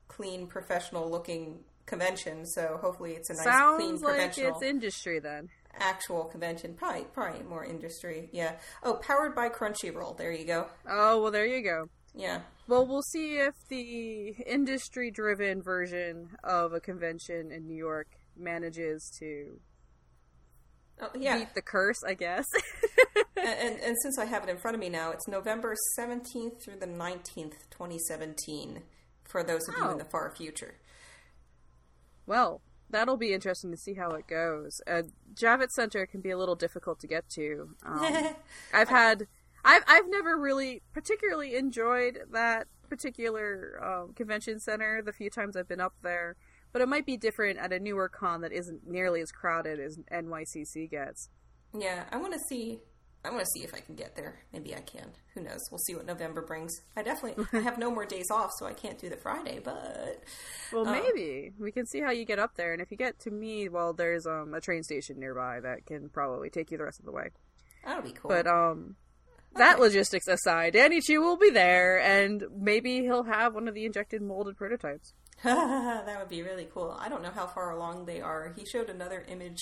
clean, 0.07 0.47
professional 0.47 1.11
looking 1.11 1.65
convention. 1.87 2.47
So 2.47 2.79
hopefully 2.81 3.15
it's 3.15 3.31
a 3.31 3.35
nice, 3.35 3.43
clean, 3.77 3.99
Sounds 3.99 4.03
like 4.03 4.15
professional, 4.15 4.55
it's 4.55 4.63
industry 4.63 5.19
then. 5.19 5.49
actual 5.77 6.27
convention. 6.27 6.75
Probably, 6.75 7.03
probably 7.13 7.43
more 7.43 7.65
industry. 7.65 8.29
Yeah. 8.33 8.53
Oh, 8.85 8.95
powered 8.95 9.35
by 9.35 9.49
Crunchyroll. 9.49 10.17
There 10.17 10.31
you 10.31 10.45
go. 10.45 10.69
Oh, 10.89 11.21
well, 11.21 11.33
there 11.33 11.47
you 11.47 11.65
go. 11.65 11.87
Yeah. 12.15 12.41
Well, 12.69 12.87
we'll 12.87 13.03
see 13.03 13.37
if 13.39 13.55
the 13.69 14.35
industry 14.47 15.11
driven 15.11 15.63
version 15.63 16.31
of 16.45 16.73
a 16.73 16.81
convention 16.81 17.51
in 17.51 17.67
New 17.67 17.77
York 17.77 18.09
manages 18.37 19.11
to 19.19 19.59
Oh, 21.01 21.09
yeah. 21.19 21.39
beat 21.39 21.55
the 21.55 21.63
curse, 21.63 22.03
I 22.07 22.15
guess. 22.15 22.45
and, 23.37 23.47
and, 23.49 23.81
and 23.81 23.97
since 24.03 24.19
I 24.19 24.27
have 24.27 24.45
it 24.45 24.51
in 24.51 24.59
front 24.59 24.75
of 24.77 24.81
me 24.81 24.89
now, 24.89 25.11
it's 25.11 25.27
November 25.27 25.75
17th 25.99 26.63
through 26.63 26.79
the 26.79 26.87
19th, 26.87 27.55
2017, 27.71 28.83
for 29.25 29.43
those 29.43 29.67
of 29.69 29.75
you 29.77 29.83
Oh. 29.85 29.91
in 29.93 29.99
the 29.99 30.05
far 30.05 30.31
future. 30.37 30.75
well, 32.27 32.61
that'll 32.91 33.17
be 33.17 33.33
interesting 33.33 33.71
to 33.73 33.77
see 33.77 33.95
how 33.95 34.11
it 34.11 34.27
goes. 34.29 34.81
Uh, 34.87 35.03
Javits 35.35 35.71
Center 35.73 36.07
can 36.07 36.21
be 36.21 36.31
a 36.31 36.37
little 36.39 36.55
difficult 36.55 37.01
to 37.01 37.07
get 37.07 37.29
to. 37.31 37.71
Um, 37.85 38.35
I've 38.75 38.89
had 38.91 39.27
I've 39.65 39.83
I've 39.87 40.09
never 40.09 40.37
really 40.37 40.83
particularly 40.93 41.57
enjoyed 41.57 42.21
that 42.33 42.67
particular 42.89 43.81
um, 43.83 44.13
convention 44.15 44.61
center. 44.61 45.03
The 45.03 45.13
few 45.13 45.31
times 45.31 45.57
I've 45.57 45.69
been 45.69 45.81
up 45.81 45.95
there, 46.03 46.37
but 46.73 46.83
it 46.83 46.89
might 46.89 47.07
be 47.07 47.17
different 47.17 47.59
at 47.59 47.73
a 47.73 47.79
newer 47.79 48.09
con 48.09 48.41
that 48.43 48.53
isn't 48.53 48.87
nearly 48.87 49.21
as 49.21 49.31
crowded 49.31 49.81
as 49.81 49.99
NYCC 50.13 50.91
gets. 50.91 51.29
Yeah, 51.79 52.05
I 52.11 52.17
want 52.17 52.33
to 52.35 52.41
see. 52.49 52.81
I 53.25 53.31
want 53.31 53.45
to 53.45 53.51
see 53.55 53.63
if 53.63 53.73
I 53.73 53.79
can 53.79 53.95
get 53.95 54.17
there. 54.17 54.41
Maybe 54.53 54.75
I 54.75 54.81
can. 54.81 55.13
Who 55.35 55.43
knows? 55.43 55.61
We'll 55.71 55.79
see 55.79 55.95
what 55.95 56.07
November 56.07 56.43
brings. 56.43 56.73
I 56.97 57.05
definitely 57.05 57.47
I 57.53 57.63
have 57.63 57.79
no 57.79 57.89
more 57.89 58.05
days 58.05 58.33
off, 58.33 58.51
so 58.59 58.67
I 58.67 58.73
can't 58.73 58.99
do 58.99 59.09
the 59.09 59.17
Friday. 59.17 59.61
But 59.63 60.25
well, 60.73 60.89
um, 60.89 60.93
maybe 60.93 61.53
we 61.57 61.71
can 61.71 61.87
see 61.87 62.01
how 62.01 62.11
you 62.11 62.25
get 62.25 62.41
up 62.41 62.57
there, 62.57 62.73
and 62.73 62.83
if 62.83 62.91
you 62.91 62.97
get 62.97 63.21
to 63.21 63.31
me, 63.31 63.69
well, 63.69 63.93
there's 63.93 64.27
um 64.27 64.55
a 64.55 64.61
train 64.61 64.83
station 64.83 65.21
nearby 65.21 65.61
that 65.61 65.87
can 65.87 66.09
probably 66.09 66.51
take 66.51 66.73
you 66.73 66.79
the 66.79 66.85
rest 66.85 66.99
of 66.99 67.07
the 67.07 67.13
way. 67.13 67.31
That'll 67.85 68.03
be 68.03 68.13
cool. 68.13 68.29
But 68.29 68.47
um, 68.47 68.97
that 69.57 69.81
logistics 69.81 70.29
aside, 70.29 70.75
Danny 70.75 71.01
Choo 71.01 71.21
will 71.21 71.37
be 71.37 71.51
there, 71.51 72.01
and 72.01 72.45
maybe 72.57 73.01
he'll 73.01 73.25
have 73.25 73.55
one 73.55 73.69
of 73.69 73.75
the 73.75 73.85
injected 73.85 74.23
molded 74.23 74.57
prototypes. 74.57 75.13
that 75.45 76.19
would 76.19 76.29
be 76.29 76.43
really 76.43 76.69
cool. 76.73 76.97
I 76.99 77.09
don't 77.09 77.23
know 77.23 77.31
how 77.31 77.47
far 77.47 77.71
along 77.71 78.07
they 78.07 78.21
are. 78.21 78.55
He 78.57 78.65
showed 78.65 78.89
another 78.89 79.25
image 79.29 79.59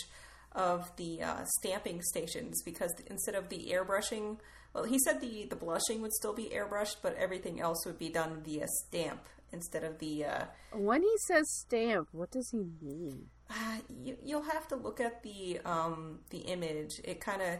of 0.53 0.95
the 0.97 1.23
uh, 1.23 1.45
stamping 1.59 2.03
stations 2.03 2.63
because 2.63 2.93
instead 3.07 3.35
of 3.35 3.49
the 3.49 3.71
airbrushing, 3.73 4.39
well, 4.75 4.85
he 4.85 4.99
said 4.99 5.21
the 5.21 5.47
the 5.49 5.57
blushing 5.57 6.03
would 6.03 6.13
still 6.13 6.35
be 6.35 6.51
airbrushed, 6.55 6.97
but 7.03 7.17
everything 7.17 7.61
else 7.61 7.85
would 7.87 7.99
be 7.99 8.09
done 8.09 8.43
via 8.45 8.67
stamp 8.87 9.27
instead 9.53 9.85
of 9.85 9.99
the. 9.99 10.25
Uh, 10.25 10.45
when 10.73 11.03
he 11.03 11.13
says 11.27 11.51
stamp, 11.51 12.09
what 12.13 12.31
does 12.31 12.51
he 12.51 12.65
mean? 12.81 13.27
Uh, 13.49 13.79
you, 13.89 14.17
you'll 14.23 14.43
have 14.43 14.69
to 14.69 14.77
look 14.77 15.01
at 15.01 15.23
the 15.23 15.61
um, 15.65 16.21
the 16.31 16.39
image. 16.39 17.01
It 17.05 17.21
kind 17.21 17.43
of 17.43 17.59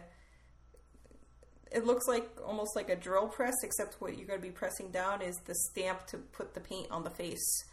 it 1.71 1.85
looks 1.85 2.07
like 2.07 2.29
almost 2.45 2.75
like 2.75 2.89
a 2.89 2.95
drill 2.95 3.27
press, 3.27 3.55
except 3.63 3.95
what 3.99 4.17
you're 4.17 4.27
going 4.27 4.39
to 4.39 4.45
be 4.45 4.51
pressing 4.51 4.91
down 4.91 5.21
is 5.21 5.37
the 5.45 5.55
stamp 5.55 6.05
to 6.07 6.17
put 6.17 6.53
the 6.53 6.59
paint 6.59 6.87
on 6.91 7.03
the 7.03 7.09
face. 7.09 7.63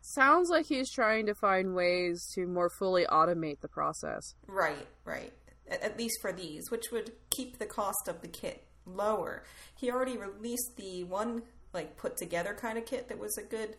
Sounds 0.00 0.48
like 0.50 0.66
he's 0.66 0.90
trying 0.90 1.26
to 1.26 1.34
find 1.34 1.74
ways 1.74 2.28
to 2.34 2.46
more 2.46 2.70
fully 2.70 3.04
automate 3.04 3.60
the 3.60 3.68
process. 3.68 4.34
Right, 4.46 4.86
right. 5.04 5.32
At, 5.68 5.96
least 5.96 6.18
for 6.20 6.32
these, 6.32 6.70
which 6.70 6.90
would 6.92 7.12
keep 7.30 7.58
the 7.58 7.66
cost 7.66 8.08
of 8.08 8.20
the 8.20 8.28
kit 8.28 8.64
lower. 8.84 9.44
He 9.76 9.90
already 9.90 10.16
released 10.16 10.76
the 10.76 11.04
one 11.04 11.42
like 11.72 11.96
put 11.96 12.16
together 12.16 12.52
kind 12.52 12.76
of 12.76 12.84
kit 12.84 13.08
that 13.08 13.18
was 13.18 13.38
a 13.38 13.42
good, 13.42 13.76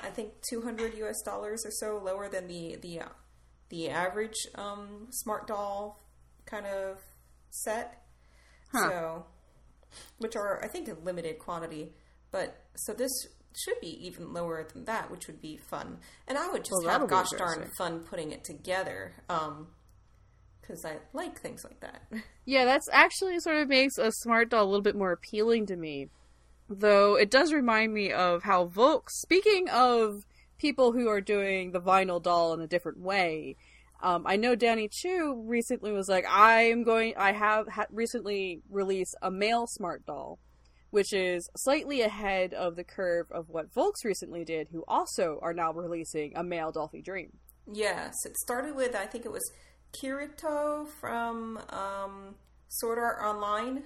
I 0.00 0.08
think, 0.08 0.32
two 0.48 0.62
hundred 0.62 0.96
U.S. 0.98 1.22
dollars 1.24 1.64
or 1.64 1.70
so 1.70 2.00
lower 2.02 2.28
than 2.28 2.48
the 2.48 2.76
the 2.80 3.00
uh, 3.00 3.08
the 3.68 3.90
average 3.90 4.34
um, 4.56 5.08
smart 5.10 5.46
doll 5.46 6.02
kind 6.46 6.66
of 6.66 6.98
set. 7.50 8.05
Huh. 8.72 8.88
So, 8.90 9.26
which 10.18 10.36
are 10.36 10.62
I 10.62 10.68
think 10.68 10.88
a 10.88 10.96
limited 11.04 11.38
quantity, 11.38 11.92
but 12.30 12.64
so 12.74 12.92
this 12.92 13.12
should 13.56 13.80
be 13.80 14.06
even 14.06 14.32
lower 14.32 14.66
than 14.70 14.84
that, 14.84 15.10
which 15.10 15.26
would 15.26 15.40
be 15.40 15.56
fun. 15.56 15.98
And 16.28 16.36
I 16.36 16.50
would 16.50 16.64
just 16.64 16.84
well, 16.84 16.98
have 16.98 17.08
gosh 17.08 17.30
darn 17.36 17.70
fun 17.78 18.00
putting 18.00 18.32
it 18.32 18.44
together. 18.44 19.14
Um, 19.28 19.68
because 20.66 20.84
I 20.84 20.96
like 21.12 21.40
things 21.40 21.64
like 21.64 21.80
that. 21.80 22.02
Yeah, 22.48 22.64
that's 22.64 22.88
actually 22.92 23.40
sort 23.40 23.56
of 23.56 23.68
makes 23.68 23.98
a 23.98 24.12
smart 24.12 24.50
doll 24.50 24.62
a 24.62 24.66
little 24.66 24.80
bit 24.80 24.94
more 24.94 25.10
appealing 25.10 25.66
to 25.66 25.74
me. 25.74 26.10
Though 26.68 27.16
it 27.16 27.28
does 27.28 27.52
remind 27.52 27.92
me 27.92 28.12
of 28.12 28.44
how 28.44 28.66
Volks, 28.66 29.20
speaking 29.20 29.68
of 29.68 30.24
people 30.56 30.92
who 30.92 31.08
are 31.08 31.20
doing 31.20 31.72
the 31.72 31.80
vinyl 31.80 32.22
doll 32.22 32.54
in 32.54 32.60
a 32.60 32.68
different 32.68 33.00
way, 33.00 33.56
um, 34.02 34.24
I 34.26 34.36
know 34.36 34.54
Danny 34.54 34.88
Choo 34.90 35.42
recently 35.46 35.92
was 35.92 36.08
like, 36.08 36.26
I 36.28 36.64
am 36.64 36.82
going, 36.84 37.14
I 37.16 37.32
have 37.32 37.68
ha- 37.68 37.86
recently 37.90 38.62
released 38.70 39.16
a 39.22 39.30
male 39.30 39.66
smart 39.66 40.04
doll 40.06 40.38
which 40.90 41.12
is 41.12 41.50
slightly 41.58 42.00
ahead 42.00 42.54
of 42.54 42.74
the 42.76 42.82
curve 42.82 43.26
of 43.30 43.50
what 43.50 43.72
Volks 43.74 44.02
recently 44.02 44.46
did, 44.46 44.68
who 44.72 44.84
also 44.88 45.38
are 45.42 45.52
now 45.52 45.70
releasing 45.70 46.34
a 46.34 46.42
male 46.42 46.72
Dollfie 46.72 47.02
Dream. 47.02 47.36
Yes, 47.70 48.14
it 48.24 48.36
started 48.38 48.74
with 48.74 48.94
I 48.94 49.04
think 49.04 49.26
it 49.26 49.30
was 49.32 49.42
Kirito 49.92 50.88
from 50.88 51.58
um, 51.70 52.36
Sword 52.68 52.98
Art 52.98 53.18
Online, 53.22 53.84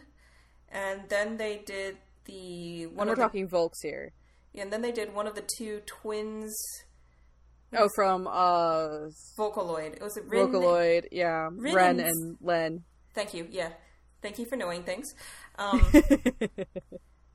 and 0.68 1.02
then 1.08 1.36
they 1.36 1.62
did 1.66 1.96
the 2.26 2.86
one. 2.86 3.08
And 3.08 3.10
we're 3.10 3.22
talking 3.22 3.46
the, 3.46 3.50
Volks 3.50 3.80
here. 3.82 4.12
Yeah, 4.52 4.62
and 4.62 4.72
then 4.72 4.82
they 4.82 4.92
did 4.92 5.14
one 5.14 5.26
of 5.26 5.34
the 5.34 5.44
two 5.56 5.80
twins. 5.86 6.54
Oh, 7.76 7.88
from 7.94 8.26
uh 8.26 9.10
Vocaloid. 9.38 9.94
It 9.94 10.02
was 10.02 10.16
a 10.16 10.22
Rin, 10.22 10.48
Vocaloid, 10.48 11.06
yeah. 11.12 11.48
Rin, 11.52 11.74
Ren 11.74 12.00
and 12.00 12.36
Len. 12.40 12.84
Thank 13.14 13.34
you. 13.34 13.46
Yeah. 13.50 13.70
Thank 14.22 14.38
you 14.38 14.46
for 14.46 14.56
knowing 14.56 14.82
things. 14.82 15.06
Um, 15.58 15.84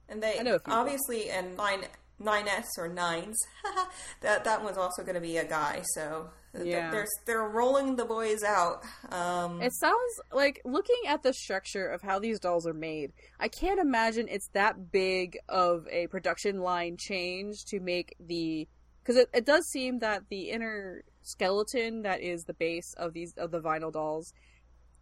and 0.10 0.24
they 0.24 0.40
obviously 0.66 1.30
and 1.30 1.56
nine 1.56 1.82
nine 2.20 2.48
S 2.48 2.66
or 2.78 2.88
nines. 2.88 3.38
that 4.22 4.44
that 4.44 4.64
one's 4.64 4.78
also 4.78 5.04
going 5.04 5.16
to 5.16 5.22
be 5.22 5.38
a 5.38 5.46
guy. 5.46 5.84
So 5.94 6.30
yeah. 6.64 6.92
they're 6.92 7.08
they're 7.26 7.48
rolling 7.50 7.96
the 7.96 8.06
boys 8.06 8.44
out. 8.44 8.84
Um, 9.12 9.62
it 9.62 9.74
sounds 9.74 10.22
like 10.32 10.62
looking 10.66 11.02
at 11.08 11.24
the 11.24 11.34
structure 11.34 11.88
of 11.88 12.02
how 12.02 12.20
these 12.20 12.40
dolls 12.40 12.66
are 12.66 12.74
made. 12.74 13.12
I 13.40 13.48
can't 13.48 13.80
imagine 13.80 14.28
it's 14.30 14.50
that 14.54 14.92
big 14.92 15.38
of 15.50 15.88
a 15.92 16.08
production 16.08 16.62
line 16.62 16.98
change 16.98 17.66
to 17.68 17.80
make 17.80 18.16
the 18.20 18.68
because 19.06 19.22
it, 19.22 19.30
it 19.34 19.46
does 19.46 19.68
seem 19.68 20.00
that 20.00 20.24
the 20.30 20.50
inner 20.50 21.04
skeleton 21.22 22.02
that 22.02 22.22
is 22.22 22.46
the 22.46 22.54
base 22.54 22.94
of 22.98 23.14
these 23.14 23.34
of 23.38 23.52
the 23.52 23.60
vinyl 23.60 23.94
dolls 23.94 24.34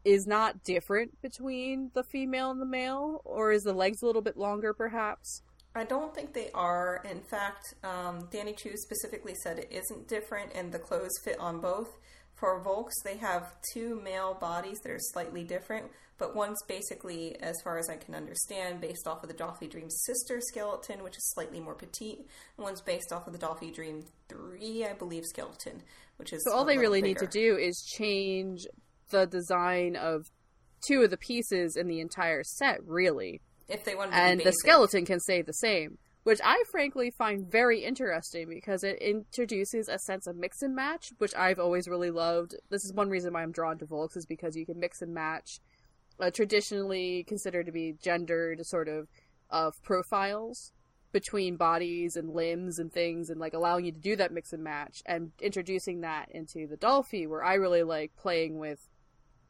is 0.04 0.28
not 0.28 0.64
different 0.64 1.22
between 1.22 1.89
the 1.93 2.04
female 2.04 2.51
and 2.51 2.62
the 2.62 2.66
male, 2.66 3.22
or 3.24 3.54
is 3.54 3.64
the 3.64 3.74
legs 3.74 4.01
a 4.01 4.06
little 4.06 4.22
bit 4.22 4.36
longer, 4.36 4.74
perhaps? 4.74 5.41
I 5.76 5.86
don't 5.86 6.14
think 6.14 6.34
they 6.34 6.51
are. 6.54 7.01
In 7.10 7.22
fact, 7.22 7.76
um, 7.84 8.28
Danny 8.30 8.54
Choo 8.54 8.76
specifically 8.76 9.34
said 9.34 9.60
it 9.60 9.72
isn't 9.72 10.10
different, 10.10 10.51
and 10.54 10.72
the 10.72 10.80
clothes 10.80 11.18
fit 11.24 11.39
on 11.39 11.62
both. 11.62 11.89
For 12.36 12.62
Volks, 12.62 13.01
they 13.04 13.18
have 13.18 13.54
two 13.74 14.01
male 14.04 14.34
bodies 14.34 14.82
that 14.82 14.91
are 14.91 14.99
slightly 14.99 15.45
different, 15.45 15.86
but 16.24 16.38
one's 16.38 16.63
basically, 16.69 17.36
as 17.41 17.59
far 17.65 17.78
as 17.78 17.89
I 17.89 17.97
can 17.97 18.15
understand, 18.15 18.80
based 18.80 19.07
off 19.07 19.24
of 19.24 19.28
the 19.28 19.36
Dollfie 19.36 19.67
Dream 19.67 19.89
sister 19.89 20.39
skeleton, 20.39 21.03
which 21.03 21.17
is 21.17 21.34
slightly 21.34 21.59
more 21.59 21.76
petite, 21.76 22.19
and 22.19 22.63
one's 22.63 22.80
based 22.80 23.11
off 23.11 23.28
of 23.28 23.34
the 23.34 23.39
Dollfie 23.39 23.74
Dream 23.74 24.05
3, 24.30 24.86
I 24.86 24.93
believe, 24.93 25.26
skeleton, 25.26 25.84
which 26.15 26.32
is. 26.32 26.41
So 26.45 26.54
all 26.54 26.63
they 26.63 26.78
really 26.78 27.01
bigger. 27.01 27.20
need 27.20 27.29
to 27.29 27.39
do 27.39 27.58
is 27.58 27.86
change 27.97 28.66
the 29.09 29.25
design 29.25 29.97
of 29.97 30.32
two 30.87 31.01
of 31.01 31.09
the 31.09 31.17
pieces 31.17 31.75
in 31.75 31.87
the 31.87 32.00
entire 32.00 32.41
set, 32.45 32.78
really. 32.87 33.41
If 33.67 33.83
they 33.83 33.93
want 33.93 34.13
and 34.13 34.39
the 34.39 34.54
skeleton 34.54 35.05
can 35.05 35.20
stay 35.20 35.41
the 35.41 35.51
same, 35.51 35.97
which 36.24 36.39
I 36.41 36.63
frankly 36.71 37.12
find 37.17 37.51
very 37.51 37.83
interesting 37.83 38.47
because 38.47 38.86
it 38.86 38.97
introduces 39.01 39.89
a 39.89 40.00
sense 40.00 40.25
of 40.28 40.37
mix 40.37 40.62
and 40.62 40.74
match, 40.74 41.12
which 41.17 41.36
I've 41.36 41.59
always 41.59 41.89
really 41.89 42.12
loved. 42.12 42.55
This 42.70 42.86
is 42.86 42.93
one 42.93 43.09
reason 43.09 43.33
why 43.33 43.43
I'm 43.43 43.51
drawn 43.51 43.78
to 43.79 43.86
Volks 43.86 44.16
is 44.16 44.25
because 44.25 44.55
you 44.55 44.66
can 44.66 44.79
mix 44.79 45.01
and 45.01 45.13
match 45.13 45.59
uh, 46.19 46.31
traditionally 46.31 47.23
considered 47.27 47.65
to 47.65 47.71
be 47.71 47.95
gendered 48.01 48.65
sort 48.65 48.87
of 48.87 49.07
of 49.49 49.73
profiles 49.83 50.71
between 51.11 51.55
bodies 51.55 52.15
and 52.15 52.33
limbs 52.33 52.79
and 52.79 52.91
things 52.91 53.29
and 53.29 53.39
like 53.39 53.53
allowing 53.53 53.85
you 53.85 53.91
to 53.91 53.99
do 53.99 54.15
that 54.15 54.31
mix 54.31 54.51
and 54.51 54.63
match 54.63 55.03
and 55.05 55.31
introducing 55.39 56.01
that 56.01 56.27
into 56.31 56.65
the 56.67 56.75
Dollfie 56.75 57.27
where 57.27 57.43
I 57.43 57.53
really 57.53 57.83
like 57.83 58.15
playing 58.17 58.57
with 58.57 58.79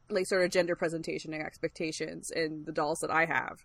like 0.10 0.28
sort 0.28 0.44
of 0.44 0.52
gender 0.52 0.76
presentation 0.76 1.34
and 1.34 1.42
expectations 1.42 2.30
in 2.36 2.64
the 2.66 2.74
dolls 2.74 3.00
that 3.00 3.10
I 3.10 3.26
have. 3.26 3.64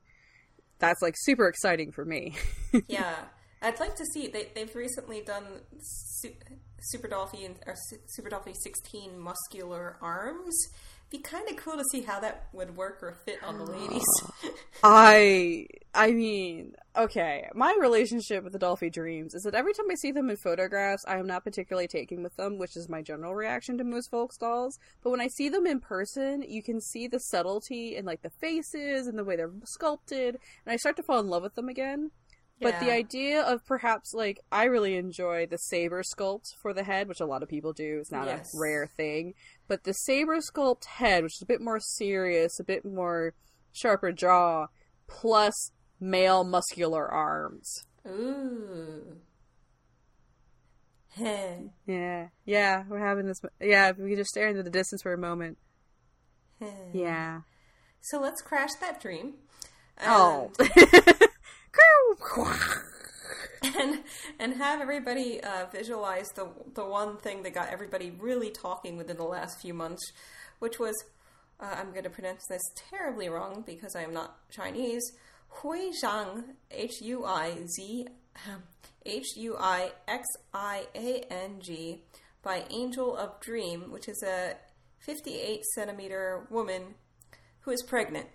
That's 0.78 1.02
like 1.02 1.14
super 1.18 1.48
exciting 1.48 1.90
for 1.90 2.04
me. 2.04 2.36
yeah, 2.88 3.16
I'd 3.60 3.80
like 3.80 3.96
to 3.96 4.04
see. 4.14 4.28
They 4.28 4.48
they've 4.54 4.74
recently 4.76 5.22
done 5.22 5.44
Super 5.80 7.08
Dollfie 7.08 7.48
or 7.66 7.74
Super 8.06 8.30
Dollfie 8.30 8.54
sixteen 8.54 9.18
muscular 9.18 9.96
arms, 10.00 10.56
be 11.10 11.18
kind 11.18 11.48
of 11.48 11.56
cool 11.56 11.76
to 11.76 11.84
see 11.90 12.02
how 12.02 12.20
that 12.20 12.48
would 12.52 12.76
work 12.76 13.02
or 13.02 13.12
fit 13.24 13.42
on 13.42 13.58
the 13.58 13.64
oh. 13.64 13.76
ladies. 13.76 14.02
I 14.82 15.66
I 15.94 16.12
mean, 16.12 16.74
okay, 16.96 17.48
my 17.54 17.74
relationship 17.80 18.44
with 18.44 18.52
the 18.52 18.58
Dollfie 18.58 18.90
Dreams 18.90 19.34
is 19.34 19.42
that 19.42 19.54
every 19.54 19.72
time 19.72 19.86
I 19.90 19.94
see 19.94 20.12
them 20.12 20.28
in 20.28 20.36
photographs, 20.36 21.04
I 21.08 21.18
am 21.18 21.26
not 21.26 21.44
particularly 21.44 21.88
taken 21.88 22.22
with 22.22 22.36
them, 22.36 22.58
which 22.58 22.76
is 22.76 22.88
my 22.88 23.02
general 23.02 23.34
reaction 23.34 23.78
to 23.78 23.84
most 23.84 24.10
Volks 24.10 24.36
dolls. 24.36 24.78
But 25.02 25.10
when 25.10 25.20
I 25.20 25.28
see 25.28 25.48
them 25.48 25.66
in 25.66 25.80
person, 25.80 26.44
you 26.46 26.62
can 26.62 26.80
see 26.80 27.08
the 27.08 27.20
subtlety 27.20 27.96
in 27.96 28.04
like 28.04 28.22
the 28.22 28.30
faces 28.30 29.06
and 29.06 29.18
the 29.18 29.24
way 29.24 29.36
they're 29.36 29.50
sculpted, 29.64 30.38
and 30.66 30.72
I 30.72 30.76
start 30.76 30.96
to 30.96 31.02
fall 31.02 31.20
in 31.20 31.28
love 31.28 31.42
with 31.42 31.54
them 31.54 31.68
again. 31.68 32.10
But 32.60 32.80
the 32.80 32.90
idea 32.90 33.40
of 33.42 33.64
perhaps 33.64 34.12
like 34.12 34.40
I 34.50 34.64
really 34.64 34.96
enjoy 34.96 35.46
the 35.46 35.58
saber 35.58 36.02
sculpt 36.02 36.54
for 36.60 36.72
the 36.72 36.82
head, 36.82 37.08
which 37.08 37.20
a 37.20 37.26
lot 37.26 37.42
of 37.42 37.48
people 37.48 37.72
do. 37.72 37.98
It's 38.00 38.10
not 38.10 38.26
yes. 38.26 38.52
a 38.54 38.58
rare 38.58 38.86
thing. 38.86 39.34
But 39.68 39.84
the 39.84 39.92
saber 39.92 40.38
sculpt 40.38 40.86
head, 40.86 41.22
which 41.22 41.36
is 41.36 41.42
a 41.42 41.46
bit 41.46 41.60
more 41.60 41.78
serious, 41.78 42.58
a 42.58 42.64
bit 42.64 42.84
more 42.84 43.34
sharper 43.72 44.12
jaw, 44.12 44.66
plus 45.06 45.70
male 46.00 46.44
muscular 46.44 47.06
arms. 47.08 47.84
Ooh. 48.06 49.18
yeah. 51.86 52.28
Yeah, 52.44 52.84
we're 52.88 53.04
having 53.04 53.26
this 53.26 53.40
yeah, 53.60 53.92
we 53.96 54.10
can 54.10 54.16
just 54.16 54.30
stare 54.30 54.48
into 54.48 54.62
the 54.62 54.70
distance 54.70 55.02
for 55.02 55.12
a 55.12 55.18
moment. 55.18 55.58
yeah. 56.92 57.40
So 58.00 58.20
let's 58.20 58.42
crash 58.42 58.74
that 58.80 59.00
dream. 59.00 59.34
Oh. 60.04 60.50
Um, 60.60 60.66
and 63.62 64.04
and 64.38 64.54
have 64.54 64.80
everybody 64.80 65.40
uh, 65.42 65.66
visualize 65.72 66.28
the 66.34 66.48
the 66.74 66.84
one 66.84 67.16
thing 67.16 67.42
that 67.42 67.54
got 67.54 67.70
everybody 67.70 68.10
really 68.18 68.50
talking 68.50 68.96
within 68.96 69.16
the 69.16 69.24
last 69.24 69.60
few 69.60 69.74
months, 69.74 70.12
which 70.58 70.78
was 70.78 70.94
uh, 71.60 71.74
I'm 71.78 71.90
going 71.90 72.04
to 72.04 72.10
pronounce 72.10 72.46
this 72.48 72.62
terribly 72.90 73.28
wrong 73.28 73.64
because 73.66 73.96
I 73.96 74.02
am 74.02 74.12
not 74.12 74.36
Chinese. 74.50 75.02
Hui 75.48 75.90
Zhang, 76.02 76.44
H 76.70 77.00
U 77.02 77.24
I 77.24 77.64
Z 77.66 78.06
H 79.06 79.36
U 79.36 79.56
I 79.58 79.92
X 80.06 80.26
I 80.52 80.86
A 80.94 81.24
N 81.30 81.60
G, 81.60 82.02
by 82.42 82.64
Angel 82.70 83.16
of 83.16 83.40
Dream, 83.40 83.90
which 83.90 84.08
is 84.08 84.22
a 84.22 84.54
58 85.00 85.64
centimeter 85.74 86.46
woman 86.50 86.94
who 87.60 87.70
is 87.70 87.82
pregnant. 87.82 88.28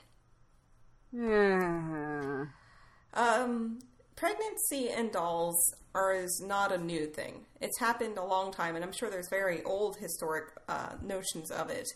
Um, 3.13 3.79
pregnancy 4.15 4.89
and 4.89 5.11
dolls 5.11 5.55
are 5.95 6.13
is 6.13 6.41
not 6.43 6.71
a 6.71 6.77
new 6.77 7.05
thing. 7.05 7.45
It's 7.61 7.79
happened 7.79 8.17
a 8.17 8.23
long 8.23 8.51
time, 8.51 8.75
and 8.75 8.83
I'm 8.83 8.91
sure 8.91 9.09
there's 9.09 9.29
very 9.29 9.63
old 9.63 9.97
historic 9.97 10.45
uh, 10.67 10.93
notions 11.01 11.51
of 11.51 11.69
it. 11.69 11.87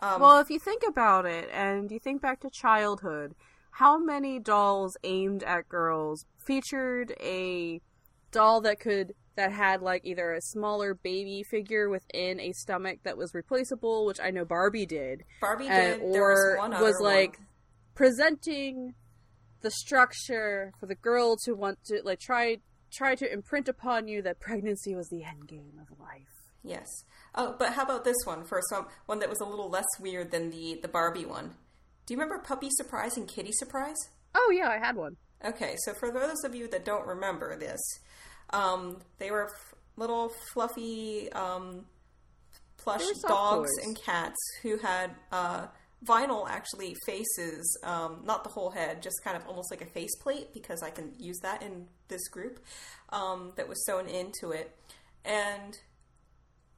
Um, 0.00 0.20
well, 0.20 0.40
if 0.40 0.50
you 0.50 0.58
think 0.58 0.82
about 0.86 1.24
it, 1.24 1.48
and 1.52 1.90
you 1.90 1.98
think 2.00 2.20
back 2.20 2.40
to 2.40 2.50
childhood, 2.50 3.34
how 3.70 3.98
many 3.98 4.38
dolls 4.38 4.96
aimed 5.04 5.42
at 5.44 5.68
girls 5.68 6.26
featured 6.44 7.14
a 7.20 7.80
doll 8.32 8.60
that 8.62 8.80
could 8.80 9.14
that 9.36 9.52
had 9.52 9.82
like 9.82 10.04
either 10.04 10.32
a 10.32 10.40
smaller 10.40 10.94
baby 10.94 11.42
figure 11.42 11.88
within 11.88 12.38
a 12.38 12.52
stomach 12.52 13.00
that 13.04 13.16
was 13.16 13.34
replaceable, 13.34 14.06
which 14.06 14.20
I 14.20 14.30
know 14.30 14.44
Barbie 14.44 14.86
did. 14.86 15.24
Barbie 15.40 15.68
did, 15.68 16.00
uh, 16.00 16.04
or 16.04 16.58
was, 16.60 16.80
was 16.80 17.00
like 17.00 17.38
one. 17.38 17.46
presenting 17.94 18.94
the 19.64 19.70
structure 19.72 20.72
for 20.78 20.86
the 20.86 20.94
girl 20.94 21.36
to 21.44 21.54
want 21.54 21.82
to 21.86 22.00
like 22.04 22.20
try 22.20 22.58
try 22.92 23.14
to 23.16 23.32
imprint 23.32 23.68
upon 23.68 24.06
you 24.06 24.22
that 24.22 24.38
pregnancy 24.38 24.94
was 24.94 25.08
the 25.08 25.24
end 25.24 25.48
game 25.48 25.80
of 25.80 25.98
life. 25.98 26.28
Yes. 26.62 26.86
Oh, 27.34 27.56
but 27.58 27.72
how 27.72 27.82
about 27.82 28.04
this 28.04 28.16
one 28.24 28.44
first? 28.44 28.66
One, 28.70 28.84
one 29.06 29.18
that 29.18 29.28
was 29.28 29.40
a 29.40 29.44
little 29.44 29.68
less 29.68 29.86
weird 29.98 30.30
than 30.30 30.50
the 30.50 30.78
the 30.80 30.88
Barbie 30.88 31.24
one. 31.24 31.54
Do 32.06 32.14
you 32.14 32.20
remember 32.20 32.42
Puppy 32.44 32.68
Surprise 32.70 33.16
and 33.16 33.26
Kitty 33.26 33.52
Surprise? 33.52 33.96
Oh 34.34 34.52
yeah, 34.54 34.68
I 34.68 34.78
had 34.78 34.96
one. 34.96 35.16
Okay, 35.44 35.74
so 35.84 35.92
for 35.94 36.10
those 36.10 36.44
of 36.44 36.54
you 36.54 36.68
that 36.68 36.84
don't 36.84 37.06
remember 37.06 37.56
this, 37.56 37.80
um, 38.50 38.98
they 39.18 39.30
were 39.30 39.46
f- 39.46 39.74
little 39.96 40.32
fluffy 40.52 41.30
um, 41.32 41.84
plush 42.76 43.02
dogs 43.26 43.70
toys. 43.76 43.86
and 43.86 43.96
cats 44.00 44.36
who 44.62 44.78
had 44.78 45.10
uh, 45.32 45.66
vinyl 46.04 46.48
actually 46.48 46.94
faces, 47.06 47.78
um, 47.82 48.22
not 48.24 48.44
the 48.44 48.50
whole 48.50 48.70
head, 48.70 49.02
just 49.02 49.22
kind 49.22 49.36
of 49.36 49.46
almost 49.46 49.70
like 49.70 49.80
a 49.80 49.86
faceplate 49.86 50.52
because 50.52 50.82
I 50.82 50.90
can 50.90 51.12
use 51.18 51.38
that 51.40 51.62
in 51.62 51.86
this 52.08 52.28
group 52.28 52.60
um, 53.10 53.52
that 53.56 53.68
was 53.68 53.84
sewn 53.86 54.06
into 54.06 54.50
it. 54.50 54.76
And 55.24 55.78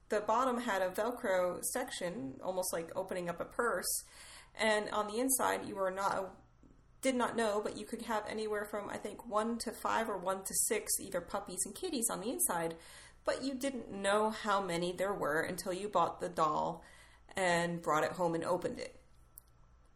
the 0.09 0.21
bottom 0.21 0.61
had 0.61 0.83
a 0.83 0.91
Velcro 0.91 1.63
section, 1.73 2.35
almost 2.43 2.73
like 2.73 2.91
opening 2.95 3.29
up 3.29 3.41
a 3.41 3.45
purse. 3.45 4.05
And 4.59 4.89
on 4.91 5.09
the 5.09 5.19
inside, 5.19 5.67
you 5.67 5.77
were 5.77 5.91
not 5.91 6.35
did 7.03 7.15
not 7.15 7.37
know, 7.37 7.61
but 7.63 7.77
you 7.77 7.85
could 7.85 8.03
have 8.03 8.25
anywhere 8.29 8.65
from 8.65 8.89
I 8.89 8.97
think 8.97 9.29
one 9.29 9.59
to 9.59 9.71
five 9.71 10.09
or 10.09 10.17
one 10.19 10.43
to 10.43 10.55
six 10.55 10.93
either 11.01 11.21
puppies 11.21 11.61
and 11.65 11.75
kitties 11.75 12.09
on 12.11 12.21
the 12.21 12.31
inside. 12.31 12.75
But 13.25 13.43
you 13.43 13.55
didn't 13.55 13.93
know 13.93 14.31
how 14.31 14.63
many 14.63 14.93
there 14.93 15.13
were 15.13 15.41
until 15.41 15.73
you 15.73 15.89
bought 15.89 16.21
the 16.21 16.29
doll 16.29 16.85
and 17.37 17.83
brought 17.83 18.05
it 18.05 18.13
home 18.13 18.35
and 18.35 18.45
opened 18.45 18.79
it. 18.79 18.96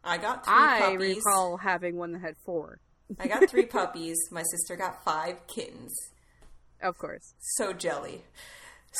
I 0.03 0.17
got 0.17 0.45
three 0.45 0.53
I 0.53 0.79
puppies. 0.79 1.17
recall 1.17 1.57
having 1.57 1.97
one 1.97 2.13
that 2.13 2.21
had 2.21 2.35
four. 2.45 2.79
I 3.19 3.27
got 3.27 3.49
three 3.49 3.65
puppies. 3.77 4.17
My 4.31 4.43
sister 4.43 4.75
got 4.75 5.03
five 5.03 5.45
kittens. 5.47 5.93
Of 6.81 6.97
course. 6.97 7.33
So 7.39 7.73
jelly. 7.73 8.21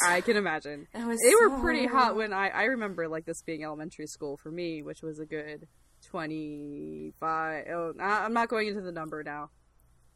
I 0.06 0.22
can 0.22 0.38
imagine. 0.38 0.88
It 0.94 1.06
was 1.06 1.20
they 1.24 1.32
so... 1.32 1.50
were 1.50 1.60
pretty 1.60 1.86
hot 1.86 2.16
when 2.16 2.32
I 2.32 2.50
I 2.50 2.64
remember 2.64 3.08
like 3.08 3.26
this 3.26 3.42
being 3.42 3.64
elementary 3.64 4.08
school 4.08 4.38
for 4.38 4.52
me, 4.52 4.84
which 4.84 5.02
was 5.02 5.20
a 5.20 5.26
good 5.26 5.68
25 6.10 7.66
oh 7.70 7.94
i'm 8.00 8.34
not 8.34 8.50
going 8.50 8.68
into 8.68 8.82
the 8.82 8.92
number 8.92 9.24
now 9.24 9.50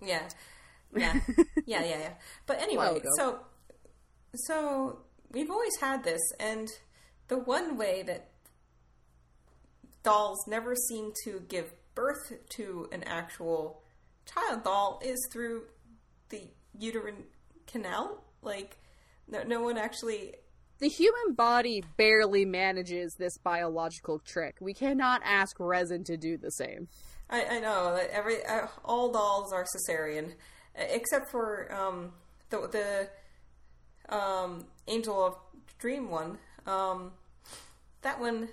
yeah 0.01 0.27
yeah 0.95 1.13
yeah 1.65 1.83
yeah 1.83 1.99
yeah 1.99 2.13
but 2.45 2.61
anyway 2.61 2.99
so 3.17 3.39
so 4.33 4.99
we've 5.31 5.49
always 5.49 5.75
had 5.79 6.03
this 6.03 6.21
and 6.39 6.69
the 7.27 7.37
one 7.37 7.77
way 7.77 8.03
that 8.03 8.29
dolls 10.06 10.48
never 10.48 10.76
seem 10.76 11.11
to 11.26 11.41
give 11.49 11.73
birth 11.95 12.32
to 12.49 12.88
an 12.91 13.03
actual 13.03 13.82
child 14.26 14.64
doll 14.64 15.02
is 15.03 15.19
through 15.32 15.64
the 16.30 16.41
uterine 16.77 17.23
canal 17.68 18.23
like 18.41 18.77
no, 19.27 19.44
no 19.44 19.61
one 19.61 19.77
actually 19.77 20.36
the 20.80 20.90
human 20.90 21.34
body 21.36 21.84
barely 21.95 22.44
manages 22.44 23.15
this 23.15 23.38
biological 23.38 24.19
trick. 24.19 24.57
We 24.60 24.73
cannot 24.73 25.22
ask 25.23 25.57
resin 25.57 26.03
to 26.03 26.18
do 26.18 26.38
the 26.38 26.52
same. 26.52 26.90
I, 27.30 27.45
I 27.45 27.60
know 27.60 27.95
that 27.95 28.10
every 28.11 28.45
uh, 28.45 28.68
all 28.84 29.11
dolls 29.11 29.53
are 29.53 29.65
cesarean, 29.65 30.34
except 30.76 31.32
for 31.32 31.73
um, 31.73 32.11
the 32.49 33.07
the 34.10 34.14
um, 34.15 34.65
Angel 34.88 35.26
of 35.26 35.36
Dream 35.80 36.10
one. 36.10 36.38
Um, 36.68 37.14
that 38.02 38.19
one 38.19 38.49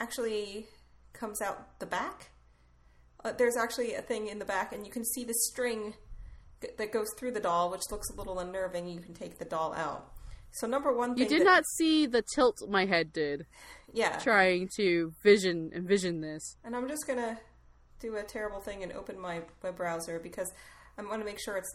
actually 0.00 0.66
comes 1.24 1.40
out 1.40 1.78
the 1.78 1.86
back. 1.86 2.30
Uh, 3.24 3.32
there's 3.32 3.56
actually 3.56 3.94
a 3.94 4.02
thing 4.02 4.28
in 4.28 4.38
the 4.38 4.44
back, 4.44 4.74
and 4.74 4.84
you 4.84 4.92
can 4.92 5.04
see 5.04 5.24
the 5.24 5.32
string 5.32 5.94
that 6.76 6.92
goes 6.92 7.08
through 7.18 7.32
the 7.32 7.40
doll, 7.40 7.70
which 7.70 7.90
looks 7.90 8.10
a 8.10 8.14
little 8.14 8.38
unnerving. 8.38 8.88
You 8.88 9.00
can 9.00 9.14
take 9.14 9.38
the 9.38 9.46
doll 9.46 9.72
out. 9.72 10.12
So 10.52 10.66
number 10.66 10.94
one, 10.94 11.16
you 11.16 11.26
did 11.26 11.40
that, 11.40 11.44
not 11.44 11.64
see 11.78 12.06
the 12.06 12.22
tilt 12.34 12.62
my 12.68 12.84
head 12.84 13.12
did. 13.12 13.46
Yeah, 13.92 14.18
trying 14.18 14.68
to 14.76 15.12
vision 15.22 15.70
envision 15.74 16.20
this. 16.20 16.56
And 16.62 16.76
I'm 16.76 16.88
just 16.88 17.06
gonna 17.06 17.38
do 18.00 18.16
a 18.16 18.22
terrible 18.22 18.60
thing 18.60 18.82
and 18.82 18.92
open 18.92 19.18
my 19.18 19.42
web 19.62 19.76
browser 19.76 20.20
because 20.20 20.52
I 20.98 21.02
want 21.02 21.22
to 21.22 21.24
make 21.24 21.40
sure 21.40 21.56
it's. 21.56 21.74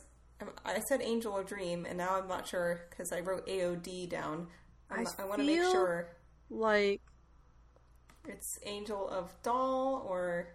I 0.64 0.80
said 0.88 1.02
Angel 1.02 1.34
or 1.34 1.44
Dream, 1.44 1.86
and 1.90 1.98
now 1.98 2.18
I'm 2.18 2.28
not 2.28 2.48
sure 2.48 2.82
because 2.90 3.12
I 3.12 3.20
wrote 3.20 3.46
AOD 3.48 4.10
down. 4.10 4.48
I'm, 4.90 5.06
I, 5.08 5.24
I 5.24 5.26
want 5.26 5.42
to 5.42 5.46
make 5.46 5.62
sure, 5.62 6.08
like 6.50 7.02
it's 8.30 8.60
Angel 8.66 9.10
of 9.10 9.32
Doll 9.44 10.06
or 10.08 10.48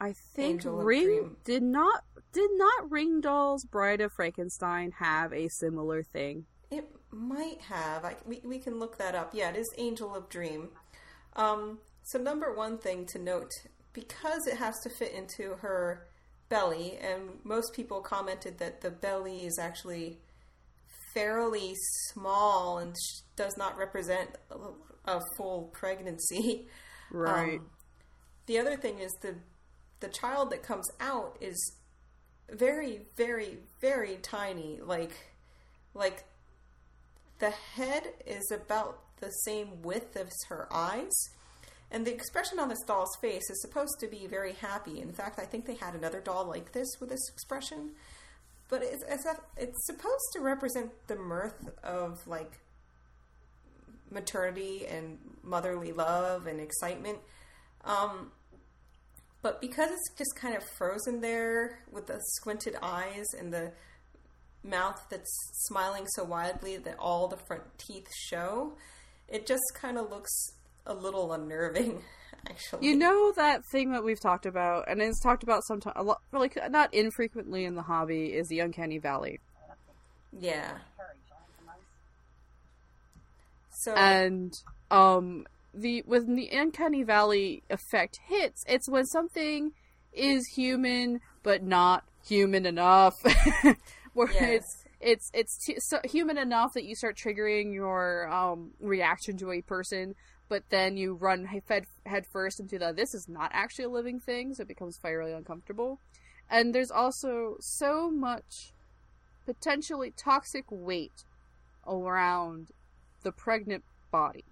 I 0.00 0.14
think 0.34 0.54
Angel 0.54 0.76
Ring 0.76 1.36
did 1.44 1.62
not 1.62 2.02
did 2.32 2.50
not 2.54 2.90
Ringdoll's 2.90 3.64
Bride 3.64 4.00
of 4.00 4.12
Frankenstein 4.12 4.92
have 4.98 5.32
a 5.32 5.48
similar 5.48 6.02
thing. 6.02 6.46
It 6.70 6.88
might 7.10 7.60
have. 7.62 8.04
I, 8.04 8.16
we, 8.24 8.40
we 8.44 8.58
can 8.58 8.78
look 8.78 8.98
that 8.98 9.14
up. 9.14 9.30
Yeah, 9.34 9.50
it 9.50 9.56
is 9.56 9.68
Angel 9.78 10.14
of 10.14 10.28
Dream. 10.28 10.68
Um, 11.36 11.78
so, 12.04 12.18
number 12.18 12.54
one 12.54 12.78
thing 12.78 13.06
to 13.06 13.18
note 13.18 13.50
because 13.92 14.46
it 14.46 14.56
has 14.56 14.74
to 14.84 14.90
fit 14.90 15.12
into 15.12 15.54
her 15.60 16.06
belly, 16.48 16.98
and 17.00 17.38
most 17.44 17.74
people 17.74 18.00
commented 18.00 18.58
that 18.58 18.80
the 18.80 18.90
belly 18.90 19.44
is 19.44 19.58
actually 19.58 20.18
fairly 21.12 21.74
small 22.12 22.78
and 22.78 22.94
does 23.36 23.56
not 23.56 23.76
represent 23.76 24.30
a 25.04 25.20
full 25.36 25.70
pregnancy. 25.72 26.68
Right. 27.10 27.58
Um, 27.58 27.66
the 28.46 28.58
other 28.58 28.76
thing 28.76 28.98
is 28.98 29.12
the 29.20 29.34
the 30.00 30.08
child 30.08 30.50
that 30.50 30.62
comes 30.62 30.90
out 30.98 31.36
is 31.40 31.76
very, 32.50 33.02
very, 33.16 33.58
very 33.80 34.16
tiny. 34.22 34.80
Like, 34.82 35.12
like 35.94 36.24
the 37.38 37.50
head 37.50 38.04
is 38.26 38.50
about 38.50 38.98
the 39.20 39.30
same 39.30 39.82
width 39.82 40.16
as 40.16 40.32
her 40.48 40.66
eyes. 40.72 41.12
And 41.92 42.06
the 42.06 42.14
expression 42.14 42.58
on 42.58 42.68
this 42.68 42.82
doll's 42.86 43.16
face 43.20 43.50
is 43.50 43.60
supposed 43.60 43.98
to 44.00 44.06
be 44.06 44.26
very 44.26 44.52
happy. 44.52 45.00
In 45.00 45.12
fact, 45.12 45.38
I 45.38 45.44
think 45.44 45.66
they 45.66 45.74
had 45.74 45.94
another 45.94 46.20
doll 46.20 46.46
like 46.46 46.72
this 46.72 46.88
with 47.00 47.10
this 47.10 47.28
expression. 47.28 47.90
But 48.68 48.82
it's, 48.82 49.04
it's, 49.08 49.26
it's 49.56 49.86
supposed 49.86 50.32
to 50.34 50.40
represent 50.40 50.90
the 51.08 51.16
mirth 51.16 51.68
of 51.82 52.26
like 52.26 52.60
maternity 54.10 54.86
and 54.86 55.18
motherly 55.42 55.92
love 55.92 56.46
and 56.46 56.60
excitement. 56.60 57.18
Um, 57.84 58.32
but 59.42 59.60
because 59.60 59.90
it's 59.90 60.10
just 60.18 60.36
kind 60.36 60.54
of 60.54 60.62
frozen 60.76 61.20
there 61.20 61.80
with 61.90 62.06
the 62.06 62.20
squinted 62.20 62.76
eyes 62.82 63.26
and 63.38 63.52
the 63.52 63.72
mouth 64.62 65.02
that's 65.08 65.32
smiling 65.52 66.06
so 66.14 66.24
widely 66.24 66.76
that 66.76 66.96
all 66.98 67.28
the 67.28 67.38
front 67.38 67.62
teeth 67.78 68.08
show, 68.14 68.76
it 69.28 69.46
just 69.46 69.62
kind 69.74 69.96
of 69.96 70.10
looks 70.10 70.30
a 70.86 70.94
little 70.94 71.32
unnerving. 71.32 72.02
Actually, 72.48 72.86
you 72.86 72.96
know 72.96 73.32
that 73.36 73.62
thing 73.70 73.92
that 73.92 74.02
we've 74.02 74.20
talked 74.20 74.46
about, 74.46 74.88
and 74.88 75.02
it's 75.02 75.20
talked 75.20 75.42
about 75.42 75.62
sometimes, 75.64 75.94
a 75.96 76.02
lot, 76.02 76.22
like 76.32 76.58
not 76.70 76.92
infrequently 76.94 77.66
in 77.66 77.74
the 77.74 77.82
hobby, 77.82 78.26
is 78.32 78.48
the 78.48 78.60
uncanny 78.60 78.96
valley. 78.96 79.40
Yeah. 80.32 80.78
So 83.80 83.94
and 83.94 84.54
um 84.90 85.46
the 85.72 86.02
when 86.06 86.34
the 86.34 86.48
uncanny 86.48 87.02
valley 87.02 87.62
effect 87.70 88.20
hits, 88.28 88.62
it's 88.68 88.88
when 88.90 89.06
something 89.06 89.72
is 90.12 90.46
human 90.48 91.20
but 91.42 91.62
not 91.62 92.04
human 92.26 92.66
enough. 92.66 93.14
Where 94.12 94.28
Yes. 94.34 94.50
it's 94.52 94.84
it's 95.00 95.30
it's 95.32 95.64
t- 95.64 95.80
so 95.80 95.98
human 96.04 96.36
enough 96.36 96.74
that 96.74 96.84
you 96.84 96.94
start 96.94 97.16
triggering 97.16 97.72
your 97.72 98.28
um, 98.30 98.72
reaction 98.80 99.38
to 99.38 99.50
a 99.50 99.62
person, 99.62 100.14
but 100.50 100.64
then 100.68 100.98
you 100.98 101.14
run 101.14 101.46
head 101.46 101.86
head 102.04 102.26
first 102.26 102.60
into 102.60 102.78
the 102.78 102.92
this 102.92 103.14
is 103.14 103.28
not 103.28 103.50
actually 103.54 103.86
a 103.86 103.88
living 103.88 104.20
thing, 104.20 104.52
so 104.52 104.62
it 104.62 104.68
becomes 104.68 104.98
fairly 104.98 105.32
uncomfortable. 105.32 106.00
And 106.50 106.74
there's 106.74 106.90
also 106.90 107.56
so 107.60 108.10
much 108.10 108.72
potentially 109.46 110.12
toxic 110.16 110.64
weight 110.68 111.24
around 111.86 112.72
the 113.22 113.32
pregnant 113.32 113.84
body 114.10 114.44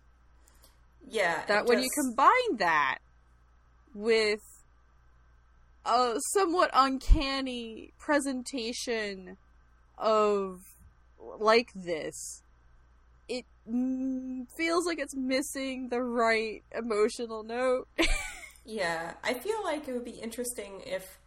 Yeah. 1.07 1.45
that 1.47 1.66
when 1.66 1.81
you 1.81 1.89
combine 1.95 2.57
that 2.59 2.99
with 3.95 4.40
a 5.85 6.15
somewhat 6.32 6.70
uncanny 6.74 7.93
presentation 7.99 9.36
of 9.97 10.61
like 11.19 11.70
this 11.74 12.43
it 13.28 13.45
feels 14.57 14.86
like 14.86 14.99
it's 14.99 15.15
missing 15.16 15.89
the 15.89 16.01
right 16.03 16.62
emotional 16.77 17.43
note 17.43 17.89
Yeah, 18.70 19.15
I 19.24 19.32
feel 19.32 19.65
like 19.65 19.89
it 19.89 19.95
would 19.95 20.05
be 20.05 20.11
interesting 20.11 20.82
if 20.85 21.19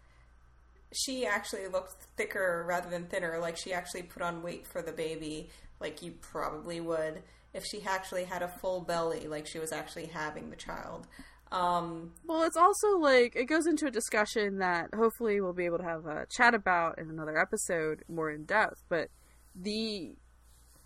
she 0.94 1.26
actually 1.26 1.68
looked 1.68 1.96
thicker 2.16 2.64
rather 2.68 2.88
than 2.88 3.08
thinner, 3.08 3.40
like 3.40 3.58
she 3.58 3.74
actually 3.74 4.04
put 4.04 4.22
on 4.22 4.44
weight 4.44 4.68
for 4.68 4.84
the 4.84 4.92
baby, 4.92 5.50
like 5.82 6.02
you 6.02 6.12
probably 6.22 6.80
would 6.80 7.24
if 7.54 7.66
she 7.66 7.84
actually 7.84 8.26
had 8.26 8.42
a 8.42 8.48
full 8.48 8.82
belly, 8.82 9.28
like 9.28 9.46
she 9.46 9.60
was 9.60 9.72
actually 9.72 10.06
having 10.06 10.50
the 10.50 10.56
child. 10.56 11.08
Um, 11.52 12.14
well 12.26 12.44
it's 12.44 12.56
also 12.56 12.98
like 12.98 13.36
it 13.36 13.44
goes 13.44 13.68
into 13.68 13.86
a 13.86 13.92
discussion 13.92 14.60
that 14.60 14.94
hopefully 14.96 15.42
we'll 15.42 15.52
be 15.52 15.66
able 15.66 15.80
to 15.80 15.84
have 15.84 16.06
a 16.06 16.26
chat 16.30 16.56
about 16.56 16.98
in 16.98 17.10
another 17.10 17.38
episode 17.38 18.06
more 18.08 18.32
in 18.32 18.46
depth 18.46 18.86
but 18.88 19.10
the 19.54 20.14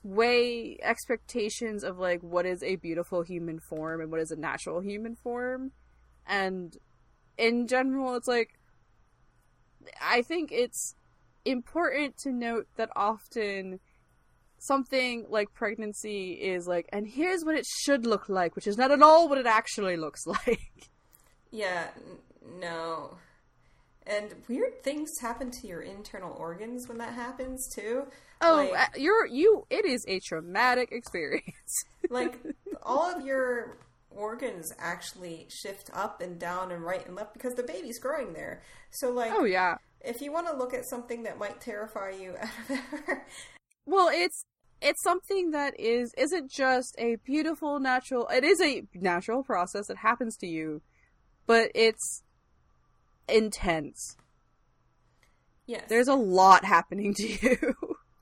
way 0.02 0.80
expectations 0.82 1.84
of 1.84 2.00
like 2.00 2.22
what 2.24 2.48
is 2.48 2.64
a 2.64 2.78
beautiful 2.78 3.22
human 3.22 3.60
form 3.60 4.02
and 4.02 4.10
what 4.10 4.20
is 4.20 4.32
a 4.32 4.36
natural 4.36 4.80
human 4.80 5.16
form 5.16 5.72
and 6.26 6.78
in 7.38 7.68
general 7.68 8.16
it's 8.16 8.28
like 8.28 8.58
i 10.02 10.24
think 10.24 10.52
it's 10.52 10.96
important 11.46 12.18
to 12.18 12.32
note 12.32 12.68
that 12.76 12.90
often 12.96 13.80
something 14.66 15.26
like 15.30 15.54
pregnancy 15.54 16.34
is 16.34 16.68
like 16.68 16.88
and 16.92 17.08
here's 17.08 17.44
what 17.46 17.56
it 17.56 17.66
should 17.84 18.06
look 18.06 18.28
like 18.30 18.56
which 18.56 18.68
is 18.68 18.78
not 18.78 18.92
at 18.92 19.02
all 19.02 19.28
what 19.30 19.38
it 19.38 19.46
actually 19.46 19.98
looks 19.98 20.26
like 20.28 20.90
yeah, 21.52 21.88
n- 21.96 22.60
no. 22.60 23.18
And 24.08 24.36
weird 24.48 24.84
things 24.84 25.10
happen 25.22 25.50
to 25.52 25.68
your 25.68 25.82
internal 25.82 26.36
organs 26.38 26.88
when 26.88 26.98
that 27.00 27.14
happens 27.14 27.68
too. 27.74 28.04
oh 28.42 28.68
Like- 28.72 28.80
uh, 28.80 28.86
you're 28.98 29.26
you 29.26 29.66
it 29.70 29.86
is 29.86 30.04
a 30.08 30.20
traumatic 30.20 30.92
experience 30.92 31.74
like 32.10 32.38
all 32.84 33.10
of 33.16 33.26
your 33.26 33.78
organs 34.12 34.72
actually 34.78 35.48
shift 35.50 35.90
up 35.94 36.22
and 36.22 36.38
down 36.40 36.72
and 36.72 36.84
right 36.84 37.06
and 37.08 37.16
left 37.16 37.34
because 37.34 37.56
the 37.56 37.64
baby's 37.64 38.00
growing 38.00 38.34
there. 38.34 38.62
So 38.92 39.10
like 39.12 39.32
oh 39.34 39.46
yeah 39.46 39.76
if 40.02 40.22
you 40.22 40.32
want 40.32 40.46
to 40.48 40.56
look 40.56 40.74
at 40.74 40.86
something 40.88 41.24
that 41.24 41.40
might 41.40 41.60
terrify 41.62 42.12
you 42.12 42.36
out 42.42 42.50
of 42.70 42.80
there, 43.08 43.26
Well, 43.88 44.10
it's 44.12 44.46
it's 44.82 45.02
something 45.04 45.52
that 45.52 45.80
is 45.80 46.14
isn't 46.18 46.52
just 46.52 46.96
a 46.98 47.16
beautiful 47.18 47.80
natural. 47.80 48.28
It 48.28 48.44
is 48.44 48.62
a 48.62 48.84
natural 48.94 49.44
process 49.44 49.88
that 49.88 49.98
happens 49.98 50.36
to 50.38 50.48
you, 50.48 50.82
but 51.48 51.72
it's 51.74 52.24
intense. 53.28 54.16
yes. 55.66 55.86
There's 55.90 56.08
a 56.08 56.16
lot 56.16 56.64
happening 56.66 57.14
to 57.16 57.28
you. 57.28 57.74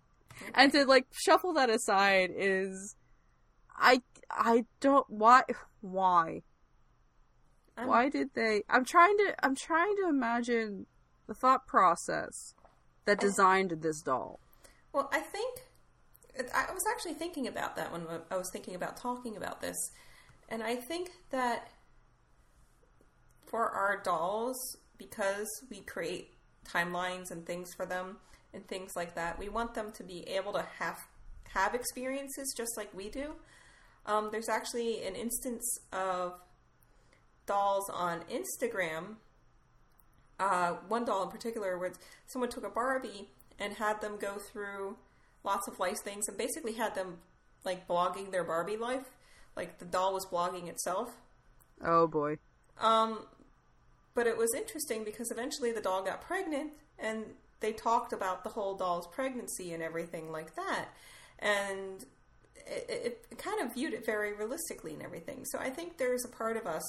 and 0.55 0.71
to 0.71 0.85
like 0.85 1.07
shuffle 1.11 1.53
that 1.53 1.69
aside 1.69 2.31
is 2.35 2.95
I 3.77 4.01
I 4.31 4.65
don't 4.79 5.05
why 5.09 5.43
why 5.81 6.41
I'm- 7.77 7.87
why 7.87 8.09
did 8.09 8.29
they 8.35 8.63
I'm 8.69 8.85
trying 8.85 9.17
to 9.17 9.35
I'm 9.43 9.55
trying 9.55 9.95
to 10.03 10.07
imagine 10.09 10.85
the 11.27 11.33
thought 11.33 11.65
process 11.67 12.53
that 13.05 13.19
designed 13.19 13.71
this 13.81 14.01
doll. 14.01 14.39
Well, 14.93 15.09
I 15.11 15.19
think 15.19 15.63
I 16.37 16.73
was 16.73 16.83
actually 16.91 17.13
thinking 17.13 17.47
about 17.47 17.75
that 17.75 17.91
when 17.91 18.03
I 18.31 18.37
was 18.37 18.49
thinking 18.51 18.75
about 18.75 18.97
talking 18.97 19.37
about 19.37 19.61
this, 19.61 19.77
and 20.49 20.63
I 20.63 20.75
think 20.75 21.11
that 21.31 21.69
for 23.45 23.69
our 23.69 24.01
dolls, 24.01 24.57
because 24.97 25.47
we 25.69 25.81
create 25.81 26.31
timelines 26.67 27.29
and 27.29 27.45
things 27.45 27.73
for 27.75 27.85
them 27.85 28.17
and 28.53 28.67
things 28.67 28.95
like 28.95 29.15
that, 29.15 29.37
we 29.37 29.49
want 29.49 29.73
them 29.73 29.91
to 29.93 30.03
be 30.03 30.27
able 30.27 30.53
to 30.53 30.65
have 30.79 30.97
have 31.49 31.75
experiences 31.75 32.53
just 32.57 32.75
like 32.77 32.91
we 32.95 33.09
do. 33.09 33.35
Um, 34.07 34.29
there's 34.31 34.49
actually 34.49 35.05
an 35.05 35.15
instance 35.15 35.63
of 35.91 36.33
dolls 37.45 37.89
on 37.89 38.21
Instagram 38.21 39.17
uh, 40.39 40.73
one 40.87 41.05
doll 41.05 41.23
in 41.23 41.29
particular 41.29 41.77
where 41.77 41.93
someone 42.25 42.49
took 42.49 42.65
a 42.65 42.69
Barbie 42.69 43.29
and 43.59 43.73
had 43.73 44.01
them 44.01 44.17
go 44.19 44.37
through 44.37 44.97
lots 45.43 45.67
of 45.67 45.79
life 45.79 45.97
things 46.03 46.27
and 46.27 46.37
basically 46.37 46.73
had 46.73 46.95
them 46.95 47.17
like 47.63 47.87
blogging 47.87 48.31
their 48.31 48.43
Barbie 48.43 48.77
life. 48.77 49.09
Like 49.55 49.79
the 49.79 49.85
doll 49.85 50.13
was 50.13 50.25
blogging 50.25 50.67
itself. 50.67 51.15
Oh 51.83 52.07
boy. 52.07 52.37
Um, 52.81 53.19
but 54.15 54.27
it 54.27 54.37
was 54.37 54.53
interesting 54.55 55.03
because 55.03 55.31
eventually 55.31 55.71
the 55.71 55.81
doll 55.81 56.03
got 56.03 56.21
pregnant 56.21 56.71
and 56.99 57.25
they 57.59 57.71
talked 57.71 58.13
about 58.13 58.43
the 58.43 58.49
whole 58.49 58.75
doll's 58.75 59.07
pregnancy 59.07 59.73
and 59.73 59.81
everything 59.81 60.31
like 60.31 60.55
that. 60.55 60.89
And 61.39 62.05
it, 62.67 62.85
it, 62.89 63.25
it 63.31 63.37
kind 63.37 63.61
of 63.61 63.73
viewed 63.73 63.93
it 63.93 64.05
very 64.05 64.33
realistically 64.33 64.93
and 64.93 65.01
everything. 65.01 65.45
So 65.45 65.59
I 65.59 65.69
think 65.69 65.97
there's 65.97 66.25
a 66.25 66.29
part 66.29 66.57
of 66.57 66.65
us 66.65 66.83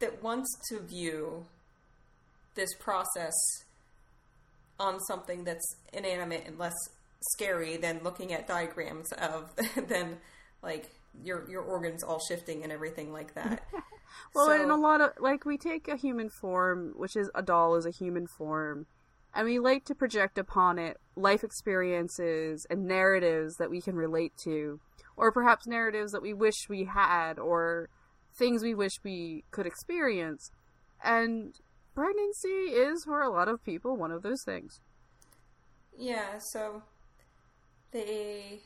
that 0.00 0.22
wants 0.22 0.48
to 0.68 0.80
view 0.80 1.46
this 2.54 2.70
process 2.78 3.34
on 4.78 5.00
something 5.00 5.44
that's 5.44 5.76
inanimate 5.92 6.44
and 6.46 6.58
less 6.58 6.74
scary 7.32 7.76
than 7.76 8.00
looking 8.02 8.32
at 8.32 8.46
diagrams 8.46 9.12
of 9.12 9.50
than 9.88 10.18
like 10.62 10.90
your 11.22 11.48
your 11.50 11.62
organs 11.62 12.02
all 12.02 12.20
shifting 12.28 12.62
and 12.62 12.72
everything 12.72 13.12
like 13.12 13.34
that. 13.34 13.62
Well, 14.32 14.46
So- 14.46 14.62
in 14.62 14.70
a 14.70 14.76
lot 14.76 15.00
of 15.00 15.10
like 15.18 15.44
we 15.44 15.58
take 15.58 15.88
a 15.88 15.96
human 15.96 16.30
form, 16.30 16.92
which 16.96 17.16
is 17.16 17.30
a 17.34 17.42
doll 17.42 17.74
is 17.74 17.84
a 17.84 17.90
human 17.90 18.28
form, 18.28 18.86
and 19.34 19.44
we 19.44 19.58
like 19.58 19.84
to 19.86 19.94
project 19.94 20.38
upon 20.38 20.78
it 20.78 20.98
life 21.16 21.42
experiences 21.42 22.64
and 22.70 22.86
narratives 22.86 23.56
that 23.56 23.70
we 23.70 23.80
can 23.80 23.96
relate 23.96 24.32
to, 24.44 24.78
or 25.16 25.32
perhaps 25.32 25.66
narratives 25.66 26.12
that 26.12 26.22
we 26.22 26.32
wish 26.32 26.68
we 26.68 26.84
had, 26.84 27.40
or 27.40 27.88
things 28.38 28.62
we 28.62 28.74
wish 28.74 28.92
we 29.02 29.42
could 29.50 29.66
experience. 29.66 30.52
And 31.02 31.54
pregnancy 31.94 32.48
is 32.48 33.02
for 33.04 33.20
a 33.20 33.30
lot 33.30 33.48
of 33.48 33.64
people 33.64 33.96
one 33.96 34.12
of 34.12 34.22
those 34.22 34.44
things. 34.44 34.80
Yeah, 35.98 36.38
so 36.52 36.82
they. 37.94 38.60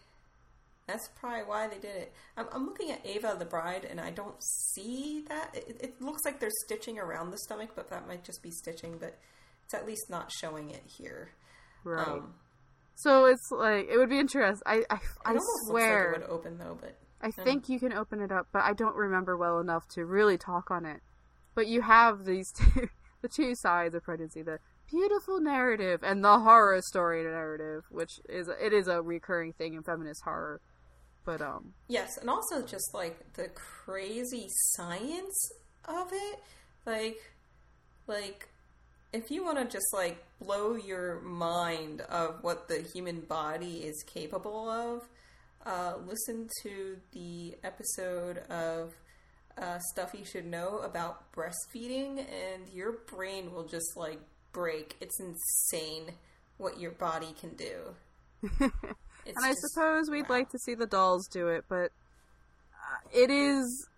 That's 0.89 1.09
probably 1.21 1.43
why 1.43 1.69
they 1.69 1.77
did 1.77 1.95
it. 1.95 2.13
I'm, 2.37 2.47
I'm 2.51 2.65
looking 2.65 2.91
at 2.91 3.07
Ava 3.07 3.37
the 3.39 3.45
Bride, 3.45 3.87
and 3.89 4.01
I 4.01 4.11
don't 4.11 4.43
see 4.43 5.23
that. 5.29 5.55
It, 5.55 5.77
it 5.81 6.03
looks 6.03 6.25
like 6.25 6.41
they're 6.41 6.51
stitching 6.65 6.99
around 6.99 7.31
the 7.31 7.39
stomach, 7.39 7.71
but 7.77 7.91
that 7.91 8.09
might 8.09 8.25
just 8.25 8.43
be 8.43 8.51
stitching. 8.51 8.97
But 8.99 9.19
it's 9.65 9.75
at 9.75 9.87
least 9.87 10.09
not 10.09 10.33
showing 10.33 10.71
it 10.71 10.83
here. 10.87 11.29
Right. 11.85 12.09
Um, 12.09 12.35
so 12.95 13.27
it's 13.27 13.51
like 13.53 13.87
it 13.89 13.99
would 13.99 14.09
be 14.09 14.19
interesting. 14.19 14.63
I 14.67 14.83
I, 14.91 14.99
I 15.25 15.37
swear. 15.67 16.13
like 16.13 16.23
it 16.23 16.23
would 16.23 16.31
open 16.35 16.59
though, 16.59 16.77
but 16.81 16.97
I 17.21 17.31
think 17.31 17.69
you 17.69 17.79
can 17.79 17.93
open 17.93 18.21
it 18.21 18.33
up, 18.33 18.49
but 18.53 18.63
I 18.63 18.73
don't 18.73 18.97
remember 18.97 19.37
well 19.37 19.61
enough 19.61 19.87
to 19.89 20.05
really 20.05 20.39
talk 20.39 20.71
on 20.71 20.85
it. 20.85 21.01
But 21.55 21.67
you 21.67 21.83
have 21.83 22.25
these 22.25 22.51
two, 22.57 22.89
the 23.23 23.29
two 23.29 23.55
sides 23.55 23.95
of 23.95 24.03
pregnancy: 24.03 24.43
the 24.43 24.59
beautiful 24.91 25.41
narrative 25.41 26.01
and 26.03 26.25
the 26.25 26.39
horror 26.39 26.81
story 26.83 27.23
narrative, 27.25 27.85
which 27.91 28.21
is 28.29 28.49
it 28.49 28.73
is 28.73 28.89
a 28.89 29.03
recurring 29.03 29.53
thing 29.53 29.75
in 29.75 29.83
feminist 29.83 30.23
horror. 30.25 30.61
But 31.25 31.43
um, 31.43 31.75
Yes, 31.89 32.17
and 32.19 32.31
also 32.31 32.63
just 32.63 32.95
like 32.95 33.35
the 33.35 33.49
crazy 33.49 34.47
science 34.49 35.51
of 35.85 36.09
it. 36.13 36.39
Like 36.87 37.21
like 38.07 38.49
if 39.13 39.31
you 39.31 39.45
want 39.45 39.59
to 39.59 39.65
just 39.65 39.93
like 39.93 40.25
blow 40.41 40.75
your 40.75 41.21
mind 41.21 42.03
of 42.03 42.43
what 42.43 42.69
the 42.69 42.81
human 42.81 43.21
body 43.21 43.79
is 43.79 44.03
capable 44.07 44.69
of, 44.69 45.09
uh, 45.65 45.95
listen 46.07 46.49
to 46.63 46.97
the 47.13 47.57
episode 47.65 48.39
of 48.51 48.95
uh, 49.57 49.79
stuff 49.93 50.15
you 50.17 50.25
should 50.25 50.47
know 50.47 50.79
about 50.79 51.33
breastfeeding, 51.33 52.19
and 52.19 52.69
your 52.73 52.93
brain 53.07 53.53
will 53.53 53.65
just 53.65 53.97
like 53.97 54.21
break. 54.53 54.97
It's 55.01 55.21
insane 55.21 56.13
what 56.57 56.81
your 56.81 56.91
body 56.91 57.35
can 57.39 57.55
do. 57.55 58.71
And 59.37 59.45
I 59.45 59.53
suppose 59.53 60.11
we'd 60.11 60.29
wow. 60.29 60.37
like 60.37 60.51
to 60.51 60.59
see 60.59 60.75
the 60.75 60.87
dolls 60.87 61.29
do 61.29 61.49
it, 61.49 61.65
but 61.69 61.91
uh, 62.73 63.09
it 63.13 63.31
is 63.31 63.89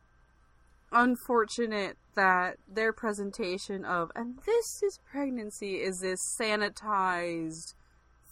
unfortunate 0.92 1.96
that 2.16 2.56
their 2.68 2.92
presentation 2.92 3.84
of 3.84 4.10
and 4.16 4.38
this 4.44 4.82
is 4.82 4.98
pregnancy 5.08 5.76
is 5.76 6.00
this 6.00 6.18
sanitized 6.40 7.74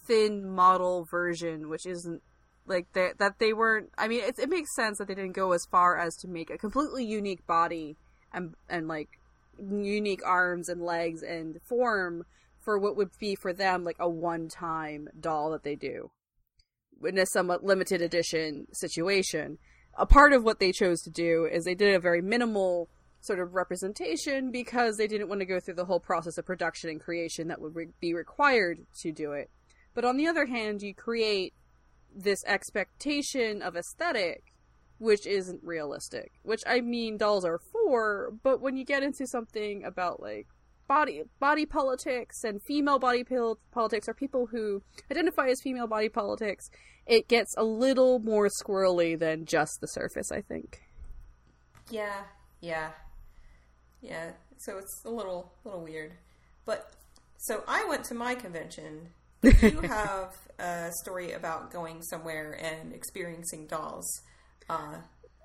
thin 0.05 0.45
model 0.45 1.07
version 1.09 1.69
which 1.69 1.85
isn't 1.85 2.21
like 2.67 2.85
that 2.91 3.17
that 3.17 3.39
they 3.39 3.53
weren't 3.53 3.89
i 3.97 4.09
mean 4.09 4.21
it, 4.21 4.37
it 4.37 4.49
makes 4.49 4.75
sense 4.75 4.97
that 4.97 5.07
they 5.07 5.15
didn't 5.15 5.31
go 5.31 5.53
as 5.53 5.65
far 5.71 5.97
as 5.97 6.17
to 6.17 6.27
make 6.27 6.49
a 6.49 6.57
completely 6.57 7.05
unique 7.05 7.47
body 7.47 7.95
and 8.33 8.53
and 8.67 8.89
like 8.89 9.07
unique 9.59 10.25
arms 10.25 10.69
and 10.69 10.81
legs 10.81 11.21
and 11.23 11.59
form 11.67 12.23
for 12.59 12.77
what 12.77 12.95
would 12.95 13.09
be 13.19 13.35
for 13.35 13.53
them 13.53 13.83
like 13.83 13.97
a 13.99 14.09
one-time 14.09 15.07
doll 15.19 15.51
that 15.51 15.63
they 15.63 15.75
do 15.75 16.11
in 17.03 17.17
a 17.17 17.25
somewhat 17.25 17.63
limited 17.63 18.01
edition 18.01 18.67
situation 18.73 19.57
a 19.99 20.05
part 20.05 20.33
of 20.33 20.43
what 20.43 20.59
they 20.59 20.71
chose 20.71 21.01
to 21.01 21.09
do 21.09 21.47
is 21.51 21.65
they 21.65 21.75
did 21.75 21.93
a 21.93 21.99
very 21.99 22.21
minimal 22.21 22.89
sort 23.21 23.39
of 23.39 23.53
representation 23.53 24.51
because 24.51 24.95
they 24.95 25.07
didn't 25.07 25.27
want 25.27 25.41
to 25.41 25.45
go 25.45 25.59
through 25.59 25.73
the 25.73 25.85
whole 25.85 25.99
process 25.99 26.37
of 26.37 26.45
production 26.45 26.89
and 26.89 27.01
creation 27.01 27.49
that 27.49 27.61
would 27.61 27.75
re- 27.75 27.87
be 27.99 28.13
required 28.13 28.79
to 29.01 29.11
do 29.11 29.33
it. 29.33 29.49
But 29.93 30.05
on 30.05 30.15
the 30.15 30.27
other 30.27 30.45
hand, 30.45 30.81
you 30.81 30.95
create 30.95 31.53
this 32.15 32.43
expectation 32.45 33.61
of 33.61 33.75
aesthetic 33.75 34.53
which 34.99 35.25
isn't 35.25 35.61
realistic. 35.63 36.31
Which 36.43 36.61
I 36.67 36.81
mean 36.81 37.17
dolls 37.17 37.45
are 37.45 37.59
for, 37.71 38.33
but 38.43 38.61
when 38.61 38.77
you 38.77 38.85
get 38.85 39.03
into 39.03 39.25
something 39.25 39.83
about 39.83 40.21
like 40.21 40.47
body 40.87 41.23
body 41.39 41.65
politics 41.65 42.43
and 42.43 42.61
female 42.61 42.99
body 42.99 43.23
pil- 43.23 43.59
politics 43.71 44.09
or 44.09 44.13
people 44.13 44.47
who 44.47 44.81
identify 45.09 45.47
as 45.47 45.61
female 45.61 45.87
body 45.87 46.09
politics, 46.09 46.69
it 47.05 47.27
gets 47.27 47.55
a 47.57 47.63
little 47.63 48.19
more 48.19 48.49
squirrely 48.61 49.17
than 49.17 49.45
just 49.45 49.79
the 49.81 49.87
surface, 49.87 50.31
I 50.31 50.41
think. 50.41 50.81
Yeah, 51.89 52.23
yeah. 52.61 52.91
Yeah, 54.01 54.31
so 54.57 54.77
it's 54.77 55.03
a 55.05 55.09
little 55.09 55.53
little 55.63 55.81
weird. 55.83 56.13
But 56.65 56.91
so 57.37 57.63
I 57.67 57.85
went 57.85 58.03
to 58.05 58.13
my 58.13 58.35
convention. 58.35 59.09
you 59.43 59.81
have 59.83 60.35
a 60.59 60.91
story 61.01 61.31
about 61.31 61.71
going 61.71 62.01
somewhere 62.01 62.59
and 62.61 62.93
experiencing 62.93 63.67
dolls. 63.67 64.21
Uh, 64.69 64.97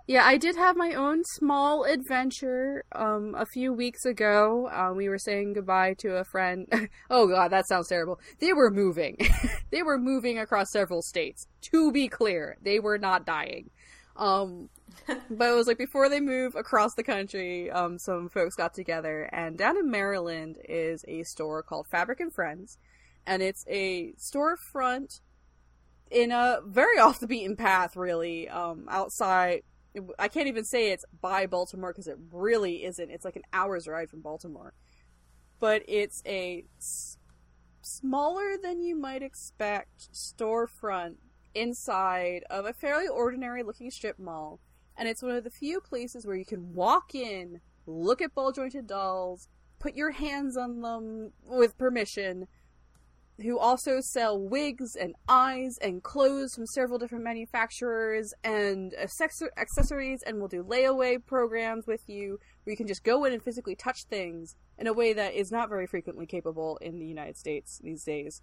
yeah, 0.07 0.25
I 0.27 0.37
did 0.37 0.57
have 0.57 0.77
my 0.77 0.93
own 0.93 1.25
small 1.25 1.85
adventure 1.85 2.85
um, 2.93 3.35
a 3.35 3.47
few 3.47 3.73
weeks 3.73 4.05
ago. 4.05 4.69
Uh, 4.71 4.93
we 4.95 5.09
were 5.09 5.19
saying 5.19 5.55
goodbye 5.55 5.95
to 6.01 6.17
a 6.17 6.25
friend. 6.25 6.67
oh 7.11 7.27
god, 7.27 7.51
that 7.53 7.67
sounds 7.67 7.89
terrible. 7.89 8.21
They 8.39 8.53
were 8.53 8.71
moving. 8.71 9.17
they 9.71 9.83
were 9.83 9.99
moving 9.99 10.39
across 10.39 10.71
several 10.71 11.01
states. 11.01 11.47
To 11.73 11.91
be 11.91 12.09
clear, 12.09 12.59
they 12.63 12.81
were 12.81 12.99
not 12.99 13.25
dying. 13.25 13.71
Um, 14.17 14.69
but 15.07 15.49
it 15.49 15.55
was 15.55 15.67
like 15.67 15.79
before 15.79 16.11
they 16.11 16.21
move 16.21 16.55
across 16.55 16.95
the 16.95 17.03
country, 17.03 17.71
um, 17.71 17.99
some 17.99 18.29
folks 18.29 18.57
got 18.57 18.75
together, 18.75 19.31
and 19.33 19.57
down 19.57 19.79
in 19.79 19.91
Maryland 19.91 20.59
is 20.69 21.03
a 21.09 21.23
store 21.23 21.63
called 21.63 21.87
Fabric 21.87 22.21
and 22.21 22.33
Friends, 22.33 22.77
and 23.27 23.43
it's 23.43 23.65
a 23.69 24.13
storefront 24.19 25.21
in 26.15 26.31
a 26.33 26.61
very 26.65 26.99
off 27.01 27.21
the 27.21 27.27
beaten 27.27 27.57
path, 27.57 27.97
really, 27.97 28.49
um, 28.49 28.87
outside. 28.89 29.63
I 30.19 30.27
can't 30.29 30.49
even 30.49 30.65
say 30.65 30.91
it's 30.91 31.05
by 31.21 31.47
Baltimore 31.47 31.93
because 31.93 32.09
it 32.09 32.17
really 32.33 32.85
isn't. 32.85 33.11
It's 33.11 33.25
like 33.25 33.37
an 33.37 33.45
hour's 33.53 33.87
ride 33.87 34.11
from 34.11 34.23
Baltimore. 34.23 34.75
But 35.61 35.83
it's 35.87 36.21
a 36.27 36.65
s- 36.79 37.17
smaller 37.81 38.57
than 38.61 38.83
you 38.83 38.97
might 38.97 39.23
expect 39.23 40.13
storefront 40.13 41.17
inside 41.55 42.43
of 42.51 42.67
a 42.67 42.73
fairly 42.73 43.07
ordinary 43.07 43.63
looking 43.63 43.91
strip 43.91 44.19
mall. 44.19 44.59
And 44.97 45.09
it's 45.09 45.23
one 45.23 45.37
of 45.37 45.45
the 45.45 45.51
few 45.51 45.81
places 45.81 46.27
where 46.27 46.37
you 46.37 46.45
can 46.45 46.75
walk 46.75 47.15
in, 47.15 47.61
look 47.87 48.21
at 48.21 48.35
ball 48.35 48.51
jointed 48.51 48.89
dolls, 48.89 49.49
put 49.79 49.95
your 49.95 50.13
hands 50.13 50.57
on 50.57 50.81
them 50.81 51.33
with 51.45 51.79
permission, 51.79 52.47
who 53.43 53.59
also 53.59 54.01
sell 54.01 54.39
wigs 54.39 54.95
and 54.95 55.15
eyes 55.29 55.77
and 55.83 56.03
clothes 56.03 56.55
from 56.55 56.67
several 56.67 56.99
different 56.99 57.25
manufacturers 57.25 58.33
and 58.45 58.95
accessories 58.95 60.23
and 60.23 60.41
will 60.41 60.49
do 60.49 60.63
layaway 60.63 61.19
programs 61.25 61.87
with 61.87 62.03
you 62.09 62.39
where 62.63 62.73
you 62.73 62.77
can 62.77 62.87
just 62.87 63.03
go 63.03 63.25
in 63.25 63.33
and 63.33 63.43
physically 63.43 63.75
touch 63.75 64.05
things 64.05 64.55
in 64.79 64.87
a 64.87 64.93
way 64.93 65.13
that 65.13 65.35
is 65.35 65.51
not 65.51 65.69
very 65.69 65.87
frequently 65.87 66.27
capable 66.27 66.77
in 66.81 66.99
the 66.99 67.07
United 67.07 67.37
States 67.37 67.81
these 67.83 68.05
days. 68.05 68.41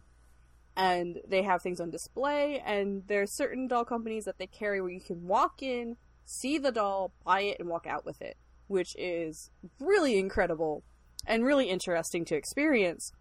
And 0.76 1.20
they 1.28 1.44
have 1.44 1.62
things 1.62 1.80
on 1.80 1.90
display 1.90 2.62
and 2.66 3.04
there 3.08 3.22
are 3.22 3.28
certain 3.28 3.68
doll 3.68 3.86
companies 3.86 4.26
that 4.26 4.40
they 4.40 4.48
carry 4.48 4.82
where 4.82 4.92
you 4.92 5.02
can 5.02 5.26
walk 5.26 5.62
in, 5.62 5.96
see 6.26 6.58
the 6.58 6.72
doll, 6.72 7.14
buy 7.26 7.42
it 7.42 7.58
and 7.60 7.70
walk 7.70 7.88
out 7.88 8.06
with 8.06 8.22
it, 8.22 8.36
which 8.68 8.94
is 8.98 9.52
really 9.80 10.18
incredible 10.18 10.84
and 11.26 11.46
really 11.46 11.70
interesting 11.70 12.26
to 12.26 12.36
experience 12.36 13.14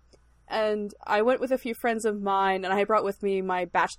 and 0.50 0.92
I 1.06 1.22
went 1.22 1.40
with 1.40 1.52
a 1.52 1.58
few 1.58 1.74
friends 1.74 2.04
of 2.04 2.20
mine, 2.20 2.64
and 2.64 2.74
I 2.74 2.84
brought 2.84 3.04
with 3.04 3.22
me 3.22 3.40
my 3.40 3.64
Batch 3.64 3.96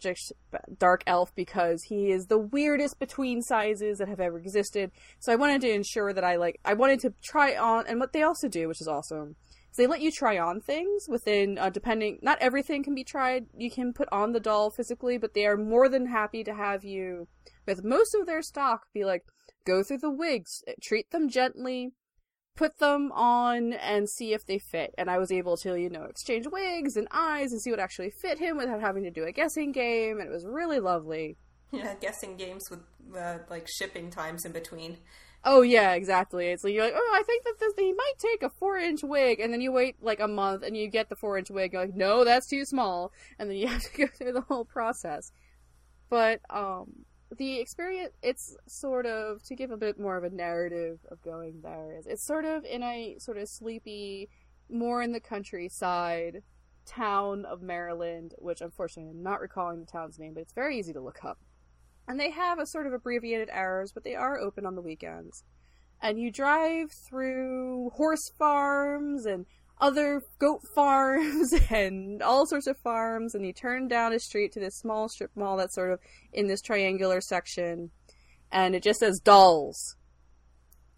Dark 0.77 1.03
Elf 1.07 1.33
because 1.33 1.83
he 1.83 2.11
is 2.11 2.27
the 2.27 2.37
weirdest 2.37 2.99
between 2.99 3.41
sizes 3.41 3.97
that 3.97 4.09
have 4.09 4.19
ever 4.19 4.37
existed. 4.37 4.91
So 5.19 5.31
I 5.31 5.37
wanted 5.37 5.61
to 5.61 5.71
ensure 5.71 6.11
that 6.13 6.23
I 6.23 6.35
like 6.35 6.59
I 6.65 6.73
wanted 6.73 6.99
to 7.01 7.13
try 7.23 7.55
on, 7.55 7.87
and 7.87 7.99
what 7.99 8.13
they 8.13 8.23
also 8.23 8.47
do, 8.47 8.67
which 8.67 8.81
is 8.81 8.87
awesome, 8.87 9.37
is 9.71 9.77
they 9.77 9.87
let 9.87 10.01
you 10.01 10.11
try 10.11 10.37
on 10.37 10.59
things 10.59 11.07
within 11.07 11.57
uh, 11.57 11.69
depending. 11.69 12.19
Not 12.21 12.37
everything 12.41 12.83
can 12.83 12.95
be 12.95 13.05
tried. 13.05 13.45
You 13.57 13.71
can 13.71 13.93
put 13.93 14.09
on 14.11 14.33
the 14.33 14.39
doll 14.39 14.69
physically, 14.69 15.17
but 15.17 15.33
they 15.33 15.45
are 15.45 15.57
more 15.57 15.87
than 15.87 16.07
happy 16.07 16.43
to 16.43 16.53
have 16.53 16.83
you 16.83 17.27
with 17.65 17.83
most 17.83 18.13
of 18.13 18.25
their 18.25 18.41
stock 18.41 18.87
be 18.93 19.05
like 19.05 19.23
go 19.65 19.83
through 19.83 19.99
the 19.99 20.11
wigs, 20.11 20.63
treat 20.81 21.11
them 21.11 21.29
gently 21.29 21.93
put 22.55 22.77
them 22.79 23.11
on 23.13 23.73
and 23.73 24.09
see 24.09 24.33
if 24.33 24.45
they 24.45 24.59
fit. 24.59 24.93
And 24.97 25.09
I 25.09 25.17
was 25.17 25.31
able 25.31 25.57
to, 25.57 25.75
you 25.75 25.89
know, 25.89 26.03
exchange 26.03 26.47
wigs 26.51 26.95
and 26.95 27.07
eyes 27.11 27.51
and 27.51 27.61
see 27.61 27.71
what 27.71 27.79
actually 27.79 28.11
fit 28.11 28.39
him 28.39 28.57
without 28.57 28.81
having 28.81 29.03
to 29.03 29.11
do 29.11 29.23
a 29.23 29.31
guessing 29.31 29.71
game. 29.71 30.19
And 30.19 30.29
it 30.29 30.31
was 30.31 30.45
really 30.45 30.79
lovely. 30.79 31.37
Yeah, 31.71 31.95
guessing 31.95 32.35
games 32.35 32.69
with 32.69 32.81
uh, 33.17 33.39
like 33.49 33.67
shipping 33.67 34.09
times 34.09 34.45
in 34.45 34.51
between. 34.51 34.97
Oh 35.43 35.61
yeah, 35.61 35.93
exactly. 35.93 36.47
It's 36.47 36.63
like 36.63 36.73
you're 36.73 36.83
like, 36.83 36.93
oh, 36.95 37.11
I 37.15 37.23
think 37.23 37.45
that 37.45 37.55
this 37.59 37.73
he 37.77 37.93
might 37.93 38.13
take 38.19 38.43
a 38.43 38.49
four 38.49 38.77
inch 38.77 39.01
wig, 39.03 39.39
and 39.39 39.51
then 39.51 39.61
you 39.61 39.71
wait 39.71 39.95
like 40.01 40.19
a 40.19 40.27
month 40.27 40.63
and 40.63 40.77
you 40.77 40.87
get 40.87 41.09
the 41.09 41.15
four 41.15 41.37
inch 41.37 41.49
wig. 41.49 41.73
You're 41.73 41.83
like, 41.83 41.95
no, 41.95 42.23
that's 42.23 42.47
too 42.47 42.65
small, 42.65 43.11
and 43.39 43.49
then 43.49 43.57
you 43.57 43.67
have 43.69 43.81
to 43.81 43.97
go 43.97 44.07
through 44.07 44.33
the 44.33 44.41
whole 44.41 44.65
process. 44.65 45.31
But 46.09 46.41
um, 46.49 47.05
the 47.37 47.59
experience 47.59 48.13
it's 48.21 48.55
sort 48.67 49.05
of 49.05 49.41
to 49.43 49.55
give 49.55 49.71
a 49.71 49.77
bit 49.77 49.99
more 49.99 50.17
of 50.17 50.23
a 50.23 50.29
narrative 50.29 50.99
of 51.09 51.21
going 51.21 51.61
there 51.61 51.95
is 51.97 52.05
it's 52.05 52.25
sort 52.25 52.45
of 52.45 52.65
in 52.65 52.83
a 52.83 53.15
sort 53.19 53.37
of 53.37 53.47
sleepy 53.47 54.29
more 54.69 55.01
in 55.01 55.11
the 55.11 55.19
countryside 55.19 56.41
town 56.85 57.45
of 57.45 57.61
Maryland 57.61 58.33
which 58.37 58.61
unfortunately 58.61 59.11
I'm 59.11 59.23
not 59.23 59.41
recalling 59.41 59.79
the 59.79 59.85
town's 59.85 60.19
name 60.19 60.33
but 60.33 60.41
it's 60.41 60.53
very 60.53 60.77
easy 60.77 60.93
to 60.93 61.01
look 61.01 61.23
up. 61.23 61.39
And 62.07 62.19
they 62.19 62.31
have 62.31 62.59
a 62.59 62.65
sort 62.65 62.87
of 62.87 62.93
abbreviated 62.93 63.49
hours 63.49 63.91
but 63.93 64.03
they 64.03 64.15
are 64.15 64.39
open 64.39 64.65
on 64.65 64.75
the 64.75 64.81
weekends. 64.81 65.43
And 66.01 66.19
you 66.19 66.31
drive 66.31 66.91
through 66.91 67.91
horse 67.93 68.31
farms 68.37 69.25
and 69.25 69.45
other 69.81 70.21
goat 70.39 70.61
farms 70.73 71.53
and 71.69 72.21
all 72.21 72.45
sorts 72.45 72.67
of 72.67 72.77
farms, 72.77 73.35
and 73.35 73.45
you 73.45 73.51
turn 73.51 73.87
down 73.87 74.13
a 74.13 74.19
street 74.19 74.53
to 74.53 74.59
this 74.59 74.75
small 74.75 75.09
strip 75.09 75.31
mall 75.35 75.57
that's 75.57 75.75
sort 75.75 75.91
of 75.91 75.99
in 76.31 76.47
this 76.47 76.61
triangular 76.61 77.19
section, 77.19 77.89
and 78.51 78.75
it 78.75 78.83
just 78.83 78.99
says 78.99 79.19
dolls. 79.19 79.97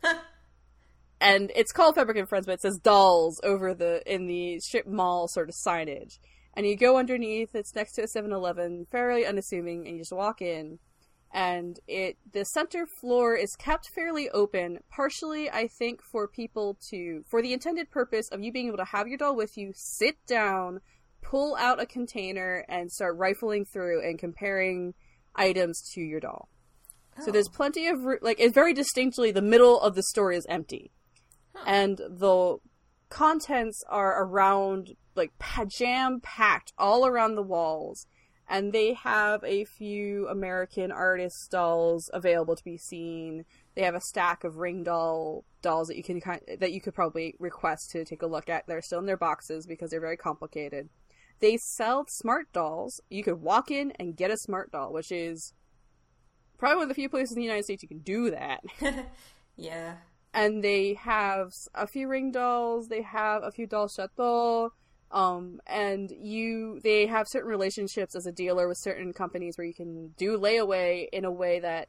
and 1.21 1.51
it's 1.55 1.71
called 1.71 1.95
Fabric 1.95 2.17
and 2.17 2.29
Friends, 2.29 2.45
but 2.45 2.53
it 2.53 2.61
says 2.61 2.77
dolls 2.77 3.39
over 3.43 3.73
the 3.73 4.03
in 4.05 4.27
the 4.27 4.59
strip 4.59 4.85
mall 4.85 5.27
sort 5.27 5.49
of 5.49 5.55
signage. 5.55 6.19
And 6.55 6.67
you 6.67 6.75
go 6.75 6.97
underneath, 6.97 7.55
it's 7.55 7.73
next 7.73 7.93
to 7.93 8.03
a 8.03 8.07
7 8.07 8.31
Eleven, 8.31 8.85
fairly 8.91 9.25
unassuming, 9.25 9.87
and 9.87 9.95
you 9.95 10.01
just 10.01 10.11
walk 10.11 10.39
in 10.39 10.77
and 11.33 11.79
it 11.87 12.15
the 12.31 12.45
center 12.45 12.85
floor 12.85 13.35
is 13.35 13.55
kept 13.57 13.89
fairly 13.95 14.29
open 14.29 14.77
partially 14.89 15.49
i 15.49 15.67
think 15.79 15.99
for 16.11 16.27
people 16.27 16.77
to 16.89 17.23
for 17.29 17.41
the 17.41 17.51
intended 17.51 17.89
purpose 17.89 18.29
of 18.31 18.41
you 18.41 18.51
being 18.51 18.67
able 18.67 18.77
to 18.77 18.85
have 18.85 19.07
your 19.07 19.17
doll 19.17 19.35
with 19.35 19.57
you 19.57 19.71
sit 19.75 20.15
down 20.27 20.79
pull 21.23 21.55
out 21.55 21.81
a 21.81 21.85
container 21.85 22.63
and 22.69 22.91
start 22.91 23.17
rifling 23.17 23.65
through 23.65 24.07
and 24.07 24.19
comparing 24.19 24.93
items 25.35 25.81
to 25.93 26.01
your 26.01 26.19
doll 26.19 26.47
oh. 27.17 27.25
so 27.25 27.31
there's 27.31 27.49
oh. 27.49 27.55
plenty 27.55 27.87
of 27.87 27.97
like 28.21 28.39
it's 28.39 28.53
very 28.53 28.73
distinctly 28.73 29.31
the 29.31 29.41
middle 29.41 29.81
of 29.81 29.95
the 29.95 30.03
store 30.03 30.31
is 30.31 30.45
empty 30.47 30.91
huh. 31.55 31.63
and 31.65 31.97
the 31.97 32.57
contents 33.09 33.83
are 33.89 34.23
around 34.23 34.95
like 35.15 35.31
jam 35.67 36.19
packed 36.21 36.73
all 36.77 37.07
around 37.07 37.33
the 37.35 37.43
walls 37.43 38.05
and 38.49 38.73
they 38.73 38.93
have 38.93 39.43
a 39.43 39.65
few 39.65 40.27
American 40.27 40.91
artist 40.91 41.49
dolls 41.51 42.09
available 42.13 42.55
to 42.55 42.63
be 42.63 42.77
seen. 42.77 43.45
They 43.75 43.83
have 43.83 43.95
a 43.95 44.01
stack 44.01 44.43
of 44.43 44.55
Ringdoll 44.55 45.43
dolls 45.61 45.87
that 45.87 45.97
you 45.97 46.03
can 46.03 46.21
that 46.59 46.71
you 46.71 46.81
could 46.81 46.93
probably 46.93 47.35
request 47.39 47.91
to 47.91 48.05
take 48.05 48.21
a 48.21 48.27
look 48.27 48.49
at. 48.49 48.67
They're 48.67 48.81
still 48.81 48.99
in 48.99 49.05
their 49.05 49.17
boxes 49.17 49.65
because 49.65 49.91
they're 49.91 50.01
very 50.01 50.17
complicated. 50.17 50.89
They 51.39 51.57
sell 51.57 52.05
smart 52.07 52.51
dolls. 52.53 53.01
You 53.09 53.23
could 53.23 53.41
walk 53.41 53.71
in 53.71 53.91
and 53.99 54.15
get 54.15 54.31
a 54.31 54.37
smart 54.37 54.71
doll, 54.71 54.93
which 54.93 55.11
is 55.11 55.53
probably 56.57 56.77
one 56.77 56.83
of 56.83 56.89
the 56.89 56.95
few 56.95 57.09
places 57.09 57.35
in 57.35 57.39
the 57.39 57.45
United 57.45 57.63
States 57.63 57.83
you 57.83 57.89
can 57.89 57.99
do 57.99 58.31
that. 58.31 58.61
yeah. 59.57 59.95
and 60.33 60.63
they 60.63 60.93
have 60.93 61.51
a 61.73 61.87
few 61.87 62.07
Ringdolls. 62.07 62.87
They 62.87 63.01
have 63.01 63.43
a 63.43 63.51
few 63.51 63.67
doll 63.67 63.87
chateau. 63.87 64.71
Um, 65.13 65.61
and 65.67 66.11
you, 66.11 66.79
they 66.83 67.05
have 67.05 67.27
certain 67.27 67.49
relationships 67.49 68.15
as 68.15 68.25
a 68.25 68.31
dealer 68.31 68.67
with 68.67 68.79
certain 68.79 69.13
companies 69.13 69.57
where 69.57 69.67
you 69.67 69.73
can 69.73 70.09
do 70.17 70.39
layaway 70.39 71.05
in 71.13 71.23
a 71.23 71.31
way 71.31 71.59
that 71.59 71.87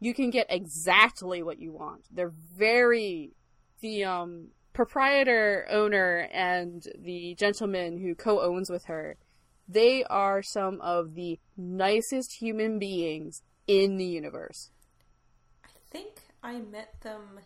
you 0.00 0.14
can 0.14 0.30
get 0.30 0.46
exactly 0.48 1.42
what 1.42 1.60
you 1.60 1.72
want. 1.72 2.06
They're 2.10 2.32
very, 2.56 3.34
the, 3.80 4.04
um, 4.04 4.48
proprietor, 4.72 5.66
owner, 5.70 6.28
and 6.32 6.86
the 6.98 7.34
gentleman 7.38 7.98
who 7.98 8.14
co-owns 8.14 8.70
with 8.70 8.86
her, 8.86 9.16
they 9.68 10.04
are 10.04 10.42
some 10.42 10.80
of 10.80 11.14
the 11.14 11.38
nicest 11.56 12.34
human 12.40 12.78
beings 12.78 13.42
in 13.66 13.96
the 13.96 14.04
universe. 14.04 14.70
I 15.64 15.68
think 15.90 16.20
I 16.42 16.58
met 16.58 17.00
them 17.02 17.40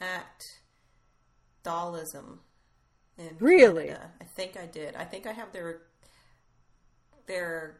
at 0.00 0.60
Dollism 1.62 2.38
in 3.18 3.36
Really? 3.38 3.86
Canada. 3.86 4.10
I 4.20 4.24
think 4.24 4.56
I 4.56 4.66
did. 4.66 4.96
I 4.96 5.04
think 5.04 5.26
I 5.26 5.32
have 5.32 5.52
their 5.52 5.82
their 7.26 7.78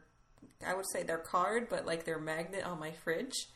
I 0.65 0.73
would 0.73 0.85
say 0.91 1.03
their 1.03 1.17
card, 1.17 1.67
but 1.69 1.85
like 1.85 2.05
their 2.05 2.19
magnet 2.19 2.65
on 2.65 2.79
my 2.79 2.91
fridge. 2.91 3.47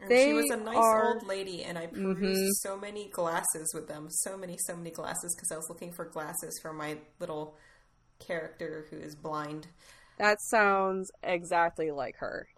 And 0.00 0.10
she 0.10 0.32
was 0.32 0.48
a 0.50 0.56
nice 0.56 0.76
are- 0.76 1.14
old 1.14 1.26
lady, 1.26 1.64
and 1.64 1.76
I 1.76 1.86
perused 1.86 2.22
mm-hmm. 2.22 2.50
so 2.60 2.76
many 2.76 3.08
glasses 3.08 3.72
with 3.74 3.88
them. 3.88 4.06
So 4.10 4.36
many, 4.36 4.56
so 4.66 4.76
many 4.76 4.90
glasses 4.90 5.34
because 5.34 5.50
I 5.50 5.56
was 5.56 5.68
looking 5.68 5.92
for 5.92 6.04
glasses 6.04 6.56
for 6.62 6.72
my 6.72 6.98
little 7.18 7.56
character 8.20 8.86
who 8.90 8.98
is 8.98 9.16
blind. 9.16 9.66
That 10.18 10.40
sounds 10.40 11.10
exactly 11.22 11.90
like 11.90 12.16
her. 12.18 12.48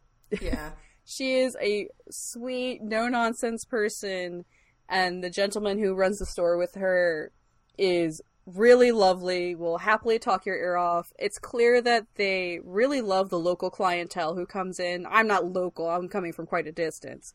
Yeah. 0.40 0.70
She 1.06 1.40
is 1.40 1.56
a 1.60 1.88
sweet, 2.08 2.82
no 2.82 3.08
nonsense 3.08 3.64
person, 3.64 4.44
and 4.88 5.24
the 5.24 5.30
gentleman 5.30 5.80
who 5.80 5.94
runs 5.94 6.18
the 6.18 6.26
store 6.26 6.56
with 6.56 6.76
her 6.76 7.32
is 7.76 8.20
really 8.54 8.92
lovely, 8.92 9.54
will 9.54 9.78
happily 9.78 10.18
talk 10.18 10.46
your 10.46 10.56
ear 10.56 10.76
off. 10.76 11.12
It's 11.18 11.38
clear 11.38 11.80
that 11.82 12.06
they 12.16 12.60
really 12.64 13.00
love 13.00 13.30
the 13.30 13.38
local 13.38 13.70
clientele 13.70 14.34
who 14.34 14.46
comes 14.46 14.78
in. 14.78 15.06
I'm 15.08 15.26
not 15.26 15.46
local, 15.46 15.88
I'm 15.88 16.08
coming 16.08 16.32
from 16.32 16.46
quite 16.46 16.66
a 16.66 16.72
distance. 16.72 17.32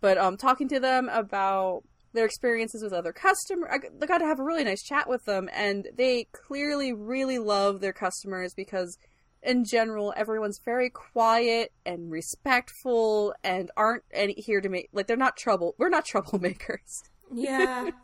But 0.00 0.18
um 0.18 0.36
talking 0.36 0.68
to 0.68 0.80
them 0.80 1.08
about 1.08 1.82
their 2.12 2.24
experiences 2.24 2.82
with 2.82 2.92
other 2.92 3.12
customers, 3.12 3.70
I 3.72 4.06
got 4.06 4.18
to 4.18 4.26
have 4.26 4.38
a 4.38 4.44
really 4.44 4.64
nice 4.64 4.82
chat 4.82 5.08
with 5.08 5.24
them, 5.24 5.48
and 5.52 5.88
they 5.96 6.28
clearly 6.32 6.92
really 6.92 7.38
love 7.38 7.80
their 7.80 7.92
customers 7.92 8.54
because 8.54 8.96
in 9.42 9.64
general, 9.64 10.14
everyone's 10.16 10.60
very 10.64 10.88
quiet 10.88 11.72
and 11.84 12.10
respectful 12.10 13.34
and 13.44 13.70
aren't 13.76 14.04
any 14.12 14.34
here 14.34 14.60
to 14.60 14.68
make 14.68 14.88
like 14.92 15.06
they're 15.06 15.16
not 15.16 15.36
trouble. 15.36 15.74
We're 15.78 15.90
not 15.90 16.06
troublemakers, 16.12 17.02
Yeah. 17.32 17.90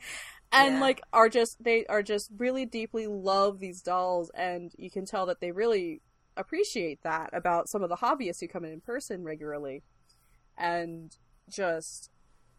and 0.52 0.74
Yeah. 0.74 0.81
like 0.81 1.01
are 1.12 1.28
just 1.28 1.62
they 1.62 1.86
are 1.86 2.02
just 2.02 2.31
really 2.36 2.66
deeply 2.66 3.06
love 3.06 3.59
these 3.60 3.82
dolls, 3.82 4.31
and 4.35 4.72
you 4.77 4.90
can 4.90 5.05
tell 5.05 5.27
that 5.27 5.40
they 5.40 5.52
really 5.52 6.02
appreciate 6.36 7.02
that 7.02 7.31
about 7.32 7.68
some 7.68 7.82
of 7.82 7.89
the 7.89 7.97
hobbyists 7.97 8.40
who 8.40 8.48
come 8.48 8.64
in 8.64 8.72
in 8.72 8.81
person 8.81 9.24
regularly, 9.24 9.82
and 10.56 11.16
just 11.48 12.10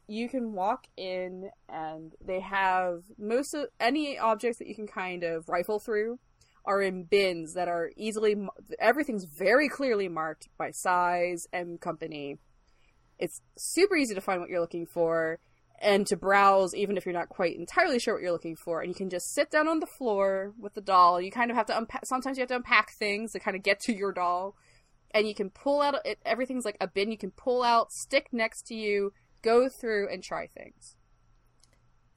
you 0.08 0.28
can 0.28 0.52
walk 0.54 0.88
in 0.98 1.50
and 1.70 2.14
they 2.20 2.42
have 2.42 3.04
most 3.18 3.54
of 3.54 3.68
any 3.80 4.20
objects 4.20 4.60
that 4.60 4.68
you 4.68 4.76
can 4.76 4.88
kind 4.88 5.24
of 5.24 5.48
rifle 5.48 5.80
through 5.80 6.20
are 6.66 6.82
in 6.82 7.04
bins 7.04 7.54
that 7.54 7.70
are 7.70 7.92
easily 7.96 8.36
everything's 8.78 9.24
very 9.24 9.70
clearly 9.70 10.10
marked 10.10 10.50
by 10.58 10.70
size 10.70 11.48
and 11.54 11.80
company. 11.80 12.38
It's 13.18 13.42
super 13.58 13.96
easy 13.96 14.14
to 14.14 14.22
find 14.22 14.42
what 14.42 14.50
you're 14.50 14.60
looking 14.60 14.86
for 14.86 15.40
and 15.82 16.06
to 16.08 16.16
browse 16.16 16.74
even 16.76 16.98
if 16.98 17.06
you're 17.06 17.14
not 17.14 17.30
quite 17.30 17.56
entirely 17.56 18.00
sure 18.00 18.14
what 18.14 18.22
you're 18.22 18.32
looking 18.32 18.56
for 18.56 18.82
and 18.82 18.90
you 18.90 18.96
can 18.96 19.10
just 19.10 19.34
sit 19.34 19.50
down 19.50 19.68
on 19.68 19.80
the 19.80 19.88
floor 19.98 20.54
with 20.60 20.74
the 20.74 20.82
doll 20.82 21.20
you 21.20 21.32
kind 21.32 21.52
of 21.52 21.58
have 21.58 21.66
to 21.66 21.78
unpack 21.78 22.06
sometimes 22.06 22.38
you 22.38 22.42
have 22.42 22.50
to 22.50 22.56
unpack 22.56 22.92
things 22.98 23.32
to 23.32 23.40
kind 23.40 23.56
of 23.58 23.64
get 23.64 23.80
to 23.80 23.94
your 23.94 24.12
doll 24.12 24.56
and 25.14 25.28
you 25.28 25.36
can 25.36 25.50
pull 25.50 25.82
out 25.82 25.96
it, 26.06 26.20
everything's 26.26 26.66
like 26.66 26.78
a 26.80 26.88
bin 26.88 27.12
you 27.12 27.18
can 27.18 27.32
pull 27.32 27.64
out 27.64 27.92
stick 27.92 28.28
next 28.32 28.66
to 28.68 28.76
you 28.76 29.12
go 29.42 29.68
through 29.68 30.08
and 30.12 30.24
try 30.24 30.48
things 30.48 30.96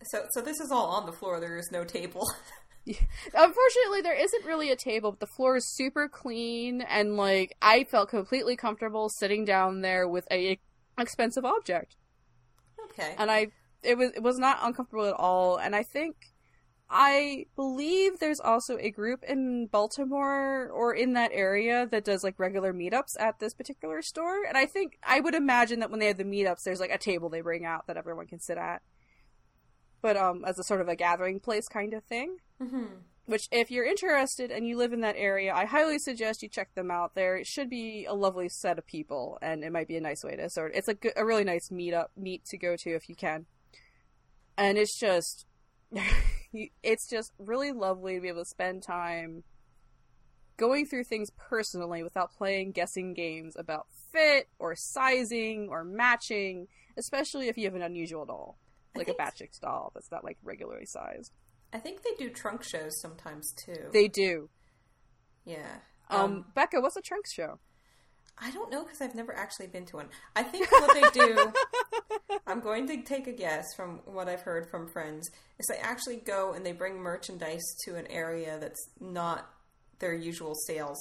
So, 0.02 0.26
so 0.30 0.40
this 0.42 0.60
is 0.60 0.70
all 0.70 0.88
on 0.88 1.06
the 1.06 1.12
floor. 1.12 1.40
There 1.40 1.56
is 1.56 1.70
no 1.72 1.84
table. 1.84 2.28
Unfortunately, 3.34 4.02
there 4.02 4.14
isn't 4.14 4.44
really 4.44 4.70
a 4.70 4.76
table, 4.76 5.10
but 5.12 5.20
the 5.20 5.26
floor 5.26 5.56
is 5.56 5.74
super 5.74 6.08
clean, 6.08 6.82
and 6.82 7.16
like 7.16 7.56
I 7.62 7.84
felt 7.84 8.10
completely 8.10 8.56
comfortable 8.56 9.08
sitting 9.08 9.44
down 9.44 9.80
there 9.80 10.06
with 10.06 10.26
a 10.30 10.58
expensive 10.98 11.44
object, 11.44 11.96
okay. 12.84 13.14
and 13.18 13.30
I 13.30 13.48
it 13.82 13.98
was 13.98 14.10
it 14.14 14.22
was 14.22 14.38
not 14.38 14.58
uncomfortable 14.62 15.06
at 15.06 15.14
all. 15.14 15.56
And 15.56 15.76
I 15.76 15.82
think 15.82 16.16
I 16.88 17.46
believe 17.56 18.18
there's 18.18 18.40
also 18.40 18.76
a 18.78 18.90
group 18.90 19.24
in 19.24 19.66
Baltimore 19.66 20.68
or 20.68 20.94
in 20.94 21.14
that 21.14 21.30
area 21.32 21.86
that 21.90 22.04
does 22.04 22.22
like 22.22 22.38
regular 22.38 22.72
meetups 22.72 23.18
at 23.18 23.38
this 23.38 23.54
particular 23.54 24.02
store, 24.02 24.44
and 24.46 24.56
I 24.56 24.66
think 24.66 24.98
I 25.02 25.20
would 25.20 25.34
imagine 25.34 25.80
that 25.80 25.90
when 25.90 26.00
they 26.00 26.06
have 26.06 26.18
the 26.18 26.24
meetups, 26.24 26.62
there's 26.64 26.80
like 26.80 26.92
a 26.92 26.98
table 26.98 27.28
they 27.28 27.40
bring 27.40 27.64
out 27.64 27.86
that 27.86 27.96
everyone 27.96 28.26
can 28.26 28.40
sit 28.40 28.58
at. 28.58 28.82
But 30.02 30.16
um, 30.16 30.44
as 30.44 30.58
a 30.58 30.64
sort 30.64 30.82
of 30.82 30.88
a 30.88 30.96
gathering 30.96 31.40
place 31.40 31.66
kind 31.66 31.94
of 31.94 32.04
thing 32.04 32.36
hmm 32.60 32.84
which 33.26 33.48
if 33.50 33.70
you're 33.70 33.86
interested 33.86 34.50
and 34.50 34.66
you 34.66 34.76
live 34.76 34.92
in 34.92 35.00
that 35.00 35.16
area 35.16 35.54
i 35.54 35.64
highly 35.64 35.98
suggest 35.98 36.42
you 36.42 36.48
check 36.48 36.74
them 36.74 36.90
out. 36.90 37.14
There 37.14 37.36
it 37.36 37.46
should 37.46 37.68
be 37.68 38.06
a 38.08 38.14
lovely 38.14 38.48
set 38.48 38.78
of 38.78 38.86
people 38.86 39.38
and 39.42 39.64
it 39.64 39.72
might 39.72 39.88
be 39.88 39.96
a 39.96 40.00
nice 40.00 40.22
way 40.22 40.36
to 40.36 40.48
sort 40.50 40.72
it's 40.74 40.88
a, 40.88 40.94
good, 40.94 41.12
a 41.16 41.24
really 41.24 41.44
nice 41.44 41.70
meet 41.70 41.94
up 41.94 42.10
meet 42.16 42.44
to 42.46 42.58
go 42.58 42.76
to 42.76 42.90
if 42.90 43.08
you 43.08 43.14
can. 43.14 43.46
And 44.56 44.78
it's 44.78 44.98
just 44.98 45.46
it's 46.82 47.08
just 47.08 47.32
really 47.38 47.72
lovely 47.72 48.16
to 48.16 48.20
be 48.20 48.28
able 48.28 48.42
to 48.42 48.48
spend 48.48 48.82
time 48.82 49.42
going 50.56 50.86
through 50.86 51.04
things 51.04 51.30
personally 51.36 52.02
without 52.02 52.32
playing 52.32 52.70
guessing 52.72 53.12
games 53.12 53.56
about 53.58 53.86
fit 54.12 54.48
or 54.58 54.74
sizing 54.76 55.68
or 55.68 55.82
matching 55.82 56.68
especially 56.96 57.48
if 57.48 57.58
you 57.58 57.64
have 57.64 57.74
an 57.74 57.82
unusual 57.82 58.24
doll 58.24 58.56
like 58.96 59.08
a 59.08 59.14
Batchix 59.14 59.58
doll 59.60 59.90
that's 59.92 60.12
not 60.12 60.22
like 60.22 60.38
regularly 60.44 60.86
sized 60.86 61.32
I 61.74 61.78
think 61.78 62.02
they 62.02 62.14
do 62.16 62.30
trunk 62.30 62.62
shows 62.62 63.00
sometimes 63.02 63.52
too. 63.52 63.90
they 63.92 64.08
do 64.08 64.48
yeah. 65.44 65.76
Um, 66.10 66.46
Becca, 66.54 66.80
what's 66.80 66.96
a 66.96 67.02
trunk 67.02 67.26
show? 67.26 67.58
I 68.36 68.50
don't 68.50 68.70
know 68.70 68.82
because 68.82 69.00
I've 69.00 69.14
never 69.14 69.34
actually 69.34 69.68
been 69.68 69.86
to 69.86 69.96
one. 69.96 70.08
I 70.34 70.42
think 70.42 70.70
what 70.72 70.92
they 70.92 71.20
do, 71.20 71.52
I'm 72.46 72.60
going 72.60 72.88
to 72.88 73.02
take 73.02 73.26
a 73.26 73.32
guess 73.32 73.64
from 73.76 74.00
what 74.06 74.28
I've 74.28 74.40
heard 74.40 74.68
from 74.68 74.88
friends, 74.88 75.30
is 75.58 75.66
they 75.66 75.78
actually 75.78 76.16
go 76.16 76.52
and 76.52 76.66
they 76.66 76.72
bring 76.72 76.96
merchandise 76.96 77.62
to 77.84 77.94
an 77.94 78.06
area 78.08 78.58
that's 78.58 78.90
not 79.00 79.48
their 80.00 80.14
usual 80.14 80.54
sales 80.66 80.98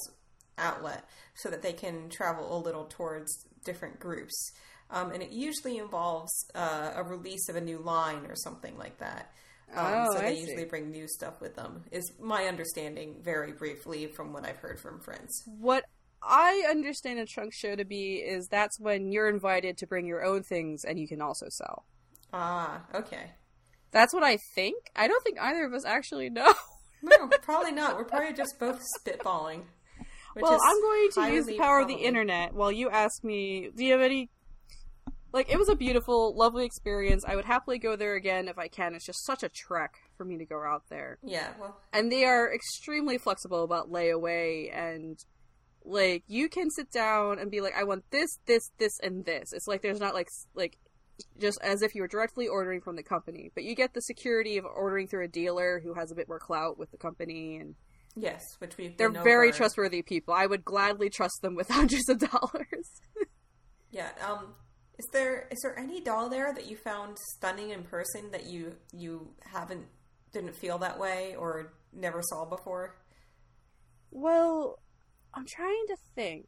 outlet 0.58 1.04
so 1.34 1.50
that 1.50 1.62
they 1.62 1.72
can 1.72 2.08
travel 2.08 2.56
a 2.56 2.60
little 2.62 2.84
towards 2.84 3.46
different 3.64 3.98
groups. 3.98 4.52
Um, 4.90 5.10
and 5.10 5.22
it 5.22 5.30
usually 5.30 5.78
involves 5.78 6.32
uh, 6.54 6.92
a 6.94 7.02
release 7.02 7.48
of 7.48 7.56
a 7.56 7.60
new 7.60 7.78
line 7.78 8.26
or 8.26 8.36
something 8.36 8.78
like 8.78 8.98
that. 8.98 9.32
Um, 9.76 9.86
Oh, 10.08 10.12
so 10.12 10.18
I 10.18 10.22
they 10.22 10.34
see. 10.36 10.40
usually 10.42 10.64
bring 10.64 10.90
new 10.90 11.06
stuff 11.08 11.40
with 11.40 11.54
them, 11.56 11.84
is 11.90 12.12
my 12.20 12.44
understanding 12.44 13.16
very 13.22 13.52
briefly 13.52 14.06
from 14.06 14.32
what 14.32 14.44
I've 14.46 14.56
heard 14.58 14.78
from 14.80 15.00
friends. 15.00 15.42
What 15.46 15.84
I 16.22 16.64
understand 16.70 17.18
a 17.18 17.26
trunk 17.26 17.52
show 17.52 17.76
to 17.76 17.84
be 17.84 18.14
is 18.16 18.48
that's 18.48 18.80
when 18.80 19.12
you're 19.12 19.28
invited 19.28 19.76
to 19.78 19.86
bring 19.86 20.06
your 20.06 20.24
own 20.24 20.42
things 20.42 20.84
and 20.84 20.98
you 20.98 21.06
can 21.08 21.20
also 21.20 21.46
sell. 21.50 21.84
Ah, 22.32 22.82
okay. 22.94 23.32
That's 23.90 24.12
what 24.14 24.22
I 24.24 24.38
think. 24.54 24.76
I 24.96 25.06
don't 25.06 25.22
think 25.22 25.38
either 25.40 25.64
of 25.64 25.72
us 25.74 25.84
actually 25.84 26.30
know. 26.30 26.52
No, 27.02 27.28
probably 27.42 27.72
not. 27.72 27.96
We're 27.96 28.04
probably 28.04 28.32
just 28.32 28.58
both 28.58 28.80
spitballing. 28.98 29.62
well, 30.34 30.58
I'm 30.64 30.80
going 30.80 31.10
to 31.12 31.34
use 31.34 31.46
the 31.46 31.58
power 31.58 31.80
of 31.80 31.88
the 31.88 31.94
internet 31.94 32.54
while 32.54 32.72
you 32.72 32.90
ask 32.90 33.22
me, 33.22 33.70
do 33.76 33.84
you 33.84 33.92
have 33.92 34.00
any 34.00 34.30
like 35.34 35.50
it 35.50 35.58
was 35.58 35.68
a 35.68 35.74
beautiful, 35.74 36.34
lovely 36.36 36.64
experience. 36.64 37.24
I 37.26 37.34
would 37.34 37.44
happily 37.44 37.78
go 37.78 37.96
there 37.96 38.14
again 38.14 38.46
if 38.46 38.56
I 38.56 38.68
can. 38.68 38.94
It's 38.94 39.04
just 39.04 39.26
such 39.26 39.42
a 39.42 39.48
trek 39.48 39.96
for 40.16 40.24
me 40.24 40.38
to 40.38 40.46
go 40.46 40.62
out 40.62 40.84
there. 40.88 41.18
Yeah, 41.24 41.50
well, 41.60 41.76
and 41.92 42.10
they 42.10 42.24
are 42.24 42.54
extremely 42.54 43.18
flexible 43.18 43.64
about 43.64 43.90
layaway 43.90 44.74
and 44.74 45.18
like 45.84 46.22
you 46.28 46.48
can 46.48 46.70
sit 46.70 46.90
down 46.90 47.38
and 47.38 47.50
be 47.50 47.60
like 47.60 47.74
i 47.76 47.84
want 47.84 48.02
this 48.10 48.38
this 48.46 48.70
this 48.78 48.98
and 49.02 49.26
this 49.26 49.52
it's 49.52 49.66
like 49.66 49.82
there's 49.82 50.00
not 50.00 50.14
like 50.14 50.28
like 50.54 50.78
just 51.38 51.60
as 51.62 51.82
if 51.82 51.94
you 51.94 52.00
were 52.00 52.08
directly 52.08 52.48
ordering 52.48 52.80
from 52.80 52.96
the 52.96 53.02
company 53.02 53.50
but 53.54 53.64
you 53.64 53.74
get 53.74 53.92
the 53.92 54.00
security 54.00 54.56
of 54.56 54.64
ordering 54.64 55.06
through 55.06 55.22
a 55.22 55.28
dealer 55.28 55.82
who 55.84 55.92
has 55.92 56.10
a 56.10 56.14
bit 56.14 56.26
more 56.26 56.38
clout 56.38 56.78
with 56.78 56.90
the 56.90 56.96
company 56.96 57.58
and 57.58 57.74
yes, 58.16 58.40
which 58.60 58.78
we've 58.78 58.96
they're 58.96 59.10
very 59.10 59.48
over. 59.48 59.58
trustworthy 59.58 60.00
people 60.00 60.32
i 60.32 60.46
would 60.46 60.64
gladly 60.64 61.10
trust 61.10 61.42
them 61.42 61.54
with 61.54 61.68
hundreds 61.70 62.08
of 62.08 62.18
dollars 62.18 62.88
Yeah. 63.94 64.08
Um, 64.26 64.54
is 64.98 65.06
there 65.12 65.48
is 65.50 65.60
there 65.62 65.78
any 65.78 66.00
doll 66.00 66.28
there 66.28 66.52
that 66.54 66.68
you 66.68 66.76
found 66.76 67.16
stunning 67.36 67.70
in 67.70 67.82
person 67.82 68.30
that 68.30 68.46
you 68.46 68.76
you 68.92 69.30
haven't 69.52 69.86
didn't 70.32 70.56
feel 70.56 70.78
that 70.78 70.98
way 70.98 71.34
or 71.36 71.72
never 71.92 72.20
saw 72.22 72.44
before? 72.44 72.96
Well, 74.10 74.78
I'm 75.32 75.46
trying 75.46 75.84
to 75.88 75.96
think 76.14 76.46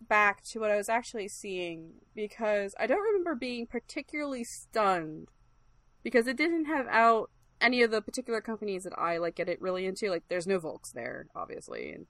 back 0.00 0.42
to 0.52 0.58
what 0.58 0.70
I 0.70 0.76
was 0.76 0.88
actually 0.88 1.28
seeing 1.28 1.92
because 2.14 2.74
I 2.78 2.86
don't 2.86 3.02
remember 3.02 3.34
being 3.34 3.66
particularly 3.66 4.44
stunned 4.44 5.28
because 6.02 6.26
it 6.26 6.36
didn't 6.36 6.66
have 6.66 6.86
out 6.88 7.30
any 7.60 7.82
of 7.82 7.90
the 7.90 8.02
particular 8.02 8.40
companies 8.40 8.82
that 8.82 8.98
I 8.98 9.16
like 9.16 9.36
get 9.36 9.48
it 9.48 9.60
really 9.60 9.86
into. 9.86 10.10
Like, 10.10 10.24
there's 10.28 10.46
no 10.46 10.58
Volks 10.58 10.92
there, 10.92 11.26
obviously, 11.34 11.92
and 11.92 12.06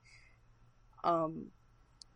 um, 1.05 1.47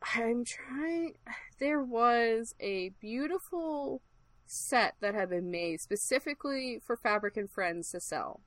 I'm 0.02 0.44
trying. 0.44 1.14
There 1.58 1.82
was 1.82 2.54
a 2.60 2.90
beautiful 3.00 4.02
set 4.46 4.94
that 5.00 5.14
had 5.14 5.30
been 5.30 5.50
made 5.50 5.80
specifically 5.80 6.80
for 6.84 6.96
Fabric 6.96 7.36
and 7.36 7.50
Friends 7.50 7.90
to 7.90 8.00
sell. 8.00 8.40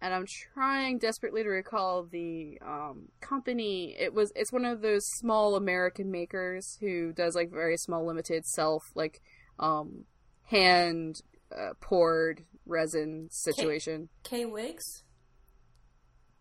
And 0.00 0.14
I'm 0.14 0.26
trying 0.26 0.98
desperately 0.98 1.42
to 1.42 1.48
recall 1.48 2.04
the 2.04 2.58
um, 2.64 3.08
company. 3.20 3.96
It 3.98 4.14
was 4.14 4.32
it's 4.36 4.52
one 4.52 4.64
of 4.64 4.80
those 4.80 5.04
small 5.06 5.56
American 5.56 6.10
makers 6.10 6.76
who 6.80 7.12
does 7.12 7.34
like 7.34 7.50
very 7.50 7.76
small 7.76 8.06
limited 8.06 8.46
self 8.46 8.84
like 8.94 9.20
um, 9.58 10.04
hand 10.44 11.20
uh, 11.56 11.74
poured 11.80 12.44
resin 12.64 13.28
situation. 13.30 14.08
K 14.22 14.44
Wigs. 14.44 15.02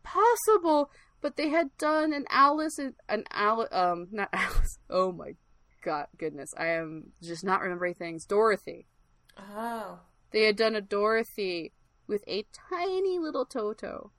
Possible, 0.03 0.91
but 1.21 1.35
they 1.35 1.49
had 1.49 1.75
done 1.77 2.13
an 2.13 2.25
Alice 2.29 2.79
an 2.79 3.23
Alice 3.31 3.69
um 3.71 4.07
not 4.11 4.29
Alice. 4.33 4.79
Oh 4.89 5.11
my 5.11 5.35
god 5.83 6.07
goodness. 6.17 6.53
I 6.57 6.67
am 6.67 7.13
just 7.21 7.43
not 7.43 7.61
remembering 7.61 7.95
things. 7.95 8.25
Dorothy. 8.25 8.87
Oh. 9.37 9.99
They 10.31 10.43
had 10.43 10.55
done 10.55 10.75
a 10.75 10.81
Dorothy 10.81 11.73
with 12.07 12.23
a 12.27 12.45
tiny 12.69 13.19
little 13.19 13.45
Toto 13.45 14.11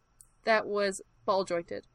that 0.45 0.67
was 0.67 1.03
ball 1.25 1.45
jointed. 1.45 1.87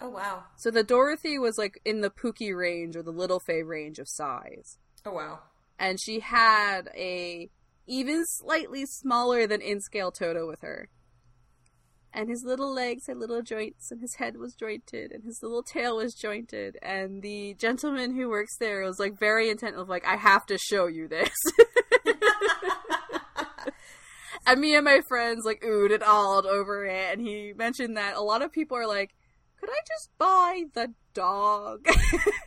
Oh 0.00 0.10
wow. 0.10 0.44
So 0.56 0.70
the 0.70 0.84
Dorothy 0.84 1.38
was 1.38 1.58
like 1.58 1.80
in 1.84 2.00
the 2.00 2.10
Puki 2.10 2.56
range 2.56 2.96
or 2.96 3.02
the 3.02 3.12
LittleFee 3.12 3.66
range 3.66 3.98
of 3.98 4.08
size. 4.08 4.78
Oh 5.04 5.12
wow. 5.12 5.40
And 5.78 6.00
she 6.00 6.20
had 6.20 6.88
a 6.94 7.50
even 7.86 8.24
slightly 8.26 8.84
smaller 8.86 9.46
than 9.46 9.60
in 9.60 9.80
scale 9.80 10.12
Toto 10.12 10.46
with 10.46 10.60
her. 10.60 10.88
And 12.12 12.28
his 12.28 12.42
little 12.44 12.72
legs 12.72 13.06
had 13.06 13.18
little 13.18 13.42
joints, 13.42 13.90
and 13.90 14.00
his 14.00 14.14
head 14.14 14.38
was 14.38 14.54
jointed, 14.54 15.12
and 15.12 15.24
his 15.24 15.40
little 15.42 15.62
tail 15.62 15.98
was 15.98 16.14
jointed. 16.14 16.78
And 16.82 17.22
the 17.22 17.54
gentleman 17.54 18.14
who 18.14 18.30
works 18.30 18.56
there 18.58 18.82
was 18.82 18.98
like 18.98 19.18
very 19.18 19.50
intent 19.50 19.76
of 19.76 19.88
like, 19.88 20.06
I 20.06 20.16
have 20.16 20.46
to 20.46 20.58
show 20.58 20.86
you 20.86 21.06
this. 21.06 21.30
and 24.46 24.60
me 24.60 24.74
and 24.74 24.84
my 24.84 25.02
friends 25.06 25.44
like 25.44 25.60
oohed 25.60 25.92
and 25.92 26.02
awed 26.02 26.46
over 26.46 26.86
it. 26.86 27.12
And 27.12 27.20
he 27.20 27.52
mentioned 27.54 27.96
that 27.98 28.16
a 28.16 28.22
lot 28.22 28.42
of 28.42 28.52
people 28.52 28.78
are 28.78 28.86
like, 28.86 29.14
could 29.60 29.70
I 29.70 29.80
just 29.86 30.10
buy 30.18 30.64
the 30.74 30.94
dog? 31.12 31.86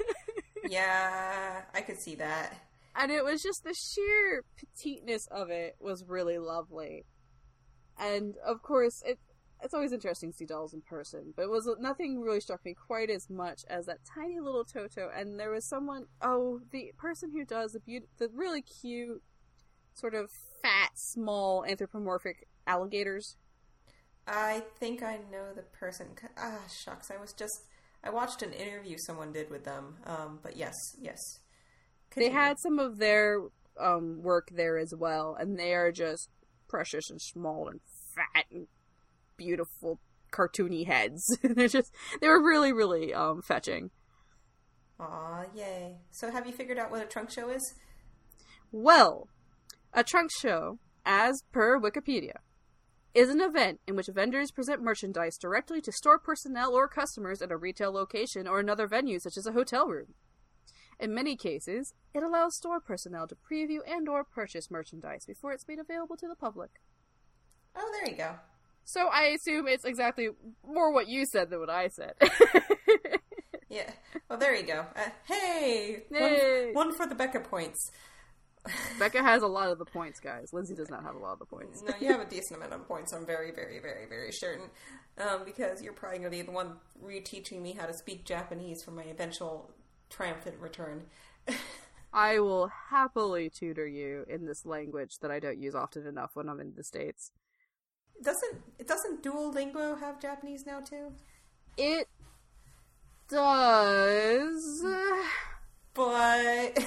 yeah, 0.70 1.62
I 1.74 1.82
could 1.82 2.00
see 2.00 2.16
that. 2.16 2.54
And 2.96 3.12
it 3.12 3.24
was 3.24 3.42
just 3.42 3.64
the 3.64 3.74
sheer 3.74 4.44
petiteness 4.58 5.28
of 5.28 5.50
it 5.50 5.76
was 5.80 6.04
really 6.08 6.40
lovely. 6.40 7.06
And 8.00 8.36
of 8.46 8.62
course, 8.62 9.02
it 9.06 9.20
it's 9.64 9.74
always 9.74 9.92
interesting 9.92 10.32
to 10.32 10.38
see 10.38 10.46
dolls 10.46 10.74
in 10.74 10.82
person, 10.82 11.34
but 11.36 11.44
it 11.44 11.50
was 11.50 11.70
nothing 11.80 12.20
really 12.20 12.40
struck 12.40 12.64
me 12.66 12.74
quite 12.74 13.10
as 13.10 13.30
much 13.30 13.62
as 13.70 13.86
that 13.86 14.00
tiny 14.16 14.40
little 14.40 14.64
Toto. 14.64 15.10
And 15.16 15.40
there 15.40 15.52
was 15.52 15.68
someone, 15.68 16.06
oh, 16.22 16.62
the 16.72 16.92
person 16.98 17.32
who 17.32 17.46
does 17.46 17.74
the 17.74 17.80
beauty, 17.80 18.08
the 18.18 18.30
really 18.34 18.62
cute, 18.62 19.22
sort 19.94 20.16
of 20.16 20.30
fat, 20.62 20.92
small 20.96 21.64
anthropomorphic 21.66 22.48
alligators. 22.66 23.38
I 24.28 24.64
think 24.80 25.04
I 25.04 25.18
know 25.32 25.54
the 25.56 25.64
person. 25.64 26.08
Ah, 26.38 26.62
shucks! 26.70 27.12
I 27.12 27.18
was 27.18 27.34
just 27.34 27.66
I 28.04 28.10
watched 28.10 28.42
an 28.42 28.54
interview 28.54 28.98
someone 28.98 29.32
did 29.32 29.50
with 29.50 29.64
them. 29.64 29.98
Um, 30.06 30.40
but 30.42 30.58
yes, 30.58 30.76
yes, 31.00 31.40
Continue. 32.10 32.30
they 32.30 32.36
had 32.36 32.60
some 32.60 32.80
of 32.80 32.98
their 32.98 33.42
um, 33.80 34.22
work 34.22 34.50
there 34.52 34.78
as 34.78 34.94
well, 34.96 35.36
and 35.40 35.58
they 35.58 35.74
are 35.74 35.92
just 35.92 36.30
precious 36.68 37.10
and 37.10 37.22
small 37.22 37.68
and 37.68 37.80
fat 38.16 38.46
and 38.52 38.68
beautiful 39.42 40.00
cartoony 40.32 40.86
heads. 40.86 41.26
They're 41.44 41.68
just 41.68 41.92
they 42.22 42.28
were 42.28 42.44
really 42.44 42.72
really 42.72 43.12
um, 43.14 43.42
fetching. 43.42 43.90
Aw, 45.00 45.46
yay! 45.56 45.98
So 46.12 46.30
have 46.30 46.46
you 46.46 46.54
figured 46.54 46.78
out 46.78 46.92
what 46.92 47.02
a 47.02 47.08
trunk 47.08 47.32
show 47.32 47.50
is? 47.50 47.74
Well, 48.72 49.28
a 49.94 50.04
trunk 50.04 50.30
show, 50.40 50.78
as 51.04 51.42
per 51.52 51.80
Wikipedia, 51.80 52.38
is 53.16 53.30
an 53.30 53.42
event 53.42 53.80
in 53.88 53.96
which 53.96 54.10
vendors 54.14 54.52
present 54.52 54.84
merchandise 54.84 55.38
directly 55.38 55.82
to 55.82 55.92
store 55.92 56.20
personnel 56.20 56.76
or 56.76 56.88
customers 56.88 57.42
at 57.42 57.52
a 57.52 57.58
retail 57.58 57.92
location 57.92 58.48
or 58.48 58.60
another 58.60 58.88
venue 58.88 59.20
such 59.20 59.38
as 59.38 59.48
a 59.48 59.54
hotel 59.54 59.88
room. 59.88 60.14
In 61.00 61.16
many 61.16 61.36
cases, 61.36 61.96
it 62.14 62.22
allows 62.22 62.56
store 62.56 62.80
personnel 62.80 63.28
to 63.28 63.36
preview 63.36 63.80
and 63.88 64.08
or 64.08 64.24
purchase 64.24 64.70
merchandise 64.70 65.26
before 65.26 65.52
it's 65.52 65.68
made 65.68 65.80
available 65.80 66.16
to 66.18 66.28
the 66.28 66.36
public. 66.36 66.70
Oh, 67.76 67.92
there 67.92 68.12
you 68.12 68.18
go. 68.18 68.36
So 68.84 69.08
I 69.08 69.28
assume 69.28 69.68
it's 69.68 69.86
exactly 69.86 70.30
more 70.68 70.92
what 70.92 71.08
you 71.08 71.26
said 71.26 71.50
than 71.50 71.60
what 71.60 71.70
I 71.70 71.88
said. 71.88 72.14
yeah. 73.70 73.92
Well, 74.30 74.40
there 74.40 74.56
you 74.56 74.64
go. 74.64 74.86
Uh, 74.96 75.10
hey, 75.28 76.04
hey. 76.12 76.72
One, 76.74 76.88
one, 76.88 76.96
for 76.96 77.06
the 77.06 77.16
Becca 77.16 77.42
points. 77.42 77.92
Becca 79.00 79.24
has 79.24 79.44
a 79.44 79.48
lot 79.48 79.70
of 79.72 79.80
the 79.80 79.86
points, 79.86 80.20
guys. 80.20 80.54
Lindsay 80.54 80.76
does 80.76 80.90
not 80.90 81.04
have 81.04 81.16
a 81.16 81.20
lot 81.20 81.34
of 81.34 81.40
the 81.40 81.46
points. 81.46 81.82
no, 81.82 81.94
you 82.00 82.08
have 82.12 82.22
a 82.22 82.30
decent 82.30 82.58
amount 82.58 82.74
of 82.74 82.88
points. 82.88 83.14
I'm 83.14 83.26
very, 83.26 83.52
very, 83.52 83.80
very, 83.80 84.08
very 84.08 84.32
certain. 84.32 84.68
Um, 85.18 85.42
because 85.46 85.82
you're 85.82 85.94
probably 85.94 86.20
going 86.20 86.32
to 86.32 86.38
be 86.38 86.42
the 86.42 86.52
one 86.52 86.74
reteaching 87.04 87.62
me 87.62 87.74
how 87.74 87.86
to 87.86 87.94
speak 87.94 88.26
Japanese 88.26 88.84
for 88.84 88.92
my 88.92 89.04
eventual 89.04 89.72
triumphant 90.10 90.58
return. 90.60 91.04
I 92.14 92.40
will 92.40 92.70
happily 92.90 93.50
tutor 93.50 93.88
you 93.88 94.26
in 94.28 94.46
this 94.46 94.66
language 94.66 95.20
that 95.22 95.32
I 95.32 95.40
don't 95.40 95.60
use 95.60 95.76
often 95.76 96.06
enough 96.06 96.32
when 96.34 96.50
I'm 96.50 96.60
in 96.60 96.74
the 96.76 96.84
States. 96.84 97.32
Doesn't 98.24 98.62
it 98.78 98.88
doesn't 98.88 99.24
Duolingo 99.24 100.00
have 100.00 100.20
Japanese 100.22 100.66
now 100.66 100.80
too? 100.80 101.12
It 101.78 102.08
does. 103.30 104.86
But 105.94 106.80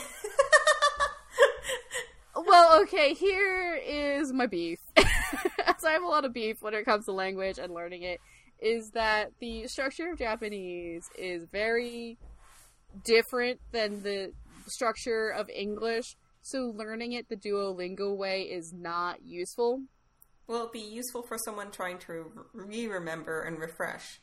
well, 2.47 2.81
okay, 2.82 3.15
here 3.15 3.74
is 3.74 4.32
my 4.32 4.47
beef. 4.47 4.78
As 4.97 5.85
I 5.85 5.93
have 5.93 6.02
a 6.02 6.06
lot 6.06 6.24
of 6.24 6.32
beef 6.32 6.62
when 6.62 6.74
it 6.74 6.85
comes 6.85 7.06
to 7.06 7.12
language 7.12 7.59
and 7.59 7.74
learning 7.74 8.02
it, 8.02 8.20
is 8.61 8.90
that 8.93 9.32
the 9.40 9.66
structure 9.66 10.11
of 10.11 10.19
Japanese 10.19 11.11
is 11.19 11.44
very 11.51 12.16
different 13.02 13.61
than 13.73 14.02
the 14.02 14.32
structure 14.66 15.28
of 15.31 15.51
English, 15.51 16.16
so 16.43 16.73
learning 16.77 17.12
it 17.12 17.28
the 17.28 17.36
Duolingo 17.36 18.16
way 18.16 18.43
is 18.43 18.73
not 18.73 19.23
useful. 19.23 19.82
Will 20.47 20.66
it 20.66 20.73
be 20.73 20.81
useful 20.81 21.23
for 21.23 21.39
someone 21.39 21.71
trying 21.71 21.99
to 22.01 22.31
re 22.53 22.87
remember 22.87 23.43
and 23.43 23.59
refresh? 23.59 24.21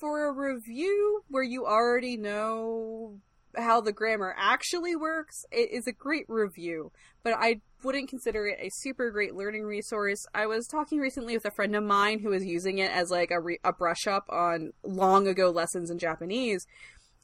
For 0.00 0.28
a 0.28 0.32
review 0.32 1.24
where 1.28 1.42
you 1.42 1.66
already 1.66 2.16
know 2.16 3.18
how 3.56 3.80
the 3.80 3.92
grammar 3.92 4.34
actually 4.38 4.94
works, 4.94 5.44
it 5.50 5.70
is 5.72 5.86
a 5.86 5.92
great 5.92 6.26
review, 6.28 6.92
but 7.22 7.34
I 7.34 7.60
wouldn't 7.82 8.08
consider 8.08 8.46
it 8.46 8.58
a 8.60 8.70
super 8.72 9.10
great 9.10 9.34
learning 9.34 9.64
resource. 9.64 10.24
I 10.34 10.46
was 10.46 10.66
talking 10.66 10.98
recently 11.00 11.34
with 11.34 11.44
a 11.44 11.50
friend 11.50 11.74
of 11.76 11.84
mine 11.84 12.20
who 12.20 12.30
was 12.30 12.44
using 12.44 12.78
it 12.78 12.90
as 12.90 13.10
like 13.10 13.30
a, 13.30 13.40
re- 13.40 13.60
a 13.64 13.72
brush 13.72 14.06
up 14.06 14.24
on 14.28 14.72
long 14.82 15.26
ago 15.26 15.50
lessons 15.50 15.90
in 15.90 15.98
Japanese, 15.98 16.66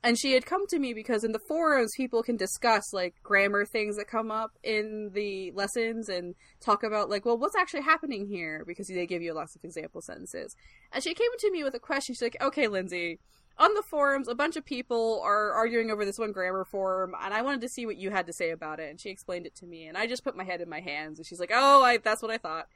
and 0.04 0.18
she 0.18 0.32
had 0.32 0.44
come 0.44 0.66
to 0.66 0.78
me 0.78 0.92
because 0.92 1.24
in 1.24 1.32
the 1.32 1.38
forums 1.38 1.94
people 1.96 2.22
can 2.22 2.36
discuss 2.36 2.92
like 2.92 3.14
grammar 3.22 3.64
things 3.64 3.96
that 3.96 4.06
come 4.06 4.30
up 4.30 4.52
in 4.62 5.10
the 5.14 5.50
lessons 5.52 6.10
and 6.10 6.34
talk 6.60 6.82
about 6.82 7.08
like 7.08 7.24
well 7.24 7.38
what's 7.38 7.56
actually 7.56 7.82
happening 7.82 8.28
here? 8.28 8.64
Because 8.66 8.86
they 8.86 9.06
give 9.06 9.22
you 9.22 9.32
lots 9.32 9.56
of 9.56 9.64
example 9.64 10.02
sentences. 10.02 10.54
And 10.92 11.02
she 11.02 11.14
came 11.14 11.30
to 11.38 11.50
me 11.50 11.64
with 11.64 11.74
a 11.74 11.80
question. 11.80 12.14
She's 12.14 12.22
like 12.22 12.36
okay 12.40 12.68
lindsay 12.68 13.18
on 13.56 13.72
the 13.74 13.82
forums 13.82 14.28
a 14.28 14.34
bunch 14.34 14.56
of 14.56 14.64
people 14.64 15.22
are 15.24 15.52
arguing 15.52 15.90
over 15.90 16.04
this 16.04 16.18
one 16.18 16.32
grammar 16.32 16.64
form 16.64 17.14
and 17.22 17.32
i 17.32 17.40
wanted 17.40 17.60
to 17.60 17.68
see 17.68 17.86
what 17.86 17.96
you 17.96 18.10
had 18.10 18.26
to 18.26 18.32
say 18.32 18.50
about 18.50 18.80
it. 18.80 18.90
And 18.90 19.00
she 19.00 19.08
explained 19.08 19.46
it 19.46 19.54
to 19.56 19.66
me 19.66 19.86
and 19.86 19.96
i 19.96 20.06
just 20.06 20.22
put 20.22 20.36
my 20.36 20.44
head 20.44 20.60
in 20.60 20.68
my 20.68 20.80
hands 20.80 21.18
and 21.18 21.26
she's 21.26 21.40
like 21.40 21.52
oh 21.52 21.82
I, 21.82 21.96
that's 21.96 22.20
what 22.20 22.30
i 22.30 22.38
thought. 22.38 22.66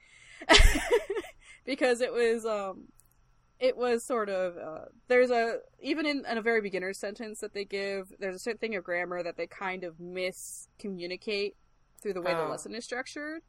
Because 1.69 2.01
it 2.01 2.15
was 2.15 2.47
um 2.47 2.85
it 3.61 3.77
was 3.77 4.07
sort 4.07 4.29
of 4.29 4.57
uh, 4.57 4.85
there's 5.09 5.31
a 5.31 5.59
even 5.81 6.07
in, 6.07 6.25
in, 6.31 6.39
a 6.39 6.43
very 6.43 6.61
beginner 6.61 6.93
sentence 6.93 7.41
that 7.41 7.55
they 7.55 7.65
give 7.65 8.13
there's 8.19 8.37
a 8.37 8.39
certain 8.39 8.59
thing 8.59 8.77
of 8.77 8.85
grammar 8.85 9.23
that 9.23 9.37
they 9.37 9.47
kind 9.47 9.85
of 9.85 9.97
miscommunicate 9.99 11.55
through 12.01 12.13
the 12.13 12.23
way 12.23 12.33
oh. 12.35 12.45
the 12.45 12.51
lesson 12.51 12.75
is 12.75 12.85
structured 12.85 13.43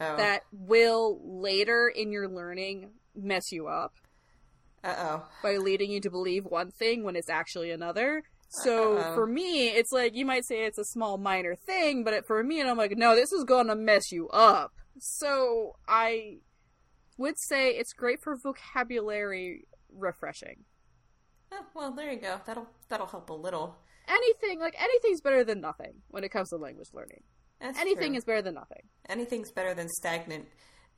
oh. 0.00 0.16
that 0.16 0.42
will 0.52 1.20
later 1.22 1.88
in 1.88 2.12
your 2.12 2.28
learning 2.28 2.90
mess 3.14 3.52
you 3.52 3.68
up 3.68 3.94
uh-oh 4.84 5.24
by 5.42 5.56
leading 5.56 5.90
you 5.90 6.00
to 6.00 6.10
believe 6.10 6.44
one 6.44 6.70
thing 6.70 7.04
when 7.04 7.14
it's 7.14 7.30
actually 7.30 7.70
another 7.70 8.22
so 8.48 8.98
Uh-oh. 8.98 9.14
for 9.14 9.26
me 9.26 9.68
it's 9.68 9.92
like 9.92 10.14
you 10.14 10.26
might 10.26 10.44
say 10.44 10.64
it's 10.64 10.78
a 10.78 10.84
small 10.84 11.18
minor 11.18 11.54
thing 11.54 12.02
but 12.02 12.14
it, 12.14 12.26
for 12.26 12.42
me 12.42 12.60
and 12.60 12.68
i'm 12.68 12.76
like 12.76 12.96
no 12.96 13.14
this 13.14 13.32
is 13.32 13.44
gonna 13.44 13.76
mess 13.76 14.10
you 14.10 14.28
up 14.30 14.72
so 14.98 15.76
i 15.86 16.38
would 17.22 17.38
say 17.38 17.70
it's 17.70 17.92
great 17.92 18.20
for 18.22 18.36
vocabulary 18.36 19.64
refreshing. 19.92 20.64
Oh, 21.52 21.64
well, 21.74 21.92
there 21.92 22.10
you 22.12 22.20
go. 22.20 22.40
That'll 22.46 22.68
that'll 22.88 23.06
help 23.06 23.30
a 23.30 23.34
little. 23.34 23.76
Anything 24.08 24.58
like 24.60 24.74
anything's 24.78 25.20
better 25.20 25.44
than 25.44 25.60
nothing 25.60 25.94
when 26.08 26.24
it 26.24 26.30
comes 26.30 26.50
to 26.50 26.56
language 26.56 26.88
learning. 26.92 27.22
That's 27.60 27.78
Anything 27.78 28.12
true. 28.12 28.18
is 28.18 28.24
better 28.24 28.42
than 28.42 28.54
nothing. 28.54 28.82
Anything's 29.08 29.52
better 29.52 29.72
than 29.72 29.88
stagnant 29.88 30.46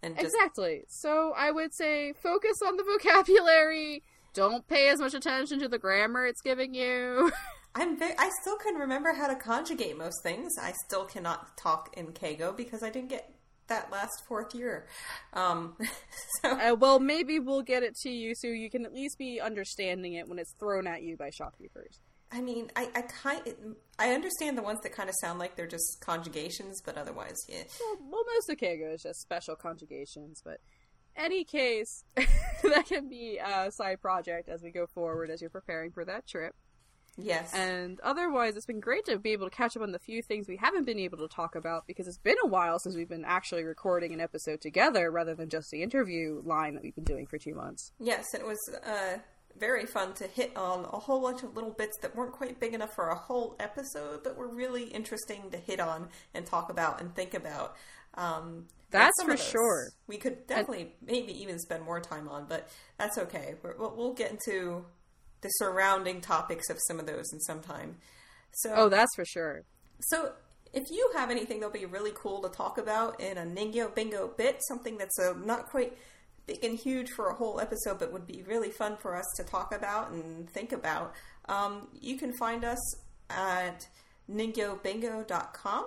and 0.03 0.17
just 0.17 0.35
Exactly. 0.35 0.85
So 0.89 1.33
I 1.37 1.51
would 1.51 1.75
say 1.75 2.15
focus 2.15 2.57
on 2.67 2.77
the 2.77 2.85
vocabulary. 2.85 4.03
Don't 4.33 4.67
pay 4.67 4.89
as 4.89 4.99
much 4.99 5.15
attention 5.15 5.61
to 5.61 5.69
the 5.69 5.79
grammar 5.79 6.27
it's 6.27 6.41
giving 6.41 6.75
you. 6.75 7.31
I'm 7.77 7.99
very, 7.99 8.15
I 8.19 8.31
still 8.41 8.57
can 8.57 8.77
remember 8.77 9.13
how 9.13 9.27
to 9.27 9.35
conjugate 9.35 9.99
most 9.99 10.23
things. 10.23 10.53
I 10.61 10.73
still 10.87 11.05
cannot 11.05 11.57
talk 11.57 11.93
in 11.97 12.09
keigo 12.09 12.57
because 12.57 12.83
I 12.83 12.91
didn't 12.91 13.11
get 13.11 13.34
that 13.69 13.91
last 13.91 14.25
fourth 14.27 14.55
year. 14.55 14.87
Um, 15.33 15.77
so 16.43 16.51
uh, 16.51 16.75
well, 16.75 17.01
maybe 17.01 17.39
we'll 17.39 17.63
get 17.63 17.83
it 17.83 17.97
to 18.03 18.11
you 18.11 18.35
so 18.35 18.49
you 18.49 18.71
can 18.71 18.85
at 18.85 18.93
least 18.93 19.19
be 19.19 19.41
understanding 19.41 20.15
it 20.15 20.29
when 20.29 20.39
it's 20.39 20.55
thrown 20.59 20.87
at 20.87 21.03
you 21.03 21.17
by 21.17 21.31
shopkeepers. 21.31 22.01
I 22.33 22.41
mean, 22.41 22.71
I, 22.75 22.89
I 22.97 23.03
kind 23.03 23.43
I 23.99 24.13
understand 24.13 24.59
the 24.59 24.63
ones 24.63 24.81
that 24.83 24.93
kind 24.93 25.09
of 25.09 25.15
sound 25.21 25.39
like 25.39 25.55
they're 25.57 25.69
just 25.69 26.01
conjugations, 26.01 26.83
but 26.85 26.99
otherwise, 26.99 27.37
yeah. 27.49 27.63
Well, 27.81 27.97
well 28.11 28.25
most 28.35 28.51
of 28.51 28.57
keigo 28.57 28.93
is 28.93 29.03
just 29.03 29.21
special 29.21 29.55
conjugations, 29.55 30.43
but 30.45 30.59
any 31.17 31.45
case, 31.45 32.05
that 32.17 32.87
can 32.87 33.09
be 33.09 33.39
a 33.39 33.71
side 33.71 34.01
project 34.01 34.49
as 34.49 34.63
we 34.63 34.71
go 34.71 34.87
forward 34.87 35.31
as 35.31 35.41
you're 35.41 35.51
preparing 35.51 35.93
for 35.93 36.05
that 36.05 36.27
trip. 36.27 36.55
Yes. 37.17 37.53
And 37.55 38.01
otherwise, 38.01 38.57
it's 38.57 38.67
been 38.67 38.81
great 38.81 39.05
to 39.07 39.19
be 39.19 39.33
able 39.33 39.49
to 39.49 39.55
catch 39.55 39.77
up 39.77 39.83
on 39.83 39.93
the 39.93 39.99
few 39.99 40.23
things 40.23 40.49
we 40.49 40.57
haven't 40.57 40.85
been 40.85 40.99
able 40.99 41.19
to 41.19 41.29
talk 41.29 41.55
about 41.55 41.87
because 41.87 42.09
it's 42.09 42.19
been 42.19 42.37
a 42.45 42.49
while 42.49 42.79
since 42.79 42.97
we've 42.97 43.09
been 43.09 43.25
actually 43.25 43.65
recording 43.65 44.13
an 44.13 44.21
episode 44.21 44.61
together 44.61 45.11
rather 45.11 45.35
than 45.35 45.49
just 45.49 45.71
the 45.71 45.83
interview 45.83 46.43
line 46.45 46.75
that 46.75 46.83
we've 46.83 46.95
been 46.95 47.05
doing 47.05 47.27
for 47.27 47.39
two 47.39 47.55
months. 47.55 47.93
Yes, 48.01 48.35
it 48.35 48.45
was 48.45 48.59
uh, 48.85 49.19
very 49.59 49.87
fun 49.87 50.13
to 50.15 50.27
hit 50.27 50.57
on 50.57 50.85
a 50.85 50.99
whole 50.99 51.21
bunch 51.21 51.43
of 51.43 51.55
little 51.55 51.71
bits 51.71 51.97
that 52.03 52.15
weren't 52.17 52.33
quite 52.33 52.59
big 52.59 52.75
enough 52.75 52.95
for 52.95 53.09
a 53.09 53.15
whole 53.15 53.57
episode, 53.61 54.23
but 54.25 54.37
were 54.37 54.49
really 54.49 54.85
interesting 54.85 55.51
to 55.51 55.59
hit 55.59 55.81
on 55.81 56.09
and 56.35 56.47
talk 56.47 56.71
about 56.71 57.01
and 57.01 57.15
think 57.15 57.35
about. 57.35 57.77
Um, 58.15 58.67
that's 58.91 59.23
for 59.25 59.37
sure. 59.37 59.91
We 60.07 60.19
could 60.19 60.47
definitely, 60.47 60.83
and, 60.83 60.91
maybe 61.05 61.41
even 61.43 61.59
spend 61.59 61.85
more 61.85 62.01
time 62.01 62.29
on, 62.29 62.47
but 62.49 62.69
that's 62.97 63.19
okay. 63.19 63.55
we 63.63 63.71
will 63.77 63.95
we'll 63.97 64.15
get 64.15 64.31
into 64.31 64.85
the 65.45 65.51
surrounding 65.51 66.21
topics 66.21 66.69
of 66.71 66.79
some 66.89 66.99
of 66.99 67.07
those 67.07 67.33
in 67.33 67.39
some 67.41 67.61
time. 67.61 67.97
So, 68.55 68.73
oh, 68.75 68.89
that's 68.89 69.15
for 69.15 69.25
sure. 69.25 69.63
So, 70.01 70.33
if 70.73 70.91
you 70.91 71.11
have 71.15 71.31
anything 71.31 71.61
that'll 71.61 71.73
be 71.73 71.87
really 71.87 72.13
cool 72.15 72.43
to 72.43 72.49
talk 72.49 72.79
about 72.79 73.21
in 73.21 73.39
a 73.39 73.43
Ningyo 73.43 73.95
Bingo 73.95 74.33
bit, 74.37 74.61
something 74.67 74.97
that's 74.99 75.19
uh, 75.21 75.35
not 75.45 75.69
quite 75.69 75.97
big 76.47 76.65
and 76.65 76.77
huge 76.79 77.11
for 77.11 77.29
a 77.29 77.35
whole 77.35 77.61
episode, 77.61 77.99
but 77.99 78.13
would 78.13 78.27
be 78.27 78.43
really 78.47 78.71
fun 78.71 78.97
for 78.97 79.15
us 79.15 79.27
to 79.37 79.45
talk 79.45 79.75
about 79.75 80.11
and 80.11 80.51
think 80.51 80.73
about, 80.73 81.15
um, 81.49 81.89
you 82.01 82.17
can 82.17 82.33
find 82.33 82.65
us 82.65 82.97
at 83.31 83.87
ningyobingo.com, 84.31 85.87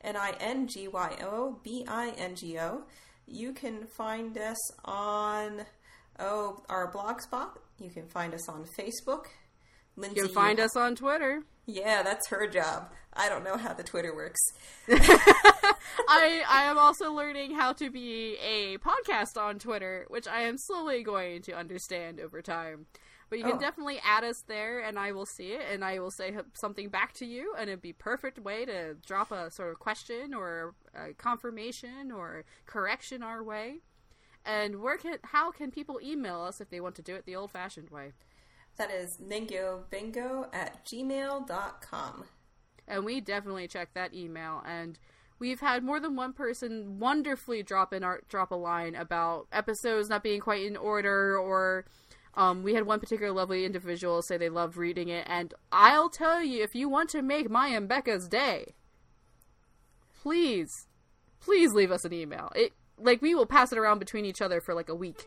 N 0.00 0.16
I 0.16 0.34
N 0.40 0.66
G 0.66 0.88
Y 0.88 1.16
O 1.22 1.60
B 1.62 1.84
I 1.86 2.10
N 2.16 2.34
G 2.34 2.58
O. 2.58 2.84
You 3.26 3.52
can 3.52 3.86
find 3.86 4.36
us 4.36 4.58
on 4.84 5.64
oh 6.18 6.62
our 6.68 6.90
blogspot. 6.90 7.50
You 7.82 7.90
can 7.90 8.06
find 8.06 8.32
us 8.32 8.48
on 8.48 8.64
Facebook. 8.78 9.24
Lindsay, 9.96 10.20
you 10.20 10.26
can 10.26 10.34
find 10.34 10.60
us 10.60 10.76
on 10.76 10.94
Twitter. 10.94 11.42
Yeah, 11.66 12.02
that's 12.02 12.28
her 12.28 12.46
job. 12.46 12.92
I 13.12 13.28
don't 13.28 13.44
know 13.44 13.56
how 13.56 13.74
the 13.74 13.82
Twitter 13.82 14.14
works. 14.14 14.40
I 14.88 16.42
I 16.48 16.62
am 16.64 16.78
also 16.78 17.12
learning 17.12 17.54
how 17.54 17.72
to 17.74 17.90
be 17.90 18.36
a 18.36 18.78
podcast 18.78 19.36
on 19.36 19.58
Twitter, 19.58 20.06
which 20.08 20.28
I 20.28 20.42
am 20.42 20.56
slowly 20.58 21.02
going 21.02 21.42
to 21.42 21.52
understand 21.52 22.20
over 22.20 22.40
time. 22.40 22.86
But 23.28 23.38
you 23.38 23.46
can 23.46 23.56
oh. 23.56 23.60
definitely 23.60 23.98
add 24.04 24.24
us 24.24 24.42
there, 24.46 24.80
and 24.80 24.98
I 24.98 25.12
will 25.12 25.26
see 25.26 25.52
it, 25.52 25.62
and 25.72 25.82
I 25.82 25.98
will 26.00 26.10
say 26.10 26.36
something 26.52 26.90
back 26.90 27.14
to 27.14 27.24
you, 27.24 27.54
and 27.58 27.68
it'd 27.70 27.80
be 27.80 27.94
perfect 27.94 28.38
way 28.38 28.66
to 28.66 28.94
drop 29.06 29.32
a 29.32 29.50
sort 29.50 29.72
of 29.72 29.78
question 29.78 30.34
or 30.34 30.74
a 30.94 31.14
confirmation 31.14 32.12
or 32.12 32.44
correction 32.66 33.22
our 33.22 33.42
way. 33.42 33.80
And 34.44 34.80
where 34.80 34.96
can 34.96 35.18
how 35.22 35.50
can 35.50 35.70
people 35.70 36.00
email 36.02 36.40
us 36.40 36.60
if 36.60 36.70
they 36.70 36.80
want 36.80 36.94
to 36.96 37.02
do 37.02 37.14
it 37.14 37.26
the 37.26 37.36
old-fashioned 37.36 37.90
way? 37.90 38.12
That 38.76 38.90
is 38.90 39.18
ningyobingo 39.18 40.48
at 40.52 40.84
gmail.com. 40.84 42.24
And 42.88 43.04
we 43.04 43.20
definitely 43.20 43.68
check 43.68 43.94
that 43.94 44.14
email, 44.14 44.62
and 44.66 44.98
we've 45.38 45.60
had 45.60 45.84
more 45.84 46.00
than 46.00 46.16
one 46.16 46.32
person 46.32 46.98
wonderfully 46.98 47.62
drop 47.62 47.92
in 47.92 48.02
our 48.02 48.22
drop 48.28 48.50
a 48.50 48.56
line 48.56 48.94
about 48.94 49.46
episodes 49.52 50.08
not 50.08 50.22
being 50.22 50.40
quite 50.40 50.64
in 50.64 50.76
order 50.76 51.38
or 51.38 51.84
um, 52.34 52.62
we 52.62 52.74
had 52.74 52.86
one 52.86 52.98
particular 52.98 53.32
lovely 53.32 53.64
individual 53.64 54.22
say 54.22 54.36
they 54.36 54.48
loved 54.48 54.76
reading 54.76 55.08
it, 55.08 55.26
and 55.28 55.52
I'll 55.70 56.08
tell 56.08 56.42
you, 56.42 56.62
if 56.62 56.74
you 56.74 56.88
want 56.88 57.10
to 57.10 57.22
make 57.22 57.50
my 57.50 57.68
and 57.68 57.88
Becca's 57.88 58.26
day, 58.26 58.74
please, 60.22 60.86
please 61.40 61.72
leave 61.72 61.92
us 61.92 62.04
an 62.04 62.12
email. 62.12 62.50
It 62.56 62.72
like 62.98 63.22
we 63.22 63.34
will 63.34 63.46
pass 63.46 63.72
it 63.72 63.78
around 63.78 63.98
between 63.98 64.24
each 64.24 64.40
other 64.40 64.60
for 64.60 64.74
like 64.74 64.88
a 64.88 64.94
week. 64.94 65.26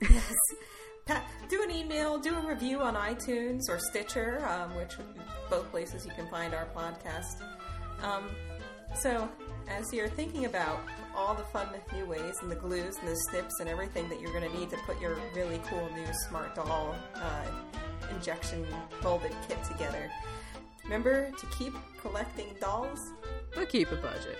yes. 0.00 0.34
do 1.48 1.62
an 1.62 1.70
email, 1.70 2.18
do 2.18 2.34
a 2.34 2.46
review 2.46 2.80
on 2.80 2.94
iTunes 2.94 3.68
or 3.68 3.78
Stitcher, 3.78 4.46
um, 4.46 4.74
which 4.76 4.94
both 5.48 5.70
places 5.70 6.04
you 6.04 6.12
can 6.12 6.28
find 6.28 6.54
our 6.54 6.66
podcast. 6.76 7.42
Um, 8.02 8.24
so, 8.94 9.28
as 9.68 9.92
you're 9.92 10.08
thinking 10.08 10.44
about 10.44 10.80
all 11.14 11.34
the 11.34 11.44
fun 11.44 11.68
new 11.94 12.06
ways 12.06 12.36
and 12.42 12.50
the 12.50 12.56
glues 12.56 12.96
and 12.98 13.08
the 13.08 13.16
snips 13.30 13.60
and 13.60 13.68
everything 13.68 14.08
that 14.08 14.20
you're 14.20 14.32
going 14.32 14.50
to 14.50 14.58
need 14.58 14.70
to 14.70 14.76
put 14.86 15.00
your 15.00 15.18
really 15.34 15.60
cool 15.68 15.88
new 15.94 16.06
smart 16.28 16.54
doll 16.54 16.94
uh, 17.14 17.46
injection 18.14 18.66
molded 19.02 19.32
kit 19.46 19.58
together, 19.64 20.10
remember 20.84 21.30
to 21.38 21.46
keep 21.58 21.74
collecting 22.00 22.46
dolls, 22.60 23.00
but 23.54 23.68
keep 23.68 23.90
a 23.92 23.96
budget. 23.96 24.38